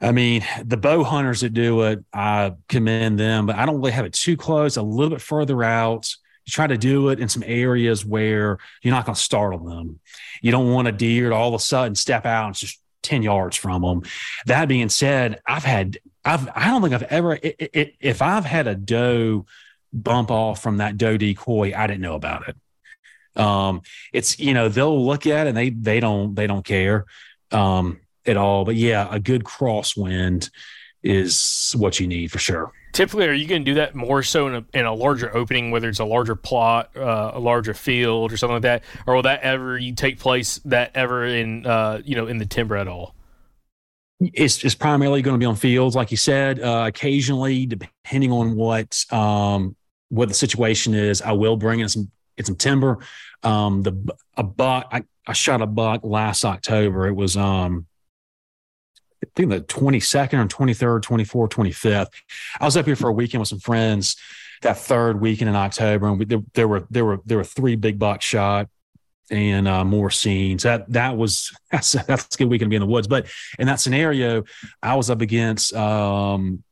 I 0.00 0.12
mean, 0.12 0.44
the 0.62 0.76
bow 0.76 1.02
hunters 1.02 1.40
that 1.40 1.54
do 1.54 1.82
it, 1.82 2.04
I 2.12 2.52
commend 2.68 3.18
them, 3.18 3.46
but 3.46 3.56
I 3.56 3.64
don't 3.64 3.76
really 3.76 3.92
have 3.92 4.04
it 4.04 4.12
too 4.12 4.36
close, 4.36 4.76
a 4.76 4.82
little 4.82 5.10
bit 5.10 5.22
further 5.22 5.62
out. 5.62 6.14
You 6.44 6.50
try 6.50 6.66
to 6.66 6.76
do 6.76 7.08
it 7.08 7.20
in 7.20 7.28
some 7.30 7.42
areas 7.46 8.04
where 8.04 8.58
you're 8.82 8.92
not 8.92 9.06
going 9.06 9.14
to 9.14 9.20
startle 9.20 9.60
them. 9.60 10.00
You 10.42 10.50
don't 10.50 10.70
want 10.70 10.88
a 10.88 10.92
deer 10.92 11.30
to 11.30 11.34
all 11.34 11.48
of 11.48 11.54
a 11.54 11.58
sudden 11.58 11.94
step 11.94 12.26
out 12.26 12.46
and 12.46 12.54
just 12.54 12.80
10 13.04 13.22
yards 13.22 13.56
from 13.56 13.82
them. 13.82 14.02
That 14.46 14.66
being 14.66 14.88
said, 14.88 15.40
I've 15.46 15.64
had, 15.64 15.98
I've, 16.24 16.48
I 16.54 16.68
don't 16.68 16.82
think 16.82 16.94
I've 16.94 17.02
ever, 17.04 17.34
it, 17.34 17.56
it, 17.58 17.94
if 18.00 18.22
I've 18.22 18.44
had 18.44 18.66
a 18.66 18.74
doe 18.74 19.46
bump 19.92 20.30
off 20.30 20.62
from 20.62 20.78
that 20.78 20.96
doe 20.96 21.16
decoy, 21.16 21.72
I 21.76 21.86
didn't 21.86 22.00
know 22.00 22.14
about 22.14 22.48
it. 22.48 22.56
Um, 23.40 23.82
it's, 24.12 24.38
you 24.38 24.54
know, 24.54 24.68
they'll 24.68 25.04
look 25.04 25.26
at 25.26 25.46
it 25.46 25.50
and 25.50 25.56
they, 25.56 25.70
they 25.70 26.00
don't, 26.00 26.34
they 26.34 26.46
don't 26.46 26.64
care. 26.64 27.04
Um, 27.52 28.00
at 28.26 28.36
all. 28.36 28.64
But 28.64 28.76
yeah, 28.76 29.08
a 29.10 29.20
good 29.20 29.44
crosswind 29.44 30.50
is 31.02 31.74
what 31.76 32.00
you 32.00 32.06
need 32.06 32.30
for 32.30 32.38
sure. 32.38 32.72
Typically, 32.94 33.26
are 33.26 33.32
you 33.32 33.48
going 33.48 33.64
to 33.64 33.70
do 33.72 33.74
that 33.74 33.96
more 33.96 34.22
so 34.22 34.46
in 34.46 34.54
a, 34.54 34.64
in 34.72 34.86
a 34.86 34.94
larger 34.94 35.36
opening, 35.36 35.72
whether 35.72 35.88
it's 35.88 35.98
a 35.98 36.04
larger 36.04 36.36
plot, 36.36 36.96
uh, 36.96 37.32
a 37.34 37.40
larger 37.40 37.74
field, 37.74 38.32
or 38.32 38.36
something 38.36 38.54
like 38.54 38.62
that, 38.62 38.84
or 39.04 39.16
will 39.16 39.22
that 39.22 39.42
ever 39.42 39.76
you 39.76 39.96
take 39.96 40.20
place 40.20 40.60
that 40.64 40.92
ever 40.94 41.26
in 41.26 41.66
uh, 41.66 42.00
you 42.04 42.14
know 42.14 42.28
in 42.28 42.38
the 42.38 42.46
timber 42.46 42.76
at 42.76 42.86
all? 42.86 43.16
It's, 44.20 44.64
it's 44.64 44.76
primarily 44.76 45.22
going 45.22 45.34
to 45.34 45.38
be 45.38 45.44
on 45.44 45.56
fields, 45.56 45.96
like 45.96 46.12
you 46.12 46.16
said. 46.16 46.60
Uh, 46.60 46.84
occasionally, 46.86 47.66
depending 47.66 48.30
on 48.30 48.54
what 48.54 49.04
um, 49.10 49.74
what 50.10 50.28
the 50.28 50.34
situation 50.34 50.94
is, 50.94 51.20
I 51.20 51.32
will 51.32 51.56
bring 51.56 51.80
in 51.80 51.88
some 51.88 52.12
in 52.36 52.44
some 52.44 52.54
timber. 52.54 52.98
Um, 53.42 53.82
the 53.82 54.16
a 54.36 54.44
buck 54.44 54.86
I, 54.92 55.02
I 55.26 55.32
shot 55.32 55.62
a 55.62 55.66
buck 55.66 56.02
last 56.04 56.44
October. 56.44 57.08
It 57.08 57.14
was 57.14 57.36
um 57.36 57.86
I 59.24 59.30
think 59.34 59.50
the 59.50 59.60
22nd 59.60 60.34
or 60.34 60.46
23rd, 60.46 61.02
24th, 61.02 61.48
25th. 61.50 62.08
I 62.60 62.64
was 62.64 62.76
up 62.76 62.86
here 62.86 62.96
for 62.96 63.08
a 63.08 63.12
weekend 63.12 63.40
with 63.40 63.48
some 63.48 63.58
friends 63.58 64.16
that 64.62 64.78
third 64.78 65.20
weekend 65.20 65.48
in 65.48 65.56
October, 65.56 66.08
and 66.08 66.18
we, 66.18 66.24
there, 66.24 66.42
there, 66.54 66.68
were 66.68 66.86
there 66.90 67.04
were 67.04 67.20
there 67.24 67.38
were 67.38 67.44
three 67.44 67.76
big 67.76 67.98
bucks 67.98 68.24
shot 68.24 68.68
and 69.30 69.66
uh, 69.68 69.84
more 69.84 70.10
scenes. 70.10 70.64
That 70.64 70.90
that 70.92 71.16
was 71.16 71.56
that's 71.70 71.92
that's 71.92 72.34
a 72.34 72.38
good 72.38 72.48
weekend 72.48 72.68
to 72.68 72.70
be 72.70 72.76
in 72.76 72.80
the 72.80 72.86
woods. 72.86 73.06
But 73.06 73.26
in 73.58 73.66
that 73.66 73.80
scenario, 73.80 74.44
I 74.82 74.96
was 74.96 75.10
up 75.10 75.20
against 75.20 75.74
um, 75.74 76.62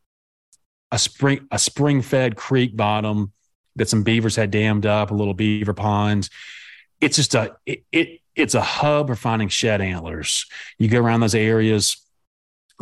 a 0.90 0.98
spring 0.98 1.46
a 1.50 1.58
spring 1.58 2.02
fed 2.02 2.36
creek 2.36 2.76
bottom 2.76 3.32
that 3.76 3.88
some 3.88 4.02
beavers 4.02 4.36
had 4.36 4.50
dammed 4.50 4.84
up, 4.84 5.10
a 5.10 5.14
little 5.14 5.34
beaver 5.34 5.74
pond. 5.74 6.28
It's 7.00 7.16
just 7.16 7.34
a 7.34 7.56
it, 7.66 7.84
it 7.92 8.20
it's 8.34 8.54
a 8.54 8.62
hub 8.62 9.08
for 9.08 9.16
finding 9.16 9.48
shed 9.48 9.80
antlers. 9.80 10.46
You 10.78 10.88
go 10.88 11.00
around 11.00 11.20
those 11.20 11.34
areas 11.34 11.96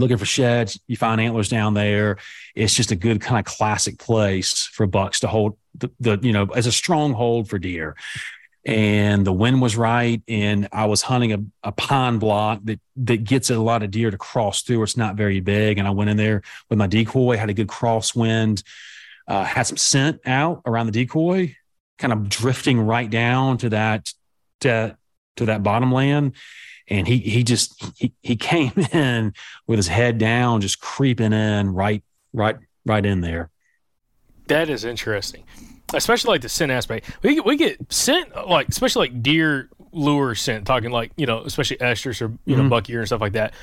looking 0.01 0.17
for 0.17 0.25
sheds. 0.25 0.81
You 0.87 0.97
find 0.97 1.21
antlers 1.21 1.49
down 1.49 1.75
there. 1.75 2.19
It's 2.55 2.75
just 2.75 2.91
a 2.91 2.97
good 2.97 3.21
kind 3.21 3.39
of 3.39 3.45
classic 3.45 3.99
place 3.99 4.67
for 4.73 4.87
bucks 4.87 5.21
to 5.21 5.29
hold 5.29 5.57
the, 5.75 5.91
the 6.01 6.19
you 6.23 6.33
know 6.33 6.47
as 6.47 6.67
a 6.67 6.73
stronghold 6.73 7.49
for 7.49 7.59
deer. 7.59 7.97
And 8.67 9.27
the 9.27 9.33
wind 9.33 9.63
was 9.63 9.75
right, 9.75 10.23
and 10.29 10.69
I 10.71 10.85
was 10.85 11.01
hunting 11.01 11.33
a, 11.33 11.69
a 11.69 11.73
pond 11.73 12.21
block 12.21 12.61
that 12.65 12.81
that 12.97 13.25
gets 13.25 13.49
a 13.51 13.59
lot 13.59 13.83
of 13.83 13.91
deer 13.91 14.11
to 14.11 14.19
cross 14.19 14.63
through. 14.63 14.83
It's 14.83 14.97
not 14.97 15.17
very 15.17 15.41
big, 15.41 15.79
and 15.79 15.87
I 15.87 15.93
went 15.93 16.11
in 16.11 16.17
there 16.17 16.43
with 16.69 16.79
my 16.79 16.87
decoy. 16.87 17.37
Had 17.37 17.51
a 17.51 17.55
good 17.55 17.69
crosswind. 17.69 18.63
Uh, 19.27 19.45
had 19.45 19.63
some 19.63 19.77
scent 19.77 20.21
out 20.27 20.61
around 20.67 20.87
the 20.87 20.93
decoy, 20.93 21.57
kind 21.99 22.13
of 22.13 22.29
drifting 22.29 22.81
right 22.81 23.09
down 23.09 23.59
to 23.59 23.69
that 23.69 24.13
to, 24.61 24.97
to 25.37 25.45
that 25.47 25.63
bottom 25.63 25.93
land 25.93 26.35
and 26.91 27.07
he 27.07 27.19
he 27.19 27.45
just 27.45 27.83
he, 27.97 28.13
he 28.23 28.37
came 28.37 28.73
in 28.93 29.33
with 29.67 29.79
his 29.79 29.89
head 29.89 30.19
down 30.19 30.61
just 30.61 30.81
creeping 30.81 31.33
in 31.33 31.73
right 31.73 32.03
right 32.33 32.57
right 32.85 33.07
in 33.07 33.21
there. 33.21 33.51
That 34.49 34.69
is 34.69 34.85
interesting. 34.85 35.45
Especially 35.95 36.31
like 36.31 36.43
the 36.43 36.49
scent 36.49 36.71
aspect. 36.71 37.11
We 37.23 37.37
get, 37.37 37.45
we 37.45 37.57
get 37.57 37.93
scent 37.93 38.35
like 38.49 38.69
especially 38.69 39.09
like 39.09 39.23
deer 39.23 39.71
lure 39.93 40.37
scent 40.37 40.67
talking 40.67 40.91
like 40.91 41.11
you 41.17 41.27
know 41.27 41.41
especially 41.41 41.77
estrus 41.79 42.23
or 42.23 42.33
you 42.45 42.55
know 42.55 42.63
mm-hmm. 42.63 42.69
buck 42.69 42.91
ear 42.91 43.01
and 43.01 43.09
stuff 43.09 43.21
like 43.21 43.33
that. 43.33 43.55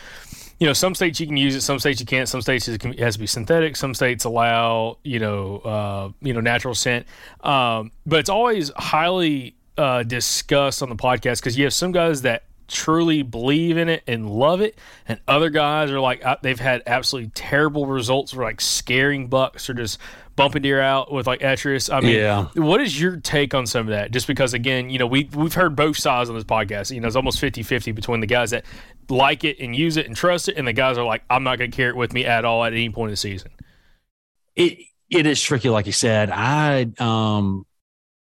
You 0.60 0.66
know 0.66 0.74
some 0.74 0.96
states 0.96 1.20
you 1.20 1.28
can 1.28 1.38
use 1.38 1.56
it 1.56 1.62
some 1.62 1.80
states 1.80 2.00
you 2.00 2.06
can't. 2.06 2.28
Some 2.28 2.42
states 2.42 2.68
it, 2.68 2.80
can, 2.80 2.94
it 2.94 3.00
has 3.00 3.16
to 3.16 3.20
be 3.20 3.28
synthetic. 3.28 3.76
Some 3.76 3.94
states 3.94 4.24
allow 4.24 4.98
you 5.04 5.20
know 5.20 5.58
uh, 5.60 6.10
you 6.22 6.34
know 6.34 6.42
natural 6.42 6.74
scent. 6.74 7.06
Um, 7.42 7.92
but 8.06 8.20
it's 8.20 8.30
always 8.30 8.72
highly 8.76 9.56
uh, 9.78 10.04
discussed 10.04 10.82
on 10.82 10.90
the 10.90 10.96
podcast 10.96 11.40
because 11.40 11.58
you 11.58 11.66
have 11.66 11.74
some 11.74 11.92
guys 11.92 12.24
that 12.24 12.44
truly 12.68 13.22
believe 13.24 13.78
in 13.78 13.90
it 13.90 14.04
and 14.08 14.30
love 14.30 14.62
it, 14.62 14.78
and 15.08 15.20
other 15.28 15.50
guys 15.50 15.92
are 15.92 16.00
like 16.00 16.24
they've 16.42 16.60
had 16.60 16.84
absolutely 16.86 17.32
terrible 17.32 17.86
results 17.86 18.34
for 18.34 18.44
like 18.44 18.62
scaring 18.62 19.28
bucks 19.28 19.70
or 19.70 19.74
just 19.74 20.00
bumping 20.38 20.62
deer 20.62 20.80
out 20.80 21.12
with 21.12 21.28
like 21.28 21.42
estrus. 21.42 21.94
I 21.94 22.00
mean, 22.00 22.16
yeah. 22.16 22.48
what 22.56 22.80
is 22.80 23.00
your 23.00 23.18
take 23.18 23.54
on 23.54 23.66
some 23.66 23.88
of 23.88 23.92
that? 23.92 24.12
Just 24.12 24.28
because 24.28 24.54
again, 24.54 24.90
you 24.90 25.00
know, 25.00 25.08
we 25.08 25.30
we've 25.34 25.54
heard 25.54 25.76
both 25.76 25.98
sides 25.98 26.30
on 26.30 26.36
this 26.36 26.46
podcast. 26.46 26.94
You 26.94 27.02
know, 27.02 27.08
it's 27.08 27.18
almost 27.18 27.42
50-50 27.42 27.94
between 27.94 28.22
the 28.22 28.28
guys 28.28 28.52
that 28.52 28.64
like 29.10 29.44
it 29.44 29.60
and 29.60 29.76
use 29.76 29.98
it 29.98 30.06
and 30.06 30.16
trust 30.16 30.48
it 30.48 30.58
and 30.58 30.68
the 30.68 30.74
guys 30.74 30.98
are 30.98 31.06
like 31.06 31.24
I'm 31.30 31.44
not 31.44 31.58
going 31.58 31.72
to 31.72 31.76
carry 31.76 31.90
it 31.90 31.98
with 31.98 32.14
me 32.14 32.26
at 32.26 32.46
all 32.46 32.64
at 32.64 32.72
any 32.72 32.90
point 32.90 33.10
in 33.10 33.14
the 33.14 33.18
season. 33.18 33.52
It 34.56 34.78
it 35.10 35.26
is 35.26 35.42
tricky 35.42 35.70
like 35.70 35.86
you 35.86 35.92
said. 35.92 36.30
I 36.30 36.88
um 37.00 37.66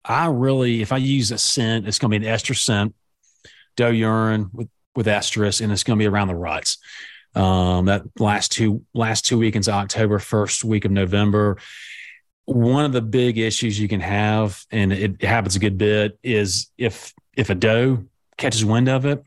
I 0.04 0.26
really 0.26 0.82
if 0.82 0.92
I 0.92 0.96
use 0.96 1.30
a 1.30 1.38
scent, 1.38 1.86
it's 1.86 1.98
going 1.98 2.10
to 2.10 2.18
be 2.18 2.26
an 2.26 2.32
ester 2.32 2.54
scent 2.54 2.94
doe 3.76 3.90
urine 3.90 4.50
with 4.52 4.68
with 4.94 5.06
estrus, 5.06 5.60
and 5.60 5.70
it's 5.70 5.84
going 5.84 5.98
to 5.98 6.02
be 6.02 6.08
around 6.08 6.28
the 6.28 6.34
ruts. 6.34 6.78
Um, 7.34 7.84
that 7.84 8.02
last 8.18 8.52
two 8.52 8.84
last 8.94 9.26
two 9.26 9.38
weekends, 9.38 9.68
October, 9.68 10.18
first 10.18 10.64
week 10.64 10.84
of 10.84 10.90
November. 10.90 11.58
One 12.46 12.84
of 12.84 12.92
the 12.92 13.02
big 13.02 13.38
issues 13.38 13.78
you 13.78 13.88
can 13.88 14.00
have, 14.00 14.64
and 14.70 14.92
it 14.92 15.22
happens 15.22 15.56
a 15.56 15.58
good 15.58 15.76
bit, 15.76 16.18
is 16.22 16.70
if 16.78 17.12
if 17.36 17.50
a 17.50 17.54
doe 17.54 18.04
catches 18.38 18.64
wind 18.64 18.88
of 18.88 19.04
it, 19.04 19.22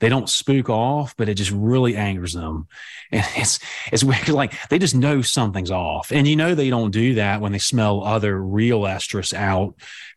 they 0.00 0.08
don't 0.08 0.28
spook 0.28 0.70
off, 0.70 1.16
but 1.16 1.28
it 1.28 1.34
just 1.34 1.50
really 1.50 1.96
angers 1.96 2.32
them. 2.32 2.68
And 3.10 3.24
it's 3.36 3.58
it's 3.92 4.04
weird, 4.04 4.28
like 4.28 4.54
they 4.68 4.78
just 4.78 4.94
know 4.94 5.22
something's 5.22 5.70
off. 5.70 6.12
And 6.12 6.26
you 6.26 6.36
know 6.36 6.54
they 6.54 6.70
don't 6.70 6.90
do 6.90 7.14
that 7.14 7.40
when 7.40 7.52
they 7.52 7.58
smell 7.58 8.04
other 8.04 8.40
real 8.40 8.82
estrus 8.82 9.34
out 9.34 9.74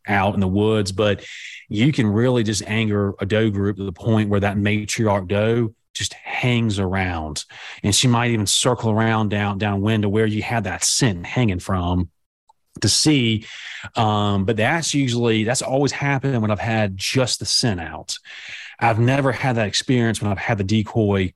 out 0.08 0.34
in 0.34 0.40
the 0.40 0.48
woods, 0.48 0.92
but 0.92 1.26
you 1.70 1.92
can 1.92 2.08
really 2.08 2.44
just 2.44 2.64
anger 2.64 3.14
a 3.20 3.26
doe 3.26 3.50
group 3.50 3.78
to 3.78 3.84
the 3.84 3.92
point 3.92 4.30
where 4.30 4.40
that 4.40 4.58
matriarch 4.58 5.28
doe 5.28 5.74
just 5.94 6.14
hangs 6.14 6.80
around. 6.80 7.44
And 7.84 7.94
she 7.94 8.08
might 8.08 8.32
even 8.32 8.46
circle 8.46 8.92
around 8.92 9.30
down 9.30 9.58
downwind 9.58 10.04
to 10.04 10.10
where 10.10 10.26
you 10.26 10.42
had 10.42 10.64
that 10.66 10.84
scent 10.84 11.26
hanging 11.26 11.60
from 11.60 12.10
to 12.82 12.90
see. 12.90 13.46
Um, 13.96 14.46
but 14.46 14.58
that's 14.58 14.94
usually 14.94 15.44
that's 15.44 15.62
always 15.62 15.92
happened 15.92 16.42
when 16.42 16.52
I've 16.52 16.60
had 16.60 16.98
just 16.98 17.40
the 17.40 17.46
scent 17.46 17.80
out. 17.80 18.18
I've 18.80 19.00
never 19.00 19.32
had 19.32 19.56
that 19.56 19.68
experience 19.68 20.22
when 20.22 20.32
I've 20.32 20.38
had 20.38 20.60
the 20.60 20.64
decoy 20.64 21.34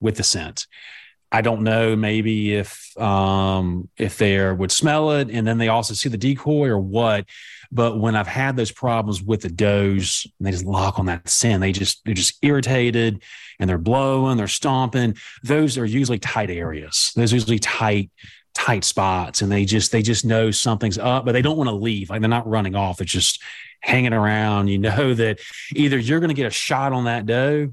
with 0.00 0.16
the 0.16 0.24
scent. 0.24 0.66
I 1.32 1.42
don't 1.42 1.62
know 1.62 1.94
maybe 1.94 2.54
if 2.56 2.96
um, 2.98 3.88
if 3.96 4.18
they 4.18 4.50
would 4.52 4.72
smell 4.72 5.12
it 5.12 5.30
and 5.30 5.46
then 5.46 5.58
they 5.58 5.68
also 5.68 5.94
see 5.94 6.08
the 6.08 6.18
decoy 6.18 6.68
or 6.68 6.78
what. 6.78 7.26
But 7.72 7.98
when 7.98 8.16
I've 8.16 8.26
had 8.26 8.56
those 8.56 8.72
problems 8.72 9.22
with 9.22 9.42
the 9.42 9.48
does, 9.48 10.26
they 10.40 10.50
just 10.50 10.64
lock 10.64 10.98
on 10.98 11.06
that 11.06 11.28
scent, 11.28 11.60
they 11.60 11.72
just 11.72 12.04
they're 12.04 12.14
just 12.14 12.38
irritated 12.42 13.22
and 13.58 13.68
they're 13.68 13.78
blowing, 13.78 14.36
they're 14.36 14.48
stomping. 14.48 15.16
Those 15.42 15.78
are 15.78 15.84
usually 15.84 16.18
tight 16.18 16.50
areas. 16.50 17.12
Those 17.14 17.32
usually 17.32 17.58
tight 17.58 18.10
tight 18.54 18.84
spots, 18.84 19.42
and 19.42 19.50
they 19.50 19.64
just 19.64 19.92
they 19.92 20.02
just 20.02 20.24
know 20.24 20.50
something's 20.50 20.98
up, 20.98 21.24
but 21.24 21.32
they 21.32 21.42
don't 21.42 21.56
want 21.56 21.68
to 21.68 21.74
leave. 21.74 22.10
Like 22.10 22.20
they're 22.20 22.28
not 22.28 22.48
running 22.48 22.74
off. 22.74 23.00
It's 23.00 23.12
just 23.12 23.42
hanging 23.80 24.12
around. 24.12 24.68
You 24.68 24.78
know 24.78 25.14
that 25.22 25.40
either 25.74 25.98
you're 25.98 26.20
going 26.20 26.28
to 26.28 26.34
get 26.34 26.46
a 26.46 26.50
shot 26.50 26.92
on 26.92 27.04
that 27.04 27.26
doe 27.26 27.72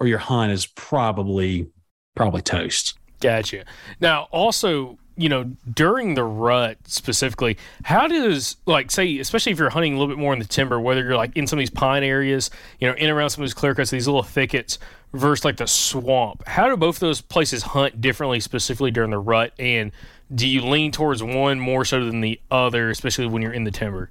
or 0.00 0.06
your 0.06 0.18
hunt 0.18 0.52
is 0.52 0.66
probably 0.66 1.68
probably 2.14 2.42
toast. 2.42 2.98
Gotcha. 3.20 3.64
Now, 4.00 4.28
also, 4.30 4.98
you 5.16 5.28
know, 5.28 5.44
during 5.72 6.14
the 6.14 6.24
rut 6.24 6.78
specifically, 6.86 7.56
how 7.84 8.06
does 8.06 8.56
like 8.66 8.90
say, 8.90 9.18
especially 9.18 9.52
if 9.52 9.58
you're 9.58 9.70
hunting 9.70 9.94
a 9.94 9.98
little 9.98 10.14
bit 10.14 10.20
more 10.20 10.32
in 10.32 10.38
the 10.38 10.44
timber, 10.44 10.78
whether 10.78 11.02
you're 11.02 11.16
like 11.16 11.36
in 11.36 11.46
some 11.46 11.58
of 11.58 11.60
these 11.60 11.70
pine 11.70 12.02
areas, 12.02 12.50
you 12.80 12.88
know, 12.88 12.94
in 12.94 13.10
around 13.10 13.30
some 13.30 13.42
of 13.42 13.48
these 13.48 13.54
clear 13.54 13.74
cuts, 13.74 13.90
these 13.90 14.06
little 14.06 14.22
thickets, 14.22 14.78
versus 15.12 15.44
like 15.44 15.56
the 15.56 15.66
swamp, 15.66 16.46
how 16.46 16.68
do 16.68 16.76
both 16.76 16.98
those 16.98 17.20
places 17.20 17.62
hunt 17.62 18.00
differently, 18.00 18.40
specifically 18.40 18.90
during 18.90 19.10
the 19.10 19.18
rut? 19.18 19.52
And 19.58 19.92
do 20.34 20.46
you 20.46 20.62
lean 20.62 20.92
towards 20.92 21.22
one 21.22 21.58
more 21.58 21.84
so 21.84 22.04
than 22.04 22.20
the 22.20 22.40
other, 22.50 22.90
especially 22.90 23.26
when 23.26 23.42
you're 23.42 23.52
in 23.52 23.64
the 23.64 23.70
timber? 23.70 24.10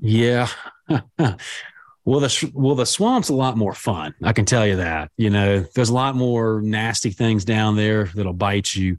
Yeah. 0.00 0.48
well, 0.88 2.20
the 2.20 2.50
well 2.54 2.74
the 2.74 2.86
swamp's 2.86 3.28
a 3.28 3.34
lot 3.34 3.56
more 3.56 3.74
fun. 3.74 4.14
I 4.22 4.32
can 4.32 4.44
tell 4.44 4.66
you 4.66 4.76
that. 4.76 5.10
You 5.16 5.30
know, 5.30 5.60
there's 5.74 5.88
a 5.88 5.94
lot 5.94 6.14
more 6.14 6.60
nasty 6.62 7.10
things 7.10 7.44
down 7.44 7.76
there 7.76 8.04
that'll 8.04 8.32
bite 8.32 8.74
you. 8.74 8.96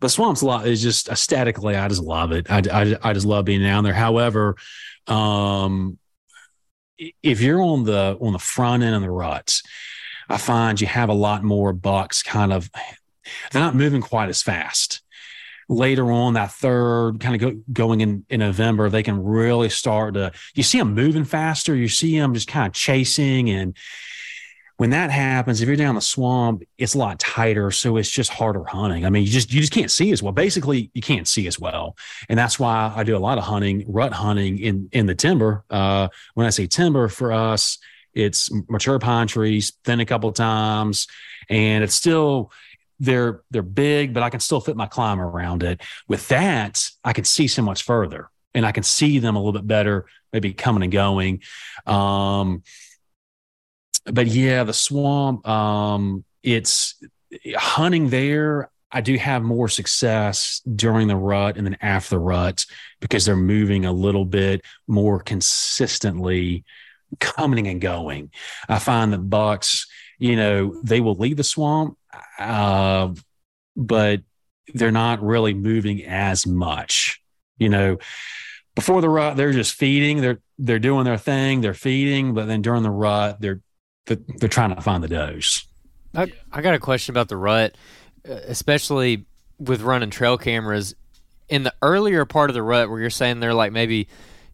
The 0.00 0.08
swamp's 0.08 0.42
lot 0.42 0.66
is 0.66 0.82
just 0.82 1.08
aesthetically, 1.08 1.76
I 1.76 1.88
just 1.88 2.02
love 2.02 2.32
it. 2.32 2.50
I, 2.50 2.62
I, 2.72 2.96
I 3.02 3.12
just 3.12 3.26
love 3.26 3.44
being 3.44 3.62
down 3.62 3.84
there. 3.84 3.94
However, 3.94 4.56
um, 5.06 5.98
if 7.22 7.40
you're 7.40 7.62
on 7.62 7.84
the 7.84 8.16
on 8.20 8.32
the 8.32 8.38
front 8.38 8.82
end 8.82 8.94
of 8.94 9.02
the 9.02 9.10
ruts, 9.10 9.62
I 10.28 10.36
find 10.36 10.80
you 10.80 10.86
have 10.86 11.08
a 11.08 11.14
lot 11.14 11.42
more 11.42 11.72
bucks. 11.72 12.22
Kind 12.22 12.52
of, 12.52 12.70
they're 13.52 13.62
not 13.62 13.74
moving 13.74 14.00
quite 14.00 14.28
as 14.28 14.42
fast 14.42 15.02
later 15.70 16.10
on 16.10 16.34
that 16.34 16.50
third 16.50 17.20
kind 17.20 17.36
of 17.36 17.40
go, 17.40 17.62
going 17.72 18.00
in 18.00 18.26
in 18.28 18.40
November, 18.40 18.90
they 18.90 19.04
can 19.04 19.22
really 19.22 19.68
start 19.68 20.14
to 20.14 20.32
you 20.54 20.62
see 20.62 20.78
them 20.78 20.94
moving 20.94 21.24
faster. 21.24 21.74
You 21.74 21.88
see 21.88 22.18
them 22.18 22.34
just 22.34 22.48
kind 22.48 22.66
of 22.66 22.74
chasing, 22.74 23.48
and 23.48 23.76
when 24.80 24.88
that 24.88 25.10
happens, 25.10 25.60
if 25.60 25.68
you're 25.68 25.76
down 25.76 25.94
the 25.94 26.00
swamp, 26.00 26.62
it's 26.78 26.94
a 26.94 26.98
lot 26.98 27.18
tighter, 27.18 27.70
so 27.70 27.98
it's 27.98 28.08
just 28.08 28.30
harder 28.30 28.64
hunting. 28.64 29.04
I 29.04 29.10
mean, 29.10 29.24
you 29.24 29.28
just 29.28 29.52
you 29.52 29.60
just 29.60 29.74
can't 29.74 29.90
see 29.90 30.10
as 30.10 30.22
well. 30.22 30.32
Basically, 30.32 30.90
you 30.94 31.02
can't 31.02 31.28
see 31.28 31.46
as 31.46 31.60
well, 31.60 31.98
and 32.30 32.38
that's 32.38 32.58
why 32.58 32.90
I 32.96 33.04
do 33.04 33.14
a 33.14 33.18
lot 33.18 33.36
of 33.36 33.44
hunting, 33.44 33.84
rut 33.86 34.14
hunting 34.14 34.58
in 34.58 34.88
in 34.90 35.04
the 35.04 35.14
timber. 35.14 35.66
Uh, 35.68 36.08
when 36.32 36.46
I 36.46 36.50
say 36.50 36.66
timber 36.66 37.08
for 37.08 37.30
us, 37.30 37.76
it's 38.14 38.50
mature 38.70 38.98
pine 38.98 39.26
trees, 39.26 39.74
thin 39.84 40.00
a 40.00 40.06
couple 40.06 40.32
times, 40.32 41.08
and 41.50 41.84
it's 41.84 41.94
still 41.94 42.50
they're 43.00 43.42
they're 43.50 43.60
big, 43.60 44.14
but 44.14 44.22
I 44.22 44.30
can 44.30 44.40
still 44.40 44.62
fit 44.62 44.78
my 44.78 44.86
climb 44.86 45.20
around 45.20 45.62
it. 45.62 45.82
With 46.08 46.26
that, 46.28 46.88
I 47.04 47.12
can 47.12 47.24
see 47.24 47.48
so 47.48 47.60
much 47.60 47.82
further, 47.82 48.30
and 48.54 48.64
I 48.64 48.72
can 48.72 48.84
see 48.84 49.18
them 49.18 49.36
a 49.36 49.40
little 49.40 49.52
bit 49.52 49.66
better, 49.66 50.06
maybe 50.32 50.54
coming 50.54 50.84
and 50.84 50.90
going. 50.90 51.42
Um, 51.86 52.62
but 54.04 54.26
yeah, 54.26 54.64
the 54.64 54.72
swamp. 54.72 55.46
Um, 55.46 56.24
it's 56.42 56.94
hunting 57.54 58.10
there. 58.10 58.70
I 58.92 59.00
do 59.02 59.16
have 59.16 59.42
more 59.42 59.68
success 59.68 60.60
during 60.74 61.06
the 61.06 61.16
rut 61.16 61.56
and 61.56 61.66
then 61.66 61.76
after 61.80 62.10
the 62.10 62.18
rut 62.18 62.66
because 63.00 63.24
they're 63.24 63.36
moving 63.36 63.84
a 63.84 63.92
little 63.92 64.24
bit 64.24 64.62
more 64.88 65.20
consistently, 65.20 66.64
coming 67.20 67.68
and 67.68 67.80
going. 67.80 68.30
I 68.68 68.80
find 68.80 69.12
that 69.12 69.30
bucks, 69.30 69.86
you 70.18 70.34
know, 70.34 70.80
they 70.82 71.00
will 71.00 71.14
leave 71.14 71.36
the 71.36 71.44
swamp 71.44 71.96
uh, 72.38 73.12
but 73.76 74.22
they're 74.74 74.90
not 74.90 75.22
really 75.22 75.54
moving 75.54 76.04
as 76.04 76.46
much. 76.46 77.20
You 77.58 77.68
know, 77.68 77.98
before 78.74 79.00
the 79.00 79.08
rut, 79.08 79.36
they're 79.36 79.52
just 79.52 79.74
feeding. 79.74 80.20
They're 80.20 80.40
they're 80.58 80.78
doing 80.78 81.04
their 81.04 81.18
thing. 81.18 81.60
They're 81.60 81.74
feeding, 81.74 82.34
but 82.34 82.46
then 82.46 82.62
during 82.62 82.82
the 82.82 82.90
rut, 82.90 83.40
they're 83.40 83.60
they're 84.06 84.48
trying 84.48 84.74
to 84.74 84.80
find 84.80 85.02
the 85.02 85.08
does. 85.08 85.64
I, 86.14 86.32
I 86.52 86.62
got 86.62 86.74
a 86.74 86.80
question 86.80 87.12
about 87.12 87.28
the 87.28 87.36
rut, 87.36 87.76
uh, 88.28 88.32
especially 88.32 89.26
with 89.58 89.82
running 89.82 90.10
trail 90.10 90.38
cameras. 90.38 90.94
In 91.48 91.64
the 91.64 91.74
earlier 91.82 92.24
part 92.24 92.50
of 92.50 92.54
the 92.54 92.62
rut, 92.62 92.90
where 92.90 93.00
you're 93.00 93.10
saying 93.10 93.40
they're 93.40 93.54
like 93.54 93.72
maybe 93.72 94.08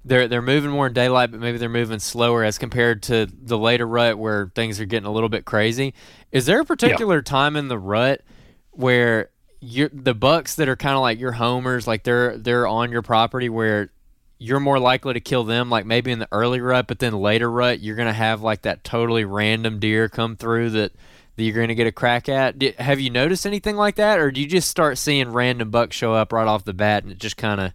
they're 0.04 0.28
they're 0.28 0.42
moving 0.42 0.70
more 0.70 0.86
in 0.86 0.92
daylight, 0.92 1.30
but 1.30 1.40
maybe 1.40 1.58
they're 1.58 1.68
moving 1.68 1.98
slower 1.98 2.44
as 2.44 2.58
compared 2.58 3.02
to 3.04 3.26
the 3.26 3.58
later 3.58 3.86
rut 3.86 4.18
where 4.18 4.50
things 4.54 4.80
are 4.80 4.86
getting 4.86 5.06
a 5.06 5.12
little 5.12 5.28
bit 5.28 5.44
crazy. 5.44 5.94
Is 6.32 6.46
there 6.46 6.60
a 6.60 6.64
particular 6.64 7.16
yeah. 7.16 7.22
time 7.22 7.56
in 7.56 7.68
the 7.68 7.78
rut 7.78 8.22
where 8.70 9.30
you 9.60 9.90
the 9.92 10.14
bucks 10.14 10.54
that 10.56 10.68
are 10.68 10.76
kind 10.76 10.94
of 10.94 11.00
like 11.00 11.18
your 11.18 11.32
homers, 11.32 11.86
like 11.86 12.04
they're 12.04 12.38
they're 12.38 12.66
on 12.66 12.92
your 12.92 13.02
property 13.02 13.48
where 13.48 13.90
you're 14.38 14.60
more 14.60 14.78
likely 14.78 15.14
to 15.14 15.20
kill 15.20 15.44
them, 15.44 15.70
like 15.70 15.86
maybe 15.86 16.10
in 16.10 16.18
the 16.18 16.28
early 16.30 16.60
rut, 16.60 16.86
but 16.86 16.98
then 16.98 17.14
later 17.14 17.50
rut 17.50 17.80
you're 17.80 17.96
gonna 17.96 18.12
have 18.12 18.42
like 18.42 18.62
that 18.62 18.84
totally 18.84 19.24
random 19.24 19.78
deer 19.78 20.08
come 20.08 20.36
through 20.36 20.70
that 20.70 20.92
that 21.36 21.42
you're 21.44 21.54
going 21.54 21.68
to 21.68 21.74
get 21.74 21.86
a 21.86 21.92
crack 21.92 22.28
at. 22.28 22.58
Did, 22.58 22.76
have 22.76 22.98
you 22.98 23.10
noticed 23.10 23.46
anything 23.46 23.76
like 23.76 23.96
that, 23.96 24.18
or 24.18 24.30
do 24.30 24.40
you 24.40 24.46
just 24.46 24.68
start 24.68 24.98
seeing 24.98 25.30
random 25.30 25.70
bucks 25.70 25.96
show 25.96 26.14
up 26.14 26.32
right 26.32 26.48
off 26.48 26.64
the 26.64 26.72
bat 26.72 27.02
and 27.02 27.12
it 27.12 27.18
just 27.18 27.36
kind 27.36 27.60
of 27.60 27.72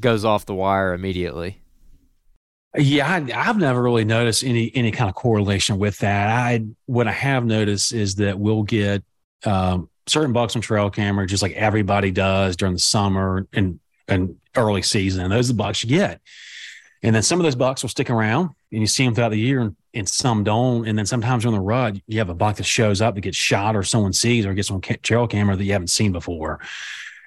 goes 0.00 0.24
off 0.24 0.46
the 0.46 0.54
wire 0.54 0.94
immediately? 0.94 1.58
Yeah, 2.76 3.06
I, 3.06 3.42
have 3.42 3.58
never 3.58 3.82
really 3.82 4.04
noticed 4.04 4.42
any 4.42 4.72
any 4.74 4.92
kind 4.92 5.10
of 5.10 5.14
correlation 5.14 5.78
with 5.78 5.98
that. 5.98 6.28
I 6.28 6.64
what 6.86 7.06
I 7.06 7.12
have 7.12 7.44
noticed 7.44 7.92
is 7.92 8.14
that 8.14 8.38
we'll 8.38 8.62
get 8.62 9.04
um, 9.44 9.90
certain 10.06 10.32
bucks 10.32 10.56
on 10.56 10.62
trail 10.62 10.88
camera, 10.88 11.26
just 11.26 11.42
like 11.42 11.52
everybody 11.52 12.10
does 12.10 12.56
during 12.56 12.72
the 12.72 12.80
summer 12.80 13.46
and 13.52 13.78
and 14.08 14.36
early 14.56 14.82
season. 14.82 15.24
And 15.24 15.32
those 15.32 15.48
are 15.48 15.54
the 15.54 15.58
bucks 15.58 15.82
you 15.82 15.88
get. 15.88 16.20
And 17.02 17.14
then 17.14 17.22
some 17.22 17.40
of 17.40 17.44
those 17.44 17.56
bucks 17.56 17.82
will 17.82 17.88
stick 17.88 18.10
around, 18.10 18.50
and 18.70 18.80
you 18.80 18.86
see 18.86 19.04
them 19.04 19.14
throughout 19.14 19.30
the 19.30 19.38
year, 19.38 19.60
and, 19.60 19.76
and 19.92 20.08
some 20.08 20.44
don't. 20.44 20.86
And 20.86 20.96
then 20.96 21.06
sometimes 21.06 21.44
on 21.44 21.52
the 21.52 21.60
rut, 21.60 21.96
you 22.06 22.18
have 22.18 22.28
a 22.28 22.34
buck 22.34 22.56
that 22.56 22.64
shows 22.64 23.00
up 23.00 23.16
that 23.16 23.22
gets 23.22 23.36
shot, 23.36 23.74
or 23.74 23.82
someone 23.82 24.12
sees, 24.12 24.46
or 24.46 24.54
gets 24.54 24.70
on 24.70 24.80
trail 24.80 25.26
camera 25.26 25.56
that 25.56 25.64
you 25.64 25.72
haven't 25.72 25.88
seen 25.88 26.12
before. 26.12 26.60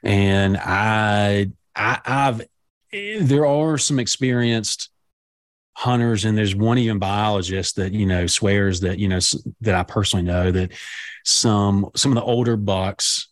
And 0.02 0.56
I, 0.58 1.52
I 1.76 2.00
I've 2.06 2.42
there 2.92 3.46
are 3.46 3.78
some 3.78 4.00
experienced 4.00 4.90
hunters 5.76 6.24
and 6.24 6.38
there's 6.38 6.56
one 6.56 6.78
even 6.78 7.00
biologist 7.00 7.76
that 7.76 7.92
you 7.92 8.06
know 8.06 8.28
swears 8.28 8.80
that 8.80 8.98
you 8.98 9.10
know 9.10 9.20
that 9.62 9.76
I 9.76 9.84
personally 9.84 10.24
know 10.24 10.52
that 10.52 10.72
some 11.26 11.90
some 11.96 12.12
of 12.12 12.16
the 12.16 12.24
older 12.24 12.56
bucks 12.56 13.28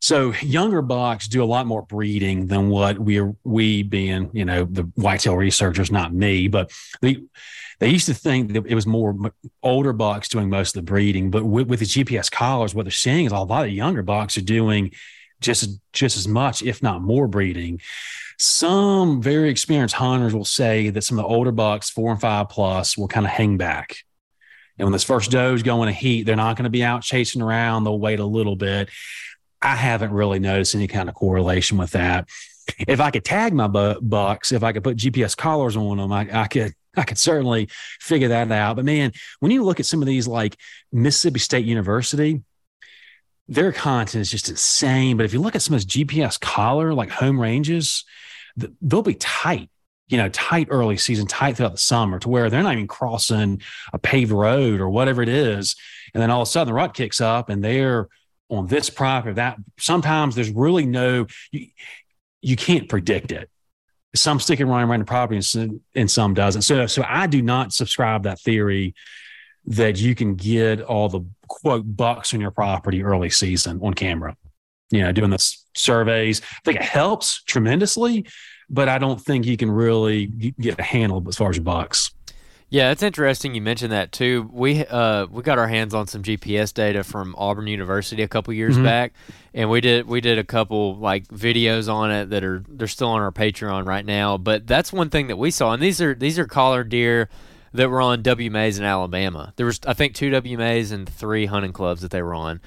so 0.00 0.32
younger 0.42 0.82
bucks 0.82 1.28
do 1.28 1.42
a 1.42 1.46
lot 1.46 1.66
more 1.66 1.82
breeding 1.82 2.46
than 2.46 2.68
what 2.68 2.98
we 2.98 3.20
we 3.44 3.82
being 3.82 4.30
you 4.32 4.44
know 4.44 4.64
the 4.64 4.82
whitetail 4.94 5.36
researchers 5.36 5.90
not 5.90 6.12
me 6.12 6.48
but 6.48 6.70
they 7.00 7.18
they 7.80 7.88
used 7.88 8.06
to 8.06 8.14
think 8.14 8.52
that 8.52 8.66
it 8.66 8.74
was 8.74 8.86
more 8.86 9.16
older 9.62 9.92
bucks 9.92 10.28
doing 10.28 10.48
most 10.48 10.76
of 10.76 10.84
the 10.84 10.90
breeding 10.90 11.30
but 11.30 11.44
with, 11.44 11.68
with 11.68 11.80
the 11.80 11.86
GPS 11.86 12.30
collars 12.30 12.74
what 12.74 12.84
they're 12.84 12.92
seeing 12.92 13.26
is 13.26 13.32
a 13.32 13.38
lot 13.38 13.64
of 13.64 13.72
younger 13.72 14.02
bucks 14.02 14.36
are 14.36 14.42
doing 14.42 14.92
just 15.40 15.78
just 15.92 16.16
as 16.16 16.28
much 16.28 16.62
if 16.62 16.82
not 16.82 17.02
more 17.02 17.26
breeding 17.26 17.80
some 18.38 19.20
very 19.20 19.50
experienced 19.50 19.96
hunters 19.96 20.32
will 20.32 20.44
say 20.44 20.90
that 20.90 21.02
some 21.02 21.18
of 21.18 21.24
the 21.24 21.28
older 21.28 21.50
bucks, 21.50 21.90
four 21.90 22.12
and 22.12 22.20
five 22.20 22.48
plus, 22.48 22.96
will 22.96 23.08
kind 23.08 23.26
of 23.26 23.32
hang 23.32 23.56
back. 23.56 23.96
And 24.78 24.86
when 24.86 24.92
this 24.92 25.02
first 25.02 25.32
doe's 25.32 25.64
going 25.64 25.88
to 25.88 25.92
heat, 25.92 26.22
they're 26.22 26.36
not 26.36 26.56
going 26.56 26.64
to 26.64 26.70
be 26.70 26.84
out 26.84 27.02
chasing 27.02 27.42
around. 27.42 27.82
They'll 27.82 27.98
wait 27.98 28.20
a 28.20 28.24
little 28.24 28.54
bit. 28.54 28.90
I 29.60 29.74
haven't 29.76 30.12
really 30.12 30.38
noticed 30.38 30.74
any 30.74 30.86
kind 30.86 31.08
of 31.08 31.14
correlation 31.14 31.78
with 31.78 31.92
that. 31.92 32.28
If 32.86 33.00
I 33.00 33.10
could 33.10 33.24
tag 33.24 33.52
my 33.54 33.66
bu- 33.66 34.00
bucks, 34.00 34.52
if 34.52 34.62
I 34.62 34.72
could 34.72 34.84
put 34.84 34.96
GPS 34.96 35.36
collars 35.36 35.76
on 35.76 35.96
them, 35.96 36.12
I, 36.12 36.28
I 36.32 36.46
could 36.46 36.74
I 36.96 37.04
could 37.04 37.18
certainly 37.18 37.68
figure 38.00 38.28
that 38.28 38.50
out. 38.50 38.76
But 38.76 38.84
man, 38.84 39.12
when 39.40 39.52
you 39.52 39.64
look 39.64 39.80
at 39.80 39.86
some 39.86 40.02
of 40.02 40.06
these 40.06 40.26
like 40.26 40.56
Mississippi 40.92 41.38
State 41.38 41.64
University, 41.64 42.42
their 43.46 43.72
content 43.72 44.20
is 44.20 44.30
just 44.30 44.48
insane. 44.48 45.16
But 45.16 45.24
if 45.24 45.32
you 45.32 45.40
look 45.40 45.54
at 45.54 45.62
some 45.62 45.74
of 45.74 45.80
those 45.80 45.86
GPS 45.86 46.38
collar, 46.38 46.92
like 46.92 47.10
home 47.10 47.40
ranges, 47.40 48.04
they'll 48.82 49.02
be 49.02 49.14
tight, 49.14 49.70
you 50.08 50.18
know, 50.18 50.28
tight 50.28 50.68
early 50.70 50.96
season, 50.96 51.26
tight 51.26 51.56
throughout 51.56 51.72
the 51.72 51.78
summer 51.78 52.18
to 52.18 52.28
where 52.28 52.50
they're 52.50 52.62
not 52.62 52.74
even 52.74 52.88
crossing 52.88 53.62
a 53.92 53.98
paved 53.98 54.32
road 54.32 54.80
or 54.80 54.90
whatever 54.90 55.22
it 55.22 55.28
is. 55.28 55.76
And 56.12 56.22
then 56.22 56.30
all 56.30 56.42
of 56.42 56.48
a 56.48 56.50
sudden 56.50 56.68
the 56.68 56.74
rut 56.74 56.94
kicks 56.94 57.20
up 57.20 57.48
and 57.48 57.64
they're 57.64 58.08
on 58.50 58.66
this 58.66 58.90
property, 58.90 59.34
that. 59.34 59.58
Sometimes 59.78 60.34
there's 60.34 60.50
really 60.50 60.86
no, 60.86 61.26
you, 61.50 61.66
you 62.40 62.56
can't 62.56 62.88
predict 62.88 63.32
it. 63.32 63.50
Some 64.14 64.40
stick 64.40 64.60
and 64.60 64.70
run 64.70 64.88
around 64.88 65.00
the 65.00 65.04
property 65.04 65.36
and 65.36 65.44
some, 65.44 65.80
and 65.94 66.10
some 66.10 66.34
doesn't. 66.34 66.62
So, 66.62 66.86
so 66.86 67.04
I 67.06 67.26
do 67.26 67.42
not 67.42 67.72
subscribe 67.72 68.22
that 68.22 68.40
theory 68.40 68.94
that 69.66 69.98
you 69.98 70.14
can 70.14 70.34
get 70.34 70.80
all 70.80 71.08
the 71.08 71.20
quote 71.46 71.84
bucks 71.96 72.32
on 72.32 72.40
your 72.40 72.50
property 72.50 73.02
early 73.02 73.30
season 73.30 73.80
on 73.82 73.94
camera. 73.94 74.36
You 74.90 75.02
know, 75.02 75.12
doing 75.12 75.30
the 75.30 75.56
surveys. 75.74 76.40
I 76.40 76.60
think 76.64 76.78
it 76.78 76.84
helps 76.84 77.42
tremendously, 77.42 78.26
but 78.70 78.88
I 78.88 78.96
don't 78.96 79.20
think 79.20 79.44
you 79.44 79.58
can 79.58 79.70
really 79.70 80.26
get 80.26 80.78
a 80.78 80.82
handle 80.82 81.22
as 81.28 81.36
far 81.36 81.50
as 81.50 81.58
bucks. 81.58 82.10
Yeah, 82.70 82.90
it's 82.90 83.02
interesting 83.02 83.54
you 83.54 83.62
mentioned 83.62 83.92
that 83.92 84.12
too. 84.12 84.48
We 84.52 84.84
uh, 84.84 85.26
we 85.30 85.42
got 85.42 85.58
our 85.58 85.68
hands 85.68 85.94
on 85.94 86.06
some 86.06 86.22
GPS 86.22 86.74
data 86.74 87.02
from 87.02 87.34
Auburn 87.38 87.66
University 87.66 88.22
a 88.22 88.28
couple 88.28 88.52
years 88.52 88.74
mm-hmm. 88.74 88.84
back, 88.84 89.14
and 89.54 89.70
we 89.70 89.80
did 89.80 90.06
we 90.06 90.20
did 90.20 90.38
a 90.38 90.44
couple 90.44 90.96
like 90.96 91.26
videos 91.28 91.90
on 91.92 92.10
it 92.10 92.28
that 92.30 92.44
are 92.44 92.62
they're 92.68 92.86
still 92.86 93.08
on 93.08 93.22
our 93.22 93.32
Patreon 93.32 93.86
right 93.86 94.04
now. 94.04 94.36
But 94.36 94.66
that's 94.66 94.92
one 94.92 95.08
thing 95.08 95.28
that 95.28 95.38
we 95.38 95.50
saw, 95.50 95.72
and 95.72 95.82
these 95.82 96.02
are 96.02 96.14
these 96.14 96.38
are 96.38 96.46
collared 96.46 96.90
deer 96.90 97.30
that 97.72 97.88
were 97.88 98.02
on 98.02 98.22
WMAs 98.22 98.78
in 98.78 98.84
Alabama. 98.84 99.54
There 99.56 99.66
was 99.66 99.80
I 99.86 99.94
think 99.94 100.14
two 100.14 100.30
WMAs 100.30 100.92
and 100.92 101.08
three 101.08 101.46
hunting 101.46 101.72
clubs 101.72 102.02
that 102.02 102.10
they 102.10 102.20
were 102.20 102.34
on, 102.34 102.60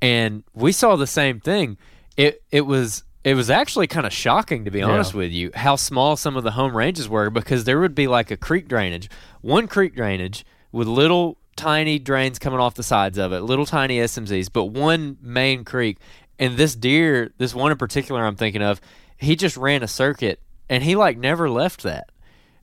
and 0.00 0.44
we 0.54 0.70
saw 0.70 0.94
the 0.94 1.08
same 1.08 1.40
thing. 1.40 1.76
It 2.16 2.44
it 2.52 2.62
was 2.66 3.02
it 3.22 3.34
was 3.34 3.50
actually 3.50 3.86
kind 3.86 4.06
of 4.06 4.12
shocking 4.12 4.64
to 4.64 4.70
be 4.70 4.82
honest 4.82 5.12
yeah. 5.12 5.18
with 5.18 5.32
you 5.32 5.50
how 5.54 5.76
small 5.76 6.16
some 6.16 6.36
of 6.36 6.44
the 6.44 6.52
home 6.52 6.76
ranges 6.76 7.08
were 7.08 7.30
because 7.30 7.64
there 7.64 7.80
would 7.80 7.94
be 7.94 8.06
like 8.06 8.30
a 8.30 8.36
creek 8.36 8.68
drainage, 8.68 9.10
one 9.40 9.68
creek 9.68 9.94
drainage 9.94 10.44
with 10.72 10.88
little 10.88 11.36
tiny 11.56 11.98
drains 11.98 12.38
coming 12.38 12.60
off 12.60 12.74
the 12.74 12.82
sides 12.82 13.18
of 13.18 13.32
it, 13.32 13.40
little 13.40 13.66
tiny 13.66 13.98
SMZs, 13.98 14.48
but 14.52 14.66
one 14.66 15.18
main 15.20 15.64
creek. 15.64 15.98
And 16.38 16.56
this 16.56 16.74
deer, 16.74 17.32
this 17.36 17.54
one 17.54 17.70
in 17.70 17.76
particular 17.76 18.24
I'm 18.24 18.36
thinking 18.36 18.62
of, 18.62 18.80
he 19.18 19.36
just 19.36 19.56
ran 19.56 19.82
a 19.82 19.88
circuit 19.88 20.40
and 20.70 20.82
he 20.82 20.96
like 20.96 21.18
never 21.18 21.50
left 21.50 21.82
that. 21.82 22.10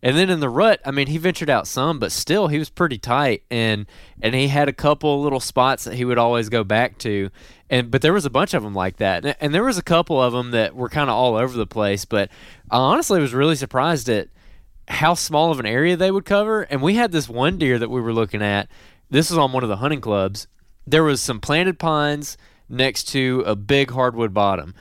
And 0.02 0.16
then 0.16 0.30
in 0.30 0.40
the 0.40 0.50
rut, 0.50 0.80
I 0.86 0.92
mean, 0.92 1.08
he 1.08 1.18
ventured 1.18 1.50
out 1.50 1.68
some, 1.68 2.00
but 2.00 2.12
still 2.12 2.48
he 2.48 2.60
was 2.60 2.70
pretty 2.70 2.98
tight 2.98 3.44
and 3.50 3.86
and 4.22 4.34
he 4.34 4.48
had 4.48 4.70
a 4.70 4.74
couple 4.74 5.22
little 5.22 5.40
spots 5.40 5.84
that 5.84 5.96
he 5.96 6.06
would 6.06 6.18
always 6.18 6.50
go 6.50 6.64
back 6.64 6.98
to. 7.00 7.30
And 7.70 7.92
but 7.92 8.02
there 8.02 8.14
was 8.14 8.26
a 8.26 8.30
bunch 8.30 8.54
of 8.54 8.64
them 8.64 8.74
like 8.74 8.98
that. 8.98 9.26
And, 9.26 9.36
and 9.40 9.54
there 9.54 9.64
was 9.64 9.78
a 9.78 9.84
couple 9.84 10.22
of 10.22 10.34
them 10.34 10.52
that 10.52 10.76
were 10.76 10.90
kind 10.90 11.10
of 11.10 11.16
all 11.16 11.36
over 11.36 11.58
the 11.58 11.68
place, 11.68 12.06
but 12.06 12.30
I 12.72 12.78
honestly 12.78 13.20
was 13.20 13.34
really 13.34 13.56
surprised 13.56 14.10
at 14.10 14.30
how 14.88 15.14
small 15.16 15.52
of 15.52 15.60
an 15.60 15.66
area 15.66 15.98
they 15.98 16.12
would 16.12 16.26
cover. 16.26 16.62
And 16.64 16.82
we 16.82 16.96
had 16.96 17.12
this 17.12 17.28
one 17.28 17.58
deer 17.58 17.78
that 17.78 17.90
we 17.90 18.02
were 18.02 18.14
looking 18.14 18.42
at. 18.42 18.70
This 19.10 19.30
was 19.30 19.38
on 19.38 19.52
one 19.52 19.64
of 19.64 19.70
the 19.70 19.78
hunting 19.78 20.02
clubs. 20.02 20.48
There 20.86 21.04
was 21.04 21.22
some 21.22 21.42
planted 21.42 21.78
pines 21.78 22.38
next 22.70 23.06
to 23.10 23.44
a 23.46 23.56
big 23.56 23.92
hardwood 23.92 24.34
bottom. 24.34 24.74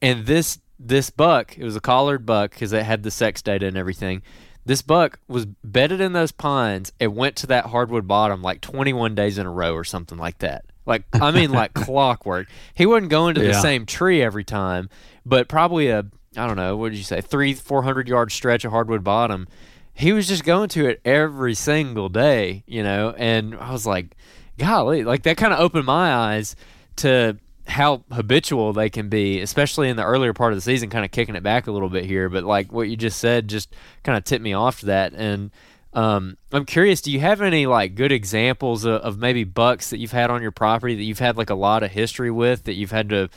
And 0.00 0.26
this 0.26 0.60
this 0.80 1.10
buck, 1.10 1.58
it 1.58 1.64
was 1.64 1.74
a 1.74 1.80
collared 1.80 2.24
buck 2.24 2.52
because 2.52 2.72
it 2.72 2.84
had 2.84 3.02
the 3.02 3.10
sex 3.10 3.42
data 3.42 3.66
and 3.66 3.76
everything 3.76 4.22
this 4.68 4.82
buck 4.82 5.18
was 5.26 5.46
bedded 5.46 5.98
in 5.98 6.12
those 6.12 6.30
pines 6.30 6.92
and 7.00 7.16
went 7.16 7.36
to 7.36 7.46
that 7.46 7.64
hardwood 7.66 8.06
bottom 8.06 8.42
like 8.42 8.60
21 8.60 9.14
days 9.14 9.38
in 9.38 9.46
a 9.46 9.50
row 9.50 9.72
or 9.72 9.82
something 9.82 10.18
like 10.18 10.38
that. 10.38 10.66
Like 10.88 11.04
I 11.12 11.30
mean, 11.30 11.52
like 11.52 11.74
clockwork. 11.74 12.48
He 12.74 12.86
wasn't 12.86 13.10
going 13.10 13.34
to 13.34 13.42
yeah. 13.42 13.48
the 13.48 13.60
same 13.60 13.84
tree 13.84 14.22
every 14.22 14.42
time, 14.42 14.88
but 15.24 15.46
probably 15.46 15.88
a 15.88 16.06
I 16.36 16.46
don't 16.46 16.56
know 16.56 16.76
what 16.76 16.90
did 16.90 16.98
you 16.98 17.04
say 17.04 17.20
three 17.20 17.52
four 17.52 17.82
hundred 17.82 18.08
yard 18.08 18.32
stretch 18.32 18.64
of 18.64 18.72
hardwood 18.72 19.04
bottom. 19.04 19.46
He 19.92 20.12
was 20.12 20.26
just 20.26 20.44
going 20.44 20.70
to 20.70 20.88
it 20.88 21.00
every 21.04 21.54
single 21.54 22.08
day, 22.08 22.64
you 22.66 22.82
know. 22.82 23.14
And 23.18 23.54
I 23.56 23.72
was 23.72 23.84
like, 23.84 24.16
golly, 24.56 25.04
like 25.04 25.24
that 25.24 25.36
kind 25.36 25.52
of 25.52 25.60
opened 25.60 25.84
my 25.84 26.14
eyes 26.14 26.56
to 26.96 27.36
how 27.66 28.04
habitual 28.10 28.72
they 28.72 28.88
can 28.88 29.10
be, 29.10 29.40
especially 29.40 29.90
in 29.90 29.96
the 29.96 30.04
earlier 30.04 30.32
part 30.32 30.52
of 30.52 30.56
the 30.56 30.62
season, 30.62 30.88
kind 30.88 31.04
of 31.04 31.10
kicking 31.10 31.34
it 31.34 31.42
back 31.42 31.66
a 31.66 31.72
little 31.72 31.90
bit 31.90 32.06
here. 32.06 32.30
But 32.30 32.44
like 32.44 32.72
what 32.72 32.88
you 32.88 32.96
just 32.96 33.18
said, 33.18 33.48
just 33.48 33.74
kind 34.04 34.16
of 34.16 34.24
tipped 34.24 34.42
me 34.42 34.54
off 34.54 34.80
to 34.80 34.86
that. 34.86 35.12
And 35.12 35.50
um, 35.92 36.36
I'm 36.52 36.64
curious, 36.64 37.00
do 37.00 37.10
you 37.10 37.20
have 37.20 37.40
any 37.40 37.66
like 37.66 37.94
good 37.94 38.12
examples 38.12 38.84
of, 38.84 39.00
of, 39.00 39.18
maybe 39.18 39.44
bucks 39.44 39.90
that 39.90 39.98
you've 39.98 40.12
had 40.12 40.30
on 40.30 40.42
your 40.42 40.50
property 40.50 40.94
that 40.94 41.02
you've 41.02 41.18
had 41.18 41.36
like 41.36 41.50
a 41.50 41.54
lot 41.54 41.82
of 41.82 41.90
history 41.90 42.30
with 42.30 42.64
that 42.64 42.74
you've 42.74 42.90
had 42.90 43.08
to 43.08 43.30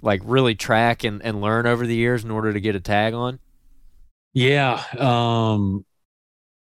like 0.00 0.22
really 0.24 0.54
track 0.54 1.04
and, 1.04 1.22
and 1.22 1.40
learn 1.40 1.66
over 1.66 1.86
the 1.86 1.94
years 1.94 2.24
in 2.24 2.30
order 2.30 2.52
to 2.52 2.60
get 2.60 2.74
a 2.74 2.80
tag 2.80 3.12
on? 3.12 3.38
Yeah. 4.32 4.82
Um, 4.96 5.84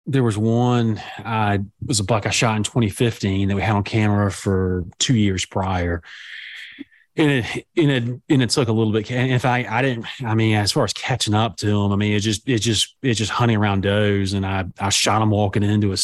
there 0.06 0.22
was 0.22 0.38
one 0.38 1.00
I 1.18 1.60
was 1.84 1.98
a 1.98 2.04
buck 2.04 2.26
I 2.26 2.30
shot 2.30 2.56
in 2.56 2.62
2015 2.62 3.48
that 3.48 3.54
we 3.54 3.62
had 3.62 3.74
on 3.74 3.84
camera 3.84 4.30
for 4.30 4.84
two 4.98 5.16
years 5.16 5.44
prior 5.46 6.02
and 7.16 7.30
it 7.30 7.66
and 7.76 7.90
it 7.90 8.20
and 8.28 8.42
it 8.42 8.50
took 8.50 8.68
a 8.68 8.72
little 8.72 8.92
bit. 8.92 9.10
And 9.10 9.32
if 9.32 9.44
I 9.44 9.66
I 9.68 9.82
didn't, 9.82 10.06
I 10.24 10.34
mean, 10.34 10.56
as 10.56 10.72
far 10.72 10.84
as 10.84 10.92
catching 10.92 11.34
up 11.34 11.56
to 11.58 11.66
them, 11.66 11.92
I 11.92 11.96
mean, 11.96 12.12
it 12.12 12.20
just 12.20 12.48
it 12.48 12.58
just 12.58 12.96
it 13.02 13.14
just 13.14 13.30
hunting 13.30 13.56
around 13.56 13.82
does, 13.82 14.32
and 14.32 14.44
I 14.44 14.64
I 14.80 14.88
shot 14.90 15.22
him 15.22 15.30
walking 15.30 15.62
into 15.62 15.92
a. 15.92 15.96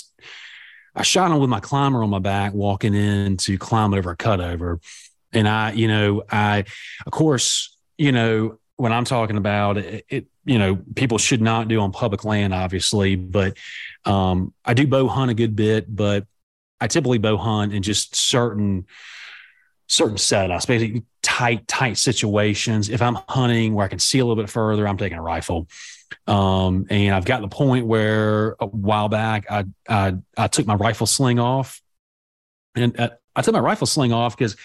I 0.94 1.02
shot 1.02 1.30
him 1.30 1.38
with 1.38 1.50
my 1.50 1.60
climber 1.60 2.02
on 2.02 2.10
my 2.10 2.18
back, 2.18 2.52
walking 2.52 2.94
in 2.94 3.36
to 3.38 3.58
climb 3.58 3.94
over 3.94 4.10
a 4.10 4.16
cutover, 4.16 4.82
and 5.32 5.48
I, 5.48 5.72
you 5.72 5.88
know, 5.88 6.24
I, 6.30 6.64
of 7.06 7.12
course, 7.12 7.76
you 7.96 8.10
know, 8.12 8.58
when 8.76 8.92
I'm 8.92 9.04
talking 9.04 9.36
about 9.36 9.78
it, 9.78 10.04
it 10.08 10.26
you 10.44 10.58
know, 10.58 10.78
people 10.96 11.18
should 11.18 11.42
not 11.42 11.68
do 11.68 11.80
on 11.80 11.92
public 11.92 12.24
land, 12.24 12.54
obviously, 12.54 13.14
but 13.14 13.56
um, 14.04 14.52
I 14.64 14.74
do 14.74 14.86
bow 14.86 15.06
hunt 15.06 15.30
a 15.30 15.34
good 15.34 15.54
bit, 15.54 15.94
but 15.94 16.26
I 16.80 16.86
typically 16.86 17.18
bow 17.18 17.36
hunt 17.36 17.72
in 17.72 17.82
just 17.82 18.16
certain 18.16 18.86
certain 19.90 20.16
setups, 20.16 20.68
basically 20.68 21.02
tight, 21.20 21.66
tight 21.66 21.98
situations. 21.98 22.88
If 22.88 23.02
I'm 23.02 23.18
hunting 23.28 23.74
where 23.74 23.84
I 23.84 23.88
can 23.88 23.98
see 23.98 24.20
a 24.20 24.24
little 24.24 24.40
bit 24.40 24.48
further, 24.48 24.86
I'm 24.86 24.96
taking 24.96 25.18
a 25.18 25.22
rifle. 25.22 25.66
Um, 26.28 26.86
and 26.90 27.12
I've 27.12 27.24
got 27.24 27.40
the 27.40 27.48
point 27.48 27.86
where 27.86 28.54
a 28.60 28.66
while 28.66 29.08
back 29.08 29.50
I 29.50 29.64
I, 29.88 30.14
I 30.36 30.46
took 30.46 30.66
my 30.66 30.74
rifle 30.74 31.06
sling 31.06 31.40
off, 31.40 31.82
and 32.74 32.98
uh, 32.98 33.10
I 33.34 33.42
took 33.42 33.52
my 33.52 33.60
rifle 33.60 33.86
sling 33.86 34.12
off 34.12 34.36
because, 34.36 34.56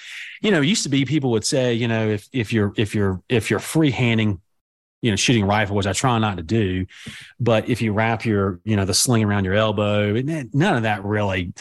you 0.41 0.51
know, 0.51 0.61
it 0.61 0.67
used 0.67 0.83
to 0.83 0.89
be 0.89 1.05
people 1.05 1.31
would 1.31 1.45
say, 1.45 1.73
you 1.73 1.87
know, 1.87 2.07
if 2.07 2.27
if 2.31 2.53
you're 2.53 2.73
if 2.77 2.93
you're 2.93 3.21
if 3.27 3.49
you're 3.49 3.59
free 3.59 3.91
handing 3.91 4.41
you 5.05 5.11
know, 5.11 5.15
shooting 5.15 5.45
rifle, 5.45 5.75
which 5.75 5.85
I 5.85 5.93
try 5.93 6.17
not 6.17 6.37
to 6.37 6.43
do. 6.43 6.87
But 7.39 7.69
if 7.69 7.79
you 7.79 7.93
wrap 7.93 8.25
your, 8.25 8.59
you 8.63 8.75
know, 8.75 8.85
the 8.85 8.93
sling 8.95 9.23
around 9.23 9.45
your 9.45 9.53
elbow, 9.53 10.13
none 10.13 10.75
of 10.75 10.81
that 10.81 11.05
really. 11.05 11.53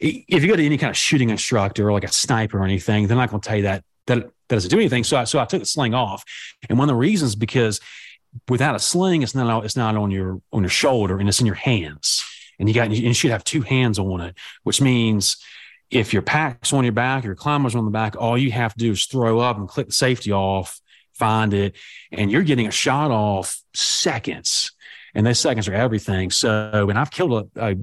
If 0.00 0.42
you 0.42 0.48
go 0.48 0.54
to 0.54 0.66
any 0.66 0.76
kind 0.76 0.90
of 0.90 0.98
shooting 0.98 1.30
instructor 1.30 1.88
or 1.88 1.92
like 1.94 2.04
a 2.04 2.12
sniper 2.12 2.58
or 2.58 2.64
anything, 2.64 3.06
they're 3.06 3.16
not 3.16 3.30
going 3.30 3.40
to 3.40 3.48
tell 3.48 3.56
you 3.56 3.62
that 3.62 3.84
that 4.06 4.18
that 4.48 4.54
doesn't 4.54 4.70
do 4.70 4.76
anything. 4.76 5.02
So 5.02 5.16
I, 5.16 5.24
so 5.24 5.38
I 5.38 5.46
took 5.46 5.60
the 5.60 5.66
sling 5.66 5.94
off, 5.94 6.24
and 6.68 6.78
one 6.78 6.90
of 6.90 6.92
the 6.92 6.98
reasons 6.98 7.34
because 7.36 7.80
without 8.50 8.74
a 8.74 8.78
sling, 8.78 9.22
it's 9.22 9.34
not 9.34 9.64
it's 9.64 9.76
not 9.76 9.96
on 9.96 10.10
your 10.10 10.42
on 10.52 10.62
your 10.62 10.68
shoulder 10.68 11.18
and 11.18 11.26
it's 11.26 11.40
in 11.40 11.46
your 11.46 11.54
hands, 11.54 12.22
and 12.58 12.68
you 12.68 12.74
got 12.74 12.88
and 12.88 12.98
you 12.98 13.14
should 13.14 13.30
have 13.30 13.44
two 13.44 13.62
hands 13.62 13.98
on 13.98 14.20
it, 14.20 14.36
which 14.64 14.82
means 14.82 15.42
if 15.90 16.12
your 16.12 16.22
pack's 16.22 16.74
on 16.74 16.84
your 16.84 16.92
back, 16.92 17.24
your 17.24 17.34
climber's 17.34 17.74
on 17.74 17.86
the 17.86 17.90
back, 17.90 18.14
all 18.18 18.36
you 18.36 18.52
have 18.52 18.74
to 18.74 18.78
do 18.78 18.92
is 18.92 19.06
throw 19.06 19.40
up 19.40 19.56
and 19.56 19.68
click 19.68 19.86
the 19.86 19.92
safety 19.94 20.32
off 20.32 20.82
find 21.20 21.54
it, 21.54 21.76
and 22.10 22.32
you're 22.32 22.48
getting 22.50 22.66
a 22.66 22.72
shot 22.72 23.10
off 23.10 23.62
seconds, 23.74 24.72
and 25.14 25.26
those 25.26 25.38
seconds 25.38 25.68
are 25.68 25.74
everything. 25.74 26.30
So, 26.30 26.88
and 26.88 26.98
I've 26.98 27.10
killed 27.10 27.50
a, 27.56 27.70
a 27.70 27.76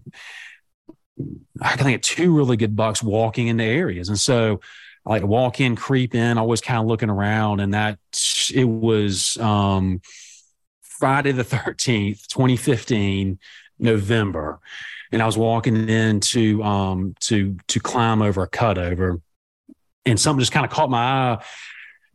I 1.61 1.76
can 1.76 1.85
think 1.85 2.01
two 2.01 2.35
really 2.35 2.57
good 2.57 2.76
bucks 2.76 3.01
walking 3.01 3.47
into 3.47 3.64
areas, 3.64 4.09
and 4.09 4.19
so 4.19 4.59
I 5.05 5.09
like 5.11 5.22
to 5.22 5.27
walk 5.27 5.61
in, 5.61 5.76
creep 5.76 6.14
in, 6.15 6.38
always 6.38 6.61
kind 6.61 6.80
of 6.80 6.88
looking 6.88 7.09
around, 7.09 7.61
and 7.61 7.73
that 7.73 7.99
it 8.53 8.65
was 8.65 9.38
um, 9.38 10.01
Friday 10.81 11.31
the 11.31 11.43
thirteenth, 11.43 12.27
twenty 12.27 12.57
fifteen, 12.57 13.39
November, 13.80 14.59
and 15.11 15.22
I 15.22 15.26
was 15.26 15.38
walking 15.38 15.89
in 15.89 16.19
to 16.19 16.64
um, 16.64 17.15
to 17.22 17.57
to 17.68 17.80
climb 17.80 18.22
over 18.22 18.43
a 18.43 18.49
cutover, 18.49 19.22
and 20.05 20.19
something 20.19 20.41
just 20.41 20.51
kind 20.51 20.65
of 20.65 20.72
caught 20.72 20.89
my 20.89 21.03
eye 21.03 21.43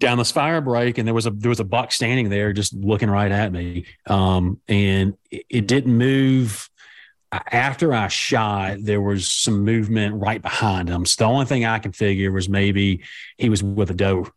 down 0.02 0.18
this 0.18 0.32
fire 0.32 0.60
break 0.60 0.98
and 0.98 1.06
there 1.06 1.14
was 1.14 1.26
a 1.26 1.30
there 1.30 1.48
was 1.48 1.60
a 1.60 1.64
buck 1.64 1.92
standing 1.92 2.28
there 2.28 2.52
just 2.52 2.74
looking 2.74 3.08
right 3.08 3.32
at 3.32 3.52
me 3.52 3.86
um, 4.08 4.60
and 4.68 5.16
it, 5.30 5.46
it, 5.48 5.66
didn't 5.68 5.96
move 5.96 6.68
after 7.32 7.94
I 7.94 8.08
shot, 8.08 8.78
there 8.82 9.00
was 9.00 9.26
some 9.26 9.64
movement 9.64 10.20
right 10.20 10.42
behind 10.42 10.88
him. 10.88 11.06
So 11.06 11.24
the 11.24 11.30
only 11.30 11.46
thing 11.46 11.64
I 11.64 11.78
can 11.78 11.92
figure 11.92 12.30
was 12.30 12.48
maybe 12.48 13.02
he 13.38 13.48
was 13.48 13.62
with 13.62 13.90
a 13.90 13.94
doe 13.94 14.28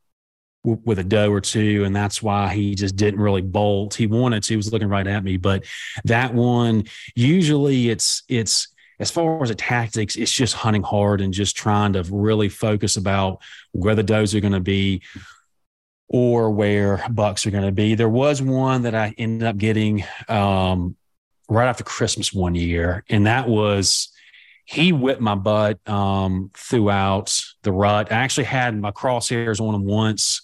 with 0.64 0.98
a 0.98 1.04
doe 1.04 1.32
or 1.32 1.42
two, 1.42 1.84
and 1.84 1.96
that's 1.96 2.24
why 2.24 2.54
he 2.54 2.74
just 2.74 2.96
didn't 2.96 3.20
really 3.20 3.42
bolt. 3.42 3.94
He 3.94 4.08
wanted 4.08 4.42
to, 4.44 4.54
he 4.54 4.58
was 4.58 4.72
looking 4.74 4.88
right 4.88 5.06
at 5.06 5.24
me, 5.24 5.38
but 5.38 5.64
that 6.06 6.34
one 6.34 6.86
usually 7.16 7.90
it's 7.90 8.24
it's 8.30 8.70
as 9.00 9.12
far 9.12 9.44
as 9.44 9.50
the 9.50 9.56
tactics, 9.56 10.16
it's 10.16 10.32
just 10.32 10.54
hunting 10.54 10.82
hard 10.82 11.20
and 11.20 11.34
just 11.34 11.58
trying 11.58 11.94
to 11.94 12.04
really 12.04 12.48
focus 12.48 12.96
about 12.96 13.42
where 13.74 13.94
the 13.94 14.04
does 14.04 14.34
are 14.34 14.40
going 14.40 14.54
to 14.54 14.62
be 14.62 15.02
or 16.08 16.52
where 16.52 17.04
bucks 17.10 17.46
are 17.46 17.52
going 17.52 17.66
to 17.66 17.72
be. 17.72 17.96
There 17.96 18.10
was 18.10 18.42
one 18.42 18.84
that 18.84 18.96
I 18.96 19.14
ended 19.18 19.48
up 19.48 19.58
getting 19.58 20.04
um, 20.28 20.96
right 21.50 21.68
after 21.68 21.84
Christmas 21.84 22.34
one 22.34 22.56
year, 22.56 23.04
and 23.10 23.28
that 23.28 23.48
was 23.48 24.10
he 24.66 24.92
whipped 24.92 25.22
my 25.22 25.36
butt 25.36 25.80
um, 25.88 26.52
throughout 26.56 27.40
the 27.62 27.72
rut. 27.72 28.12
I 28.12 28.16
actually 28.16 28.46
had 28.46 28.80
my 28.80 28.92
crosshairs 28.92 29.62
on 29.62 29.76
him 29.76 29.86
once. 29.86 30.42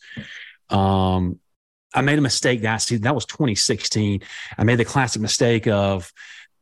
Um, 0.70 1.40
I 1.94 2.02
made 2.02 2.20
a 2.20 2.22
mistake 2.22 2.62
that 2.62 2.78
season. 2.78 3.04
That 3.04 3.16
was 3.16 3.26
2016. 3.26 4.22
I 4.58 4.64
made 4.64 4.78
the 4.78 4.86
classic 4.86 5.22
mistake 5.22 5.68
of 5.68 6.12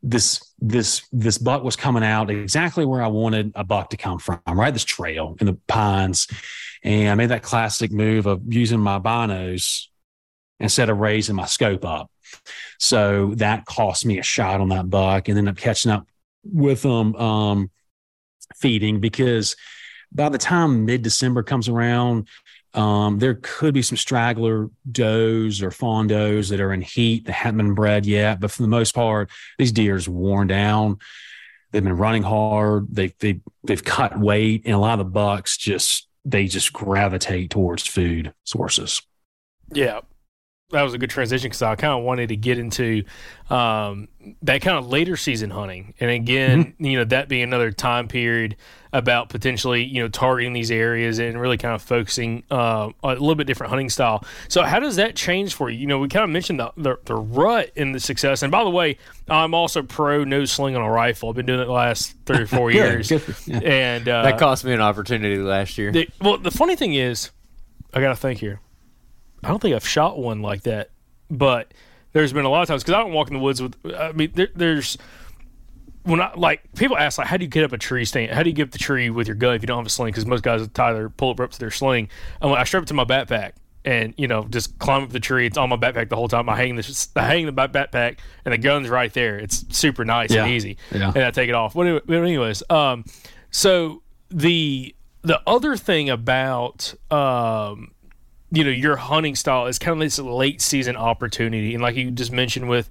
this 0.01 0.53
this 0.59 1.05
this 1.11 1.37
buck 1.37 1.63
was 1.63 1.75
coming 1.75 2.03
out 2.03 2.29
exactly 2.29 2.85
where 2.85 3.01
I 3.01 3.07
wanted 3.07 3.51
a 3.55 3.65
buck 3.65 3.89
to 3.89 3.97
come 3.97 4.19
from, 4.19 4.39
right? 4.47 4.73
This 4.73 4.85
trail 4.85 5.35
in 5.39 5.47
the 5.47 5.57
pines. 5.67 6.27
And 6.83 7.09
I 7.09 7.15
made 7.15 7.29
that 7.29 7.43
classic 7.43 7.91
move 7.91 8.25
of 8.25 8.41
using 8.47 8.79
my 8.79 8.99
binos 8.99 9.87
instead 10.59 10.89
of 10.89 10.97
raising 10.97 11.35
my 11.35 11.45
scope 11.45 11.85
up. 11.85 12.11
So 12.77 13.33
that 13.35 13.65
cost 13.65 14.05
me 14.05 14.19
a 14.19 14.23
shot 14.23 14.61
on 14.61 14.69
that 14.69 14.89
buck 14.89 15.27
and 15.27 15.37
ended 15.37 15.53
up 15.53 15.57
catching 15.57 15.91
up 15.91 16.07
with 16.43 16.81
them 16.81 17.15
um, 17.15 17.71
feeding 18.55 18.99
because 18.99 19.55
by 20.11 20.29
the 20.29 20.37
time 20.37 20.85
mid 20.85 21.01
December 21.01 21.43
comes 21.43 21.69
around, 21.69 22.27
um, 22.73 23.17
there 23.19 23.39
could 23.41 23.73
be 23.73 23.81
some 23.81 23.97
straggler 23.97 24.69
does 24.91 25.61
or 25.61 25.71
fawn 25.71 26.07
does 26.07 26.49
that 26.49 26.59
are 26.59 26.73
in 26.73 26.81
heat 26.81 27.25
that 27.25 27.33
haven't 27.33 27.57
been 27.57 27.73
bred 27.73 28.05
yet. 28.05 28.39
But 28.39 28.51
for 28.51 28.61
the 28.61 28.67
most 28.67 28.93
part, 28.93 29.29
these 29.57 29.71
deer's 29.71 30.07
worn 30.07 30.47
down. 30.47 30.99
They've 31.71 31.83
been 31.83 31.97
running 31.97 32.23
hard. 32.23 32.87
They, 32.91 33.13
they, 33.19 33.41
they've 33.63 33.83
cut 33.83 34.19
weight. 34.19 34.63
And 34.65 34.75
a 34.75 34.79
lot 34.79 34.99
of 34.99 35.05
the 35.05 35.11
bucks 35.11 35.57
just, 35.57 36.07
they 36.25 36.45
just 36.47 36.73
gravitate 36.73 37.49
towards 37.49 37.85
food 37.87 38.33
sources. 38.43 39.01
Yeah 39.73 40.01
that 40.71 40.83
was 40.83 40.93
a 40.93 40.97
good 40.97 41.09
transition 41.09 41.49
because 41.49 41.61
I 41.61 41.75
kind 41.75 41.93
of 41.93 42.03
wanted 42.03 42.29
to 42.29 42.35
get 42.35 42.59
into 42.59 43.03
um, 43.49 44.07
that 44.43 44.61
kind 44.61 44.77
of 44.77 44.87
later 44.87 45.17
season 45.17 45.49
hunting, 45.49 45.95
and 45.99 46.11
again, 46.11 46.65
mm-hmm. 46.65 46.85
you 46.85 46.97
know, 46.97 47.05
that 47.05 47.27
being 47.27 47.41
another 47.41 47.71
time 47.71 48.07
period 48.07 48.55
about 48.91 49.29
potentially 49.29 49.83
you 49.83 50.01
know 50.01 50.07
targeting 50.09 50.53
these 50.53 50.71
areas 50.71 51.19
and 51.19 51.39
really 51.39 51.57
kind 51.57 51.73
of 51.73 51.81
focusing 51.81 52.43
uh, 52.51 52.89
a 53.03 53.09
little 53.09 53.35
bit 53.35 53.47
different 53.47 53.71
hunting 53.71 53.89
style. 53.89 54.23
So, 54.47 54.61
how 54.61 54.79
does 54.79 54.97
that 54.97 55.15
change 55.15 55.55
for 55.55 55.71
you? 55.71 55.79
You 55.79 55.87
know, 55.87 55.97
we 55.97 56.07
kind 56.07 56.23
of 56.23 56.29
mentioned 56.29 56.59
the, 56.59 56.71
the, 56.77 56.97
the 57.05 57.15
rut 57.15 57.71
in 57.75 57.91
the 57.91 57.99
success, 57.99 58.43
and 58.43 58.51
by 58.51 58.63
the 58.63 58.69
way, 58.69 58.97
I'm 59.27 59.55
also 59.55 59.81
pro 59.81 60.23
no 60.23 60.45
sling 60.45 60.75
on 60.75 60.83
a 60.83 60.91
rifle. 60.91 61.29
I've 61.29 61.35
been 61.35 61.47
doing 61.47 61.61
it 61.61 61.65
the 61.65 61.71
last 61.71 62.15
three 62.27 62.43
or 62.43 62.47
four 62.47 62.69
years, 62.69 63.09
yeah. 63.09 63.59
and 63.63 64.07
uh, 64.07 64.21
that 64.21 64.37
cost 64.37 64.63
me 64.63 64.73
an 64.73 64.81
opportunity 64.81 65.37
last 65.37 65.79
year. 65.79 65.91
The, 65.91 66.07
well, 66.21 66.37
the 66.37 66.51
funny 66.51 66.75
thing 66.75 66.93
is, 66.93 67.31
I 67.91 68.01
got 68.01 68.09
to 68.09 68.15
think 68.15 68.39
here 68.39 68.59
I 69.43 69.49
don't 69.49 69.61
think 69.61 69.75
I've 69.75 69.87
shot 69.87 70.17
one 70.17 70.41
like 70.41 70.63
that, 70.63 70.91
but 71.29 71.73
there's 72.13 72.33
been 72.33 72.45
a 72.45 72.49
lot 72.49 72.61
of 72.61 72.67
times 72.67 72.83
because 72.83 72.95
I 72.95 72.99
don't 72.99 73.13
walk 73.13 73.27
in 73.27 73.35
the 73.35 73.39
woods 73.39 73.61
with. 73.61 73.75
I 73.97 74.11
mean, 74.11 74.31
there, 74.33 74.49
there's 74.55 74.97
when 76.03 76.21
I 76.21 76.33
like 76.35 76.61
people 76.75 76.97
ask 76.97 77.17
like, 77.17 77.27
how 77.27 77.37
do 77.37 77.43
you 77.43 77.49
get 77.49 77.63
up 77.63 77.73
a 77.73 77.77
tree 77.77 78.05
stand? 78.05 78.31
How 78.31 78.43
do 78.43 78.49
you 78.49 78.55
get 78.55 78.63
up 78.63 78.71
the 78.71 78.79
tree 78.79 79.09
with 79.09 79.27
your 79.27 79.35
gun 79.35 79.55
if 79.55 79.61
you 79.61 79.67
don't 79.67 79.77
have 79.77 79.85
a 79.85 79.89
sling? 79.89 80.09
Because 80.11 80.25
most 80.25 80.43
guys 80.43 80.67
tie 80.69 80.93
their 80.93 81.09
pull 81.09 81.31
up 81.31 81.39
ropes 81.39 81.57
to 81.57 81.59
their 81.59 81.71
sling. 81.71 82.09
I'm 82.41 82.51
like, 82.51 82.59
I 82.59 82.63
strap 82.63 82.83
it 82.83 82.87
to 82.87 82.93
my 82.93 83.05
backpack 83.05 83.53
and 83.85 84.13
you 84.17 84.27
know 84.27 84.45
just 84.49 84.77
climb 84.79 85.03
up 85.03 85.09
the 85.09 85.19
tree. 85.19 85.45
It's 85.45 85.57
on 85.57 85.69
my 85.69 85.77
backpack 85.77 86.09
the 86.09 86.15
whole 86.15 86.27
time. 86.27 86.49
I 86.49 86.55
hang 86.55 86.75
the 86.75 87.07
I 87.15 87.21
hang 87.21 87.45
the 87.45 87.53
backpack 87.53 88.19
and 88.45 88.53
the 88.53 88.57
gun's 88.57 88.89
right 88.89 89.13
there. 89.13 89.37
It's 89.37 89.65
super 89.75 90.05
nice 90.05 90.31
yeah. 90.31 90.43
and 90.43 90.53
easy. 90.53 90.77
Yeah. 90.91 91.11
And 91.13 91.23
I 91.23 91.31
take 91.31 91.49
it 91.49 91.55
off. 91.55 91.73
But 91.73 92.09
anyways, 92.09 92.63
um, 92.69 93.05
so 93.51 94.01
the 94.29 94.95
the 95.21 95.41
other 95.47 95.75
thing 95.77 96.09
about 96.09 96.93
um 97.11 97.91
you 98.51 98.63
know 98.63 98.69
your 98.69 98.95
hunting 98.95 99.35
style 99.35 99.67
is 99.67 99.79
kind 99.79 99.93
of 99.93 99.99
this 99.99 100.19
late 100.19 100.61
season 100.61 100.95
opportunity. 100.95 101.73
And 101.73 101.83
like 101.83 101.95
you 101.95 102.11
just 102.11 102.31
mentioned 102.31 102.69
with 102.69 102.89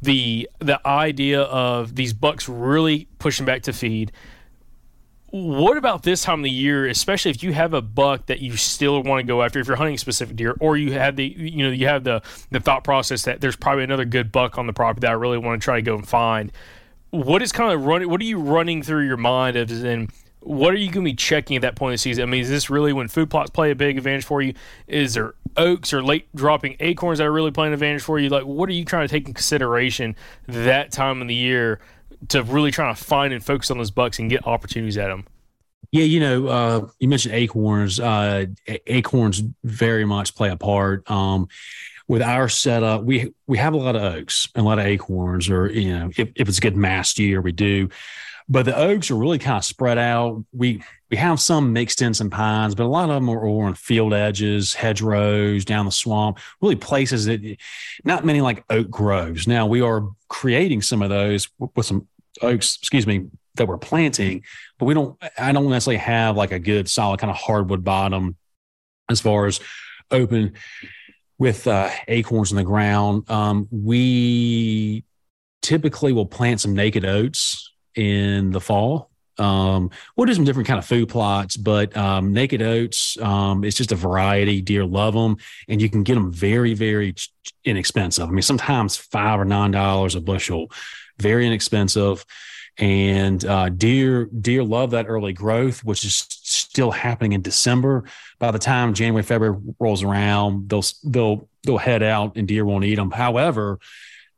the 0.00 0.48
the 0.58 0.86
idea 0.86 1.42
of 1.42 1.96
these 1.96 2.12
bucks 2.12 2.48
really 2.48 3.08
pushing 3.18 3.46
back 3.46 3.62
to 3.62 3.72
feed. 3.72 4.12
What 5.32 5.76
about 5.76 6.02
this 6.02 6.24
time 6.24 6.40
of 6.40 6.44
the 6.44 6.50
year 6.50 6.86
especially 6.88 7.30
if 7.30 7.42
you 7.42 7.52
have 7.52 7.72
a 7.72 7.80
buck 7.80 8.26
that 8.26 8.40
you 8.40 8.56
still 8.56 9.00
want 9.02 9.20
to 9.20 9.26
go 9.26 9.42
after 9.42 9.60
if 9.60 9.68
you're 9.68 9.76
hunting 9.76 9.96
specific 9.96 10.34
deer 10.34 10.56
or 10.58 10.76
you 10.76 10.92
have 10.92 11.14
the 11.14 11.24
you 11.24 11.64
know 11.64 11.70
you 11.70 11.86
have 11.86 12.02
the 12.02 12.20
the 12.50 12.58
thought 12.58 12.82
process 12.82 13.22
that 13.22 13.40
there's 13.40 13.56
probably 13.56 13.84
another 13.84 14.04
good 14.04 14.32
buck 14.32 14.58
on 14.58 14.66
the 14.66 14.72
property 14.72 15.02
that 15.02 15.10
I 15.10 15.14
really 15.14 15.38
want 15.38 15.60
to 15.60 15.64
try 15.64 15.76
to 15.76 15.82
go 15.82 15.94
and 15.94 16.08
find. 16.08 16.50
What 17.10 17.42
is 17.42 17.52
kind 17.52 17.72
of 17.72 17.84
running 17.84 18.08
what 18.08 18.20
are 18.20 18.24
you 18.24 18.40
running 18.40 18.82
through 18.82 19.06
your 19.06 19.16
mind 19.16 19.56
as 19.56 19.84
in 19.84 20.08
what 20.40 20.72
are 20.72 20.78
you 20.78 20.86
going 20.86 21.04
to 21.04 21.10
be 21.10 21.14
checking 21.14 21.56
at 21.56 21.62
that 21.62 21.76
point 21.76 21.92
of 21.92 21.94
the 21.94 21.98
season? 21.98 22.22
I 22.22 22.26
mean, 22.26 22.42
is 22.42 22.48
this 22.48 22.70
really 22.70 22.92
when 22.92 23.08
food 23.08 23.30
plots 23.30 23.50
play 23.50 23.70
a 23.70 23.74
big 23.74 23.98
advantage 23.98 24.24
for 24.24 24.40
you? 24.40 24.54
Is 24.86 25.14
there 25.14 25.34
oaks 25.56 25.92
or 25.92 26.02
late 26.02 26.34
dropping 26.34 26.76
acorns 26.80 27.18
that 27.18 27.26
are 27.26 27.32
really 27.32 27.50
playing 27.50 27.68
an 27.68 27.74
advantage 27.74 28.02
for 28.02 28.18
you? 28.18 28.28
Like, 28.28 28.44
what 28.44 28.68
are 28.68 28.72
you 28.72 28.84
trying 28.84 29.06
to 29.06 29.12
take 29.12 29.28
in 29.28 29.34
consideration 29.34 30.16
that 30.48 30.92
time 30.92 31.20
of 31.20 31.28
the 31.28 31.34
year 31.34 31.80
to 32.28 32.42
really 32.42 32.70
try 32.70 32.88
to 32.88 32.94
find 32.94 33.32
and 33.32 33.44
focus 33.44 33.70
on 33.70 33.78
those 33.78 33.90
bucks 33.90 34.18
and 34.18 34.30
get 34.30 34.46
opportunities 34.46 34.96
at 34.96 35.08
them? 35.08 35.26
Yeah, 35.92 36.04
you 36.04 36.20
know, 36.20 36.46
uh, 36.46 36.86
you 37.00 37.08
mentioned 37.08 37.34
acorns. 37.34 37.98
Uh, 37.98 38.46
acorns 38.86 39.42
very 39.64 40.04
much 40.04 40.36
play 40.36 40.50
a 40.50 40.56
part. 40.56 41.10
Um, 41.10 41.48
with 42.06 42.22
our 42.22 42.48
setup, 42.48 43.02
we 43.02 43.32
we 43.46 43.58
have 43.58 43.74
a 43.74 43.76
lot 43.76 43.96
of 43.96 44.02
oaks 44.02 44.48
and 44.54 44.64
a 44.64 44.68
lot 44.68 44.78
of 44.78 44.86
acorns, 44.86 45.48
or 45.48 45.70
you 45.70 45.92
know, 45.92 46.10
if, 46.16 46.30
if 46.34 46.48
it's 46.48 46.58
a 46.58 46.60
good 46.60 46.76
mast 46.76 47.18
year, 47.18 47.40
we 47.40 47.52
do. 47.52 47.88
But 48.52 48.64
the 48.64 48.76
oaks 48.76 49.12
are 49.12 49.16
really 49.16 49.38
kind 49.38 49.58
of 49.58 49.64
spread 49.64 49.96
out. 49.96 50.44
We 50.52 50.82
we 51.08 51.16
have 51.16 51.38
some 51.40 51.72
mixed 51.72 52.02
in 52.02 52.12
some 52.14 52.30
pines, 52.30 52.74
but 52.74 52.84
a 52.84 52.88
lot 52.88 53.08
of 53.08 53.14
them 53.14 53.30
are 53.30 53.46
on 53.46 53.74
field 53.74 54.12
edges, 54.12 54.74
hedgerows, 54.74 55.64
down 55.64 55.86
the 55.86 55.92
swamp, 55.92 56.40
really 56.60 56.74
places 56.74 57.26
that 57.26 57.40
not 58.04 58.24
many 58.24 58.40
like 58.40 58.64
oak 58.68 58.90
groves. 58.90 59.46
Now 59.46 59.66
we 59.66 59.80
are 59.80 60.08
creating 60.28 60.82
some 60.82 61.00
of 61.00 61.10
those 61.10 61.48
with 61.76 61.86
some 61.86 62.08
oaks, 62.42 62.76
excuse 62.76 63.06
me, 63.06 63.26
that 63.54 63.68
we're 63.68 63.78
planting, 63.78 64.42
but 64.78 64.86
we 64.86 64.94
don't 64.94 65.16
I 65.38 65.52
don't 65.52 65.68
necessarily 65.68 65.98
have 65.98 66.36
like 66.36 66.50
a 66.50 66.58
good 66.58 66.88
solid 66.88 67.20
kind 67.20 67.30
of 67.30 67.36
hardwood 67.36 67.84
bottom 67.84 68.36
as 69.08 69.20
far 69.20 69.46
as 69.46 69.60
open 70.10 70.54
with 71.38 71.66
uh, 71.66 71.88
acorns 72.08 72.50
in 72.50 72.56
the 72.56 72.64
ground. 72.64 73.30
Um, 73.30 73.68
we 73.70 75.04
typically 75.62 76.12
will 76.12 76.26
plant 76.26 76.60
some 76.60 76.74
naked 76.74 77.04
oats 77.04 77.69
in 77.94 78.50
the 78.50 78.60
fall. 78.60 79.10
Um, 79.38 79.90
we'll 80.16 80.26
do 80.26 80.34
some 80.34 80.44
different 80.44 80.68
kind 80.68 80.78
of 80.78 80.84
food 80.84 81.08
plots, 81.08 81.56
but 81.56 81.96
um, 81.96 82.32
naked 82.34 82.60
oats, 82.60 83.18
um, 83.20 83.64
it's 83.64 83.76
just 83.76 83.90
a 83.90 83.96
variety. 83.96 84.60
Deer 84.60 84.84
love 84.84 85.14
them, 85.14 85.38
and 85.66 85.80
you 85.80 85.88
can 85.88 86.02
get 86.02 86.14
them 86.14 86.30
very, 86.30 86.74
very 86.74 87.14
inexpensive. 87.64 88.28
I 88.28 88.30
mean, 88.30 88.42
sometimes 88.42 88.96
five 88.96 89.40
or 89.40 89.46
nine 89.46 89.70
dollars 89.70 90.14
a 90.14 90.20
bushel, 90.20 90.70
very 91.18 91.46
inexpensive. 91.46 92.24
And 92.78 93.44
uh, 93.44 93.68
deer 93.68 94.26
deer 94.26 94.62
love 94.62 94.92
that 94.92 95.06
early 95.06 95.32
growth, 95.32 95.84
which 95.84 96.04
is 96.04 96.26
still 96.42 96.90
happening 96.90 97.32
in 97.32 97.42
December. 97.42 98.04
By 98.38 98.52
the 98.52 98.58
time 98.58 98.94
January 98.94 99.22
February 99.22 99.58
rolls 99.78 100.02
around, 100.02 100.68
they'll 100.68 100.84
they'll 101.04 101.48
they'll 101.62 101.78
head 101.78 102.02
out, 102.02 102.36
and 102.36 102.48
deer 102.48 102.64
won't 102.64 102.84
eat 102.84 102.94
them. 102.94 103.10
However, 103.10 103.78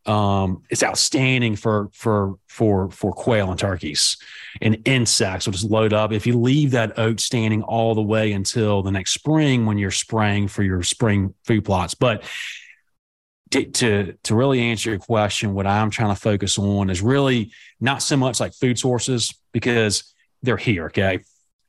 um, 0.06 0.62
it's 0.68 0.82
outstanding 0.82 1.54
for 1.54 1.88
for 1.92 2.36
for 2.48 2.90
for 2.90 3.12
quail 3.12 3.50
and 3.50 3.58
turkeys 3.58 4.16
and 4.60 4.82
insects. 4.84 5.46
Will 5.46 5.52
just 5.52 5.70
load 5.70 5.92
up. 5.92 6.12
If 6.12 6.26
you 6.26 6.38
leave 6.38 6.72
that 6.72 6.98
oat 6.98 7.20
standing 7.20 7.62
all 7.62 7.94
the 7.94 8.02
way 8.02 8.32
until 8.32 8.82
the 8.82 8.90
next 8.90 9.12
spring 9.12 9.64
when 9.66 9.78
you're 9.78 9.90
spraying 9.90 10.48
for 10.48 10.62
your 10.62 10.82
spring 10.82 11.34
food 11.44 11.64
plots. 11.64 11.94
But 11.94 12.24
to, 13.52 13.64
to 13.66 14.12
to 14.24 14.34
really 14.34 14.60
answer 14.60 14.88
your 14.88 14.98
question 14.98 15.52
what 15.52 15.66
i'm 15.66 15.90
trying 15.90 16.08
to 16.08 16.18
focus 16.18 16.58
on 16.58 16.88
is 16.88 17.02
really 17.02 17.52
not 17.80 18.02
so 18.02 18.16
much 18.16 18.40
like 18.40 18.54
food 18.54 18.78
sources 18.78 19.34
because 19.52 20.14
they're 20.42 20.56
here 20.56 20.86
okay 20.86 21.20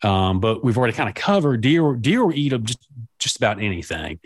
um, 0.03 0.39
but 0.39 0.63
we've 0.63 0.77
already 0.77 0.93
kind 0.93 1.09
of 1.09 1.15
covered 1.15 1.61
deer. 1.61 1.95
Deer 1.95 2.25
will 2.25 2.33
eat 2.33 2.51
just, 2.63 2.87
just 3.19 3.37
about 3.37 3.61
anything 3.61 4.19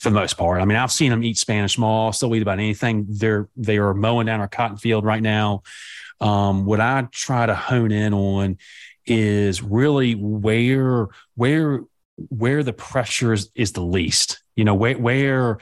for 0.00 0.10
the 0.10 0.14
most 0.14 0.36
part. 0.36 0.60
I 0.60 0.64
mean, 0.64 0.76
I've 0.76 0.92
seen 0.92 1.10
them 1.10 1.24
eat 1.24 1.36
Spanish 1.36 1.76
moss. 1.76 2.20
They'll 2.20 2.34
eat 2.34 2.42
about 2.42 2.58
anything. 2.58 3.06
They're 3.08 3.48
they 3.56 3.78
are 3.78 3.94
mowing 3.94 4.26
down 4.26 4.40
our 4.40 4.48
cotton 4.48 4.76
field 4.76 5.04
right 5.04 5.22
now. 5.22 5.62
Um, 6.20 6.64
what 6.64 6.80
I 6.80 7.08
try 7.10 7.46
to 7.46 7.54
hone 7.54 7.92
in 7.92 8.14
on 8.14 8.58
is 9.06 9.62
really 9.62 10.14
where 10.14 11.08
where 11.34 11.80
where 12.28 12.62
the 12.62 12.72
pressure 12.72 13.32
is, 13.32 13.50
is 13.54 13.72
the 13.72 13.82
least. 13.82 14.42
You 14.54 14.64
know, 14.64 14.74
where 14.74 14.96
where 14.96 15.58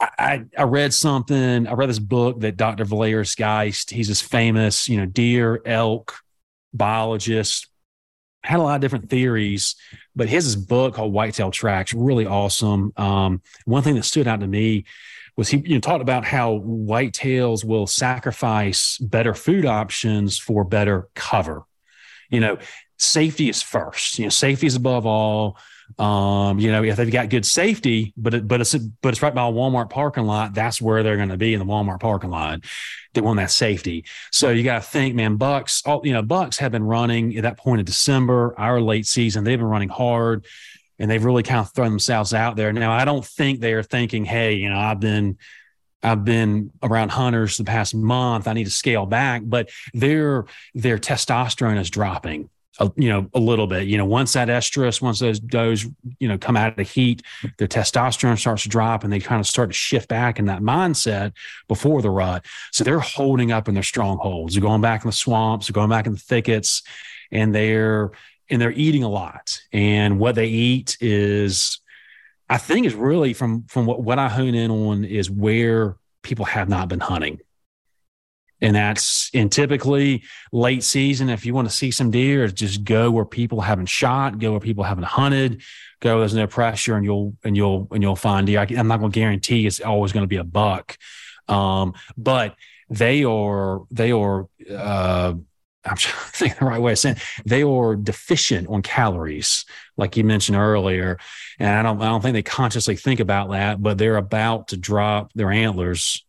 I, 0.00 0.44
I 0.56 0.62
read 0.62 0.92
something. 0.94 1.66
I 1.66 1.72
read 1.72 1.88
this 1.88 1.98
book 1.98 2.40
that 2.40 2.56
Dr. 2.56 2.84
Valerius 2.84 3.34
Geist. 3.34 3.90
He's 3.90 4.08
this 4.08 4.20
famous, 4.20 4.88
you 4.88 4.98
know, 4.98 5.06
deer, 5.06 5.60
elk 5.64 6.14
biologist. 6.72 7.67
Had 8.48 8.60
a 8.60 8.62
lot 8.62 8.76
of 8.76 8.80
different 8.80 9.10
theories, 9.10 9.76
but 10.16 10.30
his 10.30 10.56
book 10.56 10.94
called 10.94 11.12
Whitetail 11.12 11.50
Tracks 11.50 11.92
really 11.92 12.24
awesome. 12.24 12.94
Um, 12.96 13.42
one 13.66 13.82
thing 13.82 13.94
that 13.96 14.04
stood 14.04 14.26
out 14.26 14.40
to 14.40 14.46
me 14.46 14.86
was 15.36 15.50
he 15.50 15.58
you 15.58 15.74
know, 15.74 15.80
talked 15.80 16.00
about 16.00 16.24
how 16.24 16.60
whitetails 16.60 17.62
will 17.62 17.86
sacrifice 17.86 18.96
better 18.96 19.34
food 19.34 19.66
options 19.66 20.38
for 20.38 20.64
better 20.64 21.08
cover. 21.14 21.64
You 22.30 22.40
know, 22.40 22.58
safety 22.98 23.50
is 23.50 23.60
first. 23.60 24.18
You 24.18 24.24
know, 24.24 24.30
safety 24.30 24.66
is 24.66 24.76
above 24.76 25.04
all. 25.04 25.58
Um, 25.98 26.58
you 26.58 26.70
know, 26.70 26.84
if 26.84 26.96
they've 26.96 27.10
got 27.10 27.28
good 27.28 27.46
safety, 27.46 28.12
but 28.16 28.34
it, 28.34 28.48
but 28.48 28.60
it's 28.60 28.74
but 28.74 29.08
it's 29.10 29.22
right 29.22 29.34
by 29.34 29.48
a 29.48 29.50
Walmart 29.50 29.90
parking 29.90 30.24
lot, 30.24 30.54
that's 30.54 30.80
where 30.80 31.02
they're 31.02 31.16
going 31.16 31.30
to 31.30 31.36
be 31.36 31.54
in 31.54 31.58
the 31.58 31.66
Walmart 31.66 32.00
parking 32.00 32.30
lot. 32.30 32.60
They 33.14 33.20
want 33.20 33.38
that 33.38 33.50
safety. 33.50 34.04
So 34.30 34.50
you 34.50 34.62
got 34.62 34.82
to 34.82 34.88
think, 34.88 35.14
man, 35.14 35.36
Bucks, 35.36 35.82
all 35.86 36.02
you 36.04 36.12
know, 36.12 36.22
Bucks 36.22 36.58
have 36.58 36.72
been 36.72 36.84
running 36.84 37.36
at 37.36 37.42
that 37.42 37.58
point 37.58 37.80
of 37.80 37.86
December, 37.86 38.54
our 38.58 38.80
late 38.80 39.06
season. 39.06 39.44
They've 39.44 39.58
been 39.58 39.66
running 39.66 39.88
hard, 39.88 40.46
and 40.98 41.10
they've 41.10 41.24
really 41.24 41.42
kind 41.42 41.60
of 41.60 41.72
thrown 41.72 41.90
themselves 41.90 42.34
out 42.34 42.56
there. 42.56 42.72
Now, 42.72 42.92
I 42.92 43.04
don't 43.04 43.24
think 43.24 43.60
they 43.60 43.72
are 43.72 43.82
thinking, 43.82 44.24
hey, 44.24 44.54
you 44.54 44.70
know, 44.70 44.78
I've 44.78 45.00
been 45.00 45.38
I've 46.02 46.24
been 46.24 46.70
around 46.82 47.10
hunters 47.10 47.56
the 47.56 47.64
past 47.64 47.94
month. 47.94 48.46
I 48.46 48.52
need 48.52 48.64
to 48.64 48.70
scale 48.70 49.06
back, 49.06 49.42
but 49.44 49.70
their 49.94 50.44
their 50.74 50.98
testosterone 50.98 51.80
is 51.80 51.90
dropping 51.90 52.50
a, 52.78 52.90
you 52.96 53.08
know, 53.08 53.28
a 53.34 53.40
little 53.40 53.66
bit. 53.66 53.86
You 53.86 53.98
know, 53.98 54.04
once 54.04 54.32
that 54.34 54.48
estrus, 54.48 55.00
once 55.02 55.18
those 55.18 55.40
does, 55.40 55.86
you 56.18 56.28
know, 56.28 56.38
come 56.38 56.56
out 56.56 56.70
of 56.70 56.76
the 56.76 56.82
heat, 56.82 57.22
their 57.58 57.68
testosterone 57.68 58.38
starts 58.38 58.62
to 58.62 58.68
drop 58.68 59.04
and 59.04 59.12
they 59.12 59.20
kind 59.20 59.40
of 59.40 59.46
start 59.46 59.70
to 59.70 59.74
shift 59.74 60.08
back 60.08 60.38
in 60.38 60.46
that 60.46 60.62
mindset 60.62 61.32
before 61.66 62.02
the 62.02 62.10
rut. 62.10 62.44
So 62.72 62.84
they're 62.84 63.00
holding 63.00 63.52
up 63.52 63.68
in 63.68 63.74
their 63.74 63.82
strongholds. 63.82 64.54
They're 64.54 64.62
going 64.62 64.80
back 64.80 65.04
in 65.04 65.08
the 65.08 65.12
swamps, 65.12 65.66
they're 65.66 65.74
going 65.74 65.90
back 65.90 66.06
in 66.06 66.12
the 66.12 66.18
thickets, 66.18 66.82
and 67.30 67.54
they're 67.54 68.12
and 68.50 68.60
they're 68.60 68.72
eating 68.72 69.02
a 69.02 69.08
lot. 69.10 69.60
And 69.72 70.18
what 70.18 70.34
they 70.34 70.46
eat 70.46 70.96
is, 71.00 71.80
I 72.48 72.56
think, 72.56 72.86
is 72.86 72.94
really 72.94 73.34
from 73.34 73.64
from 73.64 73.86
what, 73.86 74.02
what 74.02 74.18
I 74.18 74.28
hone 74.28 74.54
in 74.54 74.70
on 74.70 75.04
is 75.04 75.30
where 75.30 75.96
people 76.22 76.44
have 76.44 76.68
not 76.68 76.88
been 76.88 77.00
hunting 77.00 77.40
and 78.60 78.74
that's 78.74 79.30
in 79.32 79.48
typically 79.48 80.24
late 80.52 80.82
season. 80.82 81.28
If 81.28 81.46
you 81.46 81.54
want 81.54 81.68
to 81.68 81.74
see 81.74 81.90
some 81.90 82.10
deer, 82.10 82.48
just 82.48 82.84
go 82.84 83.10
where 83.10 83.24
people 83.24 83.60
haven't 83.60 83.86
shot, 83.86 84.38
go 84.38 84.52
where 84.52 84.60
people 84.60 84.84
haven't 84.84 85.04
hunted, 85.04 85.62
go 86.00 86.20
there's 86.20 86.34
no 86.34 86.46
pressure, 86.46 86.96
and 86.96 87.04
you'll 87.04 87.36
and 87.44 87.56
you'll 87.56 87.88
and 87.90 88.02
you'll 88.02 88.16
find 88.16 88.46
deer. 88.46 88.60
I, 88.60 88.66
am 88.70 88.88
not 88.88 89.00
going 89.00 89.12
to 89.12 89.18
guarantee 89.18 89.66
it's 89.66 89.80
always 89.80 90.12
going 90.12 90.24
to 90.24 90.28
be 90.28 90.36
a 90.36 90.44
buck, 90.44 90.98
um, 91.46 91.94
but 92.16 92.56
they 92.90 93.24
are 93.24 93.82
they 93.90 94.12
are. 94.12 94.48
Uh, 94.68 95.34
I'm 95.84 95.96
trying 95.96 96.24
to 96.24 96.32
think 96.32 96.58
the 96.58 96.64
right 96.64 96.80
way 96.80 96.92
of 96.92 96.98
saying 96.98 97.16
it. 97.16 97.22
they 97.46 97.62
are 97.62 97.96
deficient 97.96 98.68
on 98.68 98.82
calories, 98.82 99.64
like 99.96 100.16
you 100.16 100.24
mentioned 100.24 100.58
earlier, 100.58 101.18
and 101.58 101.68
I 101.68 101.82
don't 101.82 102.02
I 102.02 102.06
don't 102.06 102.20
think 102.20 102.34
they 102.34 102.42
consciously 102.42 102.96
think 102.96 103.20
about 103.20 103.50
that, 103.52 103.80
but 103.80 103.98
they're 103.98 104.16
about 104.16 104.68
to 104.68 104.76
drop 104.76 105.32
their 105.34 105.50
antlers 105.50 106.24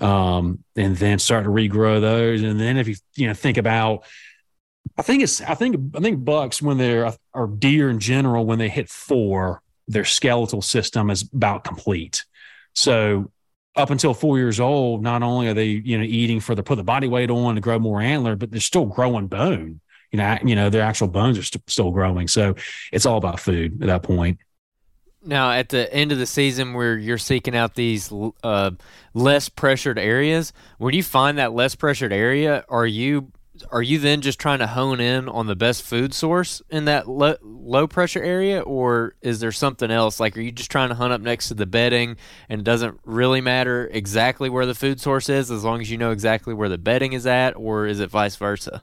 um, 0.00 0.62
and 0.74 0.96
then 0.96 1.18
start 1.18 1.44
to 1.44 1.50
regrow 1.50 2.00
those. 2.00 2.42
And 2.42 2.60
then 2.60 2.76
if 2.76 2.88
you 2.88 2.96
you 3.14 3.26
know 3.26 3.34
think 3.34 3.56
about, 3.56 4.04
I 4.96 5.02
think 5.02 5.22
it's 5.22 5.40
I 5.40 5.54
think 5.54 5.96
I 5.96 6.00
think 6.00 6.24
bucks 6.24 6.60
when 6.60 6.78
they're 6.78 7.12
or 7.32 7.46
deer 7.46 7.90
in 7.90 8.00
general 8.00 8.46
when 8.46 8.58
they 8.58 8.68
hit 8.68 8.88
four, 8.88 9.62
their 9.88 10.04
skeletal 10.04 10.62
system 10.62 11.10
is 11.10 11.22
about 11.32 11.64
complete. 11.64 12.24
So 12.74 13.30
up 13.74 13.90
until 13.90 14.14
four 14.14 14.38
years 14.38 14.58
old, 14.58 15.02
not 15.02 15.22
only 15.22 15.48
are 15.48 15.54
they 15.54 15.66
you 15.66 15.98
know 15.98 16.04
eating 16.04 16.40
for 16.40 16.54
the 16.54 16.62
put 16.62 16.76
the 16.76 16.84
body 16.84 17.08
weight 17.08 17.30
on 17.30 17.54
to 17.54 17.60
grow 17.60 17.78
more 17.78 18.00
antler, 18.00 18.36
but 18.36 18.50
they're 18.50 18.60
still 18.60 18.86
growing 18.86 19.28
bone. 19.28 19.80
You 20.12 20.18
know, 20.18 20.38
you 20.44 20.54
know 20.54 20.70
their 20.70 20.82
actual 20.82 21.08
bones 21.08 21.38
are 21.38 21.42
st- 21.42 21.68
still 21.68 21.90
growing. 21.90 22.28
So 22.28 22.54
it's 22.92 23.06
all 23.06 23.18
about 23.18 23.40
food 23.40 23.82
at 23.82 23.88
that 23.88 24.02
point. 24.02 24.38
Now, 25.26 25.50
at 25.50 25.70
the 25.70 25.92
end 25.92 26.12
of 26.12 26.18
the 26.18 26.26
season, 26.26 26.72
where 26.72 26.96
you're 26.96 27.18
seeking 27.18 27.56
out 27.56 27.74
these 27.74 28.12
uh, 28.44 28.70
less 29.12 29.48
pressured 29.48 29.98
areas, 29.98 30.52
when 30.78 30.94
you 30.94 31.02
find 31.02 31.38
that 31.38 31.52
less 31.52 31.74
pressured 31.74 32.12
area, 32.12 32.64
are 32.68 32.86
you 32.86 33.32
are 33.70 33.82
you 33.82 33.98
then 33.98 34.20
just 34.20 34.38
trying 34.38 34.58
to 34.58 34.66
hone 34.66 35.00
in 35.00 35.28
on 35.28 35.46
the 35.46 35.56
best 35.56 35.82
food 35.82 36.12
source 36.12 36.60
in 36.70 36.84
that 36.84 37.08
lo- 37.08 37.38
low 37.42 37.86
pressure 37.86 38.22
area, 38.22 38.60
or 38.60 39.14
is 39.22 39.40
there 39.40 39.52
something 39.52 39.90
else? 39.90 40.20
Like, 40.20 40.36
are 40.36 40.40
you 40.40 40.52
just 40.52 40.70
trying 40.70 40.90
to 40.90 40.94
hunt 40.94 41.12
up 41.12 41.20
next 41.20 41.48
to 41.48 41.54
the 41.54 41.66
bedding, 41.66 42.16
and 42.48 42.60
it 42.60 42.64
doesn't 42.64 43.00
really 43.04 43.40
matter 43.40 43.88
exactly 43.92 44.50
where 44.50 44.66
the 44.66 44.74
food 44.74 45.00
source 45.00 45.28
is 45.28 45.50
as 45.50 45.64
long 45.64 45.80
as 45.80 45.90
you 45.90 45.98
know 45.98 46.10
exactly 46.10 46.54
where 46.54 46.68
the 46.68 46.78
bedding 46.78 47.12
is 47.14 47.26
at, 47.26 47.56
or 47.56 47.86
is 47.86 48.00
it 48.00 48.10
vice 48.10 48.36
versa? 48.36 48.82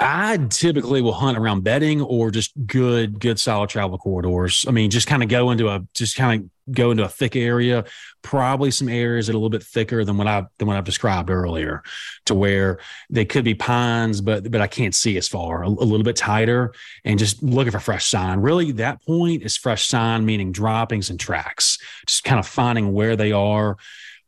I 0.00 0.38
typically 0.50 1.02
will 1.02 1.12
hunt 1.12 1.36
around 1.36 1.64
bedding 1.64 2.00
or 2.00 2.30
just 2.30 2.52
good, 2.66 3.18
good 3.18 3.40
solid 3.40 3.68
travel 3.68 3.98
corridors. 3.98 4.64
I 4.68 4.70
mean, 4.70 4.90
just 4.90 5.08
kind 5.08 5.24
of 5.24 5.28
go 5.28 5.50
into 5.50 5.68
a 5.68 5.84
just 5.92 6.16
kind 6.16 6.40
of 6.40 6.72
go 6.72 6.92
into 6.92 7.04
a 7.04 7.08
thick 7.08 7.34
area, 7.34 7.84
probably 8.22 8.70
some 8.70 8.88
areas 8.88 9.26
that 9.26 9.32
are 9.32 9.36
a 9.36 9.38
little 9.38 9.50
bit 9.50 9.62
thicker 9.62 10.04
than 10.04 10.16
what 10.16 10.28
I 10.28 10.46
than 10.58 10.68
what 10.68 10.76
I've 10.76 10.84
described 10.84 11.30
earlier, 11.30 11.82
to 12.26 12.34
where 12.34 12.78
they 13.10 13.24
could 13.24 13.44
be 13.44 13.54
pines, 13.54 14.20
but 14.20 14.48
but 14.50 14.60
I 14.60 14.68
can't 14.68 14.94
see 14.94 15.16
as 15.16 15.26
far, 15.26 15.64
a, 15.64 15.66
a 15.66 15.68
little 15.68 16.04
bit 16.04 16.16
tighter, 16.16 16.72
and 17.04 17.18
just 17.18 17.42
looking 17.42 17.72
for 17.72 17.80
fresh 17.80 18.06
sign. 18.06 18.38
Really, 18.38 18.70
that 18.72 19.02
point 19.04 19.42
is 19.42 19.56
fresh 19.56 19.88
sign, 19.88 20.24
meaning 20.24 20.52
droppings 20.52 21.10
and 21.10 21.18
tracks, 21.18 21.76
just 22.06 22.22
kind 22.22 22.38
of 22.38 22.46
finding 22.46 22.92
where 22.92 23.16
they 23.16 23.32
are, 23.32 23.76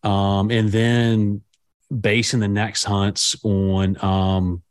um, 0.03 0.51
and 0.51 0.71
then 0.73 1.43
basing 1.97 2.41
the 2.41 2.49
next 2.49 2.85
hunts 2.85 3.37
on 3.45 4.03
um, 4.05 4.63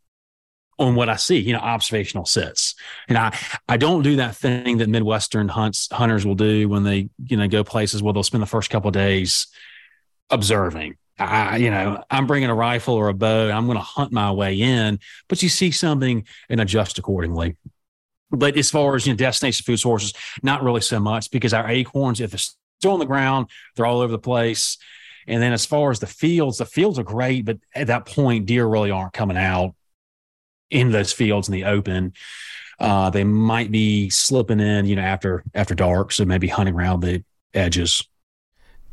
on 0.80 0.96
what 0.96 1.10
I 1.10 1.18
see, 1.18 1.38
you 1.38 1.54
know, 1.54 1.60
observational 1.60 2.26
sits. 2.26 2.74
And 3.10 3.18
I, 3.18 3.38
I 3.68 3.78
don't 3.78 4.02
do 4.02 4.16
that 4.16 4.36
thing 4.36 4.78
that 4.78 4.88
Midwestern 4.88 5.50
hunts 5.50 5.90
hunters 5.92 6.26
will 6.26 6.36
do 6.36 6.70
when 6.70 6.84
they, 6.84 7.10
you 7.26 7.38
know, 7.38 7.48
go 7.48 7.64
places 7.64 8.02
where 8.02 8.14
they'll 8.14 8.24
spend 8.24 8.42
the 8.42 8.48
first 8.48 8.70
couple 8.70 8.90
days 8.90 9.48
observing. 10.30 10.96
I, 11.20 11.58
you 11.58 11.70
know, 11.70 12.02
I'm 12.10 12.28
bringing 12.28 12.50
a 12.50 12.56
rifle 12.56 12.94
or 12.94 13.10
a 13.10 13.14
bow. 13.14 13.52
I'm 13.52 13.66
going 13.66 13.78
to 13.78 13.84
hunt 13.84 14.14
my 14.14 14.32
way 14.32 14.62
in, 14.62 15.00
but 15.28 15.44
you 15.44 15.50
see 15.50 15.72
something 15.72 16.26
and 16.50 16.62
adjust 16.62 16.98
accordingly. 16.98 17.58
But 18.32 18.58
as 18.58 18.72
far 18.72 18.96
as 18.96 19.06
you 19.06 19.14
know, 19.14 19.18
destination 19.18 19.66
food 19.66 19.80
sources, 19.80 20.14
not 20.42 20.64
really 20.64 20.82
so 20.82 21.00
much 21.00 21.30
because 21.30 21.54
our 21.54 21.68
acorns, 21.68 22.22
if 22.22 22.32
they're 22.32 22.40
still 22.80 22.92
on 22.92 23.00
the 23.00 23.06
ground, 23.06 23.48
they're 23.76 23.86
all 23.86 24.00
over 24.00 24.12
the 24.12 24.20
place. 24.20 24.78
And 25.28 25.44
then 25.44 25.52
as 25.52 25.66
far 25.66 25.92
as 25.92 26.00
the 26.00 26.08
fields, 26.08 26.60
the 26.60 26.66
fields 26.66 26.98
are 26.98 27.04
great, 27.04 27.44
but 27.44 27.58
at 27.76 27.88
that 27.88 28.06
point, 28.06 28.46
deer 28.46 28.66
really 28.66 28.92
aren't 28.92 29.14
coming 29.14 29.36
out 29.36 29.76
in 30.70 30.92
those 30.92 31.12
fields 31.12 31.48
in 31.48 31.54
the 31.54 31.66
open. 31.66 32.14
Uh, 32.80 33.10
they 33.10 33.24
might 33.24 33.72
be 33.72 34.10
slipping 34.10 34.60
in, 34.60 34.86
you 34.86 34.96
know, 34.96 35.02
after 35.02 35.44
after 35.54 35.76
dark, 35.76 36.12
so 36.12 36.24
maybe 36.24 36.48
hunting 36.48 36.76
around 36.76 37.02
the 37.02 37.24
edges. 37.54 38.04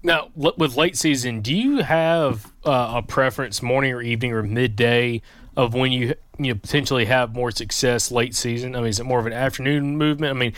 Now, 0.03 0.31
with 0.35 0.77
late 0.77 0.97
season, 0.97 1.41
do 1.41 1.55
you 1.55 1.79
have 1.79 2.53
uh, 2.65 2.95
a 2.97 3.03
preference, 3.03 3.63
morning 3.63 3.93
or 3.93 4.03
evening 4.03 4.33
or 4.33 4.43
midday, 4.43 5.23
of 5.57 5.75
when 5.75 5.91
you 5.91 6.15
you 6.39 6.53
know, 6.53 6.61
potentially 6.61 7.07
have 7.07 7.35
more 7.35 7.51
success 7.51 8.11
late 8.11 8.35
season? 8.35 8.75
I 8.77 8.81
mean, 8.81 8.89
is 8.89 9.01
it 9.01 9.05
more 9.05 9.19
of 9.19 9.27
an 9.27 9.33
afternoon 9.33 9.97
movement? 9.97 10.31
I 10.31 10.39
mean, 10.39 10.53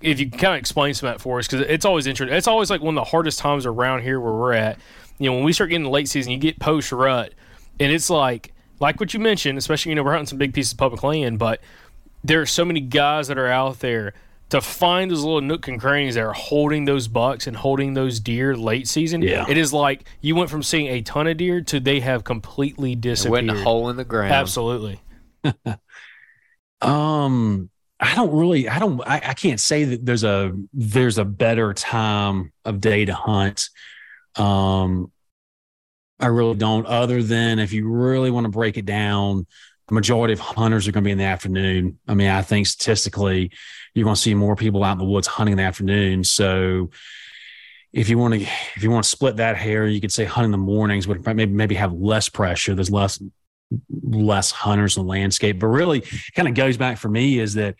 if 0.00 0.20
you 0.20 0.30
kind 0.30 0.54
of 0.54 0.58
explain 0.58 0.94
some 0.94 1.08
of 1.08 1.14
that 1.14 1.20
for 1.20 1.38
us, 1.38 1.46
because 1.46 1.66
it's 1.66 1.84
always 1.84 2.06
interesting. 2.06 2.36
It's 2.36 2.48
always 2.48 2.70
like 2.70 2.80
one 2.80 2.96
of 2.96 3.04
the 3.04 3.10
hardest 3.10 3.38
times 3.38 3.66
around 3.66 4.02
here 4.02 4.20
where 4.20 4.32
we're 4.32 4.52
at. 4.52 4.78
You 5.18 5.30
know, 5.30 5.36
when 5.36 5.44
we 5.44 5.52
start 5.52 5.70
getting 5.70 5.86
late 5.86 6.08
season, 6.08 6.32
you 6.32 6.38
get 6.38 6.58
post 6.58 6.92
rut, 6.92 7.34
and 7.78 7.92
it's 7.92 8.10
like 8.10 8.52
like 8.80 8.98
what 8.98 9.14
you 9.14 9.20
mentioned, 9.20 9.58
especially 9.58 9.90
you 9.90 9.96
know 9.96 10.02
we're 10.02 10.12
hunting 10.12 10.26
some 10.26 10.38
big 10.38 10.52
pieces 10.52 10.72
of 10.72 10.78
public 10.78 11.02
land, 11.02 11.38
but 11.38 11.60
there 12.24 12.40
are 12.40 12.46
so 12.46 12.64
many 12.64 12.80
guys 12.80 13.28
that 13.28 13.38
are 13.38 13.46
out 13.46 13.80
there 13.80 14.14
to 14.50 14.60
find 14.60 15.10
those 15.10 15.22
little 15.22 15.40
nook 15.40 15.68
and 15.68 15.80
crannies 15.80 16.16
that 16.16 16.24
are 16.24 16.32
holding 16.32 16.84
those 16.84 17.06
bucks 17.06 17.46
and 17.46 17.56
holding 17.56 17.94
those 17.94 18.18
deer 18.18 18.56
late 18.56 18.88
season. 18.88 19.22
Yeah. 19.22 19.46
It 19.48 19.56
is 19.56 19.72
like 19.72 20.04
you 20.20 20.34
went 20.34 20.50
from 20.50 20.62
seeing 20.62 20.88
a 20.88 21.02
ton 21.02 21.28
of 21.28 21.36
deer 21.36 21.60
to 21.62 21.78
they 21.78 22.00
have 22.00 22.24
completely 22.24 22.96
disappeared. 22.96 23.46
Went 23.46 23.58
a 23.58 23.62
hole 23.62 23.88
in 23.90 23.96
the 23.96 24.04
ground. 24.04 24.32
Absolutely. 24.32 25.00
um, 26.80 27.70
I 28.00 28.14
don't 28.16 28.32
really, 28.32 28.68
I 28.68 28.78
don't, 28.80 29.00
I, 29.06 29.16
I 29.24 29.34
can't 29.34 29.60
say 29.60 29.84
that 29.84 30.04
there's 30.04 30.24
a 30.24 30.52
there's 30.72 31.18
a 31.18 31.24
better 31.24 31.72
time 31.72 32.52
of 32.64 32.80
day 32.80 33.04
to 33.04 33.14
hunt. 33.14 33.68
Um, 34.34 35.12
I 36.20 36.26
really 36.26 36.54
don't, 36.54 36.86
other 36.86 37.22
than 37.22 37.58
if 37.58 37.72
you 37.72 37.88
really 37.88 38.30
want 38.30 38.44
to 38.44 38.50
break 38.50 38.76
it 38.76 38.86
down, 38.86 39.46
the 39.88 39.94
majority 39.94 40.32
of 40.32 40.40
hunters 40.40 40.86
are 40.86 40.92
going 40.92 41.02
to 41.02 41.08
be 41.08 41.12
in 41.12 41.18
the 41.18 41.24
afternoon. 41.24 41.98
I 42.06 42.14
mean, 42.14 42.28
I 42.28 42.42
think 42.42 42.66
statistically, 42.66 43.50
you're 43.94 44.04
going 44.04 44.14
to 44.14 44.20
see 44.20 44.34
more 44.34 44.54
people 44.54 44.84
out 44.84 44.92
in 44.92 44.98
the 44.98 45.04
woods 45.04 45.26
hunting 45.26 45.52
in 45.52 45.58
the 45.58 45.64
afternoon. 45.64 46.22
So 46.22 46.90
if 47.92 48.08
you 48.08 48.18
want 48.18 48.34
to, 48.34 48.40
if 48.40 48.82
you 48.82 48.90
want 48.90 49.04
to 49.04 49.10
split 49.10 49.36
that 49.36 49.56
hair, 49.56 49.86
you 49.86 50.00
could 50.00 50.12
say 50.12 50.24
hunting 50.24 50.48
in 50.48 50.52
the 50.52 50.58
mornings 50.58 51.08
would 51.08 51.26
maybe 51.26 51.46
maybe 51.46 51.74
have 51.74 51.92
less 51.92 52.28
pressure. 52.28 52.74
There's 52.74 52.90
less 52.90 53.20
less 54.02 54.50
hunters 54.50 54.96
in 54.96 55.04
the 55.04 55.08
landscape, 55.08 55.58
but 55.58 55.68
really 55.68 56.02
kind 56.34 56.48
of 56.48 56.54
goes 56.54 56.76
back 56.76 56.98
for 56.98 57.08
me 57.08 57.38
is 57.38 57.54
that 57.54 57.74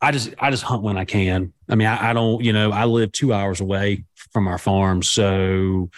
I 0.00 0.12
just 0.12 0.34
I 0.38 0.50
just 0.50 0.62
hunt 0.62 0.82
when 0.82 0.96
I 0.96 1.04
can. 1.04 1.52
I 1.68 1.74
mean, 1.74 1.86
I, 1.86 2.10
I, 2.10 2.12
don't, 2.12 2.42
you 2.42 2.52
know, 2.52 2.72
I 2.72 2.86
live 2.86 3.12
two 3.12 3.32
hours 3.32 3.60
away 3.60 4.04
from 4.32 4.48
our 4.48 4.58
farm, 4.58 5.02
so 5.02 5.90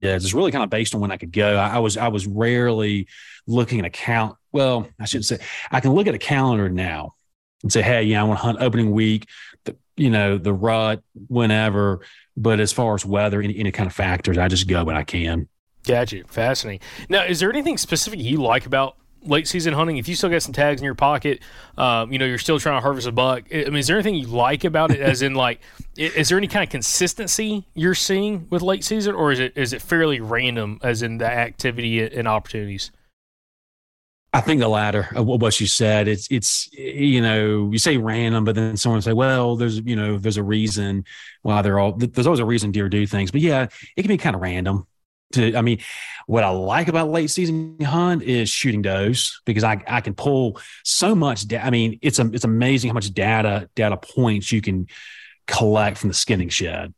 yeah, 0.00 0.14
it's 0.14 0.34
really 0.34 0.52
kind 0.52 0.64
of 0.64 0.70
based 0.70 0.94
on 0.94 1.00
when 1.00 1.10
I 1.10 1.16
could 1.16 1.32
go. 1.32 1.56
I, 1.56 1.76
I 1.76 1.78
was 1.78 1.96
I 1.96 2.08
was 2.08 2.26
rarely 2.26 3.06
looking 3.46 3.80
at 3.80 3.84
a 3.84 3.90
count. 3.90 4.36
Well, 4.52 4.88
I 4.98 5.04
shouldn't 5.04 5.26
say 5.26 5.38
I 5.70 5.80
can 5.80 5.92
look 5.92 6.06
at 6.06 6.14
a 6.14 6.18
calendar 6.18 6.68
now 6.68 7.14
and 7.62 7.72
say, 7.72 7.82
hey, 7.82 8.04
yeah, 8.04 8.20
I 8.20 8.24
want 8.24 8.38
to 8.38 8.42
hunt 8.42 8.58
opening 8.60 8.90
week, 8.90 9.28
the, 9.64 9.76
you 9.96 10.10
know, 10.10 10.38
the 10.38 10.52
rut, 10.52 11.02
whenever. 11.28 12.00
But 12.36 12.60
as 12.60 12.72
far 12.72 12.94
as 12.94 13.04
weather, 13.04 13.42
any, 13.42 13.58
any 13.58 13.70
kind 13.70 13.86
of 13.86 13.92
factors, 13.92 14.38
I 14.38 14.48
just 14.48 14.66
go 14.66 14.84
when 14.84 14.96
I 14.96 15.04
can. 15.04 15.48
Gotcha. 15.86 16.24
Fascinating. 16.26 16.80
Now, 17.08 17.24
is 17.24 17.40
there 17.40 17.50
anything 17.50 17.76
specific 17.78 18.20
you 18.20 18.42
like 18.42 18.66
about 18.66 18.96
late 19.24 19.46
season 19.46 19.74
hunting, 19.74 19.96
if 19.96 20.08
you 20.08 20.14
still 20.14 20.30
got 20.30 20.42
some 20.42 20.52
tags 20.52 20.80
in 20.80 20.84
your 20.84 20.94
pocket, 20.94 21.40
um, 21.76 22.12
you 22.12 22.18
know, 22.18 22.24
you're 22.24 22.38
still 22.38 22.58
trying 22.58 22.76
to 22.76 22.82
harvest 22.82 23.06
a 23.06 23.12
buck. 23.12 23.44
I 23.52 23.64
mean, 23.64 23.76
is 23.76 23.86
there 23.86 23.96
anything 23.96 24.14
you 24.14 24.26
like 24.26 24.64
about 24.64 24.90
it? 24.90 25.00
As 25.00 25.22
in, 25.22 25.34
like, 25.34 25.60
is 25.96 26.28
there 26.28 26.38
any 26.38 26.48
kind 26.48 26.62
of 26.62 26.70
consistency 26.70 27.66
you're 27.74 27.94
seeing 27.94 28.46
with 28.50 28.62
late 28.62 28.84
season, 28.84 29.14
or 29.14 29.32
is 29.32 29.38
it 29.38 29.52
is 29.56 29.72
it 29.72 29.82
fairly 29.82 30.20
random, 30.20 30.78
as 30.82 31.02
in 31.02 31.18
the 31.18 31.26
activity 31.26 32.02
and 32.02 32.26
opportunities? 32.26 32.90
I 34.32 34.40
think 34.40 34.60
the 34.60 34.68
latter 34.68 35.08
of 35.16 35.26
what 35.26 35.60
you 35.60 35.66
said. 35.66 36.06
It's 36.06 36.28
it's 36.30 36.72
you 36.72 37.20
know 37.20 37.70
you 37.72 37.78
say 37.78 37.96
random, 37.96 38.44
but 38.44 38.54
then 38.54 38.76
someone 38.76 39.02
say, 39.02 39.12
well, 39.12 39.56
there's 39.56 39.78
you 39.80 39.96
know 39.96 40.18
there's 40.18 40.36
a 40.36 40.42
reason 40.42 41.04
why 41.42 41.62
they're 41.62 41.78
all 41.78 41.92
there's 41.92 42.26
always 42.26 42.40
a 42.40 42.44
reason 42.44 42.70
deer 42.70 42.88
do 42.88 43.06
things, 43.06 43.30
but 43.30 43.40
yeah, 43.40 43.66
it 43.96 44.02
can 44.02 44.08
be 44.08 44.16
kind 44.16 44.36
of 44.36 44.42
random 44.42 44.86
to 45.32 45.54
i 45.56 45.62
mean 45.62 45.78
what 46.26 46.44
i 46.44 46.48
like 46.48 46.88
about 46.88 47.08
late 47.10 47.30
season 47.30 47.76
hunt 47.80 48.22
is 48.22 48.48
shooting 48.48 48.82
does 48.82 49.40
because 49.44 49.64
i 49.64 49.82
i 49.86 50.00
can 50.00 50.14
pull 50.14 50.60
so 50.84 51.14
much 51.14 51.46
da- 51.46 51.60
i 51.60 51.70
mean 51.70 51.98
it's 52.02 52.18
a, 52.18 52.26
it's 52.32 52.44
amazing 52.44 52.88
how 52.88 52.94
much 52.94 53.12
data 53.12 53.68
data 53.74 53.96
points 53.96 54.50
you 54.50 54.60
can 54.60 54.86
collect 55.50 55.98
from 55.98 56.08
the 56.08 56.14
skinning 56.14 56.48
shed. 56.48 56.94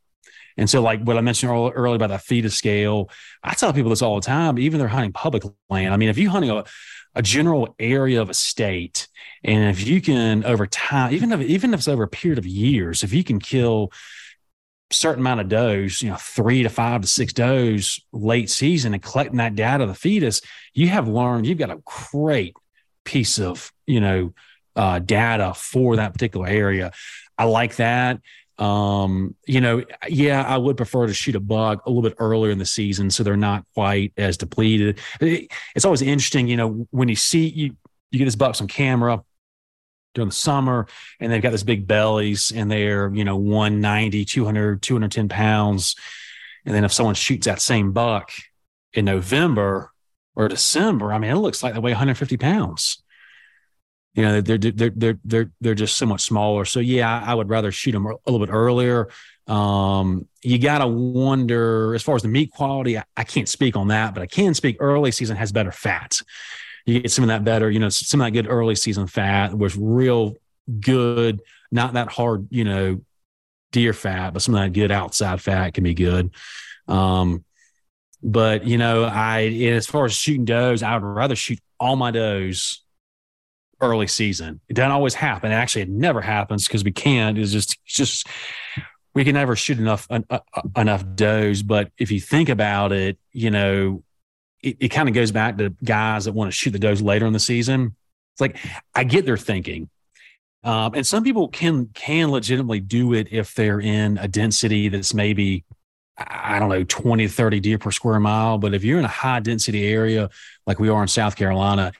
And 0.57 0.69
so 0.69 0.81
like 0.81 1.01
what 1.01 1.17
i 1.17 1.21
mentioned 1.21 1.51
earlier 1.51 1.95
about 1.95 2.09
that 2.09 2.21
fetus 2.21 2.55
scale 2.55 3.09
i 3.43 3.55
tell 3.55 3.73
people 3.73 3.89
this 3.89 4.03
all 4.03 4.15
the 4.15 4.21
time 4.21 4.59
even 4.59 4.79
they're 4.79 4.87
hunting 4.87 5.11
public 5.11 5.43
land. 5.69 5.93
I 5.93 5.97
mean 5.97 6.09
if 6.09 6.17
you're 6.17 6.29
hunting 6.29 6.51
a, 6.51 6.63
a 7.15 7.23
general 7.23 7.75
area 7.79 8.21
of 8.21 8.29
a 8.29 8.35
state 8.35 9.07
and 9.43 9.69
if 9.71 9.85
you 9.85 9.99
can 9.99 10.43
over 10.43 10.67
time 10.67 11.13
even 11.13 11.31
if 11.31 11.41
even 11.41 11.73
if 11.73 11.79
it's 11.79 11.87
over 11.87 12.03
a 12.03 12.07
period 12.07 12.37
of 12.37 12.45
years 12.45 13.01
if 13.01 13.13
you 13.13 13.23
can 13.23 13.39
kill 13.39 13.91
certain 14.93 15.21
amount 15.21 15.41
of 15.41 15.49
does, 15.49 16.01
you 16.01 16.09
know, 16.09 16.17
three 16.17 16.63
to 16.63 16.69
five 16.69 17.01
to 17.01 17.07
six 17.07 17.33
does 17.33 17.99
late 18.11 18.49
season 18.49 18.93
and 18.93 19.03
collecting 19.03 19.37
that 19.37 19.55
data 19.55 19.83
of 19.83 19.89
the 19.89 19.95
fetus, 19.95 20.41
you 20.73 20.87
have 20.87 21.07
learned, 21.07 21.45
you've 21.45 21.57
got 21.57 21.71
a 21.71 21.81
great 22.11 22.55
piece 23.03 23.39
of, 23.39 23.71
you 23.85 23.99
know, 23.99 24.33
uh, 24.75 24.99
data 24.99 25.53
for 25.55 25.97
that 25.97 26.13
particular 26.13 26.47
area. 26.47 26.91
I 27.37 27.45
like 27.45 27.75
that. 27.77 28.21
Um, 28.57 29.35
you 29.47 29.61
know, 29.61 29.83
yeah, 30.07 30.43
I 30.43 30.57
would 30.57 30.77
prefer 30.77 31.07
to 31.07 31.13
shoot 31.13 31.35
a 31.35 31.39
buck 31.39 31.85
a 31.85 31.89
little 31.89 32.03
bit 32.03 32.15
earlier 32.19 32.51
in 32.51 32.59
the 32.59 32.65
season 32.65 33.09
so 33.09 33.23
they're 33.23 33.35
not 33.35 33.65
quite 33.73 34.13
as 34.15 34.37
depleted. 34.37 34.99
It, 35.19 35.51
it's 35.75 35.85
always 35.85 36.01
interesting, 36.01 36.47
you 36.47 36.57
know, 36.57 36.87
when 36.91 37.09
you 37.09 37.15
see 37.15 37.47
you 37.47 37.75
you 38.11 38.19
get 38.19 38.25
this 38.25 38.35
bucks 38.35 38.61
on 38.61 38.67
camera, 38.67 39.23
during 40.13 40.29
the 40.29 40.35
summer 40.35 40.87
and 41.19 41.31
they've 41.31 41.41
got 41.41 41.51
this 41.51 41.63
big 41.63 41.87
bellies 41.87 42.51
and 42.51 42.71
they're 42.71 43.13
you 43.13 43.23
know 43.23 43.35
190 43.35 44.25
200 44.25 44.81
210 44.81 45.29
pounds. 45.29 45.95
And 46.65 46.73
then 46.73 46.83
if 46.85 46.93
someone 46.93 47.15
shoots 47.15 47.45
that 47.45 47.61
same 47.61 47.91
buck 47.91 48.31
in 48.93 49.05
november 49.05 49.91
or 50.35 50.47
december 50.47 51.11
i 51.11 51.17
mean 51.17 51.31
it 51.31 51.35
looks 51.35 51.63
like 51.63 51.73
they 51.73 51.79
weigh 51.79 51.91
150 51.91 52.37
pounds. 52.37 52.99
You 54.13 54.23
know 54.23 54.41
they're 54.41 54.59
they're 54.59 54.91
they're 54.91 55.19
they're 55.25 55.51
they're 55.59 55.73
just 55.73 55.97
so 55.97 56.05
much 56.05 56.21
smaller. 56.21 56.65
So 56.65 56.79
yeah 56.79 57.23
i 57.25 57.33
would 57.33 57.49
rather 57.49 57.71
shoot 57.71 57.93
them 57.93 58.05
a 58.05 58.15
little 58.27 58.45
bit 58.45 58.53
earlier. 58.53 59.09
Um, 59.47 60.27
you 60.41 60.57
gotta 60.59 60.87
wonder 60.87 61.95
as 61.95 62.03
far 62.03 62.15
as 62.15 62.21
the 62.21 62.27
meat 62.27 62.51
quality 62.51 62.97
I, 62.97 63.03
I 63.17 63.23
can't 63.23 63.49
speak 63.49 63.75
on 63.75 63.89
that 63.89 64.13
but 64.13 64.23
i 64.23 64.25
can 64.25 64.53
speak 64.53 64.77
early 64.79 65.11
season 65.11 65.35
has 65.35 65.51
better 65.51 65.71
fat 65.71 66.21
you 66.85 66.99
get 66.99 67.11
some 67.11 67.23
of 67.23 67.29
that 67.29 67.43
better, 67.43 67.69
you 67.69 67.79
know, 67.79 67.89
some 67.89 68.21
of 68.21 68.25
that 68.25 68.31
good 68.31 68.47
early 68.49 68.75
season 68.75 69.07
fat 69.07 69.57
was 69.57 69.77
real 69.77 70.35
good, 70.79 71.41
not 71.71 71.93
that 71.93 72.09
hard, 72.09 72.47
you 72.51 72.63
know, 72.63 73.01
deer 73.71 73.93
fat, 73.93 74.33
but 74.33 74.41
some 74.41 74.55
of 74.55 74.61
that 74.61 74.73
good 74.73 74.91
outside 74.91 75.41
fat 75.41 75.73
can 75.73 75.83
be 75.83 75.93
good. 75.93 76.31
Um, 76.87 77.43
but 78.21 78.65
you 78.65 78.77
know, 78.77 79.03
I 79.03 79.41
as 79.43 79.85
far 79.85 80.05
as 80.05 80.13
shooting 80.13 80.45
does, 80.45 80.81
I 80.81 80.93
would 80.93 81.03
rather 81.03 81.35
shoot 81.35 81.59
all 81.79 81.95
my 81.95 82.11
does 82.11 82.81
early 83.81 84.07
season. 84.07 84.61
It 84.69 84.75
doesn't 84.75 84.91
always 84.91 85.13
happen. 85.13 85.51
Actually, 85.51 85.83
it 85.83 85.89
never 85.89 86.21
happens 86.21 86.65
because 86.65 86.83
we 86.83 86.91
can't. 86.91 87.37
It's 87.37 87.51
just 87.51 87.77
it's 87.85 87.95
just 87.95 88.27
we 89.13 89.25
can 89.25 89.33
never 89.33 89.55
shoot 89.55 89.77
enough 89.77 90.07
uh, 90.09 90.21
uh, 90.29 90.39
enough 90.77 91.03
does. 91.15 91.63
But 91.63 91.91
if 91.97 92.11
you 92.11 92.21
think 92.21 92.49
about 92.49 92.93
it, 92.93 93.17
you 93.31 93.51
know, 93.51 94.03
it, 94.63 94.77
it 94.79 94.87
kind 94.89 95.07
of 95.07 95.13
goes 95.13 95.31
back 95.31 95.57
to 95.57 95.75
guys 95.83 96.25
that 96.25 96.31
want 96.31 96.47
to 96.47 96.57
shoot 96.57 96.71
the 96.71 96.79
does 96.79 97.01
later 97.01 97.25
in 97.25 97.33
the 97.33 97.39
season. 97.39 97.95
It's 98.33 98.41
like 98.41 98.57
I 98.95 99.03
get 99.03 99.25
their 99.25 99.37
thinking. 99.37 99.89
Um, 100.63 100.93
and 100.95 101.05
some 101.05 101.23
people 101.23 101.49
can 101.49 101.87
can 101.93 102.31
legitimately 102.31 102.79
do 102.79 103.13
it 103.13 103.27
if 103.31 103.53
they're 103.53 103.81
in 103.81 104.17
a 104.17 104.29
density 104.29 104.87
that's 104.87 105.13
maybe 105.13 105.65
I 106.17 106.57
don't 106.57 106.69
know 106.69 106.83
20 106.85 107.27
30 107.27 107.59
deer 107.59 107.77
per 107.77 107.91
square 107.91 108.19
mile. 108.19 108.57
But 108.57 108.73
if 108.73 108.83
you're 108.83 108.97
in 108.97 109.05
a 109.05 109.09
high 109.09 109.41
density 109.41 109.87
area 109.87 110.29
like 110.65 110.79
we 110.79 110.87
are 110.87 111.01
in 111.01 111.09
South 111.09 111.35
Carolina, 111.35 111.91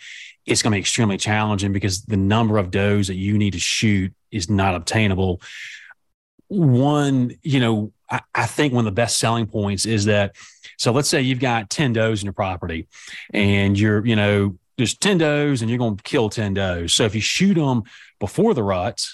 it's 0.46 0.62
going 0.62 0.72
to 0.72 0.76
be 0.76 0.80
extremely 0.80 1.18
challenging 1.18 1.74
because 1.74 2.04
the 2.04 2.18
number 2.18 2.58
of 2.58 2.72
does 2.72 3.08
that 3.08 3.16
you 3.16 3.38
need 3.38 3.54
to 3.54 3.60
shoot 3.60 4.14
is 4.32 4.50
not 4.50 4.76
obtainable. 4.76 5.42
One, 6.48 7.36
you 7.42 7.60
know, 7.60 7.92
I, 8.10 8.22
I 8.34 8.46
think 8.46 8.74
one 8.74 8.82
of 8.82 8.94
the 8.94 8.96
best 8.96 9.20
selling 9.20 9.48
points 9.48 9.86
is 9.86 10.06
that 10.06 10.36
so 10.78 10.92
let's 10.92 11.10
say 11.10 11.22
you've 11.22 11.40
got 11.40 11.70
10 11.70 11.94
does 11.94 12.22
in 12.22 12.26
your 12.26 12.34
property 12.34 12.88
and 13.34 13.80
you're, 13.80 14.06
you 14.06 14.16
know, 14.16 14.58
there's 14.78 14.98
10 14.98 15.20
does 15.20 15.62
and 15.62 15.70
you're 15.70 15.80
going 15.80 15.98
to 15.98 16.04
kill 16.04 16.30
10 16.30 16.56
does. 16.56 16.94
So 16.94 17.06
if 17.06 17.16
you 17.16 17.22
shoot 17.22 17.56
them 17.56 17.84
before 18.20 18.54
the 18.54 18.64
rut, 18.64 19.06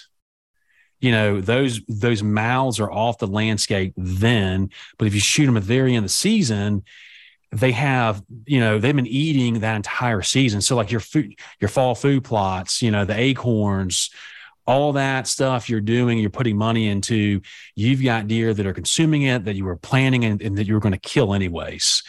you 1.00 1.12
know, 1.12 1.40
those, 1.40 1.80
those 1.88 2.22
mouths 2.22 2.80
are 2.80 2.90
off 2.90 3.18
the 3.18 3.26
landscape 3.26 3.94
then. 3.96 4.70
But 4.98 5.06
if 5.06 5.14
you 5.14 5.20
shoot 5.20 5.46
them 5.46 5.56
at 5.56 5.62
the 5.62 5.68
very 5.68 5.94
end 5.94 5.98
of 5.98 6.04
the 6.04 6.14
season, 6.14 6.84
they 7.52 7.72
have, 7.72 8.22
you 8.46 8.60
know, 8.60 8.78
they've 8.78 8.94
been 8.94 9.06
eating 9.06 9.60
that 9.60 9.76
entire 9.76 10.22
season. 10.22 10.60
So 10.60 10.76
like 10.76 10.90
your 10.90 11.00
food, 11.00 11.34
your 11.58 11.68
fall 11.68 11.94
food 11.94 12.22
plots, 12.22 12.80
you 12.80 12.90
know, 12.90 13.04
the 13.04 13.18
acorns, 13.18 14.10
all 14.66 14.92
that 14.92 15.26
stuff 15.26 15.68
you're 15.68 15.80
doing, 15.80 16.18
you're 16.18 16.30
putting 16.30 16.56
money 16.56 16.88
into, 16.88 17.40
you've 17.74 18.02
got 18.02 18.28
deer 18.28 18.54
that 18.54 18.66
are 18.66 18.74
consuming 18.74 19.22
it 19.22 19.44
that 19.44 19.56
you 19.56 19.64
were 19.64 19.76
planning 19.76 20.24
and, 20.24 20.40
and 20.42 20.56
that 20.56 20.66
you 20.66 20.74
were 20.74 20.80
going 20.80 20.92
to 20.92 20.98
kill 20.98 21.34
anyways. 21.34 22.02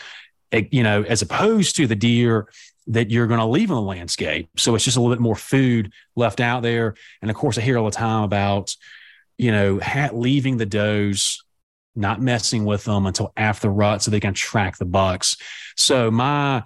It, 0.51 0.73
you 0.73 0.83
know, 0.83 1.03
as 1.03 1.21
opposed 1.21 1.75
to 1.77 1.87
the 1.87 1.95
deer 1.95 2.49
that 2.87 3.09
you're 3.09 3.27
going 3.27 3.39
to 3.39 3.45
leave 3.45 3.69
in 3.69 3.75
the 3.75 3.81
landscape. 3.81 4.49
So 4.57 4.75
it's 4.75 4.83
just 4.83 4.97
a 4.97 5.01
little 5.01 5.15
bit 5.15 5.21
more 5.21 5.35
food 5.35 5.93
left 6.15 6.39
out 6.39 6.61
there. 6.61 6.95
And 7.21 7.31
of 7.31 7.37
course, 7.37 7.57
I 7.57 7.61
hear 7.61 7.77
all 7.77 7.85
the 7.85 7.91
time 7.91 8.23
about, 8.23 8.75
you 9.37 9.51
know, 9.51 9.79
ha- 9.79 10.09
leaving 10.11 10.57
the 10.57 10.65
does, 10.65 11.43
not 11.95 12.21
messing 12.21 12.65
with 12.65 12.83
them 12.85 13.05
until 13.05 13.33
after 13.37 13.69
rut 13.69 14.01
so 14.01 14.11
they 14.11 14.19
can 14.19 14.33
track 14.33 14.77
the 14.77 14.85
bucks. 14.85 15.37
So 15.75 16.11
my, 16.11 16.63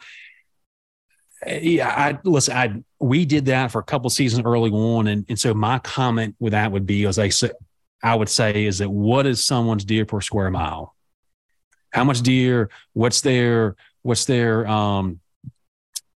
eh, 1.45 1.59
yeah, 1.61 1.89
I 1.89 2.19
listen. 2.23 2.55
I 2.55 2.83
we 3.05 3.23
did 3.23 3.45
that 3.45 3.71
for 3.71 3.79
a 3.79 3.83
couple 3.83 4.09
seasons 4.09 4.43
early 4.45 4.71
on, 4.71 5.05
and 5.07 5.25
and 5.29 5.39
so 5.39 5.53
my 5.53 5.77
comment 5.79 6.35
with 6.39 6.51
that 6.51 6.71
would 6.71 6.87
be, 6.87 7.05
as 7.05 7.19
I 7.19 7.29
say, 7.29 7.51
I 8.01 8.15
would 8.15 8.29
say, 8.29 8.65
is 8.65 8.79
that 8.79 8.89
what 8.89 9.27
is 9.27 9.45
someone's 9.45 9.85
deer 9.85 10.05
per 10.05 10.21
square 10.21 10.49
mile? 10.49 10.95
How 11.91 12.03
much 12.03 12.21
deer? 12.21 12.69
What's 12.93 13.21
their 13.21 13.75
what's 14.01 14.25
their 14.25 14.67
um? 14.67 15.19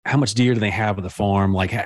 How 0.04 0.18
much 0.18 0.34
deer 0.34 0.56
do 0.56 0.60
they 0.60 0.72
have 0.72 0.98
at 0.98 1.04
the 1.04 1.10
farm? 1.12 1.54
Like, 1.54 1.72
how, 1.72 1.86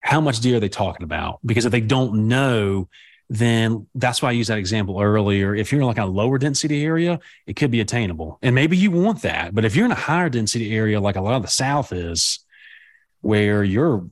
how 0.00 0.20
much 0.22 0.40
deer 0.40 0.56
are 0.56 0.60
they 0.60 0.70
talking 0.70 1.04
about? 1.04 1.40
Because 1.44 1.66
if 1.66 1.72
they 1.72 1.82
don't 1.82 2.28
know, 2.28 2.88
then 3.28 3.86
that's 3.94 4.22
why 4.22 4.30
I 4.30 4.32
used 4.32 4.48
that 4.48 4.58
example 4.58 5.00
earlier. 5.02 5.54
If 5.54 5.70
you're 5.70 5.82
in 5.82 5.86
like 5.86 5.98
a 5.98 6.06
lower 6.06 6.38
density 6.38 6.82
area, 6.82 7.20
it 7.46 7.56
could 7.56 7.70
be 7.70 7.80
attainable. 7.80 8.38
And 8.40 8.54
maybe 8.54 8.78
you 8.78 8.90
want 8.90 9.20
that. 9.22 9.54
But 9.54 9.66
if 9.66 9.76
you're 9.76 9.84
in 9.84 9.92
a 9.92 9.96
higher 9.96 10.30
density 10.30 10.74
area, 10.74 10.98
like 11.00 11.16
a 11.16 11.20
lot 11.20 11.34
of 11.34 11.42
the 11.42 11.48
South 11.48 11.92
is, 11.92 12.38
where 13.20 13.64
you're 13.64 14.06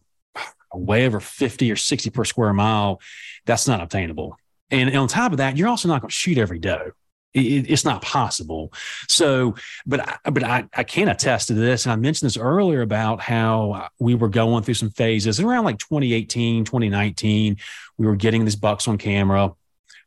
way 0.78 1.07
over 1.07 1.20
50 1.20 1.70
or 1.70 1.77
60 1.77 2.11
per 2.11 2.24
square 2.24 2.53
mile, 2.53 3.01
that's 3.44 3.66
not 3.66 3.81
obtainable. 3.81 4.36
And 4.70 4.94
on 4.97 5.09
top 5.09 5.32
of 5.32 5.39
that, 5.39 5.57
you're 5.57 5.69
also 5.69 5.89
not 5.89 6.01
going 6.01 6.09
to 6.09 6.15
shoot 6.15 6.39
every 6.39 6.59
doe. 6.59 6.93
It, 7.35 7.70
it's 7.70 7.85
not 7.85 8.03
possible. 8.03 8.73
So, 9.09 9.55
but 9.86 10.01
I, 10.01 10.31
but 10.31 10.43
I, 10.43 10.69
I 10.74 10.85
can 10.85 11.09
attest 11.09 11.49
to 11.49 11.55
this. 11.55 11.85
And 11.85 11.93
I 11.93 11.97
mentioned 11.97 12.27
this 12.27 12.36
earlier 12.36 12.82
about 12.82 13.20
how 13.20 13.89
we 13.99 14.15
were 14.15 14.28
going 14.28 14.65
through 14.65 14.74
some 14.74 14.90
phases 14.90 15.40
around 15.40 15.65
like 15.65 15.78
2018, 15.78 16.65
2019. 16.65 17.57
We 17.99 18.07
were 18.07 18.16
getting 18.16 18.44
these 18.44 18.57
bucks 18.57 18.89
on 18.89 18.99
camera. 18.99 19.53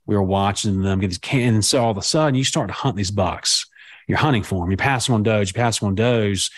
We 0.06 0.16
were 0.16 0.24
watching 0.24 0.82
them 0.82 1.00
get 1.00 1.08
these 1.08 1.18
can. 1.18 1.56
And 1.56 1.66
so 1.66 1.84
all 1.84 1.92
of 1.92 1.98
a 1.98 2.02
sudden 2.02 2.36
you 2.36 2.44
start 2.44 2.68
to 2.68 2.74
hunt 2.74 2.96
these 2.96 3.12
bucks. 3.12 3.68
You're 4.08 4.20
hunting 4.20 4.44
for 4.44 4.62
them. 4.62 4.70
You're 4.70 4.78
passing 4.78 5.16
on 5.16 5.24
does, 5.24 5.52
you're 5.52 5.62
passing 5.62 5.88
on 5.88 5.96
does. 5.96 6.52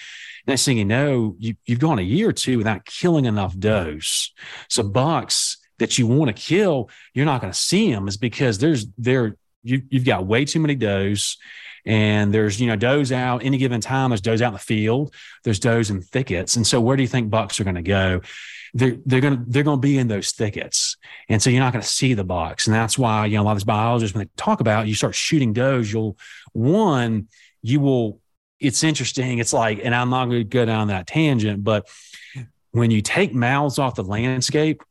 Next 0.48 0.64
thing 0.64 0.78
you 0.78 0.86
know, 0.86 1.36
you, 1.38 1.56
you've 1.66 1.80
gone 1.80 2.00
a 2.00 2.04
year 2.04 2.30
or 2.30 2.34
two 2.34 2.58
without 2.58 2.86
killing 2.86 3.26
enough 3.26 3.58
does. 3.58 4.32
So 4.70 4.82
bucks 4.82 5.58
that 5.80 5.98
you 5.98 6.08
want 6.08 6.36
to 6.36 6.42
kill, 6.42 6.90
you're 7.14 7.26
not 7.26 7.42
going 7.42 7.52
to 7.52 7.60
see 7.60 7.92
them 7.92 8.08
is 8.08 8.18
because 8.18 8.58
there's 8.58 8.88
there 8.98 9.36
you 9.64 9.84
you've 9.90 10.06
got 10.06 10.26
way 10.26 10.46
too 10.46 10.60
many 10.60 10.76
does. 10.76 11.38
And 11.86 12.34
there's 12.34 12.60
you 12.60 12.68
know 12.68 12.76
does 12.76 13.12
out 13.12 13.46
any 13.46 13.58
given 13.58 13.82
time 13.82 14.10
there's 14.10 14.22
does 14.22 14.42
out 14.42 14.50
in 14.50 14.54
the 14.54 14.60
field 14.60 15.14
there's 15.44 15.60
does 15.60 15.90
in 15.90 16.02
thickets. 16.02 16.56
And 16.56 16.66
so 16.66 16.82
where 16.82 16.98
do 16.98 17.04
you 17.04 17.08
think 17.08 17.30
bucks 17.30 17.60
are 17.60 17.64
going 17.64 17.76
to 17.76 17.82
go? 17.82 18.22
They're 18.74 18.98
they're 19.06 19.22
going 19.22 19.38
to 19.38 19.44
they're 19.48 19.64
going 19.64 19.78
to 19.78 19.88
be 19.88 19.98
in 19.98 20.08
those 20.08 20.32
thickets. 20.32 20.98
And 21.30 21.42
so 21.42 21.50
you're 21.50 21.62
not 21.62 21.74
going 21.74 21.84
to 21.84 21.88
see 21.88 22.14
the 22.14 22.24
bucks 22.24 22.68
and 22.68 22.74
that's 22.74 22.98
why 22.98 23.26
you 23.26 23.38
know 23.38 23.44
a 23.44 23.46
lot 23.46 23.52
of 23.52 23.58
these 23.58 23.64
biologists 23.66 24.16
when 24.16 24.26
they 24.26 24.32
talk 24.38 24.60
about 24.60 24.88
you 24.88 24.96
start 24.96 25.16
shooting 25.16 25.54
does 25.54 25.92
you'll 25.92 26.18
one 26.54 27.28
you 27.62 27.80
will 27.80 28.20
it's 28.60 28.84
interesting 28.84 29.40
it's 29.40 29.54
like 29.54 29.80
and 29.84 29.94
i'm 29.94 30.10
not 30.10 30.26
going 30.26 30.40
to 30.40 30.44
go 30.44 30.66
down 30.66 30.88
that 30.88 31.08
tangent 31.08 31.64
but 31.64 31.88
when 32.72 32.92
you 32.92 33.02
take 33.02 33.34
mouths 33.34 33.80
off 33.80 33.96
the 33.96 34.04
landscape 34.04 34.82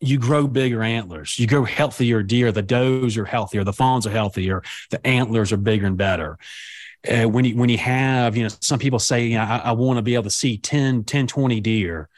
you 0.00 0.18
grow 0.18 0.46
bigger 0.46 0.82
antlers. 0.82 1.38
You 1.38 1.46
grow 1.46 1.64
healthier 1.64 2.22
deer. 2.22 2.52
The 2.52 2.62
does 2.62 3.16
are 3.16 3.24
healthier. 3.24 3.64
The 3.64 3.72
fawns 3.72 4.06
are 4.06 4.10
healthier. 4.10 4.62
The 4.90 5.04
antlers 5.06 5.52
are 5.52 5.56
bigger 5.56 5.86
and 5.86 5.96
better. 5.96 6.38
Uh, 7.08 7.28
when 7.28 7.44
you 7.44 7.56
when 7.56 7.68
you 7.68 7.78
have, 7.78 8.36
you 8.36 8.44
know, 8.44 8.50
some 8.60 8.78
people 8.78 8.98
say, 8.98 9.26
you 9.26 9.38
know, 9.38 9.44
I, 9.44 9.58
I 9.58 9.72
want 9.72 9.98
to 9.98 10.02
be 10.02 10.14
able 10.14 10.24
to 10.24 10.30
see 10.30 10.58
10, 10.58 11.04
10, 11.04 11.26
20 11.26 11.60
deer 11.60 12.08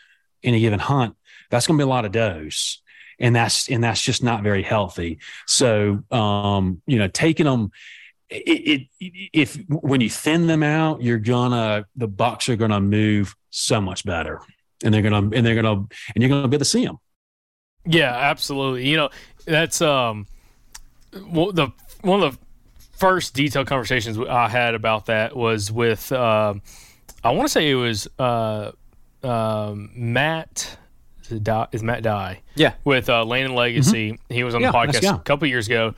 in 0.42 0.54
a 0.54 0.60
given 0.60 0.78
hunt. 0.78 1.16
That's 1.50 1.66
going 1.66 1.78
to 1.78 1.84
be 1.84 1.86
a 1.86 1.90
lot 1.90 2.04
of 2.04 2.12
does. 2.12 2.80
And 3.18 3.36
that's 3.36 3.68
and 3.68 3.84
that's 3.84 4.00
just 4.00 4.22
not 4.22 4.42
very 4.42 4.62
healthy. 4.62 5.18
So 5.46 6.02
um, 6.10 6.80
you 6.86 6.98
know, 6.98 7.08
taking 7.08 7.44
them 7.44 7.70
it, 8.30 8.88
it, 9.00 9.30
if 9.32 9.58
when 9.68 10.00
you 10.00 10.08
thin 10.10 10.46
them 10.46 10.62
out, 10.62 11.02
you're 11.02 11.18
gonna 11.18 11.86
the 11.96 12.06
bucks 12.06 12.48
are 12.48 12.56
gonna 12.56 12.80
move 12.80 13.34
so 13.50 13.80
much 13.80 14.04
better, 14.04 14.40
and 14.84 14.94
they're 14.94 15.02
gonna 15.02 15.30
and 15.36 15.44
they're 15.44 15.54
gonna 15.54 15.86
and 16.14 16.16
you're 16.16 16.28
gonna 16.28 16.48
be 16.48 16.56
able 16.56 16.60
to 16.60 16.64
see 16.64 16.84
them. 16.84 16.98
Yeah, 17.86 18.14
absolutely. 18.14 18.88
You 18.88 18.96
know, 18.96 19.10
that's 19.46 19.80
um, 19.80 20.26
well, 21.30 21.52
the 21.52 21.68
one 22.02 22.22
of 22.22 22.32
the 22.32 22.38
first 22.98 23.34
detailed 23.34 23.66
conversations 23.66 24.18
I 24.18 24.48
had 24.48 24.74
about 24.74 25.06
that 25.06 25.34
was 25.34 25.72
with 25.72 26.12
uh, 26.12 26.54
I 27.24 27.30
want 27.32 27.48
to 27.48 27.52
say 27.52 27.70
it 27.70 27.74
was 27.74 28.08
uh, 28.18 28.72
um, 29.22 29.90
Matt. 29.94 30.76
Is 31.70 31.82
Matt 31.84 32.02
Dye? 32.02 32.40
Yeah, 32.56 32.74
with 32.82 33.08
uh, 33.08 33.24
Land 33.24 33.46
and 33.46 33.54
Legacy. 33.54 34.12
Mm-hmm. 34.12 34.34
He 34.34 34.42
was 34.42 34.56
on 34.56 34.62
yeah, 34.62 34.72
the 34.72 34.78
podcast 34.78 35.14
a 35.14 35.18
couple 35.20 35.46
years 35.46 35.68
ago, 35.68 35.94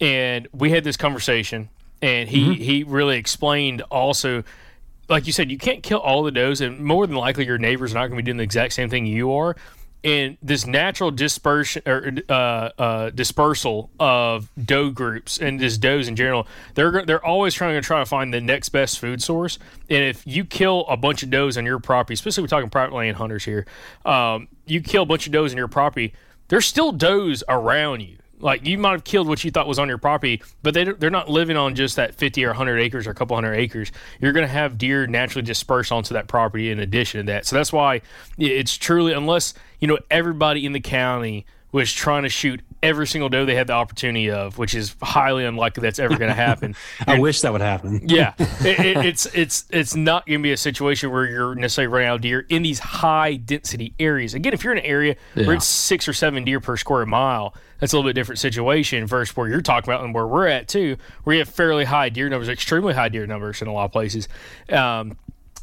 and 0.00 0.48
we 0.52 0.70
had 0.70 0.84
this 0.84 0.96
conversation, 0.96 1.68
and 2.02 2.28
he 2.28 2.42
mm-hmm. 2.42 2.62
he 2.62 2.82
really 2.84 3.16
explained 3.16 3.82
also 3.82 4.44
like 5.08 5.26
you 5.26 5.32
said, 5.32 5.50
you 5.50 5.58
can't 5.58 5.82
kill 5.82 5.98
all 5.98 6.22
the 6.22 6.30
does, 6.30 6.60
and 6.60 6.78
more 6.78 7.04
than 7.04 7.16
likely 7.16 7.44
your 7.44 7.58
neighbors 7.58 7.90
are 7.90 7.94
not 7.94 8.06
going 8.06 8.12
to 8.12 8.22
be 8.22 8.22
doing 8.22 8.36
the 8.36 8.44
exact 8.44 8.72
same 8.72 8.88
thing 8.88 9.06
you 9.06 9.32
are 9.32 9.56
and 10.02 10.38
this 10.42 10.66
natural 10.66 11.10
dispersion 11.10 11.82
or 11.86 12.12
uh, 12.28 12.32
uh, 12.78 13.10
dispersal 13.10 13.90
of 14.00 14.50
doe 14.62 14.90
groups 14.90 15.38
and 15.38 15.60
just 15.60 15.80
does 15.80 16.08
in 16.08 16.16
general, 16.16 16.46
they're 16.74 17.04
they're 17.04 17.24
always 17.24 17.54
trying 17.54 17.74
to 17.74 17.82
try 17.82 17.98
to 17.98 18.06
find 18.06 18.32
the 18.32 18.40
next 18.40 18.70
best 18.70 18.98
food 18.98 19.22
source. 19.22 19.58
And 19.88 20.04
if 20.04 20.26
you 20.26 20.44
kill 20.44 20.86
a 20.88 20.96
bunch 20.96 21.22
of 21.22 21.30
does 21.30 21.58
on 21.58 21.66
your 21.66 21.78
property, 21.78 22.14
especially 22.14 22.42
we're 22.42 22.48
talking 22.48 22.70
private 22.70 22.94
land 22.94 23.16
hunters 23.16 23.44
here, 23.44 23.66
um, 24.04 24.48
you 24.66 24.80
kill 24.80 25.02
a 25.02 25.06
bunch 25.06 25.26
of 25.26 25.32
does 25.32 25.52
on 25.52 25.58
your 25.58 25.68
property, 25.68 26.14
there's 26.48 26.66
still 26.66 26.92
does 26.92 27.44
around 27.48 28.00
you. 28.00 28.16
Like 28.40 28.66
you 28.66 28.78
might 28.78 28.92
have 28.92 29.04
killed 29.04 29.28
what 29.28 29.44
you 29.44 29.50
thought 29.50 29.66
was 29.68 29.78
on 29.78 29.88
your 29.88 29.98
property, 29.98 30.42
but 30.62 30.74
they 30.74 30.84
they're 30.84 31.10
not 31.10 31.28
living 31.28 31.56
on 31.56 31.74
just 31.74 31.96
that 31.96 32.14
50 32.14 32.44
or 32.44 32.48
100 32.48 32.78
acres 32.78 33.06
or 33.06 33.10
a 33.10 33.14
couple 33.14 33.36
hundred 33.36 33.54
acres. 33.54 33.92
You're 34.20 34.32
going 34.32 34.46
to 34.46 34.52
have 34.52 34.78
deer 34.78 35.06
naturally 35.06 35.44
disperse 35.44 35.92
onto 35.92 36.14
that 36.14 36.28
property 36.28 36.70
in 36.70 36.80
addition 36.80 37.26
to 37.26 37.32
that. 37.32 37.46
So 37.46 37.56
that's 37.56 37.72
why 37.72 38.02
it's 38.38 38.76
truly 38.76 39.12
unless 39.12 39.54
you 39.80 39.88
know 39.88 39.98
everybody 40.10 40.64
in 40.66 40.72
the 40.72 40.80
county 40.80 41.46
was 41.72 41.92
trying 41.92 42.24
to 42.24 42.28
shoot 42.28 42.60
every 42.82 43.06
single 43.06 43.28
doe 43.28 43.44
they 43.44 43.54
had 43.54 43.66
the 43.66 43.72
opportunity 43.72 44.30
of, 44.30 44.58
which 44.58 44.74
is 44.74 44.94
highly 45.02 45.44
unlikely 45.44 45.82
that's 45.82 45.98
ever 45.98 46.16
going 46.16 46.30
to 46.30 46.34
happen. 46.34 46.74
I 47.06 47.14
and, 47.14 47.22
wish 47.22 47.40
that 47.42 47.52
would 47.52 47.60
happen. 47.60 48.02
yeah, 48.08 48.34
it, 48.38 48.80
it, 48.80 48.96
it's 49.04 49.26
it's 49.26 49.64
it's 49.70 49.94
not 49.94 50.26
going 50.26 50.40
to 50.40 50.42
be 50.42 50.52
a 50.52 50.56
situation 50.56 51.10
where 51.10 51.26
you're 51.26 51.54
necessarily 51.54 51.92
running 51.92 52.08
out 52.08 52.16
of 52.16 52.20
deer 52.22 52.46
in 52.48 52.62
these 52.62 52.78
high 52.78 53.36
density 53.36 53.94
areas. 53.98 54.34
Again, 54.34 54.52
if 54.52 54.64
you're 54.64 54.72
in 54.72 54.78
an 54.78 54.84
area 54.84 55.16
yeah. 55.34 55.46
where 55.46 55.56
it's 55.56 55.66
six 55.66 56.08
or 56.08 56.12
seven 56.12 56.44
deer 56.44 56.60
per 56.60 56.76
square 56.76 57.06
mile, 57.06 57.54
that's 57.78 57.92
a 57.92 57.96
little 57.96 58.08
bit 58.08 58.14
different 58.14 58.38
situation 58.38 59.06
versus 59.06 59.36
where 59.36 59.48
you're 59.48 59.60
talking 59.60 59.90
about 59.90 60.04
and 60.04 60.14
where 60.14 60.26
we're 60.26 60.46
at 60.46 60.68
too, 60.68 60.96
where 61.24 61.34
you 61.34 61.40
have 61.40 61.48
fairly 61.48 61.84
high 61.84 62.08
deer 62.08 62.28
numbers, 62.28 62.48
extremely 62.48 62.94
high 62.94 63.08
deer 63.08 63.26
numbers 63.26 63.62
in 63.62 63.68
a 63.68 63.72
lot 63.72 63.86
of 63.86 63.92
places. 63.92 64.28
Um, 64.70 65.16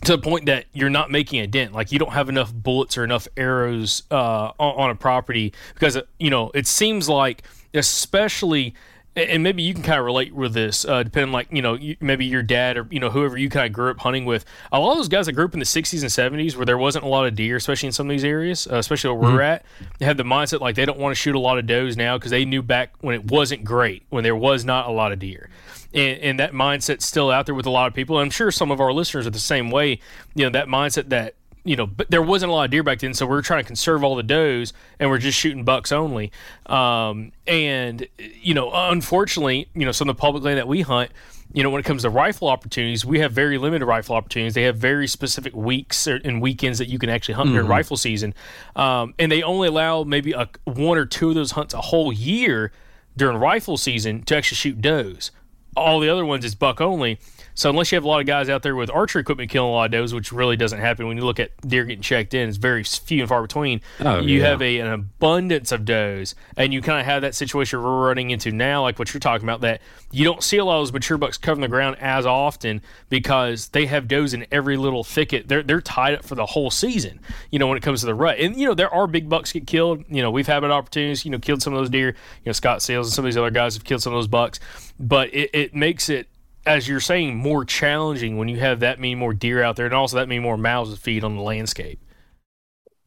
to 0.04 0.14
the 0.14 0.18
point 0.18 0.46
that 0.46 0.66
you're 0.74 0.90
not 0.90 1.12
making 1.12 1.40
a 1.40 1.48
dent. 1.48 1.74
Like 1.74 1.92
you 1.92 2.00
don't 2.00 2.14
have 2.14 2.30
enough 2.30 2.54
bullets 2.54 2.98
or 2.98 3.04
enough 3.04 3.28
arrows 3.36 4.04
uh, 4.12 4.52
on, 4.60 4.76
on, 4.76 4.90
a 4.90 4.96
property 4.96 5.54
because 5.74 5.98
you 6.20 6.30
know 6.30 6.52
it 6.54 6.68
seems 6.68 7.10
like, 7.10 7.44
especially, 7.74 8.76
and 9.16 9.42
maybe 9.42 9.64
you 9.64 9.74
can 9.74 9.82
kind 9.82 10.00
of 10.00 10.06
relate 10.06 10.34
with 10.34 10.54
this, 10.54 10.86
uh, 10.86 11.02
depending 11.02 11.32
like 11.32 11.48
you 11.52 11.62
know 11.62 11.74
you, 11.74 11.98
maybe 12.00 12.26
your 12.26 12.44
dad 12.44 12.78
or 12.78 12.88
you 12.92 13.00
know 13.00 13.10
whoever 13.10 13.38
you 13.38 13.50
kind 13.50 13.66
of 13.66 13.74
grew 13.74 13.90
up 13.90 14.00
hunting 14.00 14.26
with. 14.26 14.46
A 14.72 14.80
lot 14.80 14.92
of 14.92 14.98
those 14.98 15.08
guys 15.08 15.26
that 15.26 15.34
grew 15.34 15.46
up 15.46 15.54
in 15.54 15.60
the 15.60 15.66
60s 15.66 16.02
and 16.02 16.40
70s 16.40 16.56
where 16.56 16.66
there 16.66 16.78
wasn't 16.78 17.04
a 17.04 17.08
lot 17.08 17.26
of 17.26 17.36
deer, 17.36 17.56
especially 17.56 17.88
in 17.88 17.94
some 17.94 18.08
of 18.08 18.12
these 18.12 18.24
areas, 18.24 18.68
uh, 18.68 18.76
especially 18.76 19.10
where 19.16 19.28
mm-hmm. 19.28 19.36
we're 19.36 19.42
at, 19.42 19.66
they 19.98 20.06
have 20.06 20.18
the 20.18 20.24
mindset 20.24 20.60
like 20.60 20.76
they 20.76 20.86
don't 20.86 21.00
want 21.00 21.16
to 21.16 21.20
shoot 21.20 21.36
a 21.36 21.40
lot 21.40 21.58
of 21.58 21.66
does 21.66 21.98
now 21.98 22.18
because 22.18 22.32
they 22.32 22.46
knew 22.46 22.62
back 22.62 22.94
when 23.02 23.16
it 23.16 23.32
wasn't 23.32 23.64
great 23.64 24.04
when 24.10 24.24
there 24.24 24.36
was 24.36 24.64
not 24.64 24.88
a 24.88 24.92
lot 24.92 25.12
of 25.12 25.18
deer 25.18 25.50
and, 25.98 26.22
and 26.22 26.40
that 26.40 26.54
mindset's 26.54 27.06
still 27.06 27.32
out 27.32 27.48
there 27.48 27.56
with 27.56 27.66
a 27.66 27.72
lot 27.72 27.88
of 27.88 27.94
people. 27.94 28.18
And 28.18 28.26
I'm 28.26 28.32
sure 28.32 28.52
some 28.52 28.72
of 28.72 28.80
our 28.80 28.94
listeners 28.94 29.26
are 29.26 29.32
the 29.32 29.40
same 29.40 29.72
way. 29.72 30.00
You 30.36 30.46
know, 30.46 30.50
that 30.52 30.68
mindset 30.68 31.10
that 31.10 31.34
you 31.64 31.76
know, 31.76 31.86
but 31.86 32.10
there 32.10 32.22
wasn't 32.22 32.50
a 32.50 32.54
lot 32.54 32.64
of 32.64 32.72
deer 32.72 32.82
back 32.82 33.00
then, 33.00 33.14
so 33.14 33.26
we're 33.26 33.42
trying 33.42 33.62
to 33.62 33.68
conserve 33.68 34.02
all 34.02 34.16
the 34.16 34.24
does, 34.24 34.72
and 35.00 35.10
we're 35.10 35.18
just 35.18 35.38
shooting 35.38 35.66
bucks 35.66 35.92
only. 35.92 36.32
Um, 36.66 37.34
and 37.46 38.08
you 38.18 38.54
know, 38.54 38.72
unfortunately, 38.74 39.68
you 39.74 39.86
know, 39.86 39.92
some 39.92 40.08
of 40.08 40.16
the 40.16 40.22
public 40.22 40.46
land 40.46 40.60
that 40.60 40.68
we 40.68 40.80
hunt, 40.80 41.12
you 41.52 41.64
know, 41.64 41.70
when 41.70 41.82
it 41.82 41.84
comes 41.84 42.04
to 42.04 42.10
rifle 42.10 42.48
opportunities, 42.48 43.04
we 43.04 43.20
have 43.20 43.34
very 43.34 43.58
limited 43.58 43.86
rifle 43.86 44.16
opportunities. 44.16 44.54
They 44.54 44.64
have 44.64 44.78
very 44.78 45.08
specific 45.08 45.54
weeks 45.54 46.08
and 46.08 46.42
weekends 46.42 46.80
that 46.80 46.88
you 46.88 47.00
can 47.00 47.10
actually 47.10 47.34
hunt 47.34 47.48
mm-hmm. 47.48 47.56
during 47.56 47.70
rifle 47.70 47.98
season, 47.98 48.34
um, 48.78 49.14
and 49.20 49.30
they 49.30 49.44
only 49.44 49.68
allow 49.68 50.04
maybe 50.06 50.32
a, 50.32 50.48
one 50.64 50.98
or 50.98 51.06
two 51.06 51.30
of 51.30 51.36
those 51.36 51.52
hunts 51.52 51.74
a 51.74 51.82
whole 51.82 52.14
year 52.14 52.72
during 53.18 53.38
rifle 53.38 53.76
season 53.76 54.24
to 54.24 54.38
actually 54.38 54.56
shoot 54.56 54.82
does 54.82 55.32
all 55.78 56.00
the 56.00 56.10
other 56.10 56.26
ones 56.26 56.44
is 56.44 56.56
buck 56.56 56.82
only. 56.82 57.20
So 57.58 57.72
unless 57.72 57.92
you 57.92 57.96
have 57.96 58.04
a 58.04 58.08
lot 58.08 58.20
of 58.20 58.28
guys 58.28 58.50
out 58.50 58.62
there 58.62 58.76
with 58.76 58.92
archery 58.92 59.22
equipment 59.22 59.50
killing 59.50 59.72
a 59.72 59.74
lot 59.74 59.86
of 59.86 59.92
does, 59.92 60.14
which 60.14 60.32
really 60.32 60.56
doesn't 60.56 60.80
happen 60.80 61.08
when 61.08 61.18
you 61.18 61.26
look 61.26 61.40
at 61.40 61.50
deer 61.68 61.86
getting 61.86 62.04
checked 62.04 62.36
in, 62.36 62.48
it's 62.48 62.58
very 62.58 62.84
few 62.84 63.22
and 63.22 63.30
far 63.30 63.42
between. 63.42 63.82
Oh, 64.00 64.20
you 64.20 64.40
yeah. 64.40 64.50
have 64.50 64.62
a, 64.62 64.78
an 64.78 64.94
abundance 64.94 65.72
of 65.72 65.84
does, 65.84 66.36
and 66.56 66.72
you 66.72 66.84
kind 66.84 67.00
of 67.00 67.08
have 67.08 67.24
that 67.24 67.34
situation 67.34 67.82
we're 67.82 68.08
running 68.08 68.30
into 68.30 68.52
now, 68.52 68.84
like 68.84 69.00
what 69.00 69.12
you're 69.12 69.20
talking 69.20 69.44
about, 69.44 69.62
that 69.62 69.82
you 70.12 70.24
don't 70.24 70.44
see 70.44 70.58
a 70.58 70.66
lot 70.66 70.76
of 70.76 70.82
those 70.82 70.94
mature 70.94 71.18
bucks 71.18 71.40
covering 71.40 71.62
the 71.62 71.68
ground 71.68 71.98
as 72.00 72.28
often 72.28 72.80
because 73.10 73.70
they 73.70 73.88
have 73.88 74.08
does 74.08 74.36
in 74.36 74.46
every 74.52 74.78
little 74.78 75.04
thicket. 75.04 75.48
They're 75.48 75.64
they're 75.64 75.82
tied 75.82 76.14
up 76.14 76.26
for 76.26 76.36
the 76.36 76.46
whole 76.46 76.70
season. 76.70 77.20
You 77.50 77.58
know 77.58 77.66
when 77.66 77.78
it 77.78 77.82
comes 77.82 78.02
to 78.02 78.06
the 78.06 78.14
rut, 78.14 78.38
and 78.38 78.56
you 78.56 78.68
know 78.68 78.76
there 78.76 78.94
are 78.94 79.08
big 79.08 79.30
bucks 79.30 79.52
get 79.52 79.66
killed. 79.66 80.04
You 80.10 80.22
know 80.22 80.30
we've 80.30 80.46
had 80.46 80.64
opportunities. 80.64 81.26
You 81.26 81.32
know 81.32 81.40
killed 81.40 81.64
some 81.64 81.74
of 81.74 81.80
those 81.80 81.90
deer. 81.90 82.10
You 82.10 82.50
know 82.50 82.52
Scott 82.52 82.84
Sales 82.84 83.08
and 83.08 83.16
some 83.16 83.26
of 83.26 83.30
these 83.30 83.38
other 83.38 83.50
guys 83.50 83.74
have 83.74 83.84
killed 83.84 84.04
some 84.04 84.14
of 84.14 84.18
those 84.18 84.28
bucks, 84.28 84.60
but 85.00 85.34
it, 85.34 85.50
it 85.54 85.76
makes 85.76 86.10
it 86.10 86.28
as 86.68 86.88
you're 86.88 87.00
saying, 87.00 87.38
more 87.38 87.64
challenging 87.64 88.38
when 88.38 88.50
you 88.50 88.60
have 88.60 88.82
that 88.82 89.00
many 89.00 89.16
more 89.16 89.34
deer 89.34 89.64
out 89.64 89.78
there, 89.78 89.86
and 89.86 89.96
also 89.96 90.18
that 90.18 90.28
many 90.28 90.40
more 90.40 90.58
mouths 90.58 90.94
to 90.94 91.00
feed 91.00 91.24
on 91.24 91.36
the 91.36 91.42
landscape. 91.42 92.00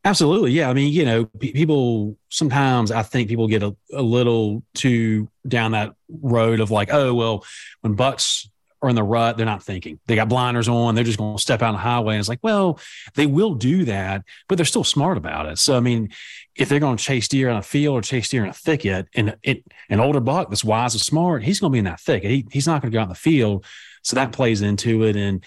Absolutely, 0.03 0.53
yeah. 0.53 0.71
I 0.71 0.73
mean, 0.73 0.93
you 0.93 1.05
know, 1.05 1.27
p- 1.27 1.53
people 1.53 2.17
sometimes 2.31 2.91
I 2.91 3.03
think 3.03 3.29
people 3.29 3.47
get 3.49 3.62
a, 3.62 3.77
a 3.93 4.01
little 4.01 4.62
too 4.75 5.29
down 5.47 5.73
that 5.73 5.95
road 6.09 6.61
of 6.61 6.71
like, 6.71 6.89
oh 6.91 7.12
well, 7.12 7.45
when 7.83 7.95
bucks 7.95 8.49
are 8.82 8.89
in 8.89 8.97
the 8.97 9.02
rut, 9.02 9.36
they're 9.36 9.47
not 9.47 9.62
thinking. 9.62 10.01
They 10.07 10.15
got 10.15 10.28
blinders 10.28 10.69
on. 10.69 10.94
They're 10.94 11.05
just 11.05 11.19
going 11.19 11.36
to 11.36 11.43
step 11.43 11.62
out 11.62 11.69
on 11.69 11.74
the 11.74 11.81
highway. 11.81 12.15
And 12.15 12.20
it's 12.20 12.28
like, 12.28 12.40
well, 12.43 12.78
they 13.15 13.27
will 13.27 13.55
do 13.55 13.85
that, 13.85 14.24
but 14.48 14.57
they're 14.57 14.65
still 14.65 14.85
smart 14.85 15.19
about 15.19 15.47
it. 15.47 15.59
So, 15.59 15.77
I 15.77 15.81
mean, 15.81 16.11
if 16.57 16.69
they're 16.69 16.81
going 16.81 16.97
to 16.97 17.05
chase 17.05 17.28
deer 17.28 17.51
in 17.51 17.57
a 17.57 17.62
field 17.62 17.98
or 17.98 18.02
chase 18.02 18.28
deer 18.28 18.43
in 18.43 18.51
a 18.51 18.55
thicket, 18.55 19.09
and 19.15 19.36
it, 19.43 19.65
an 19.89 20.01
older 20.01 20.20
buck 20.20 20.48
that's 20.48 20.65
wise 20.65 20.94
and 20.94 21.01
smart, 21.01 21.43
he's 21.43 21.61
going 21.61 21.70
to 21.70 21.74
be 21.74 21.78
in 21.78 21.85
that 21.85 22.01
thicket. 22.01 22.31
He, 22.31 22.47
he's 22.51 22.66
not 22.66 22.81
going 22.81 22.90
to 22.90 22.97
go 22.97 23.01
out 23.01 23.05
in 23.05 23.11
the 23.11 23.15
field. 23.15 23.65
So 24.02 24.16
that 24.16 24.32
plays 24.32 24.62
into 24.62 25.05
it. 25.05 25.16
And, 25.16 25.44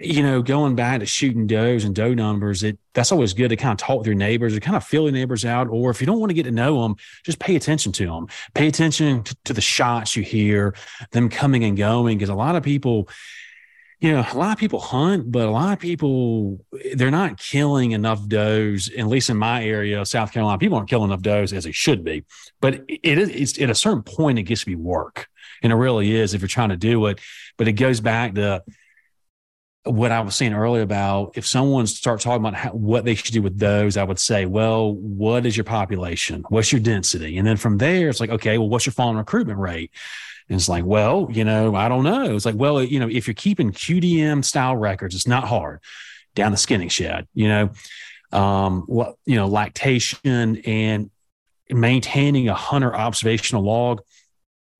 you 0.00 0.22
know, 0.22 0.42
going 0.42 0.74
back 0.74 1.00
to 1.00 1.06
shooting 1.06 1.46
does 1.46 1.84
and 1.84 1.94
doe 1.94 2.14
numbers, 2.14 2.62
it 2.62 2.78
that's 2.94 3.12
always 3.12 3.32
good 3.32 3.48
to 3.48 3.56
kind 3.56 3.72
of 3.72 3.78
talk 3.78 3.98
with 3.98 4.06
your 4.06 4.16
neighbors 4.16 4.56
or 4.56 4.60
kind 4.60 4.76
of 4.76 4.84
feel 4.84 5.04
your 5.04 5.12
neighbors 5.12 5.44
out. 5.44 5.68
Or 5.68 5.90
if 5.90 6.00
you 6.00 6.06
don't 6.06 6.18
want 6.18 6.30
to 6.30 6.34
get 6.34 6.44
to 6.44 6.50
know 6.50 6.82
them, 6.82 6.96
just 7.24 7.38
pay 7.38 7.56
attention 7.56 7.92
to 7.92 8.06
them. 8.06 8.26
Pay 8.54 8.68
attention 8.68 9.22
to, 9.24 9.36
to 9.44 9.52
the 9.52 9.60
shots 9.60 10.16
you 10.16 10.22
hear, 10.22 10.74
them 11.10 11.28
coming 11.28 11.64
and 11.64 11.76
going. 11.76 12.18
Because 12.18 12.28
a 12.28 12.34
lot 12.34 12.56
of 12.56 12.62
people, 12.62 13.08
you 14.00 14.12
know, 14.12 14.24
a 14.32 14.36
lot 14.36 14.52
of 14.52 14.58
people 14.58 14.80
hunt, 14.80 15.30
but 15.30 15.46
a 15.46 15.50
lot 15.50 15.72
of 15.72 15.78
people 15.78 16.64
they're 16.94 17.10
not 17.10 17.38
killing 17.38 17.92
enough 17.92 18.26
does. 18.28 18.90
At 18.96 19.06
least 19.06 19.30
in 19.30 19.36
my 19.36 19.64
area, 19.64 20.04
South 20.04 20.32
Carolina, 20.32 20.58
people 20.58 20.76
aren't 20.76 20.90
killing 20.90 21.10
enough 21.10 21.22
does 21.22 21.52
as 21.52 21.64
they 21.64 21.72
should 21.72 22.04
be. 22.04 22.24
But 22.60 22.84
it 22.88 23.18
is 23.18 23.58
at 23.58 23.70
a 23.70 23.74
certain 23.74 24.02
point 24.02 24.38
it 24.38 24.44
gets 24.44 24.60
to 24.60 24.66
be 24.66 24.76
work, 24.76 25.28
and 25.62 25.72
it 25.72 25.76
really 25.76 26.14
is 26.14 26.34
if 26.34 26.40
you're 26.40 26.48
trying 26.48 26.70
to 26.70 26.76
do 26.76 27.06
it. 27.06 27.20
But 27.56 27.68
it 27.68 27.72
goes 27.72 28.00
back 28.00 28.34
to 28.34 28.62
what 29.88 30.12
I 30.12 30.20
was 30.20 30.36
saying 30.36 30.54
earlier 30.54 30.82
about 30.82 31.32
if 31.34 31.46
someone 31.46 31.86
starts 31.86 32.24
talking 32.24 32.44
about 32.44 32.54
how, 32.54 32.70
what 32.70 33.04
they 33.04 33.14
should 33.14 33.32
do 33.32 33.42
with 33.42 33.58
those, 33.58 33.96
I 33.96 34.04
would 34.04 34.18
say, 34.18 34.46
well, 34.46 34.92
what 34.94 35.46
is 35.46 35.56
your 35.56 35.64
population? 35.64 36.44
What's 36.48 36.72
your 36.72 36.80
density? 36.80 37.38
And 37.38 37.46
then 37.46 37.56
from 37.56 37.78
there, 37.78 38.08
it's 38.08 38.20
like, 38.20 38.30
okay, 38.30 38.58
well, 38.58 38.68
what's 38.68 38.86
your 38.86 38.92
fawn 38.92 39.16
recruitment 39.16 39.58
rate? 39.58 39.90
And 40.48 40.56
it's 40.56 40.68
like, 40.68 40.84
well, 40.84 41.28
you 41.30 41.44
know, 41.44 41.74
I 41.74 41.88
don't 41.88 42.04
know. 42.04 42.34
It's 42.34 42.46
like, 42.46 42.54
well, 42.54 42.82
you 42.82 43.00
know, 43.00 43.08
if 43.08 43.26
you're 43.26 43.34
keeping 43.34 43.72
QDM 43.72 44.44
style 44.44 44.76
records, 44.76 45.14
it's 45.14 45.26
not 45.26 45.44
hard 45.44 45.80
down 46.34 46.52
the 46.52 46.58
skinning 46.58 46.88
shed, 46.88 47.26
you 47.34 47.48
know, 47.48 47.70
um, 48.32 48.82
what, 48.82 49.16
you 49.26 49.36
know, 49.36 49.48
lactation 49.48 50.58
and 50.64 51.10
maintaining 51.70 52.48
a 52.48 52.54
hunter 52.54 52.94
observational 52.94 53.62
log. 53.62 54.00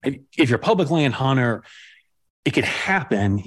If, 0.03 0.21
if 0.37 0.49
you're 0.49 0.59
a 0.59 0.63
public 0.63 0.91
land 0.91 1.15
hunter, 1.15 1.65
it 2.45 2.53
could 2.53 2.65
happen 2.65 3.43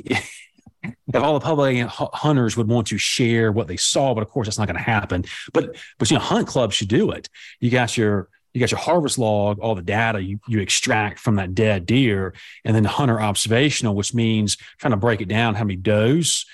if 0.84 1.16
all 1.16 1.34
the 1.34 1.46
public 1.46 1.86
hunters 1.88 2.58
would 2.58 2.68
want 2.68 2.88
to 2.88 2.98
share 2.98 3.52
what 3.52 3.68
they 3.68 3.78
saw, 3.78 4.14
but 4.14 4.22
of 4.22 4.30
course 4.30 4.48
that's 4.48 4.58
not 4.58 4.68
going 4.68 4.78
to 4.78 4.84
happen. 4.84 5.26
But 5.54 5.76
but 5.98 6.10
you 6.10 6.18
know, 6.18 6.24
hunt 6.24 6.48
clubs 6.48 6.76
should 6.76 6.88
do 6.88 7.12
it. 7.12 7.30
You 7.60 7.70
got 7.70 7.98
your 7.98 8.30
you 8.54 8.60
got 8.60 8.72
your 8.72 8.80
harvest 8.80 9.18
log, 9.18 9.60
all 9.60 9.76
the 9.76 9.82
data 9.82 10.22
you, 10.22 10.40
you 10.48 10.60
extract 10.60 11.20
from 11.20 11.36
that 11.36 11.56
dead 11.56 11.86
deer, 11.86 12.34
and 12.66 12.76
then 12.76 12.84
the 12.84 12.90
hunter 12.90 13.22
observational, 13.22 13.96
which 13.96 14.14
means 14.14 14.58
trying 14.78 14.92
to 14.92 14.98
break 14.98 15.22
it 15.22 15.30
down 15.30 15.56
how 15.56 15.64
many 15.64 15.78
does, 15.78 16.46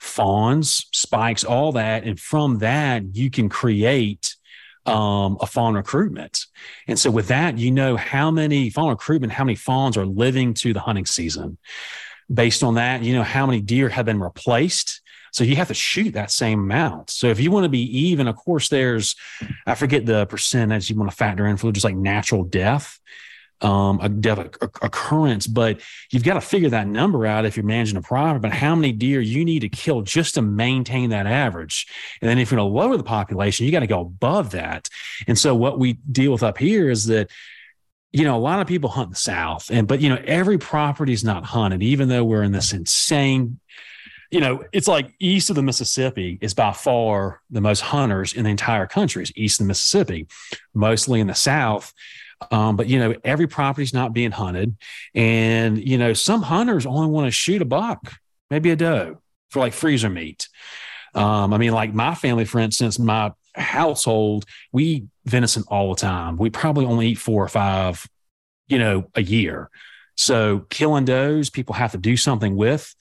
fawns, 0.00 0.86
spikes, 0.92 1.44
all 1.44 1.72
that, 1.72 2.04
and 2.04 2.18
from 2.18 2.58
that 2.58 3.14
you 3.14 3.30
can 3.30 3.48
create 3.48 4.34
um, 4.86 5.38
a 5.40 5.46
fawn 5.46 5.74
recruitment. 5.74 6.40
And 6.88 6.98
so 6.98 7.10
with 7.10 7.28
that, 7.28 7.56
you 7.56 7.70
know 7.70 7.96
how 7.96 8.30
many 8.30 8.68
fawn 8.70 8.88
recruitment, 8.88 9.32
how 9.32 9.44
many 9.44 9.54
fawns 9.54 9.96
are 9.96 10.06
living 10.06 10.54
to 10.54 10.72
the 10.72 10.80
hunting 10.80 11.06
season 11.06 11.58
based 12.32 12.62
on 12.62 12.74
that, 12.74 13.02
you 13.02 13.14
know 13.14 13.22
how 13.22 13.46
many 13.46 13.60
deer 13.60 13.88
have 13.88 14.06
been 14.06 14.20
replaced. 14.20 15.00
So 15.32 15.42
you 15.42 15.56
have 15.56 15.68
to 15.68 15.74
shoot 15.74 16.12
that 16.12 16.30
same 16.30 16.60
amount. 16.60 17.10
So 17.10 17.26
if 17.26 17.40
you 17.40 17.50
want 17.50 17.64
to 17.64 17.68
be 17.68 17.82
even, 18.06 18.28
of 18.28 18.36
course, 18.36 18.68
there's 18.68 19.16
I 19.66 19.74
forget 19.74 20.06
the 20.06 20.26
percent 20.26 20.70
percentage 20.70 20.90
you 20.90 20.96
want 20.96 21.10
to 21.10 21.16
factor 21.16 21.46
in 21.46 21.56
for 21.56 21.72
just 21.72 21.84
like 21.84 21.96
natural 21.96 22.44
death, 22.44 23.00
um, 23.60 23.98
a 24.00 24.08
death 24.08 24.38
occurrence, 24.62 25.48
but 25.48 25.80
you've 26.12 26.22
got 26.22 26.34
to 26.34 26.40
figure 26.40 26.70
that 26.70 26.86
number 26.86 27.26
out 27.26 27.46
if 27.46 27.56
you're 27.56 27.66
managing 27.66 27.96
a 27.96 28.02
property. 28.02 28.42
But 28.42 28.52
how 28.52 28.76
many 28.76 28.92
deer 28.92 29.20
you 29.20 29.44
need 29.44 29.60
to 29.60 29.68
kill 29.68 30.02
just 30.02 30.34
to 30.34 30.42
maintain 30.42 31.10
that 31.10 31.26
average, 31.26 31.86
and 32.20 32.28
then 32.28 32.38
if 32.38 32.50
you're 32.50 32.58
going 32.58 32.70
to 32.70 32.78
lower 32.78 32.96
the 32.96 33.02
population, 33.02 33.66
you 33.66 33.72
got 33.72 33.80
to 33.80 33.86
go 33.88 34.02
above 34.02 34.50
that. 34.52 34.88
And 35.26 35.38
so 35.38 35.54
what 35.54 35.78
we 35.80 35.94
deal 35.94 36.30
with 36.30 36.44
up 36.44 36.58
here 36.58 36.90
is 36.90 37.06
that 37.06 37.30
you 38.14 38.22
know, 38.22 38.36
a 38.36 38.38
lot 38.38 38.60
of 38.60 38.68
people 38.68 38.90
hunt 38.90 39.10
the 39.10 39.16
South, 39.16 39.70
and 39.72 39.88
but 39.88 40.00
you 40.00 40.08
know, 40.08 40.22
every 40.24 40.56
property 40.56 41.12
is 41.12 41.24
not 41.24 41.44
hunted, 41.44 41.82
even 41.82 42.08
though 42.08 42.22
we're 42.22 42.44
in 42.44 42.52
this 42.52 42.72
insane. 42.72 43.58
You 44.30 44.40
know, 44.40 44.64
it's 44.72 44.86
like 44.86 45.12
east 45.18 45.50
of 45.50 45.56
the 45.56 45.64
Mississippi 45.64 46.38
is 46.40 46.54
by 46.54 46.72
far 46.72 47.42
the 47.50 47.60
most 47.60 47.80
hunters 47.80 48.32
in 48.32 48.44
the 48.44 48.50
entire 48.50 48.86
country. 48.86 49.24
Is 49.24 49.32
east 49.34 49.58
of 49.60 49.64
the 49.64 49.68
Mississippi, 49.68 50.28
mostly 50.72 51.18
in 51.18 51.26
the 51.26 51.34
South. 51.34 51.92
Um, 52.52 52.76
but 52.76 52.86
you 52.86 53.00
know, 53.00 53.16
every 53.24 53.48
property 53.48 53.82
is 53.82 53.92
not 53.92 54.12
being 54.12 54.30
hunted, 54.30 54.76
and 55.12 55.76
you 55.76 55.98
know, 55.98 56.12
some 56.12 56.42
hunters 56.42 56.86
only 56.86 57.08
want 57.08 57.26
to 57.26 57.32
shoot 57.32 57.62
a 57.62 57.64
buck, 57.64 58.12
maybe 58.48 58.70
a 58.70 58.76
doe 58.76 59.18
for 59.50 59.58
like 59.58 59.72
freezer 59.72 60.08
meat. 60.08 60.48
Um, 61.14 61.52
I 61.52 61.58
mean, 61.58 61.72
like 61.72 61.92
my 61.92 62.14
family, 62.14 62.44
for 62.44 62.60
instance, 62.60 62.96
my 62.96 63.32
household, 63.54 64.44
we 64.72 64.84
eat 64.84 65.04
venison 65.24 65.64
all 65.68 65.94
the 65.94 66.00
time. 66.00 66.36
We 66.36 66.50
probably 66.50 66.86
only 66.86 67.08
eat 67.08 67.18
four 67.18 67.42
or 67.42 67.48
five, 67.48 68.06
you 68.68 68.78
know, 68.78 69.10
a 69.14 69.22
year. 69.22 69.70
So 70.16 70.60
killing 70.70 71.04
does, 71.04 71.50
people 71.50 71.74
have 71.74 71.92
to 71.92 71.98
do 71.98 72.16
something 72.16 72.56
with. 72.56 72.94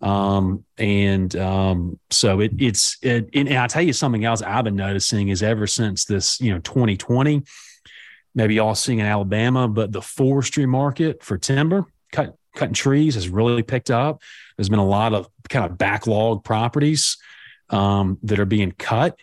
Um, 0.00 0.64
and 0.76 1.34
um, 1.36 1.98
so 2.10 2.40
it, 2.40 2.52
it's, 2.58 2.98
it, 3.02 3.30
and 3.34 3.48
I 3.48 3.66
tell 3.66 3.82
you 3.82 3.92
something 3.92 4.24
else 4.24 4.42
I've 4.42 4.64
been 4.64 4.76
noticing 4.76 5.28
is 5.28 5.42
ever 5.42 5.66
since 5.66 6.04
this, 6.04 6.40
you 6.40 6.52
know, 6.52 6.60
2020, 6.60 7.42
maybe 8.34 8.54
y'all 8.54 8.74
seeing 8.74 9.00
in 9.00 9.06
Alabama, 9.06 9.66
but 9.66 9.92
the 9.92 10.02
forestry 10.02 10.66
market 10.66 11.22
for 11.22 11.36
timber, 11.36 11.86
cut, 12.12 12.36
cutting 12.54 12.74
trees 12.74 13.14
has 13.14 13.28
really 13.28 13.62
picked 13.62 13.90
up. 13.90 14.22
There's 14.56 14.68
been 14.68 14.78
a 14.78 14.86
lot 14.86 15.14
of 15.14 15.28
kind 15.48 15.64
of 15.64 15.78
backlog 15.78 16.44
properties 16.44 17.16
um, 17.70 18.18
that 18.22 18.38
are 18.38 18.46
being 18.46 18.72
cut. 18.72 19.18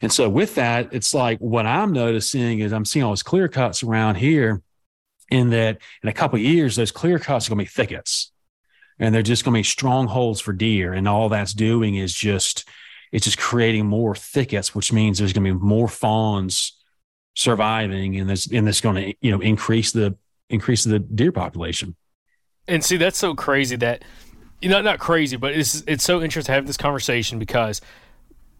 And 0.00 0.12
so 0.12 0.28
with 0.28 0.54
that, 0.54 0.92
it's 0.92 1.12
like 1.12 1.38
what 1.38 1.66
I'm 1.66 1.92
noticing 1.92 2.60
is 2.60 2.72
I'm 2.72 2.84
seeing 2.84 3.04
all 3.04 3.10
those 3.10 3.22
clear 3.22 3.48
cuts 3.48 3.82
around 3.82 4.16
here 4.16 4.62
in 5.30 5.50
that 5.50 5.78
in 6.02 6.08
a 6.08 6.12
couple 6.12 6.38
years, 6.38 6.76
those 6.76 6.92
clear 6.92 7.18
cuts 7.18 7.46
are 7.46 7.50
going 7.50 7.58
to 7.58 7.64
be 7.64 7.74
thickets 7.74 8.32
and 8.98 9.14
they're 9.14 9.22
just 9.22 9.44
going 9.44 9.54
to 9.54 9.58
be 9.58 9.64
strongholds 9.64 10.40
for 10.40 10.52
deer. 10.52 10.92
And 10.92 11.06
all 11.08 11.28
that's 11.28 11.52
doing 11.52 11.96
is 11.96 12.12
just, 12.12 12.68
it's 13.12 13.24
just 13.24 13.38
creating 13.38 13.86
more 13.86 14.14
thickets, 14.14 14.74
which 14.74 14.92
means 14.92 15.18
there's 15.18 15.32
going 15.32 15.44
to 15.44 15.54
be 15.54 15.58
more 15.58 15.88
fawns 15.88 16.76
surviving 17.34 18.18
and 18.18 18.28
this, 18.28 18.50
and 18.50 18.66
that's 18.66 18.80
going 18.80 18.96
to, 18.96 19.14
you 19.20 19.30
know, 19.30 19.40
increase 19.40 19.92
the, 19.92 20.16
increase 20.50 20.84
the 20.84 20.98
deer 20.98 21.32
population. 21.32 21.94
And 22.66 22.84
see, 22.84 22.96
that's 22.96 23.18
so 23.18 23.34
crazy 23.34 23.76
that, 23.76 24.04
you 24.60 24.68
know, 24.68 24.80
not 24.82 24.98
crazy, 24.98 25.36
but 25.36 25.52
it's, 25.54 25.82
it's 25.86 26.04
so 26.04 26.20
interesting 26.20 26.52
to 26.52 26.56
have 26.56 26.66
this 26.66 26.76
conversation 26.76 27.38
because 27.38 27.80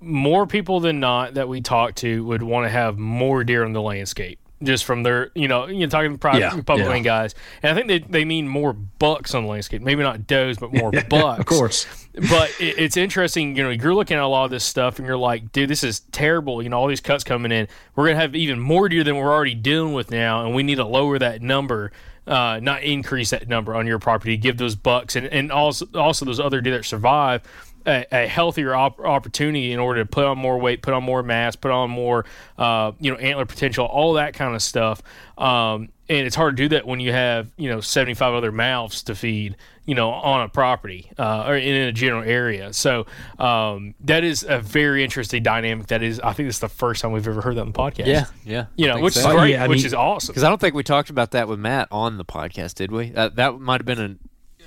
more 0.01 0.47
people 0.47 0.81
than 0.81 1.01
not 1.01 1.35
that 1.35 1.49
we 1.49 1.61
talk 1.61 1.95
to 1.97 2.25
would 2.25 2.43
want 2.43 2.67
to 2.67 2.71
have 2.71 2.99
more 2.99 3.45
deer 3.45 3.65
in 3.65 3.73
the 3.73 3.83
landscape 3.83 4.39
just 4.63 4.85
from 4.85 5.03
their, 5.03 5.31
you 5.35 5.47
know, 5.47 5.67
you're 5.67 5.89
talking 5.89 6.13
to 6.13 6.19
private 6.19 6.41
yeah, 6.41 6.51
public 6.51 6.81
yeah. 6.81 6.89
land 6.89 7.05
guys, 7.05 7.35
and 7.63 7.73
I 7.73 7.75
think 7.75 7.89
they, 7.89 7.99
they 8.11 8.25
mean 8.25 8.49
more 8.49 8.73
bucks 8.73 9.35
on 9.35 9.45
the 9.45 9.49
landscape, 9.49 9.83
maybe 9.83 10.03
not 10.03 10.27
does, 10.27 10.59
but 10.59 10.73
more 10.73 10.91
bucks. 11.09 11.41
of 11.41 11.47
course. 11.47 11.87
But 12.15 12.51
it, 12.59 12.79
it's 12.79 12.97
interesting, 12.97 13.57
you 13.57 13.63
know, 13.63 13.71
you're 13.71 13.95
looking 13.95 14.17
at 14.17 14.23
a 14.23 14.27
lot 14.27 14.45
of 14.45 14.51
this 14.51 14.65
stuff, 14.65 14.99
and 14.99 15.07
you're 15.07 15.17
like, 15.17 15.53
dude, 15.53 15.71
this 15.71 15.85
is 15.85 16.01
terrible. 16.13 16.63
You 16.63 16.69
know, 16.71 16.79
all 16.79 16.89
these 16.89 17.01
cuts 17.01 17.25
coming 17.25 17.53
in, 17.53 17.69
we're 17.95 18.07
gonna 18.07 18.21
have 18.21 18.35
even 18.35 18.59
more 18.59 18.89
deer 18.89 19.05
than 19.05 19.17
we're 19.17 19.33
already 19.33 19.55
dealing 19.55 19.93
with 19.93 20.11
now, 20.11 20.45
and 20.45 20.55
we 20.55 20.63
need 20.63 20.77
to 20.77 20.85
lower 20.85 21.19
that 21.19 21.43
number. 21.43 21.93
Uh, 22.27 22.61
not 22.63 22.83
increase 22.83 23.31
that 23.31 23.49
number 23.49 23.75
on 23.75 23.87
your 23.87 23.99
property, 23.99 24.37
give 24.37 24.59
those 24.59 24.75
bucks 24.75 25.17
and, 25.17 25.27
and 25.29 25.51
also 25.51 25.87
also 25.95 26.27
those 26.27 26.39
other 26.39 26.61
deer 26.61 26.77
that 26.77 26.85
survive 26.85 27.41
a, 27.89 28.07
a 28.13 28.27
healthier 28.27 28.75
op- 28.75 29.01
opportunity 29.01 29.73
in 29.73 29.79
order 29.79 30.03
to 30.03 30.09
put 30.09 30.25
on 30.25 30.39
more 30.39 30.59
weight, 30.59 30.83
put 30.83 30.95
on 30.95 31.03
more 31.03 31.23
mass, 31.23 31.57
put 31.57 31.71
on 31.71 31.91
more, 31.91 32.25
uh, 32.59 32.93
you 33.01 33.11
know, 33.11 33.17
antler 33.17 33.47
potential, 33.47 33.87
all 33.87 34.15
that 34.15 34.35
kind 34.35 34.55
of 34.55 34.63
stuff. 34.63 35.03
Um, 35.37 35.89
and 36.09 36.27
it's 36.27 36.37
hard 36.37 36.57
to 36.57 36.63
do 36.63 36.69
that 36.71 36.87
when 36.87 37.01
you 37.01 37.13
have 37.13 37.51
you 37.57 37.69
know 37.69 37.81
75 37.81 38.35
other 38.35 38.51
mouths 38.51 39.03
to 39.05 39.15
feed 39.15 39.57
you 39.85 39.95
know 39.95 40.11
on 40.11 40.41
a 40.41 40.49
property 40.49 41.11
uh, 41.19 41.45
or 41.47 41.57
in 41.57 41.75
a 41.89 41.93
general 41.93 42.23
area. 42.23 42.73
So 42.73 43.07
um, 43.39 43.95
that 44.01 44.25
is 44.25 44.45
a 44.49 44.59
very 44.59 45.05
interesting 45.05 45.43
dynamic. 45.43 45.89
That 45.89 46.03
is 46.03 46.21
i 46.21 46.33
think 46.33 46.49
this 46.49 46.57
is 46.57 46.61
the 46.61 46.69
first 46.69 47.03
time 47.03 47.13
we've 47.13 47.27
ever 47.29 47.43
heard 47.43 47.57
that 47.57 47.63
on 47.63 47.73
the 47.73 47.79
podcast. 47.79 48.07
Yeah 48.07 48.25
yeah 48.45 48.67
you 48.77 48.87
know 48.87 49.01
which 49.01 49.15
so. 49.15 49.29
is 49.29 49.35
great 49.35 49.51
yeah, 49.53 49.67
which 49.67 49.79
mean, 49.79 49.87
is 49.87 49.95
awesome. 49.95 50.33
Because 50.33 50.45
i 50.45 50.49
don't 50.49 50.61
think 50.61 50.75
we 50.75 50.83
talked 50.83 51.11
about 51.11 51.33
that 51.33 51.49
with 51.49 51.59
matt 51.59 51.89
on 51.91 52.17
the 52.17 52.25
podcast 52.25 52.75
did 52.75 52.91
we? 52.91 53.15
Uh, 53.15 53.29
that 53.31 53.61
might 53.61 53.81
have 53.81 53.87
been 53.87 54.01
an 54.01 54.19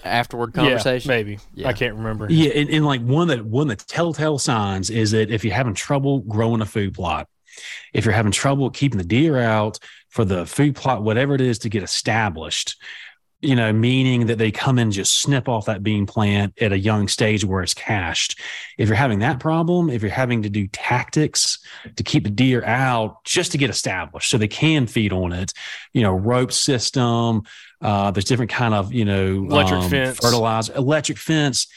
afterward 0.04 0.54
conversation? 0.54 1.10
Yeah, 1.10 1.16
maybe. 1.16 1.40
Yeah. 1.54 1.68
I 1.68 1.74
can't 1.74 1.96
remember. 1.96 2.28
Yeah, 2.30 2.52
and, 2.52 2.70
and 2.70 2.86
like 2.86 3.02
one 3.02 3.28
that 3.30 3.46
one 3.46 3.70
of 3.70 3.78
the 3.78 3.84
telltale 3.86 4.40
signs 4.40 4.90
is 4.90 5.12
that 5.12 5.32
if 5.32 5.44
you're 5.44 5.54
having 5.54 5.74
trouble 5.74 6.20
growing 6.20 6.62
a 6.62 6.66
food 6.66 6.94
plot, 6.94 7.28
if 7.94 8.06
you're 8.06 8.14
having 8.14 8.32
trouble 8.32 8.70
keeping 8.70 8.98
the 8.98 9.04
deer 9.04 9.38
out 9.38 9.80
for 10.10 10.26
the 10.26 10.46
food 10.46 10.76
plot, 10.76 11.04
whatever 11.04 11.36
it 11.36 11.42
is 11.42 11.60
to 11.60 11.70
get 11.70 11.84
established, 11.84 12.76
you 13.42 13.56
know, 13.56 13.74
meaning 13.74 14.28
that 14.28 14.38
they 14.38 14.52
come 14.52 14.78
in 14.78 14.92
just 14.92 15.20
snip 15.20 15.50
off 15.50 15.66
that 15.66 15.82
bean 15.82 16.06
plant 16.06 16.54
at 16.62 16.72
a 16.72 16.78
young 16.78 17.08
stage 17.08 17.44
where 17.44 17.64
it's 17.64 17.74
cached. 17.74 18.40
If 18.78 18.88
you're 18.88 18.96
having 18.96 19.20
that 19.20 19.40
problem, 19.40 19.90
if 19.90 20.04
you're 20.04 20.12
having 20.12 20.44
to 20.44 20.50
do 20.50 20.68
tactics 20.68 21.60
to 21.96 22.04
keep 22.04 22.24
the 22.24 22.30
deer 22.30 22.64
out 22.64 23.24
just 23.24 23.52
to 23.54 23.58
get 23.58 23.72
established 23.72 24.30
so 24.30 24.38
they 24.38 24.48
can 24.48 24.86
feed 24.86 25.12
on 25.12 25.34
it, 25.34 25.54
you 25.92 26.04
know, 26.04 26.14
rope 26.14 26.52
system, 26.52 27.44
uh, 27.82 28.12
there's 28.12 28.26
different 28.26 28.52
kind 28.52 28.74
of, 28.74 28.94
you 28.94 29.06
know, 29.06 29.36
electric 29.36 29.82
um, 29.82 29.90
fence, 29.90 30.20
fertilizer, 30.20 30.74
electric 30.76 31.18
fence 31.18 31.68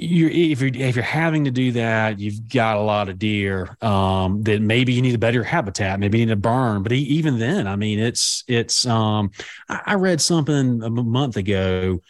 you're 0.00 0.30
if 0.30 0.60
you're 0.60 0.70
if 0.72 0.94
you're 0.94 1.02
having 1.02 1.44
to 1.46 1.50
do 1.50 1.72
that, 1.72 2.20
you've 2.20 2.48
got 2.48 2.76
a 2.76 2.80
lot 2.80 3.08
of 3.08 3.18
deer 3.18 3.76
um, 3.82 4.44
that 4.44 4.62
maybe 4.62 4.92
you 4.92 5.02
need 5.02 5.16
a 5.16 5.18
better 5.18 5.42
habitat, 5.42 5.98
maybe 5.98 6.20
you 6.20 6.26
need 6.26 6.30
to 6.30 6.36
burn. 6.36 6.84
But 6.84 6.92
even 6.92 7.40
then, 7.40 7.66
I 7.66 7.74
mean, 7.74 7.98
it's 7.98 8.44
it's. 8.46 8.86
Um, 8.86 9.32
I 9.68 9.94
read 9.94 10.20
something 10.20 10.82
a 10.84 10.90
month 10.90 11.36
ago. 11.36 12.00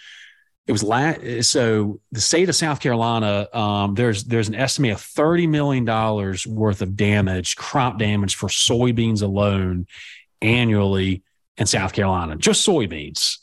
It 0.66 0.72
was 0.72 0.82
last. 0.82 1.44
So 1.44 2.00
the 2.12 2.20
state 2.20 2.50
of 2.50 2.56
South 2.56 2.80
Carolina, 2.80 3.48
um, 3.54 3.94
there's 3.94 4.24
there's 4.24 4.48
an 4.48 4.54
estimate 4.54 4.92
of 4.92 5.00
thirty 5.00 5.46
million 5.46 5.86
dollars 5.86 6.46
worth 6.46 6.82
of 6.82 6.94
damage, 6.94 7.56
crop 7.56 7.98
damage 7.98 8.36
for 8.36 8.50
soybeans 8.50 9.22
alone, 9.22 9.86
annually 10.42 11.22
in 11.58 11.66
South 11.66 11.92
Carolina, 11.92 12.36
just 12.36 12.66
soybeans. 12.66 13.38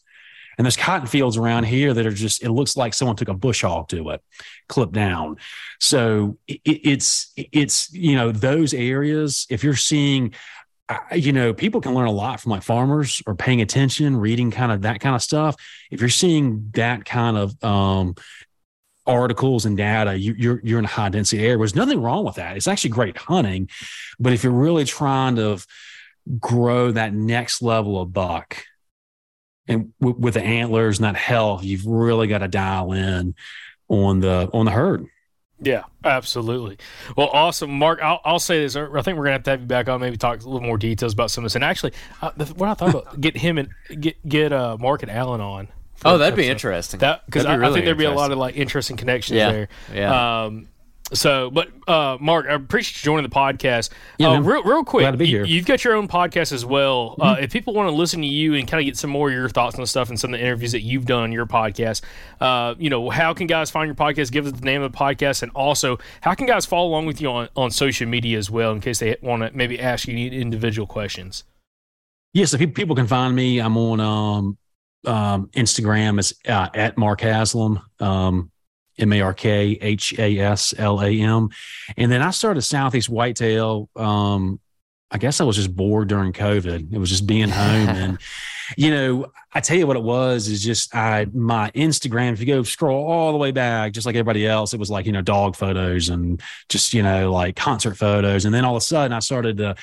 And 0.58 0.66
there's 0.66 0.78
cotton 0.78 1.06
fields 1.08 1.38
around 1.38 1.66
here 1.66 1.94
that 1.94 2.06
are 2.06 2.12
just, 2.12 2.42
it 2.42 2.50
looks 2.50 2.78
like 2.78 2.94
someone 2.94 3.18
took 3.18 3.28
a 3.28 3.34
bush 3.34 3.62
hog 3.62 3.90
to 3.90 4.10
it, 4.12 4.22
clipped 4.70 4.94
down. 4.94 5.36
So 5.80 6.38
it, 6.48 6.62
it's, 6.64 7.34
it's, 7.36 7.94
you 7.94 8.16
know, 8.16 8.32
those 8.32 8.74
areas, 8.74 9.46
if 9.50 9.64
you're 9.64 9.76
seeing, 9.76 10.34
you 11.14 11.34
know, 11.34 11.54
people 11.54 11.82
can 11.82 11.94
learn 11.94 12.08
a 12.08 12.12
lot 12.12 12.40
from 12.40 12.52
like 12.52 12.64
farmers 12.64 13.22
or 13.28 13.36
paying 13.36 13.62
attention, 13.62 14.16
reading 14.16 14.50
kind 14.50 14.72
of 14.72 14.84
that 14.84 15.02
kind 15.02 15.16
of 15.16 15.22
stuff. 15.22 15.56
If 15.92 16.00
you're 16.00 16.10
seeing 16.10 16.70
that 16.74 17.06
kind 17.06 17.38
of, 17.38 17.64
um, 17.64 18.16
articles 19.08 19.66
and 19.66 19.78
data, 19.78 20.18
you, 20.18 20.34
you're 20.36 20.60
you're 20.64 20.80
in 20.80 20.86
a 20.86 20.88
high 20.88 21.10
density 21.10 21.44
area. 21.44 21.58
There's 21.60 21.76
nothing 21.76 22.02
wrong 22.02 22.26
with 22.26 22.36
that. 22.36 22.58
It's 22.58 22.68
actually 22.68 22.90
great 22.90 23.16
hunting, 23.16 23.70
but 24.20 24.34
if 24.34 24.44
you're 24.44 24.52
really 24.52 24.84
trying 24.84 25.36
to 25.36 25.64
grow 26.40 26.92
that 26.92 27.14
next 27.14 27.62
level 27.62 28.02
of 28.02 28.14
buck, 28.14 28.64
and 29.68 29.94
w- 30.00 30.18
with 30.20 30.36
the 30.36 30.44
antlers 30.44 30.98
and 31.00 31.06
that 31.06 31.16
health, 31.16 31.64
you've 31.64 31.86
really 31.86 32.28
got 32.28 32.40
to 32.40 32.48
dial 32.48 32.92
in 32.92 33.36
on 33.88 34.20
the 34.20 34.50
on 34.54 34.66
the 34.66 34.72
herd. 34.72 35.06
Yeah, 35.62 35.84
absolutely. 36.04 36.78
Well, 37.16 37.30
awesome, 37.32 37.72
Mark. 37.72 38.00
I'll, 38.04 38.20
I'll 38.26 38.40
say 38.40 38.60
this. 38.60 38.76
I 38.76 38.86
think 39.02 39.18
we're 39.18 39.24
gonna 39.24 39.32
have 39.32 39.44
to 39.44 39.52
have 39.52 39.62
you 39.62 39.68
back 39.68 39.88
on, 39.88 40.02
maybe 40.02 40.18
talk 40.18 40.42
a 40.42 40.50
little 40.50 40.68
more 40.68 40.78
details 40.78 41.14
about 41.14 41.32
some 41.32 41.44
of 41.44 41.46
this. 41.46 41.56
And 41.56 41.64
actually, 41.64 41.94
uh, 42.22 42.32
what 42.56 42.70
I 42.70 42.74
thought 42.74 42.90
about 42.90 43.22
get 43.22 43.38
him 43.38 43.58
and 43.58 43.70
get 44.02 44.28
get 44.28 44.52
uh, 44.52 44.78
Mark 44.80 45.02
and 45.02 45.12
alan 45.12 45.40
on. 45.42 45.70
Oh, 46.04 46.18
that'd 46.18 46.36
be 46.36 46.48
interesting. 46.48 47.00
That 47.00 47.26
because 47.26 47.46
I, 47.46 47.56
be 47.56 47.60
really 47.62 47.72
I 47.72 47.74
think 47.74 47.86
there'd 47.86 47.98
be 47.98 48.04
a 48.04 48.12
lot 48.12 48.32
of 48.32 48.38
like 48.38 48.58
interesting 48.58 48.98
connections 48.98 49.38
Yeah, 49.38 49.52
there. 49.52 49.68
yeah. 49.94 50.44
Um, 50.44 50.68
so, 51.14 51.52
but 51.52 51.70
uh, 51.88 52.18
Mark, 52.20 52.48
I 52.50 52.54
appreciate 52.54 52.98
you 53.02 53.06
joining 53.06 53.30
the 53.30 53.34
podcast. 53.36 53.90
Yeah, 54.18 54.30
uh, 54.30 54.40
real, 54.42 54.64
real 54.64 54.84
quick, 54.84 55.04
Glad 55.04 55.12
to 55.12 55.18
be 55.18 55.28
you- 55.28 55.38
here. 55.38 55.46
you've 55.46 55.66
got 55.66 55.84
your 55.84 55.94
own 55.96 56.08
podcast 56.08 56.52
as 56.52 56.66
well. 56.66 57.16
Uh, 57.20 57.36
if 57.40 57.52
people 57.54 57.74
want 57.74 57.88
to 57.90 57.96
listen 57.96 58.22
to 58.22 58.28
you 58.28 58.56
and 58.56 58.68
kind 58.68 58.82
of 58.82 58.86
get 58.86 58.98
some 58.98 59.12
more 59.12 59.28
of 59.30 59.34
your 59.36 59.48
thoughts 59.50 59.78
on 59.78 59.86
stuff 59.86 60.10
and 60.10 60.20
some 60.20 60.34
of 60.34 60.40
the 60.40 60.44
interviews 60.46 60.72
that 60.72 60.82
you've 60.82 61.06
done 61.06 61.24
on 61.24 61.32
your 61.32 61.46
podcast, 61.46 62.02
uh, 62.42 62.74
you 62.80 62.90
know, 62.90 63.10
how 63.12 63.34
can 63.34 63.46
guys 63.46 63.70
find 63.70 63.88
your 63.88 63.96
podcast? 63.96 64.32
Give 64.32 64.46
us 64.48 64.54
the 64.54 64.66
name 64.66 64.82
of 64.82 64.92
the 64.92 64.98
podcast, 64.98 65.44
and 65.44 65.52
also 65.54 66.00
how 66.22 66.34
can 66.34 66.48
guys 66.48 66.66
follow 66.66 66.88
along 66.90 67.06
with 67.06 67.22
you 67.22 67.30
on, 67.30 67.50
on 67.56 67.70
social 67.72 68.08
media 68.08 68.38
as 68.38 68.50
well, 68.50 68.72
in 68.72 68.82
case 68.82 69.00
they 69.00 69.16
want 69.22 69.44
to 69.44 69.52
maybe 69.56 69.80
ask 69.80 70.08
you 70.08 70.16
individual 70.32 70.88
questions. 70.88 71.44
Yeah, 72.34 72.46
so 72.46 72.58
pe- 72.58 72.66
people 72.68 72.96
can 72.96 73.08
find 73.08 73.34
me. 73.36 73.60
I'm 73.60 73.78
on 73.78 74.00
um, 74.02 74.58
um, 75.06 75.48
Instagram. 75.56 76.20
It's 76.20 76.34
uh, 76.50 76.68
at 76.74 76.98
Mark 76.98 77.22
Haslam, 77.22 77.80
um, 78.00 78.52
M 78.98 79.14
A 79.14 79.22
R 79.22 79.34
K 79.34 79.78
H 79.82 80.18
A 80.18 80.40
S 80.40 80.74
L 80.78 81.02
A 81.02 81.10
M. 81.10 81.50
And 81.98 82.12
then 82.12 82.22
I 82.22 82.32
started 82.32 82.62
Southeast 82.62 83.10
Whitetail. 83.10 83.90
Um, 83.96 84.60
I 85.12 85.18
guess 85.18 85.40
I 85.40 85.44
was 85.44 85.56
just 85.56 85.76
bored 85.76 86.08
during 86.08 86.34
COVID. 86.34 86.94
It 86.94 86.98
was 86.98 87.10
just 87.10 87.28
being 87.28 87.50
home. 87.50 87.90
and, 87.90 88.18
you 88.76 88.92
know, 88.92 89.28
I 89.54 89.62
tell 89.62 89.78
you 89.78 89.88
what 89.88 89.96
it 89.96 90.04
was 90.04 90.48
is 90.48 90.64
just 90.64 90.94
I, 90.96 91.26
my 91.34 91.72
Instagram, 91.72 92.34
if 92.34 92.40
you 92.40 92.46
go 92.46 92.64
scroll 92.64 93.10
all 93.10 93.32
the 93.32 93.38
way 93.38 93.52
back, 93.52 93.94
just 93.94 94.06
like 94.06 94.16
everybody 94.16 94.46
else, 94.46 94.74
it 94.74 94.80
was 94.80 94.90
like, 94.90 95.06
you 95.06 95.12
know, 95.12 95.22
dog 95.22 95.56
photos 95.56 96.10
and 96.10 96.42
just, 96.68 96.94
you 96.94 97.04
know, 97.04 97.32
like 97.32 97.56
concert 97.56 97.96
photos. 97.98 98.46
And 98.46 98.54
then 98.54 98.66
all 98.66 98.76
of 98.76 98.82
a 98.82 98.86
sudden 98.86 99.14
I 99.14 99.20
started 99.20 99.58
to, 99.58 99.76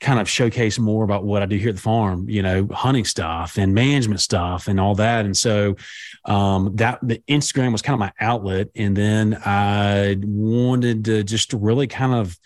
kind 0.00 0.20
of 0.20 0.28
showcase 0.28 0.78
more 0.78 1.04
about 1.04 1.24
what 1.24 1.42
I 1.42 1.46
do 1.46 1.56
here 1.56 1.70
at 1.70 1.76
the 1.76 1.80
farm, 1.80 2.28
you 2.28 2.42
know, 2.42 2.68
hunting 2.70 3.04
stuff 3.04 3.56
and 3.56 3.74
management 3.74 4.20
stuff 4.20 4.68
and 4.68 4.78
all 4.78 4.94
that. 4.96 5.24
And 5.24 5.36
so 5.36 5.76
um, 6.26 6.76
that 6.76 6.98
the 7.02 7.22
Instagram 7.28 7.72
was 7.72 7.82
kind 7.82 7.94
of 7.94 8.00
my 8.00 8.12
outlet. 8.20 8.68
And 8.74 8.96
then 8.96 9.40
I 9.44 10.18
wanted 10.22 11.06
to 11.06 11.24
just 11.24 11.52
really 11.52 11.86
kind 11.86 12.14
of 12.14 12.38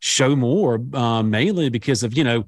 show 0.00 0.34
more, 0.34 0.80
um, 0.94 1.30
mainly 1.30 1.68
because 1.68 2.02
of, 2.02 2.16
you 2.16 2.24
know, 2.24 2.44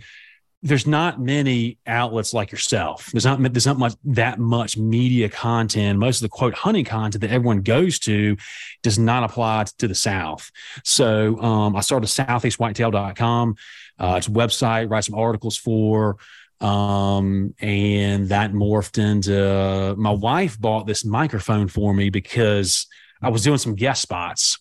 there's 0.63 0.87
not 0.87 1.21
many 1.21 1.79
outlets 1.87 2.35
like 2.35 2.51
yourself. 2.51 3.11
There's 3.13 3.25
not 3.25 3.41
there's 3.41 3.67
not 3.67 3.79
much 3.79 3.95
that 4.07 4.41
much 4.41 4.77
media 4.77 5.29
content. 5.29 6.01
Most 6.01 6.19
of 6.19 6.23
the 6.23 6.29
quote 6.31 6.55
hunting 6.55 6.85
content 6.85 7.21
that 7.21 7.31
everyone 7.31 7.63
goes 7.63 8.01
to 8.01 8.37
does 8.83 8.99
not 8.99 9.23
apply 9.23 9.67
to 9.79 9.87
the 9.87 9.95
South. 9.95 10.51
So 10.85 11.39
um, 11.41 11.77
I 11.77 11.81
started 11.81 12.07
southeastwhitetail.com. 12.09 13.55
Uh, 13.99 14.15
it's 14.19 14.29
website, 14.29 14.91
write 14.91 15.05
some 15.05 15.15
articles 15.19 15.57
for, 15.57 16.17
um, 16.61 17.55
and 17.61 18.29
that 18.29 18.53
morphed 18.53 18.99
into 18.99 19.95
my 19.97 20.11
wife 20.11 20.61
bought 20.61 20.87
this 20.87 21.05
microphone 21.05 21.69
for 21.69 21.95
me 21.95 22.11
because 22.11 22.87
I 23.23 23.31
was 23.31 23.43
doing 23.43 23.59
some 23.59 23.75
guest 23.75 24.03
spots 24.03 24.59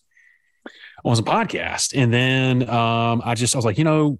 on 1.04 1.16
some 1.16 1.24
podcast, 1.24 1.92
and 1.96 2.12
then 2.12 2.68
um, 2.68 3.22
I 3.24 3.34
just 3.34 3.54
I 3.54 3.58
was 3.58 3.64
like, 3.64 3.78
you 3.78 3.84
know, 3.84 4.18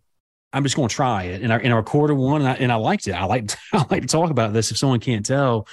I'm 0.52 0.62
just 0.62 0.76
going 0.76 0.88
to 0.88 0.94
try 0.94 1.24
it, 1.24 1.42
and 1.42 1.52
I 1.52 1.58
and 1.58 1.72
I 1.72 1.76
recorded 1.76 2.14
one, 2.14 2.42
and 2.42 2.50
I, 2.50 2.54
and 2.54 2.72
I 2.72 2.76
liked 2.76 3.06
it. 3.06 3.12
I 3.12 3.24
like 3.24 3.50
I 3.72 3.84
like 3.90 4.02
to 4.02 4.08
talk 4.08 4.30
about 4.30 4.52
this 4.52 4.70
if 4.70 4.78
someone 4.78 5.00
can't 5.00 5.24
tell. 5.26 5.68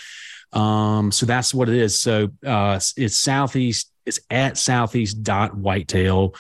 Um, 0.53 1.11
so 1.11 1.25
that's 1.25 1.53
what 1.53 1.69
it 1.69 1.75
is. 1.75 1.99
So 1.99 2.29
uh, 2.45 2.79
it's 2.97 3.17
southeast. 3.17 3.91
It's 4.05 4.19
at 4.29 4.57
southeast 4.57 5.23
dot 5.23 5.55
whitetail 5.55 6.35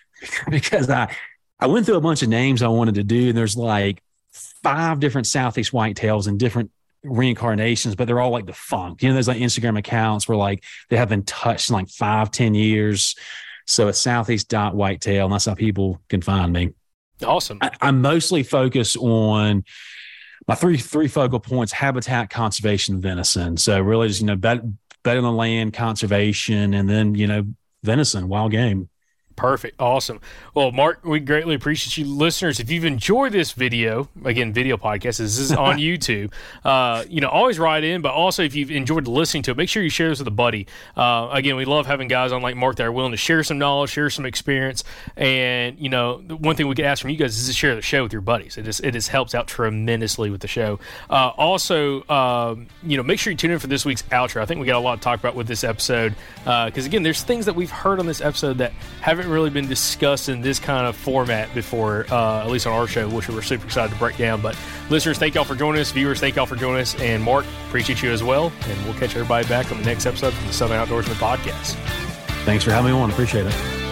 because 0.50 0.88
I 0.88 1.14
I 1.60 1.66
went 1.66 1.86
through 1.86 1.96
a 1.96 2.00
bunch 2.00 2.22
of 2.22 2.28
names 2.28 2.62
I 2.62 2.68
wanted 2.68 2.94
to 2.94 3.04
do, 3.04 3.28
and 3.28 3.38
there's 3.38 3.56
like 3.56 4.02
five 4.62 5.00
different 5.00 5.26
southeast 5.26 5.72
whitetails 5.72 6.26
and 6.26 6.38
different 6.38 6.70
reincarnations, 7.02 7.94
but 7.94 8.06
they're 8.06 8.20
all 8.20 8.30
like 8.30 8.46
defunct. 8.46 9.02
You 9.02 9.08
know, 9.08 9.14
there's 9.14 9.28
like 9.28 9.38
Instagram 9.38 9.78
accounts 9.78 10.28
where 10.28 10.36
like 10.38 10.64
they 10.88 10.96
have 10.96 11.08
been 11.08 11.24
touched 11.24 11.70
in 11.70 11.74
like 11.74 11.88
five, 11.88 12.30
ten 12.30 12.54
years. 12.54 13.14
So 13.66 13.88
it's 13.88 13.98
southeast 13.98 14.48
dot 14.48 14.74
whitetail, 14.74 15.26
and 15.26 15.34
that's 15.34 15.44
how 15.44 15.54
people 15.54 16.00
can 16.08 16.22
find 16.22 16.52
me. 16.52 16.70
Awesome. 17.24 17.58
I, 17.60 17.70
I'm 17.80 18.00
mostly 18.00 18.42
focused 18.42 18.96
on 18.96 19.64
my 20.48 20.54
three 20.54 20.78
three 20.78 21.08
focal 21.08 21.40
points: 21.40 21.72
habitat, 21.72 22.30
conservation, 22.30 23.00
venison. 23.00 23.56
So 23.56 23.80
really, 23.80 24.08
just 24.08 24.20
you 24.20 24.26
know, 24.26 24.36
bet, 24.36 24.62
better 25.02 25.20
than 25.20 25.36
land, 25.36 25.74
conservation, 25.74 26.74
and 26.74 26.88
then 26.88 27.14
you 27.14 27.26
know, 27.26 27.46
venison, 27.82 28.28
wild 28.28 28.52
game. 28.52 28.88
Perfect. 29.40 29.80
Awesome. 29.80 30.20
Well, 30.52 30.70
Mark, 30.70 31.02
we 31.02 31.18
greatly 31.18 31.54
appreciate 31.54 31.96
you, 31.96 32.04
listeners. 32.12 32.60
If 32.60 32.70
you've 32.70 32.84
enjoyed 32.84 33.32
this 33.32 33.52
video, 33.52 34.10
again, 34.22 34.52
video 34.52 34.76
podcast, 34.76 35.16
this 35.16 35.38
is 35.38 35.50
on 35.50 35.76
YouTube. 35.78 36.30
Uh, 36.62 37.04
you 37.08 37.22
know, 37.22 37.28
always 37.28 37.58
write 37.58 37.82
in, 37.82 38.02
but 38.02 38.12
also 38.12 38.42
if 38.42 38.54
you've 38.54 38.70
enjoyed 38.70 39.08
listening 39.08 39.42
to 39.44 39.52
it, 39.52 39.56
make 39.56 39.70
sure 39.70 39.82
you 39.82 39.88
share 39.88 40.10
this 40.10 40.18
with 40.18 40.28
a 40.28 40.30
buddy. 40.30 40.66
Uh, 40.94 41.30
again, 41.32 41.56
we 41.56 41.64
love 41.64 41.86
having 41.86 42.06
guys 42.06 42.32
on 42.32 42.42
like 42.42 42.54
Mark 42.54 42.76
that 42.76 42.84
are 42.84 42.92
willing 42.92 43.12
to 43.12 43.16
share 43.16 43.42
some 43.42 43.56
knowledge, 43.56 43.88
share 43.88 44.10
some 44.10 44.26
experience, 44.26 44.84
and 45.16 45.78
you 45.78 45.88
know, 45.88 46.20
the 46.20 46.36
one 46.36 46.54
thing 46.54 46.68
we 46.68 46.74
could 46.74 46.84
ask 46.84 47.00
from 47.00 47.08
you 47.10 47.16
guys 47.16 47.38
is 47.38 47.46
to 47.46 47.54
share 47.54 47.74
the 47.74 47.80
show 47.80 48.02
with 48.02 48.12
your 48.12 48.20
buddies. 48.20 48.58
It 48.58 48.64
just 48.64 48.84
it 48.84 48.92
just 48.92 49.08
helps 49.08 49.34
out 49.34 49.46
tremendously 49.46 50.28
with 50.28 50.42
the 50.42 50.48
show. 50.48 50.80
Uh, 51.08 51.28
also, 51.38 52.06
um, 52.10 52.66
you 52.82 52.98
know, 52.98 53.02
make 53.02 53.18
sure 53.18 53.30
you 53.30 53.38
tune 53.38 53.52
in 53.52 53.58
for 53.58 53.68
this 53.68 53.86
week's 53.86 54.02
outro. 54.02 54.42
I 54.42 54.44
think 54.44 54.60
we 54.60 54.66
got 54.66 54.76
a 54.76 54.80
lot 54.80 54.96
to 54.96 55.00
talk 55.00 55.18
about 55.18 55.34
with 55.34 55.46
this 55.46 55.64
episode 55.64 56.14
because 56.44 56.84
again, 56.84 57.02
there's 57.04 57.22
things 57.22 57.46
that 57.46 57.56
we've 57.56 57.70
heard 57.70 58.00
on 58.00 58.04
this 58.04 58.20
episode 58.20 58.58
that 58.58 58.72
haven't 59.00 59.29
really 59.30 59.50
been 59.50 59.68
discussed 59.68 60.28
in 60.28 60.40
this 60.40 60.58
kind 60.58 60.86
of 60.86 60.96
format 60.96 61.52
before, 61.54 62.06
uh, 62.10 62.42
at 62.44 62.50
least 62.50 62.66
on 62.66 62.72
our 62.72 62.86
show, 62.86 63.08
which 63.08 63.28
we're 63.28 63.42
super 63.42 63.64
excited 63.64 63.92
to 63.92 63.98
break 63.98 64.16
down. 64.16 64.40
But 64.40 64.56
listeners, 64.90 65.18
thank 65.18 65.34
y'all 65.34 65.44
for 65.44 65.54
joining 65.54 65.80
us. 65.80 65.92
Viewers, 65.92 66.20
thank 66.20 66.36
y'all 66.36 66.46
for 66.46 66.56
joining 66.56 66.80
us. 66.80 66.94
And 67.00 67.22
Mark, 67.22 67.46
appreciate 67.68 68.02
you 68.02 68.10
as 68.10 68.22
well. 68.22 68.52
And 68.68 68.84
we'll 68.84 68.94
catch 68.94 69.14
everybody 69.16 69.46
back 69.48 69.70
on 69.70 69.78
the 69.78 69.84
next 69.84 70.06
episode 70.06 70.34
from 70.34 70.46
the 70.46 70.52
Southern 70.52 70.84
Outdoorsmen 70.84 71.14
Podcast. 71.14 71.74
Thanks 72.44 72.64
for 72.64 72.70
having 72.72 72.92
me 72.92 72.98
on. 72.98 73.10
Appreciate 73.10 73.46
it. 73.46 73.89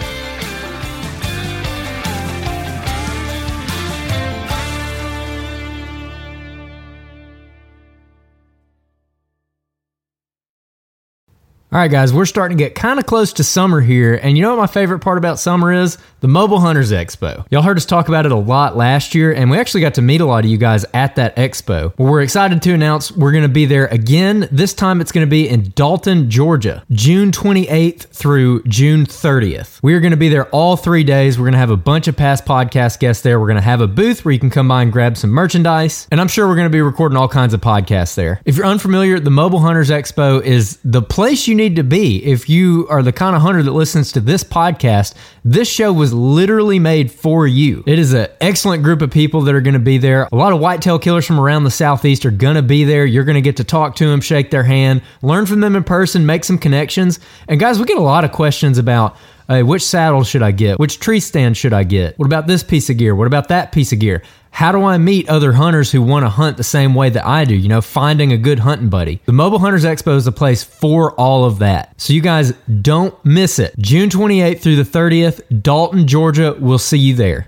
All 11.71 11.77
right, 11.77 11.91
guys, 11.91 12.11
we're 12.11 12.25
starting 12.25 12.57
to 12.57 12.63
get 12.63 12.73
kind 12.73 12.97
of 12.97 13.05
close 13.05 13.33
to 13.33 13.43
summer 13.43 13.79
here. 13.79 14.15
And 14.15 14.35
you 14.35 14.41
know 14.41 14.55
what 14.55 14.61
my 14.61 14.65
favorite 14.65 14.99
part 14.99 15.19
about 15.19 15.37
summer 15.37 15.71
is? 15.71 15.99
The 16.21 16.27
Mobile 16.27 16.59
Hunters 16.59 16.91
Expo. 16.91 17.45
Y'all 17.49 17.61
heard 17.61 17.77
us 17.77 17.85
talk 17.85 18.09
about 18.09 18.25
it 18.25 18.33
a 18.33 18.35
lot 18.35 18.75
last 18.75 19.15
year, 19.15 19.31
and 19.31 19.49
we 19.49 19.57
actually 19.57 19.79
got 19.79 19.93
to 19.93 20.01
meet 20.01 20.19
a 20.19 20.25
lot 20.25 20.43
of 20.43 20.51
you 20.51 20.57
guys 20.57 20.83
at 20.93 21.15
that 21.15 21.33
expo. 21.37 21.93
Well, 21.97 22.11
we're 22.11 22.21
excited 22.21 22.61
to 22.61 22.73
announce 22.73 23.09
we're 23.09 23.31
going 23.31 23.43
to 23.43 23.47
be 23.47 23.65
there 23.65 23.85
again. 23.87 24.49
This 24.51 24.73
time 24.73 24.99
it's 24.99 25.13
going 25.13 25.25
to 25.25 25.29
be 25.29 25.47
in 25.47 25.71
Dalton, 25.75 26.29
Georgia, 26.29 26.83
June 26.91 27.31
28th 27.31 28.07
through 28.07 28.63
June 28.63 29.05
30th. 29.05 29.79
We 29.81 29.93
are 29.93 30.01
going 30.01 30.11
to 30.11 30.17
be 30.17 30.27
there 30.27 30.49
all 30.49 30.75
three 30.75 31.05
days. 31.05 31.39
We're 31.39 31.45
going 31.45 31.53
to 31.53 31.59
have 31.59 31.69
a 31.69 31.77
bunch 31.77 32.09
of 32.09 32.17
past 32.17 32.43
podcast 32.43 32.99
guests 32.99 33.23
there. 33.23 33.39
We're 33.39 33.47
going 33.47 33.55
to 33.55 33.61
have 33.61 33.79
a 33.79 33.87
booth 33.87 34.25
where 34.25 34.33
you 34.33 34.39
can 34.39 34.49
come 34.49 34.67
by 34.67 34.81
and 34.81 34.91
grab 34.91 35.15
some 35.15 35.29
merchandise. 35.29 36.05
And 36.11 36.19
I'm 36.19 36.27
sure 36.27 36.49
we're 36.49 36.55
going 36.55 36.65
to 36.65 36.69
be 36.69 36.81
recording 36.81 37.17
all 37.17 37.29
kinds 37.29 37.53
of 37.53 37.61
podcasts 37.61 38.15
there. 38.15 38.41
If 38.43 38.57
you're 38.57 38.65
unfamiliar, 38.65 39.21
the 39.21 39.29
Mobile 39.29 39.59
Hunters 39.59 39.89
Expo 39.89 40.43
is 40.43 40.79
the 40.83 41.01
place 41.01 41.47
you 41.47 41.55
need 41.55 41.77
to 41.77 41.83
be 41.85 42.21
if 42.25 42.49
you 42.49 42.87
are 42.89 43.01
the 43.01 43.13
kind 43.13 43.37
of 43.37 43.41
hunter 43.41 43.63
that 43.63 43.71
listens 43.71 44.11
to 44.11 44.19
this 44.19 44.43
podcast. 44.43 45.13
This 45.45 45.69
show 45.69 45.93
was 45.93 46.08
literally 46.13 46.79
made 46.79 47.11
for 47.11 47.47
you. 47.47 47.83
It 47.85 47.99
is 47.99 48.13
an 48.13 48.27
excellent 48.41 48.83
group 48.83 49.01
of 49.01 49.11
people 49.11 49.41
that 49.41 49.55
are 49.55 49.61
going 49.61 49.73
to 49.73 49.79
be 49.79 49.97
there. 49.97 50.27
A 50.31 50.35
lot 50.35 50.53
of 50.53 50.59
whitetail 50.59 50.99
killers 50.99 51.25
from 51.25 51.39
around 51.39 51.63
the 51.63 51.71
southeast 51.71 52.25
are 52.25 52.31
going 52.31 52.55
to 52.55 52.61
be 52.61 52.83
there. 52.83 53.05
You're 53.05 53.23
going 53.23 53.35
to 53.35 53.41
get 53.41 53.57
to 53.57 53.63
talk 53.63 53.95
to 53.97 54.07
them, 54.07 54.21
shake 54.21 54.51
their 54.51 54.63
hand, 54.63 55.01
learn 55.21 55.45
from 55.45 55.59
them 55.59 55.75
in 55.75 55.83
person, 55.83 56.25
make 56.25 56.43
some 56.43 56.57
connections. 56.57 57.19
And 57.47 57.59
guys, 57.59 57.79
we 57.79 57.85
get 57.85 57.97
a 57.97 58.01
lot 58.01 58.23
of 58.23 58.31
questions 58.31 58.77
about 58.77 59.17
Hey, 59.49 59.63
which 59.63 59.83
saddle 59.83 60.23
should 60.23 60.43
I 60.43 60.51
get? 60.51 60.77
Which 60.77 60.99
tree 60.99 61.19
stand 61.19 61.57
should 61.57 61.73
I 61.73 61.83
get? 61.83 62.19
What 62.19 62.27
about 62.27 62.45
this 62.45 62.61
piece 62.61 62.87
of 62.91 62.97
gear? 62.97 63.15
What 63.15 63.25
about 63.25 63.47
that 63.47 63.71
piece 63.71 63.91
of 63.91 63.97
gear? 63.97 64.21
How 64.51 64.71
do 64.71 64.83
I 64.83 64.97
meet 64.97 65.29
other 65.29 65.53
hunters 65.53 65.91
who 65.91 66.01
want 66.01 66.25
to 66.25 66.29
hunt 66.29 66.57
the 66.57 66.63
same 66.63 66.93
way 66.93 67.09
that 67.09 67.25
I 67.25 67.45
do? 67.45 67.55
You 67.55 67.69
know, 67.69 67.81
finding 67.81 68.33
a 68.33 68.37
good 68.37 68.59
hunting 68.59 68.89
buddy. 68.89 69.21
The 69.25 69.31
Mobile 69.31 69.59
Hunters 69.59 69.85
Expo 69.85 70.15
is 70.15 70.25
the 70.25 70.31
place 70.31 70.63
for 70.63 71.13
all 71.13 71.45
of 71.45 71.59
that. 71.59 71.99
So 71.99 72.13
you 72.13 72.21
guys 72.21 72.51
don't 72.81 73.13
miss 73.23 73.59
it. 73.59 73.73
June 73.79 74.09
28th 74.09 74.59
through 74.59 74.75
the 74.75 74.83
30th, 74.83 75.61
Dalton, 75.61 76.07
Georgia. 76.07 76.55
We'll 76.59 76.77
see 76.77 76.97
you 76.97 77.15
there. 77.15 77.47